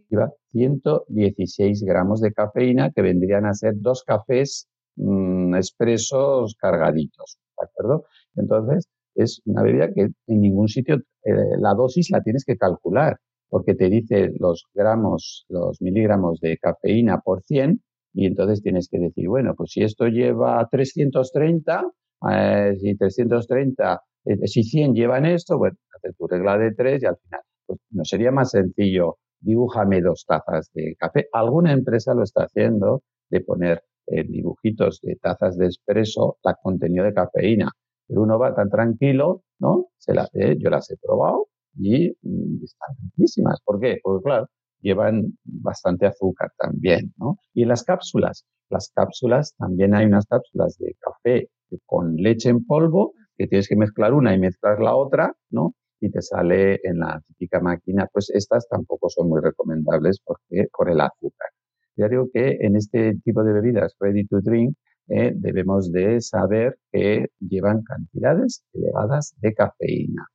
Lleva 0.10 0.32
116 0.52 1.84
gramos 1.84 2.22
de 2.22 2.34
cafeína 2.34 2.92
que 2.92 3.02
vendrían 3.02 3.46
a 3.46 3.54
ser 3.54 3.74
dos 3.78 4.04
cafés 4.04 4.68
mmm, 4.96 5.56
expresos 5.56 6.56
cargaditos, 6.60 7.38
¿de 7.60 7.66
acuerdo? 7.66 8.06
Entonces, 8.36 8.88
es 9.16 9.42
una 9.46 9.64
bebida 9.64 9.92
que 9.94 10.02
en 10.28 10.42
ningún 10.42 10.68
sitio 10.68 10.96
eh, 10.96 11.34
la 11.60 11.74
dosis 11.74 12.10
la 12.12 12.22
tienes 12.22 12.46
que 12.46 12.58
calcular 12.58 13.18
porque 13.50 13.74
te 13.76 13.90
dice 13.90 14.32
los 14.40 14.66
gramos, 14.74 15.46
los 15.50 15.82
miligramos 15.82 16.40
de 16.40 16.58
cafeína 16.58 17.20
por 17.20 17.42
100 17.44 17.82
y 18.14 18.26
entonces 18.26 18.62
tienes 18.62 18.88
que 18.90 19.00
decir, 19.00 19.28
bueno, 19.28 19.54
pues 19.56 19.72
si 19.72 19.82
esto 19.82 20.08
lleva 20.08 20.68
330, 20.70 21.84
eh, 22.32 22.76
si 22.80 22.96
330, 22.96 24.02
eh, 24.26 24.48
si 24.48 24.64
100 24.64 24.94
llevan 24.94 25.26
esto, 25.26 25.58
bueno, 25.58 25.78
haces 25.96 26.16
tu 26.18 26.28
regla 26.28 26.58
de 26.58 26.74
3 26.74 27.04
y 27.04 27.06
al 27.06 27.18
final, 27.18 27.42
pues 27.66 27.80
no 27.92 28.04
sería 28.06 28.32
más 28.32 28.52
sencillo, 28.52 29.18
dibújame 29.40 30.02
dos 30.02 30.26
tazas 30.28 30.70
de 30.74 30.96
café. 30.98 31.28
Alguna 31.34 31.74
empresa 31.74 32.14
lo 32.14 32.24
está 32.24 32.44
haciendo 32.44 33.04
de 33.30 33.42
poner 33.42 33.84
eh, 34.08 34.24
dibujitos 34.28 35.00
de 35.02 35.16
tazas 35.18 35.58
de 35.58 35.68
espresso 35.68 36.38
la 36.44 36.56
contenido 36.56 37.06
de 37.06 37.14
cafeína, 37.14 37.72
pero 38.08 38.24
uno 38.24 38.40
va 38.40 38.56
tan 38.56 38.70
tranquilo, 38.70 39.44
¿no? 39.60 39.88
Se 39.98 40.14
la, 40.14 40.28
eh, 40.34 40.58
yo 40.60 40.70
las 40.70 40.90
he 40.90 40.98
probado 40.98 41.48
y 41.76 42.10
mm, 42.22 42.64
están 42.64 42.96
riquísimas. 43.04 43.62
¿Por 43.64 43.80
qué? 43.80 44.00
Porque 44.02 44.24
claro, 44.24 44.48
llevan 44.82 45.38
bastante 45.44 46.08
azúcar 46.08 46.52
también, 46.58 47.14
¿no? 47.18 47.38
Y 47.54 47.66
las 47.66 47.84
cápsulas, 47.84 48.46
las 48.70 48.92
cápsulas, 48.96 49.54
también 49.58 49.94
hay 49.94 50.06
unas 50.08 50.26
cápsulas 50.26 50.78
de 50.80 50.96
café 51.00 51.50
con 51.86 52.16
leche 52.16 52.50
en 52.50 52.66
polvo 52.66 53.14
que 53.38 53.48
tienes 53.48 53.68
que 53.68 53.76
mezclar 53.76 54.14
una 54.14 54.34
y 54.34 54.40
mezclar 54.40 54.80
la 54.80 54.96
otra, 54.96 55.34
¿no? 55.50 55.74
Y 56.02 56.12
te 56.12 56.22
sale 56.22 56.80
en 56.84 57.00
la 57.00 57.22
típica 57.28 57.60
máquina. 57.60 58.08
Pues 58.12 58.30
estas 58.30 58.68
tampoco 58.68 59.10
son 59.10 59.30
muy 59.30 59.42
recomendables 59.42 60.20
porque 60.24 60.68
por 60.72 60.90
el 60.90 61.00
azúcar. 61.02 61.50
Ya 61.96 62.08
digo 62.08 62.28
que 62.34 62.58
en 62.62 62.76
este 62.76 63.16
tipo 63.24 63.44
de 63.44 63.54
bebidas 63.54 63.96
ready 64.00 64.26
to 64.26 64.40
drink 64.42 64.76
eh, 65.10 65.34
debemos 65.36 65.92
de 65.92 66.22
saber 66.22 66.78
que 66.92 67.28
llevan 67.40 67.82
cantidades 67.84 68.64
elevadas 68.74 69.36
de 69.42 69.54
cafeína. 69.54 70.28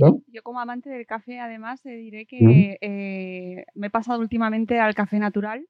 ¿No? 0.00 0.22
Yo 0.28 0.42
como 0.42 0.60
amante 0.60 0.88
del 0.88 1.06
café, 1.06 1.38
además, 1.40 1.82
te 1.82 1.90
diré 1.90 2.24
que 2.24 2.78
eh, 2.80 3.64
me 3.74 3.88
he 3.88 3.90
pasado 3.90 4.20
últimamente 4.20 4.80
al 4.80 4.94
café 4.94 5.18
natural, 5.18 5.66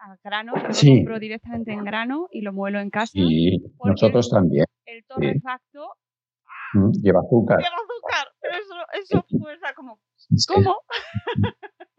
al 0.00 0.18
grano, 0.24 0.52
lo 0.56 0.72
Sí. 0.72 0.96
compro 0.96 1.18
directamente 1.18 1.72
en 1.72 1.84
grano 1.84 2.28
y 2.30 2.40
lo 2.42 2.52
muelo 2.52 2.80
en 2.80 2.90
casa. 2.90 3.12
Sí, 3.12 3.62
nosotros 3.84 4.30
también. 4.30 4.64
El 4.86 5.04
torrefacto 5.04 5.94
Mm, 6.72 6.90
Lleva 7.02 7.18
azúcar. 7.20 7.58
lleva 7.58 7.74
azúcar, 7.76 8.28
pero 8.40 8.54
eso, 8.54 8.74
eso 9.18 9.38
fuerza 9.42 9.74
como, 9.74 9.98
Sí. 10.16 10.52
¿cómo? 10.54 10.76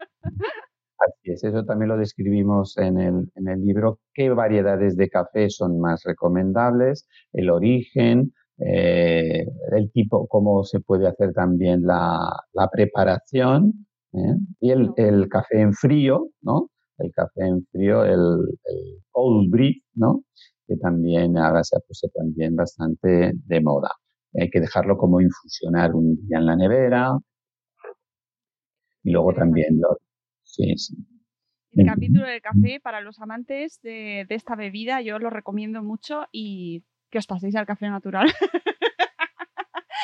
Así 0.98 1.32
es, 1.32 1.44
eso 1.44 1.64
también 1.64 1.88
lo 1.88 1.96
describimos 1.98 2.78
en 2.78 2.98
el, 2.98 3.30
en 3.34 3.48
el 3.48 3.60
libro, 3.64 3.98
qué 4.14 4.30
variedades 4.30 4.96
de 4.96 5.08
café 5.10 5.50
son 5.50 5.80
más 5.80 6.02
recomendables, 6.04 7.08
el 7.32 7.50
origen, 7.50 8.32
eh, 8.58 9.44
el 9.72 9.90
tipo, 9.92 10.26
cómo 10.28 10.62
se 10.64 10.78
puede 10.80 11.08
hacer 11.08 11.32
también 11.32 11.82
la, 11.82 12.18
la 12.52 12.68
preparación 12.70 13.86
¿eh? 14.12 14.36
y 14.60 14.70
el, 14.70 14.90
el, 14.96 15.28
café 15.28 15.60
en 15.60 15.72
frío, 15.72 16.28
¿no? 16.40 16.68
El 16.98 17.12
café 17.12 17.46
en 17.46 17.64
frío, 17.66 18.04
el, 18.04 18.20
el 18.64 19.02
cold 19.10 19.50
brew, 19.50 19.72
¿no? 19.94 20.24
Que 20.66 20.76
también 20.76 21.36
ahora 21.38 21.64
se 21.64 21.76
ha 21.76 21.80
puesto 21.80 22.08
también 22.14 22.54
bastante 22.54 23.32
de 23.34 23.60
moda. 23.60 23.90
Hay 24.40 24.50
que 24.50 24.60
dejarlo 24.60 24.96
como 24.96 25.20
infusionar 25.20 25.94
un 25.94 26.16
día 26.16 26.38
en 26.38 26.46
la 26.46 26.56
nevera 26.56 27.18
y 29.04 29.10
luego 29.10 29.34
también 29.34 29.80
lo, 29.80 29.98
Sí, 30.44 30.76
sí. 30.76 30.94
El 31.72 31.86
capítulo 31.86 32.26
del 32.26 32.42
café 32.42 32.78
para 32.80 33.00
los 33.00 33.18
amantes 33.20 33.80
de, 33.80 34.26
de, 34.28 34.34
esta 34.34 34.54
bebida 34.54 35.00
yo 35.00 35.18
lo 35.18 35.30
recomiendo 35.30 35.82
mucho 35.82 36.26
y 36.30 36.84
que 37.10 37.18
os 37.18 37.26
paséis 37.26 37.56
al 37.56 37.64
café 37.64 37.88
natural. 37.88 38.26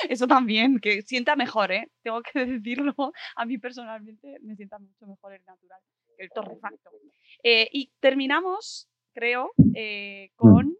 Eso 0.09 0.27
también, 0.27 0.79
que 0.79 1.03
sienta 1.03 1.37
mejor, 1.37 1.73
¿eh? 1.73 1.91
Tengo 2.03 2.23
que 2.23 2.47
decirlo. 2.47 2.95
A 3.37 3.45
mí 3.45 3.59
personalmente 3.59 4.39
me 4.43 4.57
sienta 4.57 4.79
mucho 4.79 5.07
mejor 5.07 5.35
el 5.35 5.45
natural 5.45 5.81
el 6.19 6.31
torrefacto. 6.31 6.91
Eh, 7.43 7.69
y 7.73 7.93
terminamos, 8.01 8.89
creo, 9.15 9.51
eh, 9.75 10.31
con 10.37 10.77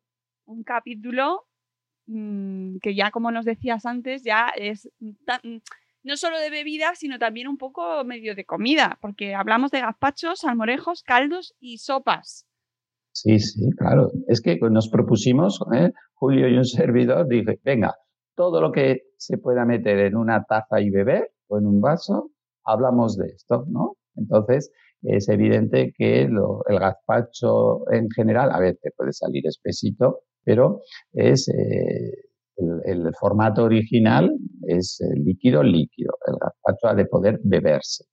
un 0.47 0.63
capítulo 0.65 1.47
mmm, 2.07 2.79
que 2.83 2.95
ya, 2.95 3.11
como 3.11 3.31
nos 3.31 3.45
decías 3.45 3.87
antes, 3.87 4.23
ya 4.25 4.49
es 4.57 4.91
tan, 5.25 5.41
no 6.03 6.17
solo 6.17 6.39
de 6.39 6.51
bebidas, 6.51 6.99
sino 6.99 7.19
también 7.19 7.49
un 7.49 7.59
poco 7.59 8.05
medio 8.05 8.35
de 8.35 8.45
comida, 8.45 8.99
porque 9.01 9.35
hablamos 9.35 9.71
de 9.71 9.81
gazpachos, 9.81 10.41
salmorejos, 10.41 11.03
caldos 11.03 11.55
y 11.61 11.79
sopas. 11.79 12.47
Sí, 13.13 13.39
sí, 13.39 13.71
claro. 13.77 14.11
Es 14.29 14.41
que 14.41 14.59
nos 14.71 14.89
propusimos, 14.89 15.61
¿eh? 15.75 15.93
Julio 16.15 16.49
y 16.49 16.57
un 16.57 16.65
servidor, 16.65 17.27
dije, 17.27 17.59
venga, 17.65 17.95
todo 18.35 18.61
lo 18.61 18.71
que 18.71 19.03
se 19.17 19.39
pueda 19.39 19.65
meter 19.65 19.99
en 19.99 20.17
una 20.17 20.45
taza 20.45 20.81
y 20.81 20.91
beber 20.91 21.33
o 21.49 21.59
en 21.59 21.67
un 21.67 21.81
vaso, 21.81 22.31
hablamos 22.65 23.17
de 23.17 23.27
esto, 23.27 23.65
¿no? 23.69 23.97
Entonces, 24.15 24.71
es 25.03 25.29
evidente 25.29 25.93
que 25.97 26.23
el 26.23 26.79
gazpacho 26.79 27.91
en 27.93 28.09
general, 28.11 28.51
a 28.53 28.59
te 28.61 28.91
puede 28.97 29.13
salir 29.13 29.47
espesito, 29.47 30.21
pero 30.45 30.83
es... 31.13 31.49
Eh, 31.49 32.13
el, 32.85 33.15
formato 33.15 33.65
original 33.65 34.31
es 34.67 35.01
líquido 35.15 35.63
líquido. 35.63 36.15
El 36.27 36.35
gazpacho 36.41 36.89
ha 36.89 36.95
de 36.95 37.07
poder 37.07 37.39
beberse. 37.45 38.05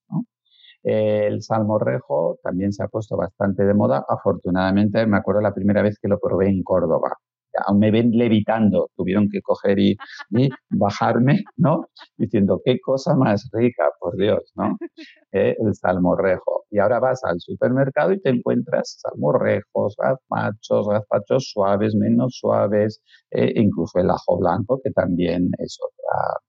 El 0.84 1.42
salmorrejo 1.42 2.38
también 2.44 2.72
se 2.72 2.84
ha 2.84 2.88
puesto 2.88 3.18
bastante 3.18 3.66
de 3.66 3.74
moda. 3.74 4.06
Afortunadamente, 4.08 5.06
me 5.08 5.18
acuerdo 5.18 5.42
la 5.42 5.54
primera 5.54 5.82
vez 5.82 5.98
que 6.00 6.08
lo 6.08 6.20
probé 6.20 6.50
en 6.50 6.62
Córdoba. 6.62 7.18
Aún 7.66 7.80
me 7.80 7.92
ven 7.92 8.12
levitando, 8.12 8.90
tuvieron 8.96 9.30
que 9.30 9.42
coger 9.42 9.80
y, 9.80 9.98
y 10.32 10.50
bajarme, 10.70 11.44
¿no? 11.58 11.88
Diciendo, 12.18 12.62
qué 12.64 12.80
cosa 12.80 13.16
más 13.16 13.50
rica, 13.54 13.86
por 14.00 14.18
Dios, 14.18 14.52
¿no? 14.56 14.78
Eh, 15.32 15.54
el 15.60 15.76
salmorrejo. 15.76 16.64
Y 16.72 16.80
ahora 16.80 17.02
vas 17.02 17.22
al 17.26 17.42
supermercado 17.42 18.14
y 18.14 18.22
te 18.22 18.30
encuentras 18.30 19.02
salmorrejos, 19.02 19.98
gazpachos, 19.98 20.88
gazpachos 20.88 21.52
suaves, 21.52 21.94
menos 21.94 22.38
suaves, 22.40 23.02
eh, 23.32 23.52
incluso 23.56 24.00
el 24.00 24.10
ajo 24.12 24.38
blanco, 24.40 24.80
que 24.82 24.92
también 24.92 25.50
es 25.58 25.78
otra 25.82 26.40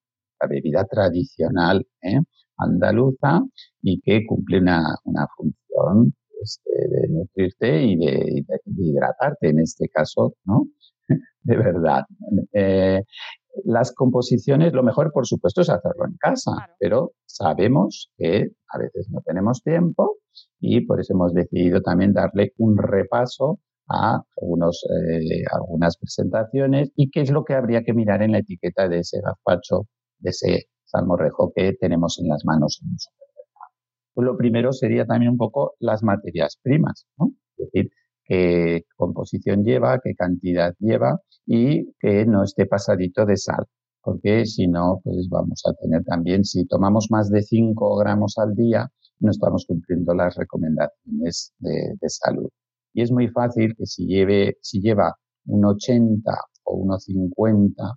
la 0.40 0.48
bebida 0.48 0.84
tradicional 0.84 1.86
¿eh? 2.02 2.20
andaluza 2.58 3.40
y 3.82 4.00
que 4.00 4.24
cumple 4.26 4.58
una, 4.58 4.82
una 5.04 5.26
función 5.36 6.14
pues, 6.30 6.60
de, 6.64 7.08
nutrirte 7.08 7.82
y 7.82 7.96
de, 7.96 8.44
de, 8.46 8.60
hidratarte, 8.64 9.48
en 9.50 9.60
este 9.60 9.88
caso, 9.88 10.34
¿no? 10.44 10.66
De 11.42 11.56
verdad. 11.56 12.04
Eh, 12.52 13.02
las 13.64 13.92
composiciones, 13.92 14.72
lo 14.72 14.82
mejor, 14.82 15.12
por 15.12 15.26
supuesto, 15.26 15.62
es 15.62 15.70
hacerlo 15.70 16.06
en 16.06 16.16
casa, 16.18 16.52
claro. 16.56 16.74
pero 16.78 17.12
sabemos 17.24 18.10
que 18.18 18.50
a 18.68 18.78
veces 18.78 19.08
no 19.10 19.20
tenemos 19.24 19.62
tiempo 19.62 20.18
y 20.60 20.84
por 20.84 21.00
eso 21.00 21.14
hemos 21.14 21.32
decidido 21.32 21.80
también 21.80 22.12
darle 22.12 22.52
un 22.58 22.76
repaso 22.76 23.60
a 23.88 24.20
algunos, 24.40 24.84
eh, 24.84 25.44
algunas 25.52 25.96
presentaciones 25.96 26.90
y 26.96 27.10
qué 27.10 27.20
es 27.20 27.30
lo 27.30 27.44
que 27.44 27.54
habría 27.54 27.82
que 27.82 27.94
mirar 27.94 28.22
en 28.22 28.32
la 28.32 28.38
etiqueta 28.38 28.88
de 28.88 28.98
ese 28.98 29.20
gazpacho, 29.22 29.86
de 30.18 30.30
ese 30.30 30.64
salmorrejo 30.84 31.52
que 31.54 31.72
tenemos 31.74 32.18
en 32.20 32.28
las 32.28 32.44
manos 32.44 32.80
en. 32.82 32.96
Pues 34.14 34.24
lo 34.24 34.36
primero 34.36 34.72
sería 34.72 35.04
también 35.04 35.32
un 35.32 35.36
poco 35.36 35.74
las 35.78 36.02
materias 36.02 36.58
primas, 36.62 37.06
¿no? 37.18 37.32
Es 37.58 37.70
decir, 37.70 37.90
qué 38.26 38.84
composición 38.96 39.64
lleva, 39.64 40.00
qué 40.02 40.14
cantidad 40.14 40.74
lleva 40.78 41.20
y 41.46 41.92
que 41.98 42.26
no 42.26 42.42
esté 42.44 42.66
pasadito 42.66 43.24
de 43.24 43.36
sal, 43.36 43.64
porque 44.02 44.46
si 44.46 44.66
no, 44.68 45.00
pues 45.04 45.28
vamos 45.30 45.62
a 45.66 45.72
tener 45.74 46.04
también, 46.04 46.44
si 46.44 46.66
tomamos 46.66 47.08
más 47.10 47.30
de 47.30 47.42
5 47.42 47.96
gramos 47.96 48.38
al 48.38 48.54
día, 48.54 48.88
no 49.20 49.30
estamos 49.30 49.64
cumpliendo 49.66 50.14
las 50.14 50.36
recomendaciones 50.36 51.52
de, 51.58 51.94
de 52.00 52.08
salud. 52.08 52.48
Y 52.92 53.02
es 53.02 53.12
muy 53.12 53.28
fácil 53.28 53.74
que 53.76 53.86
si, 53.86 54.06
lleve, 54.06 54.56
si 54.60 54.80
lleva 54.80 55.14
un 55.46 55.64
80 55.64 56.32
o 56.64 56.76
un 56.76 56.98
50 56.98 57.94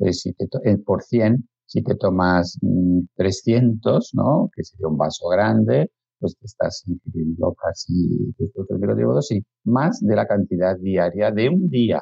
pues 0.00 0.20
si 0.22 0.32
te, 0.32 0.46
eh, 0.64 0.78
por 0.78 1.02
100, 1.02 1.46
si 1.66 1.82
te 1.82 1.94
tomas 1.94 2.58
mmm, 2.62 3.00
300, 3.16 4.10
¿no? 4.14 4.50
que 4.54 4.64
sería 4.64 4.88
un 4.88 4.96
vaso 4.96 5.28
grande, 5.28 5.90
pues 6.20 6.36
te 6.38 6.46
estás 6.46 6.84
ingiriendo 6.86 7.54
casi 7.54 8.34
después 8.38 8.68
del 8.68 8.78
microdosis 8.78 9.42
más 9.64 10.00
de 10.00 10.14
la 10.16 10.26
cantidad 10.26 10.76
diaria 10.78 11.30
de 11.30 11.48
un 11.48 11.68
día. 11.68 12.00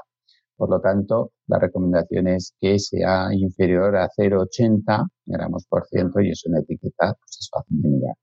Por 0.57 0.71
lo 0.71 0.81
tanto, 0.81 1.33
la 1.47 1.59
recomendación 1.61 2.29
es 2.29 2.53
que 2.61 2.79
sea 2.81 3.29
inferior 3.33 3.97
a 3.97 4.09
0,80 4.09 5.07
gramos 5.27 5.67
por 5.69 5.87
ciento 5.87 6.21
y 6.21 6.31
eso 6.31 6.49
en 6.49 6.57
etiqueta 6.57 7.15
pues 7.15 7.39
es 7.41 7.49
fácil 7.51 7.81
de 7.81 7.89
mirar. 7.89 8.15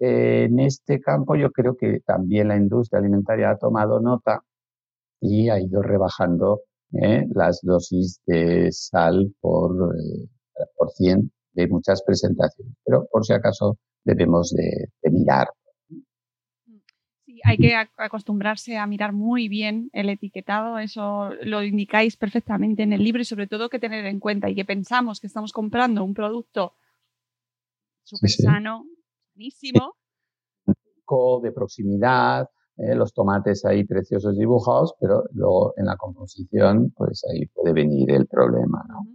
En 0.00 0.58
este 0.60 1.00
campo 1.00 1.36
yo 1.36 1.50
creo 1.52 1.76
que 1.76 2.00
también 2.04 2.48
la 2.48 2.56
industria 2.56 3.00
alimentaria 3.00 3.50
ha 3.50 3.58
tomado 3.58 4.00
nota 4.00 4.40
y 5.20 5.48
ha 5.50 5.60
ido 5.60 5.82
rebajando 5.82 6.62
eh, 6.92 7.26
las 7.34 7.60
dosis 7.62 8.20
de 8.26 8.72
sal 8.72 9.32
por, 9.40 9.94
eh, 9.96 10.28
por 10.76 10.90
100 10.90 11.30
de 11.52 11.68
muchas 11.68 12.02
presentaciones. 12.02 12.74
Pero 12.84 13.06
por 13.10 13.24
si 13.24 13.32
acaso 13.32 13.76
debemos 14.04 14.52
de, 14.52 14.88
de 15.02 15.10
mirar 15.10 15.48
hay 17.44 17.56
que 17.58 17.74
acostumbrarse 17.96 18.76
a 18.76 18.86
mirar 18.86 19.12
muy 19.12 19.48
bien 19.48 19.90
el 19.92 20.08
etiquetado, 20.08 20.78
eso 20.78 21.30
lo 21.42 21.62
indicáis 21.62 22.16
perfectamente 22.16 22.82
en 22.82 22.92
el 22.92 23.02
libro 23.02 23.22
y 23.22 23.24
sobre 23.24 23.46
todo 23.46 23.68
que 23.68 23.78
tener 23.78 24.04
en 24.06 24.20
cuenta 24.20 24.48
y 24.48 24.54
que 24.54 24.64
pensamos 24.64 25.20
que 25.20 25.26
estamos 25.26 25.52
comprando 25.52 26.04
un 26.04 26.14
producto 26.14 26.74
súper 28.04 28.30
sano, 28.30 28.84
buenísimo. 29.34 29.94
De 31.42 31.50
proximidad, 31.50 32.48
eh, 32.76 32.94
los 32.94 33.12
tomates 33.12 33.64
ahí 33.64 33.82
preciosos 33.82 34.38
dibujados, 34.38 34.94
pero 35.00 35.24
luego 35.32 35.74
en 35.76 35.86
la 35.86 35.96
composición, 35.96 36.92
pues 36.96 37.24
ahí 37.28 37.46
puede 37.46 37.72
venir 37.72 38.12
el 38.12 38.28
problema, 38.28 38.84
¿no? 38.88 39.06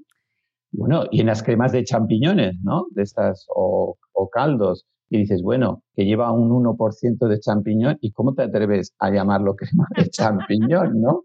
Bueno, 0.78 1.06
y 1.12 1.22
en 1.22 1.28
las 1.28 1.44
cremas 1.44 1.72
de 1.72 1.84
champiñones, 1.84 2.56
¿no? 2.64 2.88
De 2.92 3.04
estas, 3.04 3.46
o, 3.56 3.98
o 4.14 4.30
caldos, 4.30 4.86
y 5.10 5.20
dices, 5.20 5.42
bueno, 5.42 5.84
que 5.96 6.06
lleva 6.06 6.32
un 6.32 6.50
1% 6.50 7.28
de 7.28 7.40
champiñón, 7.40 7.98
¿y 8.02 8.12
cómo 8.12 8.34
te 8.34 8.44
atreves 8.44 8.94
a 9.00 9.12
llamarlo 9.12 9.56
crema 9.56 9.88
de 9.96 10.10
champiñón, 10.10 11.02
no? 11.02 11.24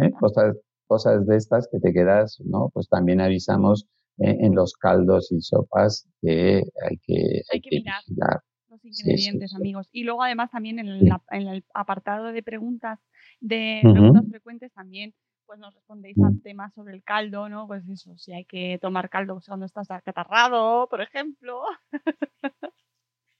¿Eh? 0.00 0.10
Cosas, 0.18 0.56
cosas 0.86 1.26
de 1.26 1.36
estas 1.36 1.68
que 1.70 1.78
te 1.78 1.92
quedas, 1.92 2.40
¿no? 2.44 2.70
Pues 2.72 2.88
también 2.88 3.20
avisamos 3.20 3.86
eh, 4.18 4.36
en 4.40 4.54
los 4.54 4.74
caldos 4.74 5.30
y 5.32 5.40
sopas 5.40 6.08
que 6.20 6.62
hay 6.88 6.98
que, 7.06 7.42
hay, 7.52 7.60
que, 7.60 7.76
mirar 7.78 8.40
los 8.68 8.84
ingredientes, 8.84 9.54
amigos. 9.54 9.88
Y 9.92 10.04
luego 10.04 10.22
además 10.22 10.50
también 10.50 10.78
en 10.78 10.88
el, 10.88 11.08
en 11.30 11.48
el 11.48 11.64
apartado 11.74 12.32
de 12.32 12.42
preguntas, 12.42 12.98
de 13.40 13.80
preguntas 13.82 14.24
frecuentes 14.28 14.72
también 14.72 15.14
pues 15.52 15.60
nos 15.60 15.74
respondéis 15.74 16.16
al 16.24 16.40
tema 16.40 16.70
sobre 16.70 16.94
el 16.94 17.02
caldo, 17.02 17.46
¿no? 17.46 17.66
Pues 17.66 17.86
eso, 17.86 18.16
si 18.16 18.32
hay 18.32 18.46
que 18.46 18.78
tomar 18.80 19.10
caldo 19.10 19.38
cuando 19.46 19.66
estás 19.66 19.90
acatarrado, 19.90 20.88
por 20.88 21.02
ejemplo. 21.02 21.60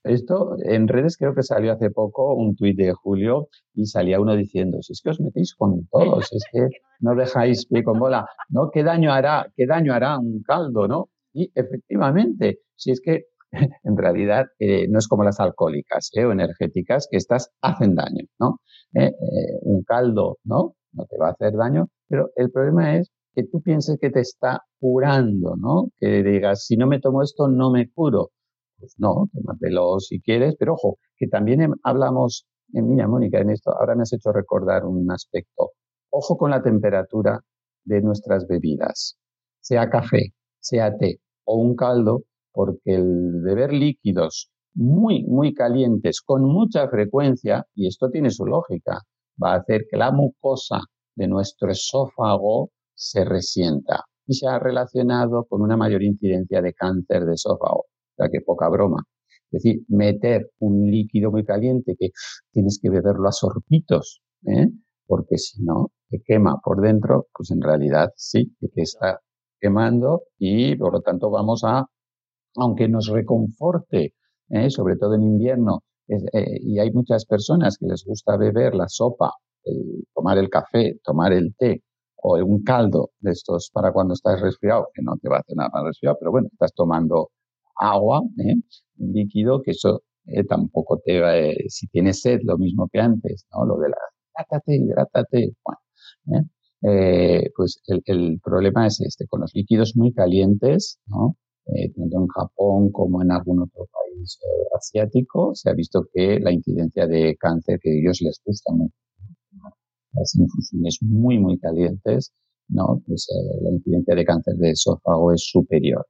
Esto 0.03 0.55
en 0.63 0.87
redes 0.87 1.17
creo 1.17 1.33
que 1.33 1.41
salió 1.41 1.73
hace 1.73 1.89
poco 1.89 2.35
un 2.35 2.55
tuit 2.55 2.77
de 2.77 2.93
Julio 2.93 3.47
y 3.73 3.87
salía 3.87 4.19
uno 4.19 4.35
diciendo, 4.35 4.79
si 4.83 4.93
es 4.93 5.01
que 5.01 5.09
os 5.09 5.19
metéis 5.19 5.55
con 5.55 5.87
todos, 5.87 6.31
es 6.33 6.43
que 6.51 6.59
no 6.99 7.15
dejáis 7.15 7.65
pie 7.65 7.83
con 7.83 7.97
bola, 7.97 8.27
¿no? 8.49 8.69
¿Qué 8.69 8.83
daño 8.83 9.11
hará, 9.11 9.51
qué 9.55 9.65
daño 9.65 9.91
hará 9.91 10.19
un 10.19 10.43
caldo, 10.43 10.87
no? 10.87 11.09
Y 11.33 11.51
efectivamente, 11.55 12.59
si 12.75 12.91
es 12.91 13.01
que 13.01 13.23
en 13.83 13.97
realidad 13.97 14.45
eh, 14.59 14.87
no 14.87 14.99
es 14.99 15.07
como 15.07 15.23
las 15.23 15.39
alcohólicas 15.39 16.11
¿eh? 16.13 16.25
o 16.25 16.31
energéticas, 16.31 17.07
que 17.09 17.17
estas 17.17 17.49
hacen 17.59 17.95
daño, 17.95 18.27
¿no? 18.39 18.59
Eh, 18.93 19.13
un 19.63 19.81
caldo, 19.83 20.37
¿no? 20.43 20.75
No 20.93 21.05
te 21.05 21.17
va 21.17 21.29
a 21.29 21.31
hacer 21.31 21.53
daño, 21.53 21.87
pero 22.07 22.29
el 22.35 22.51
problema 22.51 22.97
es 22.97 23.11
que 23.35 23.43
tú 23.43 23.61
pienses 23.61 23.97
que 23.99 24.09
te 24.11 24.19
está 24.21 24.61
curando, 24.79 25.55
¿no? 25.57 25.89
Que 25.99 26.23
digas, 26.23 26.65
si 26.65 26.77
no 26.77 26.87
me 26.87 26.99
tomo 26.99 27.21
esto, 27.23 27.47
no 27.47 27.71
me 27.71 27.89
curo. 27.91 28.29
Pues 28.77 28.95
no, 28.97 29.27
tómatelo 29.33 29.99
si 29.99 30.21
quieres, 30.21 30.55
pero 30.59 30.73
ojo, 30.73 30.97
que 31.17 31.27
también 31.27 31.73
hablamos, 31.83 32.45
en 32.73 32.89
mira, 32.89 33.07
Mónica, 33.07 33.39
en 33.39 33.49
esto, 33.49 33.71
ahora 33.71 33.95
me 33.95 34.03
has 34.03 34.13
hecho 34.13 34.31
recordar 34.31 34.85
un 34.85 35.09
aspecto. 35.11 35.71
Ojo 36.11 36.37
con 36.37 36.51
la 36.51 36.61
temperatura 36.61 37.39
de 37.85 38.01
nuestras 38.01 38.45
bebidas, 38.47 39.17
sea 39.61 39.89
café, 39.89 40.33
sea 40.59 40.95
té 40.97 41.19
o 41.45 41.57
un 41.57 41.75
caldo, 41.75 42.23
porque 42.51 42.95
el 42.95 43.41
beber 43.43 43.73
líquidos 43.73 44.51
muy, 44.75 45.23
muy 45.23 45.53
calientes 45.53 46.21
con 46.21 46.43
mucha 46.43 46.87
frecuencia, 46.87 47.65
y 47.73 47.87
esto 47.87 48.09
tiene 48.09 48.29
su 48.29 48.45
lógica, 48.45 49.01
va 49.41 49.53
a 49.53 49.57
hacer 49.57 49.85
que 49.89 49.97
la 49.97 50.11
mucosa 50.11 50.79
de 51.15 51.27
nuestro 51.27 51.71
esófago 51.71 52.71
se 52.93 53.25
resienta 53.25 54.03
y 54.25 54.33
se 54.33 54.47
ha 54.47 54.59
relacionado 54.59 55.45
con 55.45 55.61
una 55.61 55.77
mayor 55.77 56.03
incidencia 56.03 56.61
de 56.61 56.73
cáncer 56.73 57.25
de 57.25 57.33
esófago. 57.33 57.81
O 57.81 58.15
sea, 58.15 58.29
que 58.29 58.41
poca 58.41 58.69
broma. 58.69 59.03
Es 59.51 59.63
decir, 59.63 59.83
meter 59.87 60.49
un 60.59 60.89
líquido 60.89 61.31
muy 61.31 61.45
caliente 61.45 61.95
que 61.97 62.09
tienes 62.51 62.79
que 62.81 62.89
beberlo 62.89 63.27
a 63.27 63.31
sorbitos, 63.31 64.21
¿eh? 64.47 64.67
porque 65.05 65.37
si 65.37 65.61
no, 65.63 65.91
te 66.09 66.21
quema 66.25 66.59
por 66.63 66.81
dentro, 66.81 67.27
pues 67.33 67.51
en 67.51 67.61
realidad 67.61 68.09
sí, 68.15 68.55
que 68.59 68.67
te 68.69 68.81
está 68.81 69.19
quemando 69.59 70.23
y 70.37 70.75
por 70.75 70.93
lo 70.93 71.01
tanto 71.01 71.29
vamos 71.29 71.63
a, 71.65 71.85
aunque 72.55 72.87
nos 72.87 73.07
reconforte, 73.07 74.15
¿eh? 74.49 74.69
sobre 74.69 74.95
todo 74.95 75.15
en 75.15 75.23
invierno, 75.23 75.83
eh, 76.07 76.59
y 76.61 76.79
hay 76.79 76.91
muchas 76.91 77.25
personas 77.25 77.77
que 77.77 77.87
les 77.87 78.03
gusta 78.05 78.37
beber 78.37 78.75
la 78.75 78.87
sopa, 78.87 79.31
tomar 80.13 80.37
el 80.37 80.49
café, 80.49 80.99
tomar 81.03 81.31
el 81.33 81.55
té 81.57 81.81
o 82.23 82.37
un 82.37 82.63
caldo 82.63 83.11
de 83.19 83.31
estos 83.31 83.69
para 83.71 83.91
cuando 83.91 84.13
estás 84.13 84.41
resfriado, 84.41 84.87
que 84.93 85.01
no 85.01 85.17
te 85.17 85.29
va 85.29 85.37
a 85.37 85.39
hacer 85.41 85.57
nada 85.57 85.69
más 85.73 85.83
resfriado, 85.85 86.17
pero 86.19 86.31
bueno, 86.31 86.47
estás 86.51 86.73
tomando 86.73 87.29
agua, 87.75 88.21
¿eh? 88.39 88.55
un 88.99 89.11
líquido, 89.13 89.61
que 89.61 89.71
eso 89.71 90.03
eh, 90.27 90.43
tampoco 90.45 91.01
te 91.03 91.19
va, 91.19 91.37
eh, 91.37 91.65
si 91.67 91.87
tienes 91.87 92.21
sed, 92.21 92.39
lo 92.43 92.57
mismo 92.57 92.87
que 92.91 92.99
antes, 92.99 93.45
¿no? 93.51 93.65
Lo 93.65 93.77
de 93.77 93.89
la, 93.89 93.97
hidrátate, 94.37 94.75
hidrátate, 94.75 95.55
bueno, 95.63 96.49
pues 97.55 97.81
el, 97.87 98.01
el, 98.05 98.39
problema 98.41 98.87
es 98.87 99.01
este, 99.01 99.27
con 99.27 99.41
los 99.41 99.51
líquidos 99.53 99.93
muy 99.95 100.13
calientes, 100.13 100.99
¿no? 101.07 101.35
Tanto 101.95 102.17
en 102.17 102.27
Japón 102.27 102.91
como 102.91 103.21
en 103.21 103.31
algún 103.31 103.61
otro 103.61 103.87
país 103.91 104.39
asiático, 104.75 105.55
se 105.55 105.69
ha 105.69 105.73
visto 105.73 106.05
que 106.13 106.39
la 106.39 106.51
incidencia 106.51 107.07
de 107.07 107.35
cáncer 107.39 107.79
que 107.81 107.89
a 107.89 107.93
ellos 107.93 108.19
les 108.21 108.39
gusta 108.45 108.73
mucho, 108.73 108.95
las 110.13 110.35
infusiones 110.35 110.99
muy, 111.01 111.39
muy 111.39 111.57
calientes, 111.59 112.33
¿no? 112.69 113.01
Pues 113.07 113.27
la 113.61 113.71
incidencia 113.71 114.15
de 114.15 114.25
cáncer 114.25 114.55
de 114.55 114.71
esófago 114.71 115.33
es 115.33 115.43
superior 115.49 116.05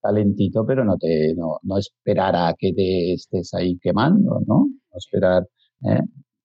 calentito, 0.00 0.64
pero 0.66 0.84
no 0.84 0.96
te 0.98 1.34
no, 1.34 1.58
no 1.62 1.78
esperar 1.78 2.34
a 2.36 2.54
que 2.58 2.72
te 2.72 3.14
estés 3.14 3.52
ahí 3.54 3.78
quemando, 3.78 4.40
¿no? 4.46 4.66
No 4.66 4.96
esperar. 4.96 5.46
¿eh? 5.84 6.00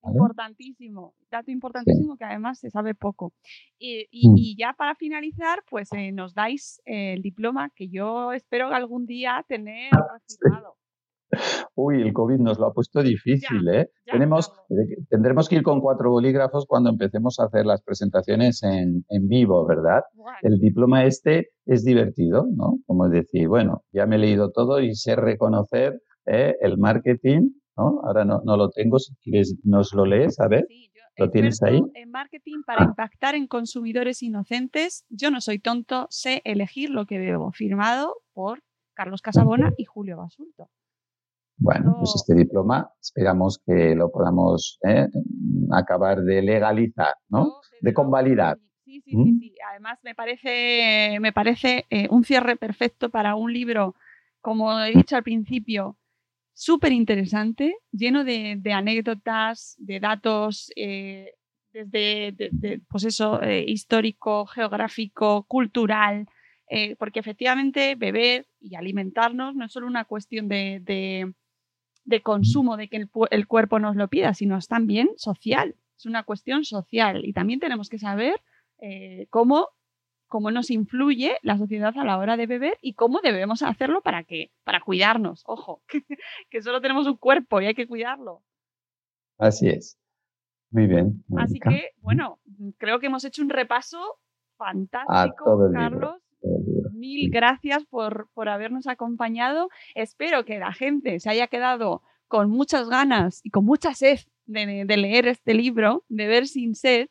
Importantísimo, 0.08 1.14
dato 1.32 1.52
importantísimo 1.52 2.18
que 2.18 2.26
además 2.26 2.60
se 2.60 2.70
sabe 2.70 2.96
poco. 2.96 3.34
Y, 3.78 4.08
y, 4.12 4.30
mm. 4.30 4.34
y 4.38 4.56
ya 4.58 4.74
para 4.78 4.96
finalizar, 4.96 5.64
pues 5.70 5.92
eh, 5.94 6.12
nos 6.12 6.34
dais 6.34 6.82
el 6.86 7.22
diploma 7.22 7.70
que 7.76 7.90
yo 7.90 8.32
espero 8.34 8.68
algún 8.68 9.06
día 9.06 9.44
tener 9.48 9.92
firmado. 10.28 10.76
Uy, 11.76 12.02
el 12.02 12.14
COVID 12.14 12.38
nos 12.38 12.60
lo 12.60 12.68
ha 12.68 12.74
puesto 12.74 13.02
difícil, 13.02 13.68
¿eh? 13.68 13.90
Tenemos, 14.06 14.52
eh, 14.70 15.04
tendremos 15.10 15.50
que 15.50 15.56
ir 15.56 15.64
con 15.64 15.82
cuatro 15.82 16.12
bolígrafos 16.12 16.66
cuando 16.66 16.90
empecemos 16.90 17.40
a 17.40 17.46
hacer 17.46 17.66
las 17.66 17.82
presentaciones 17.82 18.64
en, 18.64 19.04
en 19.10 19.28
vivo, 19.28 19.66
¿verdad? 19.66 20.02
El 20.42 20.60
diploma 20.60 21.06
este 21.06 21.50
es 21.66 21.84
divertido, 21.84 22.48
¿no? 22.56 22.80
Como 22.86 23.10
decir, 23.10 23.48
bueno, 23.48 23.84
ya 23.92 24.06
me 24.06 24.16
he 24.16 24.20
leído 24.20 24.52
todo 24.52 24.80
y 24.80 24.96
sé 24.96 25.16
reconocer 25.16 26.02
¿eh? 26.26 26.56
el 26.62 26.78
marketing, 26.78 27.50
¿no? 27.78 28.02
Ahora 28.04 28.26
no, 28.26 28.42
no, 28.46 28.58
lo 28.58 28.70
tengo, 28.70 29.00
si 29.00 29.16
quieres 29.16 29.56
nos 29.64 29.94
lo 29.94 30.06
lees, 30.06 30.40
a 30.40 30.48
ver. 30.48 30.68
¿Lo 31.18 31.32
tienes 31.32 31.64
ahí? 31.64 31.80
En 31.94 32.12
marketing 32.12 32.64
para 32.66 32.84
impactar 32.84 33.36
en 33.36 33.48
consumidores 33.48 34.22
inocentes, 34.22 35.06
yo 35.10 35.32
no 35.32 35.40
soy 35.40 35.60
tonto, 35.60 36.08
sé 36.10 36.42
elegir 36.44 36.90
lo 36.90 37.06
que 37.06 37.20
debo. 37.20 37.54
Firmado 37.54 38.16
por 38.34 38.62
Carlos 38.94 39.22
Casabona 39.22 39.72
y 39.78 39.86
Julio 39.86 40.18
Basulto. 40.18 40.70
Bueno, 41.58 41.96
pues 41.98 42.14
este 42.16 42.36
diploma 42.36 42.90
esperamos 43.00 43.62
que 43.66 43.96
lo 43.96 44.12
podamos 44.12 44.78
¿eh? 44.84 45.08
acabar 45.72 46.22
de 46.22 46.42
legalizar, 46.42 47.14
¿no? 47.30 47.60
de 47.80 47.94
convalidar. 47.94 48.58
Sí, 48.84 49.02
sí, 49.06 49.16
¿Mm? 49.16 49.24
sí, 49.24 49.40
sí, 49.40 49.56
Además, 49.70 50.00
me 50.04 50.16
parece, 50.16 51.18
me 51.22 51.32
parece 51.32 51.86
eh, 51.90 52.08
un 52.12 52.24
cierre 52.24 52.58
perfecto 52.58 53.10
para 53.10 53.36
un 53.36 53.54
libro, 53.54 53.96
como 54.42 54.78
he 54.80 54.94
dicho 54.94 55.16
al 55.16 55.24
principio, 55.24 55.98
súper 56.56 56.92
interesante, 56.92 57.76
lleno 57.92 58.24
de, 58.24 58.60
anécdotas, 58.74 59.76
de 59.78 60.00
datos, 60.00 60.72
eh, 60.76 61.36
desde, 61.72 62.82
pues 62.90 63.04
eso, 63.04 63.40
histórico, 63.44 64.48
geográfico, 64.48 65.44
cultural, 65.44 66.26
porque 66.98 67.20
efectivamente 67.20 67.96
beber 67.96 68.48
y 68.60 68.76
alimentarnos 68.76 69.56
no 69.56 69.66
es 69.66 69.74
solo 69.74 69.86
una 69.86 70.06
cuestión 70.06 70.48
de, 70.48 70.82
de 72.06 72.22
consumo, 72.22 72.78
de 72.78 72.88
que 72.88 73.08
el, 73.32 73.48
cuerpo 73.48 73.80
nos 73.80 73.96
lo 73.96 74.08
pida, 74.08 74.34
sino 74.34 74.58
es 74.58 74.68
también 74.68 75.10
social. 75.18 75.76
Es 75.98 76.06
una 76.06 76.24
cuestión 76.24 76.64
social 76.64 77.26
y 77.26 77.34
también 77.34 77.60
tenemos 77.60 77.90
que 77.90 77.98
saber 77.98 78.42
eh, 78.80 79.28
cómo, 79.30 79.70
cómo 80.36 80.52
nos 80.52 80.70
influye 80.70 81.38
la 81.44 81.58
sociedad 81.58 81.98
a 81.98 82.04
la 82.04 82.18
hora 82.18 82.36
de 82.36 82.46
beber 82.46 82.78
y 82.82 82.96
cómo 82.96 83.22
debemos 83.24 83.62
hacerlo 83.62 84.02
para 84.02 84.26
que, 84.26 84.52
para 84.66 84.82
cuidarnos. 84.82 85.44
Ojo, 85.46 85.82
que, 86.50 86.62
solo 86.62 86.82
tenemos 86.82 87.08
un 87.08 87.16
cuerpo 87.16 87.62
y 87.62 87.68
hay 87.68 87.74
que 87.74 87.88
cuidarlo. 87.88 88.44
Así 89.38 89.70
es. 89.70 89.98
Muy 90.72 90.88
bien. 90.88 91.24
Así 91.38 91.62
que, 91.62 91.92
bueno, 92.02 92.42
creo 92.78 93.00
que 93.00 93.06
hemos 93.06 93.24
hecho 93.24 93.44
un 93.44 93.50
repaso 93.50 93.98
fantástico, 94.58 95.70
Carlos. 95.72 96.18
Mil 96.92 97.32
gracias 97.32 97.86
por, 97.86 98.28
por 98.34 98.50
habernos 98.50 98.88
acompañado. 98.88 99.70
Espero 99.94 100.44
que 100.44 100.60
la 100.60 100.74
gente 100.74 101.22
se 101.22 101.30
haya 101.30 101.48
quedado 101.48 102.02
con 102.28 102.50
muchas 102.50 102.90
ganas 102.90 103.40
y 103.42 103.52
con 103.52 103.64
mucha 103.64 103.94
sed 103.94 104.20
de, 104.48 104.98
leer 104.98 105.28
este 105.28 105.54
libro, 105.54 106.04
de 106.10 106.28
ver 106.28 106.48
sin 106.48 106.76
sed, 106.76 107.08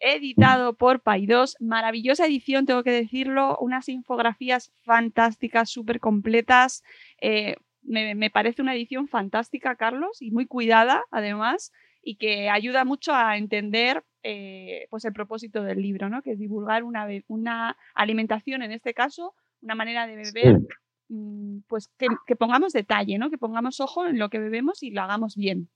editado 0.00 0.74
por 0.74 1.00
Paidós. 1.00 1.56
Maravillosa 1.60 2.26
edición, 2.26 2.66
tengo 2.66 2.82
que 2.82 2.90
decirlo, 2.90 3.56
unas 3.60 3.88
infografías 3.88 4.72
fantásticas, 4.82 5.70
súper 5.70 6.00
completas. 6.00 6.82
Eh, 7.20 7.56
me, 7.82 8.30
parece 8.30 8.62
una 8.62 8.74
edición 8.74 9.08
fantástica, 9.08 9.76
Carlos, 9.76 10.20
y 10.20 10.30
muy 10.30 10.46
cuidada, 10.46 11.04
además, 11.10 11.72
y 12.02 12.16
que 12.16 12.50
ayuda 12.50 12.84
mucho 12.84 13.14
a 13.14 13.36
entender 13.36 14.04
eh, 14.22 14.86
pues 14.90 15.04
el 15.04 15.12
propósito 15.12 15.62
del 15.62 15.80
libro, 15.80 16.08
¿no? 16.08 16.22
que 16.22 16.32
es 16.32 16.38
divulgar 16.38 16.84
una, 16.84 17.06
una 17.28 17.76
alimentación, 17.94 18.62
en 18.62 18.72
este 18.72 18.94
caso, 18.94 19.34
una 19.62 19.74
manera 19.74 20.06
de 20.06 20.16
beber. 20.16 20.60
Mm, 21.08 21.60
pues 21.68 21.88
que, 21.96 22.36
pongamos 22.36 22.72
detalle, 22.72 23.18
¿no? 23.18 23.30
Que 23.30 23.38
pongamos 23.38 23.80
ojo 23.80 24.06
en 24.06 24.18
lo 24.18 24.28
que 24.28 24.38
bebemos 24.38 24.82
y 24.82 24.90
lo 24.90 25.00
hagamos 25.00 25.36
bien. 25.36 25.70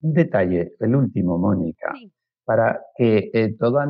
Un 0.00 0.14
detalle, 0.14 0.72
el 0.80 0.96
último, 0.96 1.36
Mónica, 1.36 1.92
para 2.50 2.80
que 2.96 3.30
eh, 3.32 3.54
todos 3.56 3.84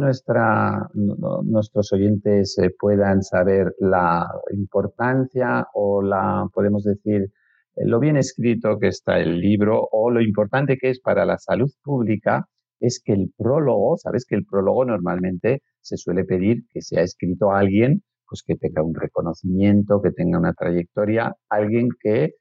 nuestros 1.44 1.92
oyentes 1.94 2.58
eh, 2.58 2.68
puedan 2.78 3.22
saber 3.22 3.74
la 3.78 4.28
importancia 4.52 5.66
o 5.72 6.02
la, 6.02 6.46
podemos 6.52 6.84
decir, 6.84 7.22
eh, 7.22 7.86
lo 7.86 7.98
bien 8.00 8.18
escrito 8.18 8.78
que 8.78 8.88
está 8.88 9.18
el 9.18 9.40
libro 9.40 9.88
o 9.90 10.10
lo 10.10 10.20
importante 10.20 10.76
que 10.76 10.90
es 10.90 11.00
para 11.00 11.24
la 11.24 11.38
salud 11.38 11.70
pública 11.82 12.48
es 12.80 13.00
que 13.02 13.14
el 13.14 13.32
prólogo, 13.34 13.96
sabes 13.96 14.26
que 14.26 14.34
el 14.34 14.44
prólogo 14.44 14.84
normalmente 14.84 15.62
se 15.80 15.96
suele 15.96 16.24
pedir 16.24 16.64
que 16.70 16.82
sea 16.82 17.00
escrito 17.00 17.52
a 17.52 17.60
alguien 17.60 18.02
pues 18.28 18.42
que 18.46 18.56
tenga 18.56 18.82
un 18.82 18.94
reconocimiento, 18.94 20.02
que 20.02 20.10
tenga 20.10 20.38
una 20.38 20.52
trayectoria, 20.52 21.34
alguien 21.48 21.88
que 21.98 22.34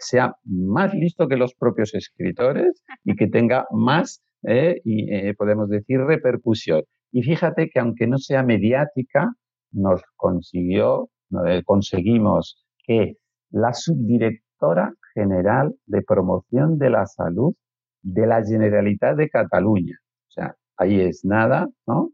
sea 0.00 0.34
más 0.44 0.92
listo 0.94 1.28
que 1.28 1.36
los 1.36 1.54
propios 1.54 1.94
escritores 1.94 2.82
y 3.04 3.14
que 3.14 3.28
tenga 3.28 3.66
más, 3.70 4.20
eh, 4.44 4.80
y, 4.84 5.12
eh, 5.12 5.34
podemos 5.34 5.68
decir, 5.68 6.00
repercusión. 6.00 6.82
Y 7.12 7.22
fíjate 7.22 7.68
que 7.70 7.80
aunque 7.80 8.06
no 8.06 8.18
sea 8.18 8.42
mediática, 8.42 9.32
nos 9.72 10.02
consiguió, 10.16 11.10
eh, 11.46 11.62
conseguimos 11.64 12.64
que 12.86 13.16
la 13.50 13.72
subdirectora 13.72 14.94
general 15.14 15.74
de 15.86 16.02
promoción 16.02 16.78
de 16.78 16.90
la 16.90 17.06
salud 17.06 17.54
de 18.02 18.26
la 18.26 18.44
Generalitat 18.44 19.16
de 19.16 19.28
Cataluña, 19.28 19.98
o 20.28 20.30
sea, 20.30 20.56
ahí 20.76 21.00
es 21.00 21.24
nada, 21.24 21.68
¿no? 21.86 22.10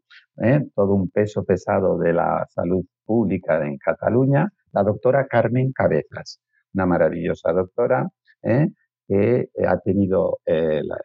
Todo 0.75 0.95
un 0.95 1.11
peso 1.11 1.45
pesado 1.45 1.99
de 1.99 2.13
la 2.13 2.47
salud 2.51 2.85
pública 3.05 3.65
en 3.67 3.79
Cataluña, 3.79 4.53
la 4.73 4.83
doctora 4.83 5.27
Carmen 5.27 5.73
Cabezas 5.73 6.41
una 6.75 6.87
maravillosa 6.87 7.53
doctora 7.53 8.09
¿eh? 8.43 8.69
que 9.07 9.49
ha 9.67 9.79
tenido 9.81 10.39
eh, 10.47 10.83
la, 10.85 10.97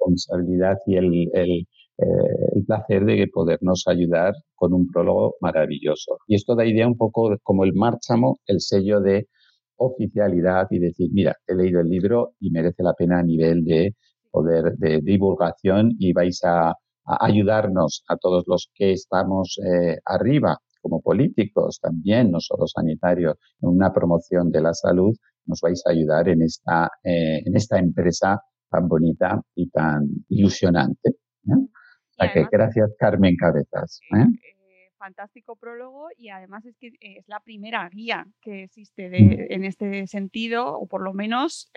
responsabilidad 0.00 0.78
y 0.86 0.96
el, 0.96 1.14
eh, 1.24 1.56
el, 2.54 2.64
placer 2.64 3.04
de 3.04 3.28
podernos 3.32 3.84
ayudar 3.86 4.34
con 4.54 4.72
un 4.72 4.86
prólogo 4.88 5.36
maravilloso. 5.40 6.18
Y 6.26 6.36
esto 6.36 6.54
da 6.54 6.64
idea 6.64 6.86
un 6.86 6.96
poco 6.96 7.36
como 7.42 7.64
el 7.64 7.74
márchamo, 7.74 8.40
el 8.46 8.60
sello 8.60 9.00
de 9.00 9.28
oficialidad 9.76 10.66
y 10.70 10.78
decir, 10.78 11.10
mira, 11.12 11.34
he 11.46 11.54
leído 11.54 11.80
el 11.80 11.88
libro 11.88 12.34
y 12.40 12.50
merece 12.50 12.82
la 12.82 12.94
pena 12.94 13.20
a 13.20 13.22
nivel 13.22 13.64
de 13.64 13.94
poder 14.30 14.76
de 14.76 15.00
divulgación 15.02 15.92
y 15.98 16.12
vais 16.12 16.40
a, 16.44 16.74
ayudarnos 17.04 18.04
a 18.08 18.16
todos 18.16 18.44
los 18.46 18.70
que 18.74 18.92
estamos 18.92 19.58
arriba 20.04 20.58
como 20.80 21.00
políticos 21.00 21.78
también, 21.80 22.30
no 22.30 22.40
solo 22.40 22.66
sanitarios, 22.66 23.36
en 23.60 23.68
una 23.70 23.92
promoción 23.92 24.50
de 24.50 24.60
la 24.60 24.74
salud, 24.74 25.14
nos 25.46 25.60
vais 25.60 25.82
a 25.86 25.90
ayudar 25.90 26.28
en 26.28 26.42
esta, 26.42 26.90
eh, 27.02 27.42
en 27.44 27.56
esta 27.56 27.78
empresa 27.78 28.40
tan 28.70 28.88
bonita 28.88 29.40
y 29.54 29.68
tan 29.70 30.06
ilusionante. 30.28 31.16
que 32.32 32.46
gracias, 32.50 32.94
Carmen 32.98 33.36
Cabezas. 33.36 34.00
¿eh? 34.14 34.26
Eh, 34.42 34.90
fantástico 34.98 35.56
prólogo 35.56 36.08
y 36.16 36.28
además 36.28 36.64
es 36.66 36.76
que 36.76 36.92
es 37.00 37.28
la 37.28 37.40
primera 37.40 37.88
guía 37.88 38.26
que 38.42 38.64
existe 38.64 39.08
de, 39.08 39.20
mm. 39.20 39.52
en 39.52 39.64
este 39.64 40.06
sentido, 40.06 40.78
o 40.78 40.86
por 40.86 41.02
lo 41.02 41.12
menos 41.12 41.70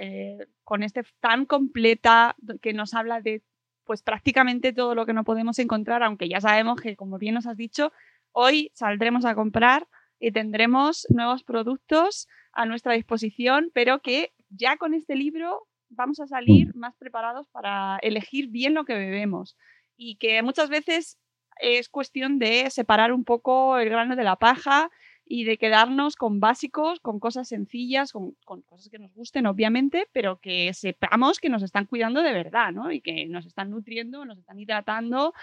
con 0.64 0.84
este 0.84 1.03
tan 1.20 1.45
completa 1.45 2.36
que 2.61 2.74
nos 2.74 2.94
habla 2.94 3.22
de 3.22 3.41
pues 3.86 4.02
prácticamente 4.02 4.72
todo 4.72 4.95
lo 4.95 5.06
que 5.06 5.14
no 5.14 5.26
podemos 5.26 5.60
encontrar, 5.60 6.03
aunque 6.03 6.30
ya 6.30 6.40
sabemos 6.40 6.80
que, 6.80 6.95
como 6.95 7.18
bien 7.18 7.34
nos 7.36 7.48
has 7.48 7.57
dicho, 7.57 7.91
Hoy 8.36 8.72
saldremos 8.74 9.26
a 9.26 9.36
comprar 9.36 9.88
y 10.20 10.32
tendremos 10.32 11.06
nuevos 11.10 11.44
productos 11.44 12.28
a 12.52 12.65
nuestra 12.65 12.94
disposición, 12.94 13.70
pero 13.76 14.02
que 14.02 14.34
ya 14.49 14.78
con 14.78 14.95
este 14.95 15.15
libro 15.15 15.68
vamos 15.95 16.20
a 16.20 16.28
salir 16.28 16.76
mm. 16.76 16.80
más 16.80 16.95
preparados 16.95 17.48
para 17.49 17.98
elegir 18.02 18.48
bien 18.48 18.74
lo 18.74 18.86
que 18.86 18.94
bebemos 18.94 19.57
y 19.95 20.15
que 20.15 20.41
muchas 20.41 20.70
veces 20.70 21.18
es 21.60 21.90
cuestión 21.90 22.40
de 22.40 22.70
separar 22.70 23.14
un 23.14 23.24
poco 23.24 23.78
el 23.78 23.90
grano 23.90 24.15
de 24.15 24.24
la 24.24 24.36
paja 24.36 24.90
y 25.26 25.45
de 25.45 25.57
quedarnos 25.57 26.15
con 26.15 26.40
básicos, 26.40 26.99
con 26.99 27.20
cosas 27.20 27.48
sencillas, 27.48 28.11
con, 28.11 28.36
cosas 28.65 28.90
que 28.90 28.99
nos 28.99 29.14
gusten, 29.14 29.45
obviamente, 29.45 30.07
pero 30.11 30.40
que 30.40 30.74
sepamos 30.74 31.40
que 31.40 31.49
nos 31.49 31.64
están 31.64 31.86
cuidando 31.86 32.22
de 32.22 32.34
verdad, 32.34 32.72
¿no? 32.72 32.91
Y 32.91 33.02
que 33.02 33.26
nos 33.28 33.45
están 33.45 33.70
nutriendo, 33.70 34.26
nos 34.26 34.38
están 34.38 34.60
hidratando, 34.60 35.34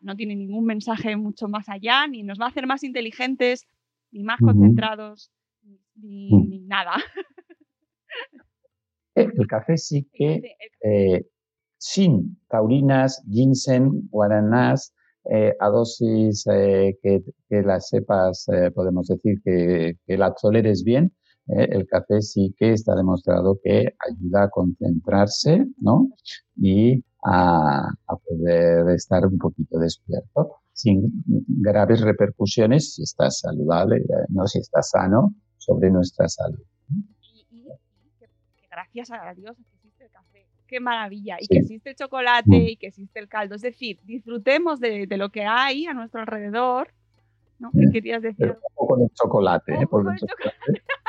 no 0.00 0.16
tiene 0.16 0.34
ningún 0.34 0.64
mensaje 0.64 1.16
mucho 1.16 1.48
más 1.48 1.68
allá, 1.68 2.06
ni 2.06 2.22
nos 2.22 2.40
va 2.40 2.46
a 2.46 2.48
hacer 2.48 2.66
más 2.66 2.82
inteligentes, 2.82 3.66
ni 4.10 4.24
más 4.24 4.40
concentrados, 4.40 5.30
ni, 5.94 6.30
mm. 6.30 6.66
nada. 6.66 6.92
Eh, 9.14 9.28
el 9.34 9.46
café 9.46 9.76
sí 9.76 10.08
que 10.12 10.56
eh, 10.82 11.26
sin 11.78 12.38
taurinas, 12.48 13.22
ginseng, 13.28 14.08
guaranás, 14.10 14.94
eh, 15.30 15.54
a 15.60 15.68
dosis 15.68 16.44
que, 16.44 17.22
las 17.50 17.88
sepas, 17.88 18.46
podemos 18.74 19.06
decir 19.06 19.40
que, 19.44 19.96
que 20.06 20.18
la 20.18 20.34
toleres 20.34 20.82
bien, 20.82 21.12
el 21.46 21.86
café 21.86 22.20
sí 22.22 22.54
que 22.58 22.72
está 22.72 22.94
demostrado 22.96 23.58
que 23.62 23.94
ayuda 24.10 24.44
a 24.44 24.50
concentrarse, 24.50 25.66
¿no? 25.78 26.08
Y 26.56 27.04
a, 27.24 27.88
poder 28.24 28.88
estar 28.94 29.26
un 29.26 29.38
poquito 29.38 29.78
despierto 29.78 30.56
sin 30.72 31.12
graves 31.26 32.00
repercusiones 32.00 32.94
si 32.94 33.02
estás 33.02 33.40
saludable, 33.40 34.02
no 34.28 34.46
si 34.46 34.58
estás 34.58 34.90
sano 34.90 35.34
sobre 35.58 35.90
nuestra 35.90 36.28
salud. 36.28 36.62
Gracias 38.94 39.18
a 39.20 39.34
Dios 39.34 39.56
que 39.56 39.76
existe 39.76 40.04
el 40.04 40.10
café, 40.10 40.46
qué 40.66 40.80
maravilla, 40.80 41.36
y 41.40 41.46
que 41.46 41.58
existe 41.58 41.90
el 41.90 41.96
chocolate 41.96 42.50
mm. 42.50 42.68
y 42.68 42.76
que 42.76 42.88
existe 42.88 43.18
el 43.18 43.28
caldo. 43.28 43.54
Es 43.54 43.62
decir, 43.62 43.98
disfrutemos 44.04 44.80
de, 44.80 45.06
lo 45.16 45.30
que 45.30 45.44
hay 45.44 45.86
a 45.86 45.94
nuestro 45.94 46.20
alrededor. 46.20 46.88
¿no? 47.58 47.70
¿Qué 47.72 47.90
querías 47.92 48.22
decir? 48.22 48.56
con 48.74 49.00
el 49.00 49.10
chocolate. 49.14 49.72
¿eh? 49.72 49.78
el 49.80 49.86
chocolate. 49.86 50.26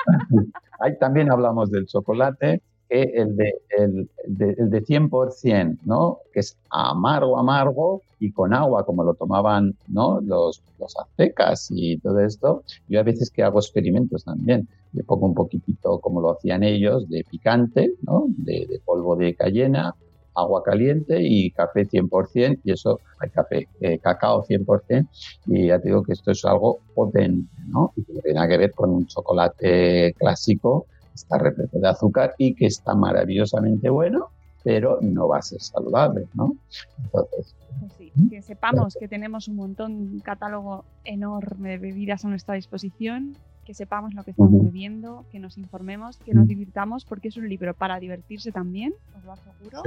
Ahí 0.80 0.98
también 1.00 1.32
hablamos 1.32 1.72
del 1.72 1.88
chocolate 1.88 2.62
el 2.90 3.36
de, 3.36 3.54
el, 3.78 4.10
de, 4.28 4.56
el 4.58 4.70
de 4.70 4.84
100%, 4.84 5.80
¿no? 5.86 6.20
Que 6.32 6.42
es 6.42 6.58
amargo, 6.70 7.38
amargo 7.40 8.02
y 8.20 8.32
con 8.32 8.54
agua, 8.54 8.86
como 8.86 9.04
lo 9.04 9.14
tomaban, 9.14 9.76
¿no? 9.88 10.22
Los, 10.22 10.62
los 10.80 10.96
aztecas 10.98 11.68
y 11.72 11.98
todo 11.98 12.20
esto. 12.20 12.64
Yo 12.88 13.00
a 13.00 13.04
veces 13.04 13.30
que 13.30 13.44
hago 13.44 13.60
experimentos 13.60 14.24
también. 14.24 14.68
Le 14.94 15.04
pongo 15.04 15.26
un 15.26 15.34
poquitito, 15.34 16.00
como 16.00 16.22
lo 16.22 16.32
hacían 16.32 16.64
ellos, 16.64 17.10
de 17.10 17.24
picante, 17.30 17.94
¿no? 18.04 18.26
De, 18.28 18.68
de 18.68 18.80
polvo 18.86 19.16
de 19.16 19.34
cayena, 19.36 19.96
agua 20.36 20.64
caliente 20.64 21.18
y 21.22 21.52
café 21.52 21.86
100%, 21.86 22.60
y 22.64 22.72
eso, 22.72 23.00
hay 23.20 23.30
café, 23.30 23.68
eh, 23.82 24.00
cacao 24.00 24.44
100%, 24.44 25.08
y 25.48 25.68
ya 25.68 25.80
te 25.80 25.90
digo 25.90 26.04
que 26.04 26.14
esto 26.14 26.32
es 26.32 26.44
algo 26.46 26.80
potente, 26.94 27.50
¿no? 27.68 27.94
Y 27.96 28.04
que 28.04 28.22
tiene 28.22 28.48
que 28.48 28.58
ver 28.58 28.72
con 28.74 28.90
un 28.92 29.08
chocolate 29.08 30.14
clásico 30.18 30.88
está 31.14 31.38
repleto 31.38 31.80
de 31.80 31.88
azúcar 31.88 32.34
y 32.38 32.56
que 32.56 32.66
está 32.66 32.96
maravillosamente 32.96 33.90
bueno, 33.90 34.32
pero 34.64 35.00
no 35.02 35.28
va 35.28 35.38
a 35.38 35.42
ser 35.42 35.60
saludable, 35.62 36.28
¿no? 36.34 36.56
Entonces, 36.98 37.56
pues 37.80 38.12
que 38.30 38.42
sepamos 38.42 38.96
que 39.00 39.08
tenemos 39.08 39.48
un 39.48 39.56
montón, 39.58 39.92
un 39.94 40.20
catálogo 40.22 40.86
enorme 41.04 41.72
de 41.72 41.78
bebidas 41.78 42.24
a 42.24 42.30
nuestra 42.30 42.56
disposición, 42.56 43.36
que 43.66 43.74
sepamos 43.74 44.14
lo 44.14 44.24
que 44.24 44.32
estamos 44.32 44.64
bebiendo, 44.64 45.26
que 45.32 45.40
nos 45.40 45.58
informemos, 45.58 46.18
que 46.18 46.34
nos 46.34 46.48
divirtamos, 46.48 47.06
porque 47.06 47.30
es 47.30 47.38
un 47.38 47.48
libro 47.48 47.74
para 47.74 48.00
divertirse 48.00 48.52
también, 48.52 48.94
os 49.16 49.24
lo 49.24 49.32
aseguro. 49.32 49.84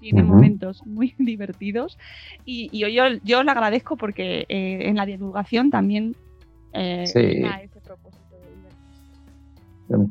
tiene 0.00 0.22
Ujú. 0.22 0.34
momentos 0.34 0.84
muy 0.86 1.14
divertidos 1.18 1.96
y, 2.44 2.68
y 2.72 2.80
yo, 2.92 3.04
yo 3.22 3.42
le 3.42 3.50
agradezco 3.50 3.96
porque 3.96 4.44
eh, 4.48 4.88
en 4.88 4.96
la 4.96 5.06
divulgación 5.06 5.70
también 5.70 6.14
eh, 6.72 7.06
Sí. 7.06 7.40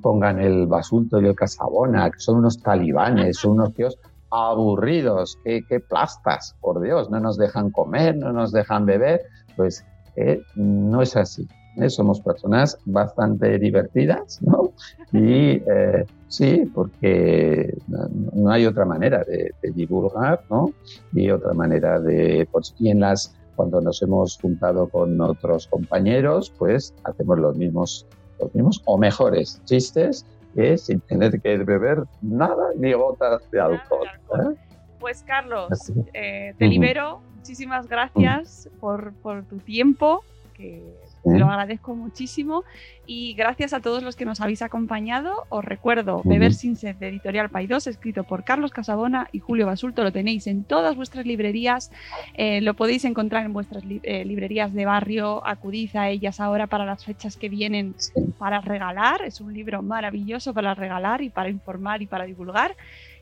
Pongan 0.02 0.40
el 0.40 0.68
basulto 0.68 1.20
y 1.20 1.26
el 1.28 1.36
casabona, 1.36 2.10
que 2.12 2.20
son 2.20 2.38
unos 2.38 2.62
talibanes, 2.62 3.38
son 3.38 3.54
unos 3.54 3.74
tíos 3.74 3.98
aburridos, 4.32 5.38
que, 5.44 5.64
que 5.66 5.80
plastas, 5.80 6.56
por 6.60 6.82
Dios, 6.82 7.10
no 7.10 7.20
nos 7.20 7.38
dejan 7.38 7.70
comer, 7.70 8.18
no 8.18 8.34
nos 8.34 8.52
dejan 8.52 8.86
beber, 8.86 9.22
pues 9.56 9.86
eh, 10.16 10.42
no 10.56 11.02
es 11.02 11.16
así. 11.16 11.48
¿eh? 11.78 11.90
Somos 11.90 12.20
personas 12.22 12.78
bastante 12.86 13.58
divertidas, 13.60 14.42
¿no? 14.42 14.72
Y 15.12 15.62
eh, 15.68 16.06
sí, 16.28 16.64
porque 16.74 17.78
no, 17.88 18.50
hay 18.50 18.66
otra 18.66 18.84
manera 18.84 19.24
de, 19.24 19.52
de 19.62 19.72
divulgar, 19.72 20.44
¿no? 20.50 20.74
Y 21.14 21.30
otra 21.30 21.54
manera 21.54 22.00
de... 22.00 22.48
Pues, 22.52 22.74
y 22.80 22.90
en 22.90 23.02
las, 23.02 23.36
cuando 23.56 23.80
nos 23.80 24.02
hemos 24.02 24.40
juntado 24.42 24.88
con 24.90 25.22
otros 25.22 25.68
compañeros, 25.68 26.52
pues 26.58 26.96
hacemos 27.04 27.38
los 27.38 27.56
mismos 27.56 28.08
los 28.44 28.56
mismos 28.56 28.82
o 28.86 28.98
mejores 28.98 29.62
chistes 29.66 30.26
que 30.56 30.78
sin 30.78 31.00
tener 31.02 31.42
que 31.42 31.58
beber 31.58 32.04
nada 32.22 32.70
ni 32.76 32.94
gotas 32.94 33.50
de 33.52 33.60
alcohol. 33.60 34.08
¿eh? 34.08 34.56
Pues 35.00 35.24
Carlos, 35.24 35.92
eh, 36.14 36.54
te 36.58 36.68
libero. 36.68 37.22
Muchísimas 37.36 37.88
gracias 37.88 38.70
por, 38.80 39.14
por 39.16 39.44
tu 39.44 39.58
tiempo, 39.58 40.24
que 40.54 40.82
te 41.24 41.40
lo 41.40 41.48
agradezco 41.50 41.96
muchísimo. 41.96 42.64
Y 43.06 43.34
gracias 43.34 43.74
a 43.74 43.82
todos 43.82 44.02
los 44.04 44.16
que 44.16 44.24
nos 44.26 44.40
habéis 44.42 44.62
acompañado. 44.62 45.44
Os 45.50 45.64
recuerdo. 45.66 46.22
Beber 46.24 46.54
sin 46.54 46.76
sed 46.78 46.96
de 46.96 47.10
Editorial 47.10 47.50
Paidós, 47.50 47.88
escrito 47.88 48.24
por 48.24 48.44
Carlos 48.44 48.72
Casabona 48.72 49.28
y 49.32 49.40
Julio 49.40 49.66
Basulto. 49.66 50.04
Lo 50.04 50.12
tenéis 50.12 50.48
en 50.48 50.64
todas 50.64 50.96
vuestras 50.96 51.26
librerías. 51.26 51.92
Eh, 52.36 52.62
lo 52.62 52.74
podéis 52.76 53.04
encontrar 53.06 53.46
en 53.46 53.54
vuestras 53.54 53.84
li- 53.84 54.00
eh, 54.04 54.24
librerías 54.26 54.74
de 54.74 54.86
barrio. 54.86 55.46
Acudid 55.46 55.96
a 55.96 56.10
ellas 56.10 56.40
ahora 56.40 56.68
para 56.68 56.86
las 56.86 57.04
fechas 57.04 57.36
que 57.38 57.50
vienen 57.50 57.94
Sí. 57.98 58.12
para 58.38 58.62
regalar. 58.62 59.22
Es 59.24 59.42
un 59.42 59.54
libro 59.54 59.82
maravilloso 59.82 60.54
para 60.54 60.74
regalar 60.76 61.22
y 61.22 61.30
para 61.30 61.50
informar 61.50 62.02
y 62.02 62.06
para 62.08 62.26
divulgar. 62.26 62.76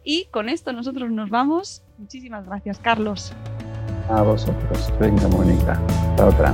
Y 0.04 0.26
con 0.32 0.50
esto 0.50 0.74
nosotros 0.74 1.12
nos 1.12 1.30
vamos. 1.30 1.84
Muchísimas 1.98 2.46
gracias, 2.46 2.80
Carlos. 2.80 3.34
A 4.10 4.22
vosotros. 4.22 4.92
Venga, 5.00 5.28
Mónica. 5.28 5.80
La 6.18 6.26
otra. 6.28 6.54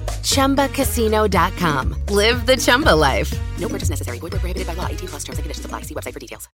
ChumbaCasino.com. 0.23 1.95
Live 2.09 2.45
the 2.45 2.57
Chumba 2.57 2.95
life. 2.95 3.31
No 3.59 3.67
purchase 3.67 3.89
necessary. 3.89 4.17
Void 4.19 4.33
where 4.33 4.39
prohibited 4.39 4.65
by 4.67 4.73
law. 4.73 4.87
18 4.87 5.07
plus 5.07 5.23
terms 5.23 5.37
and 5.37 5.43
conditions 5.43 5.65
apply. 5.65 5.81
See 5.83 5.93
website 5.93 6.13
for 6.13 6.19
details. 6.19 6.49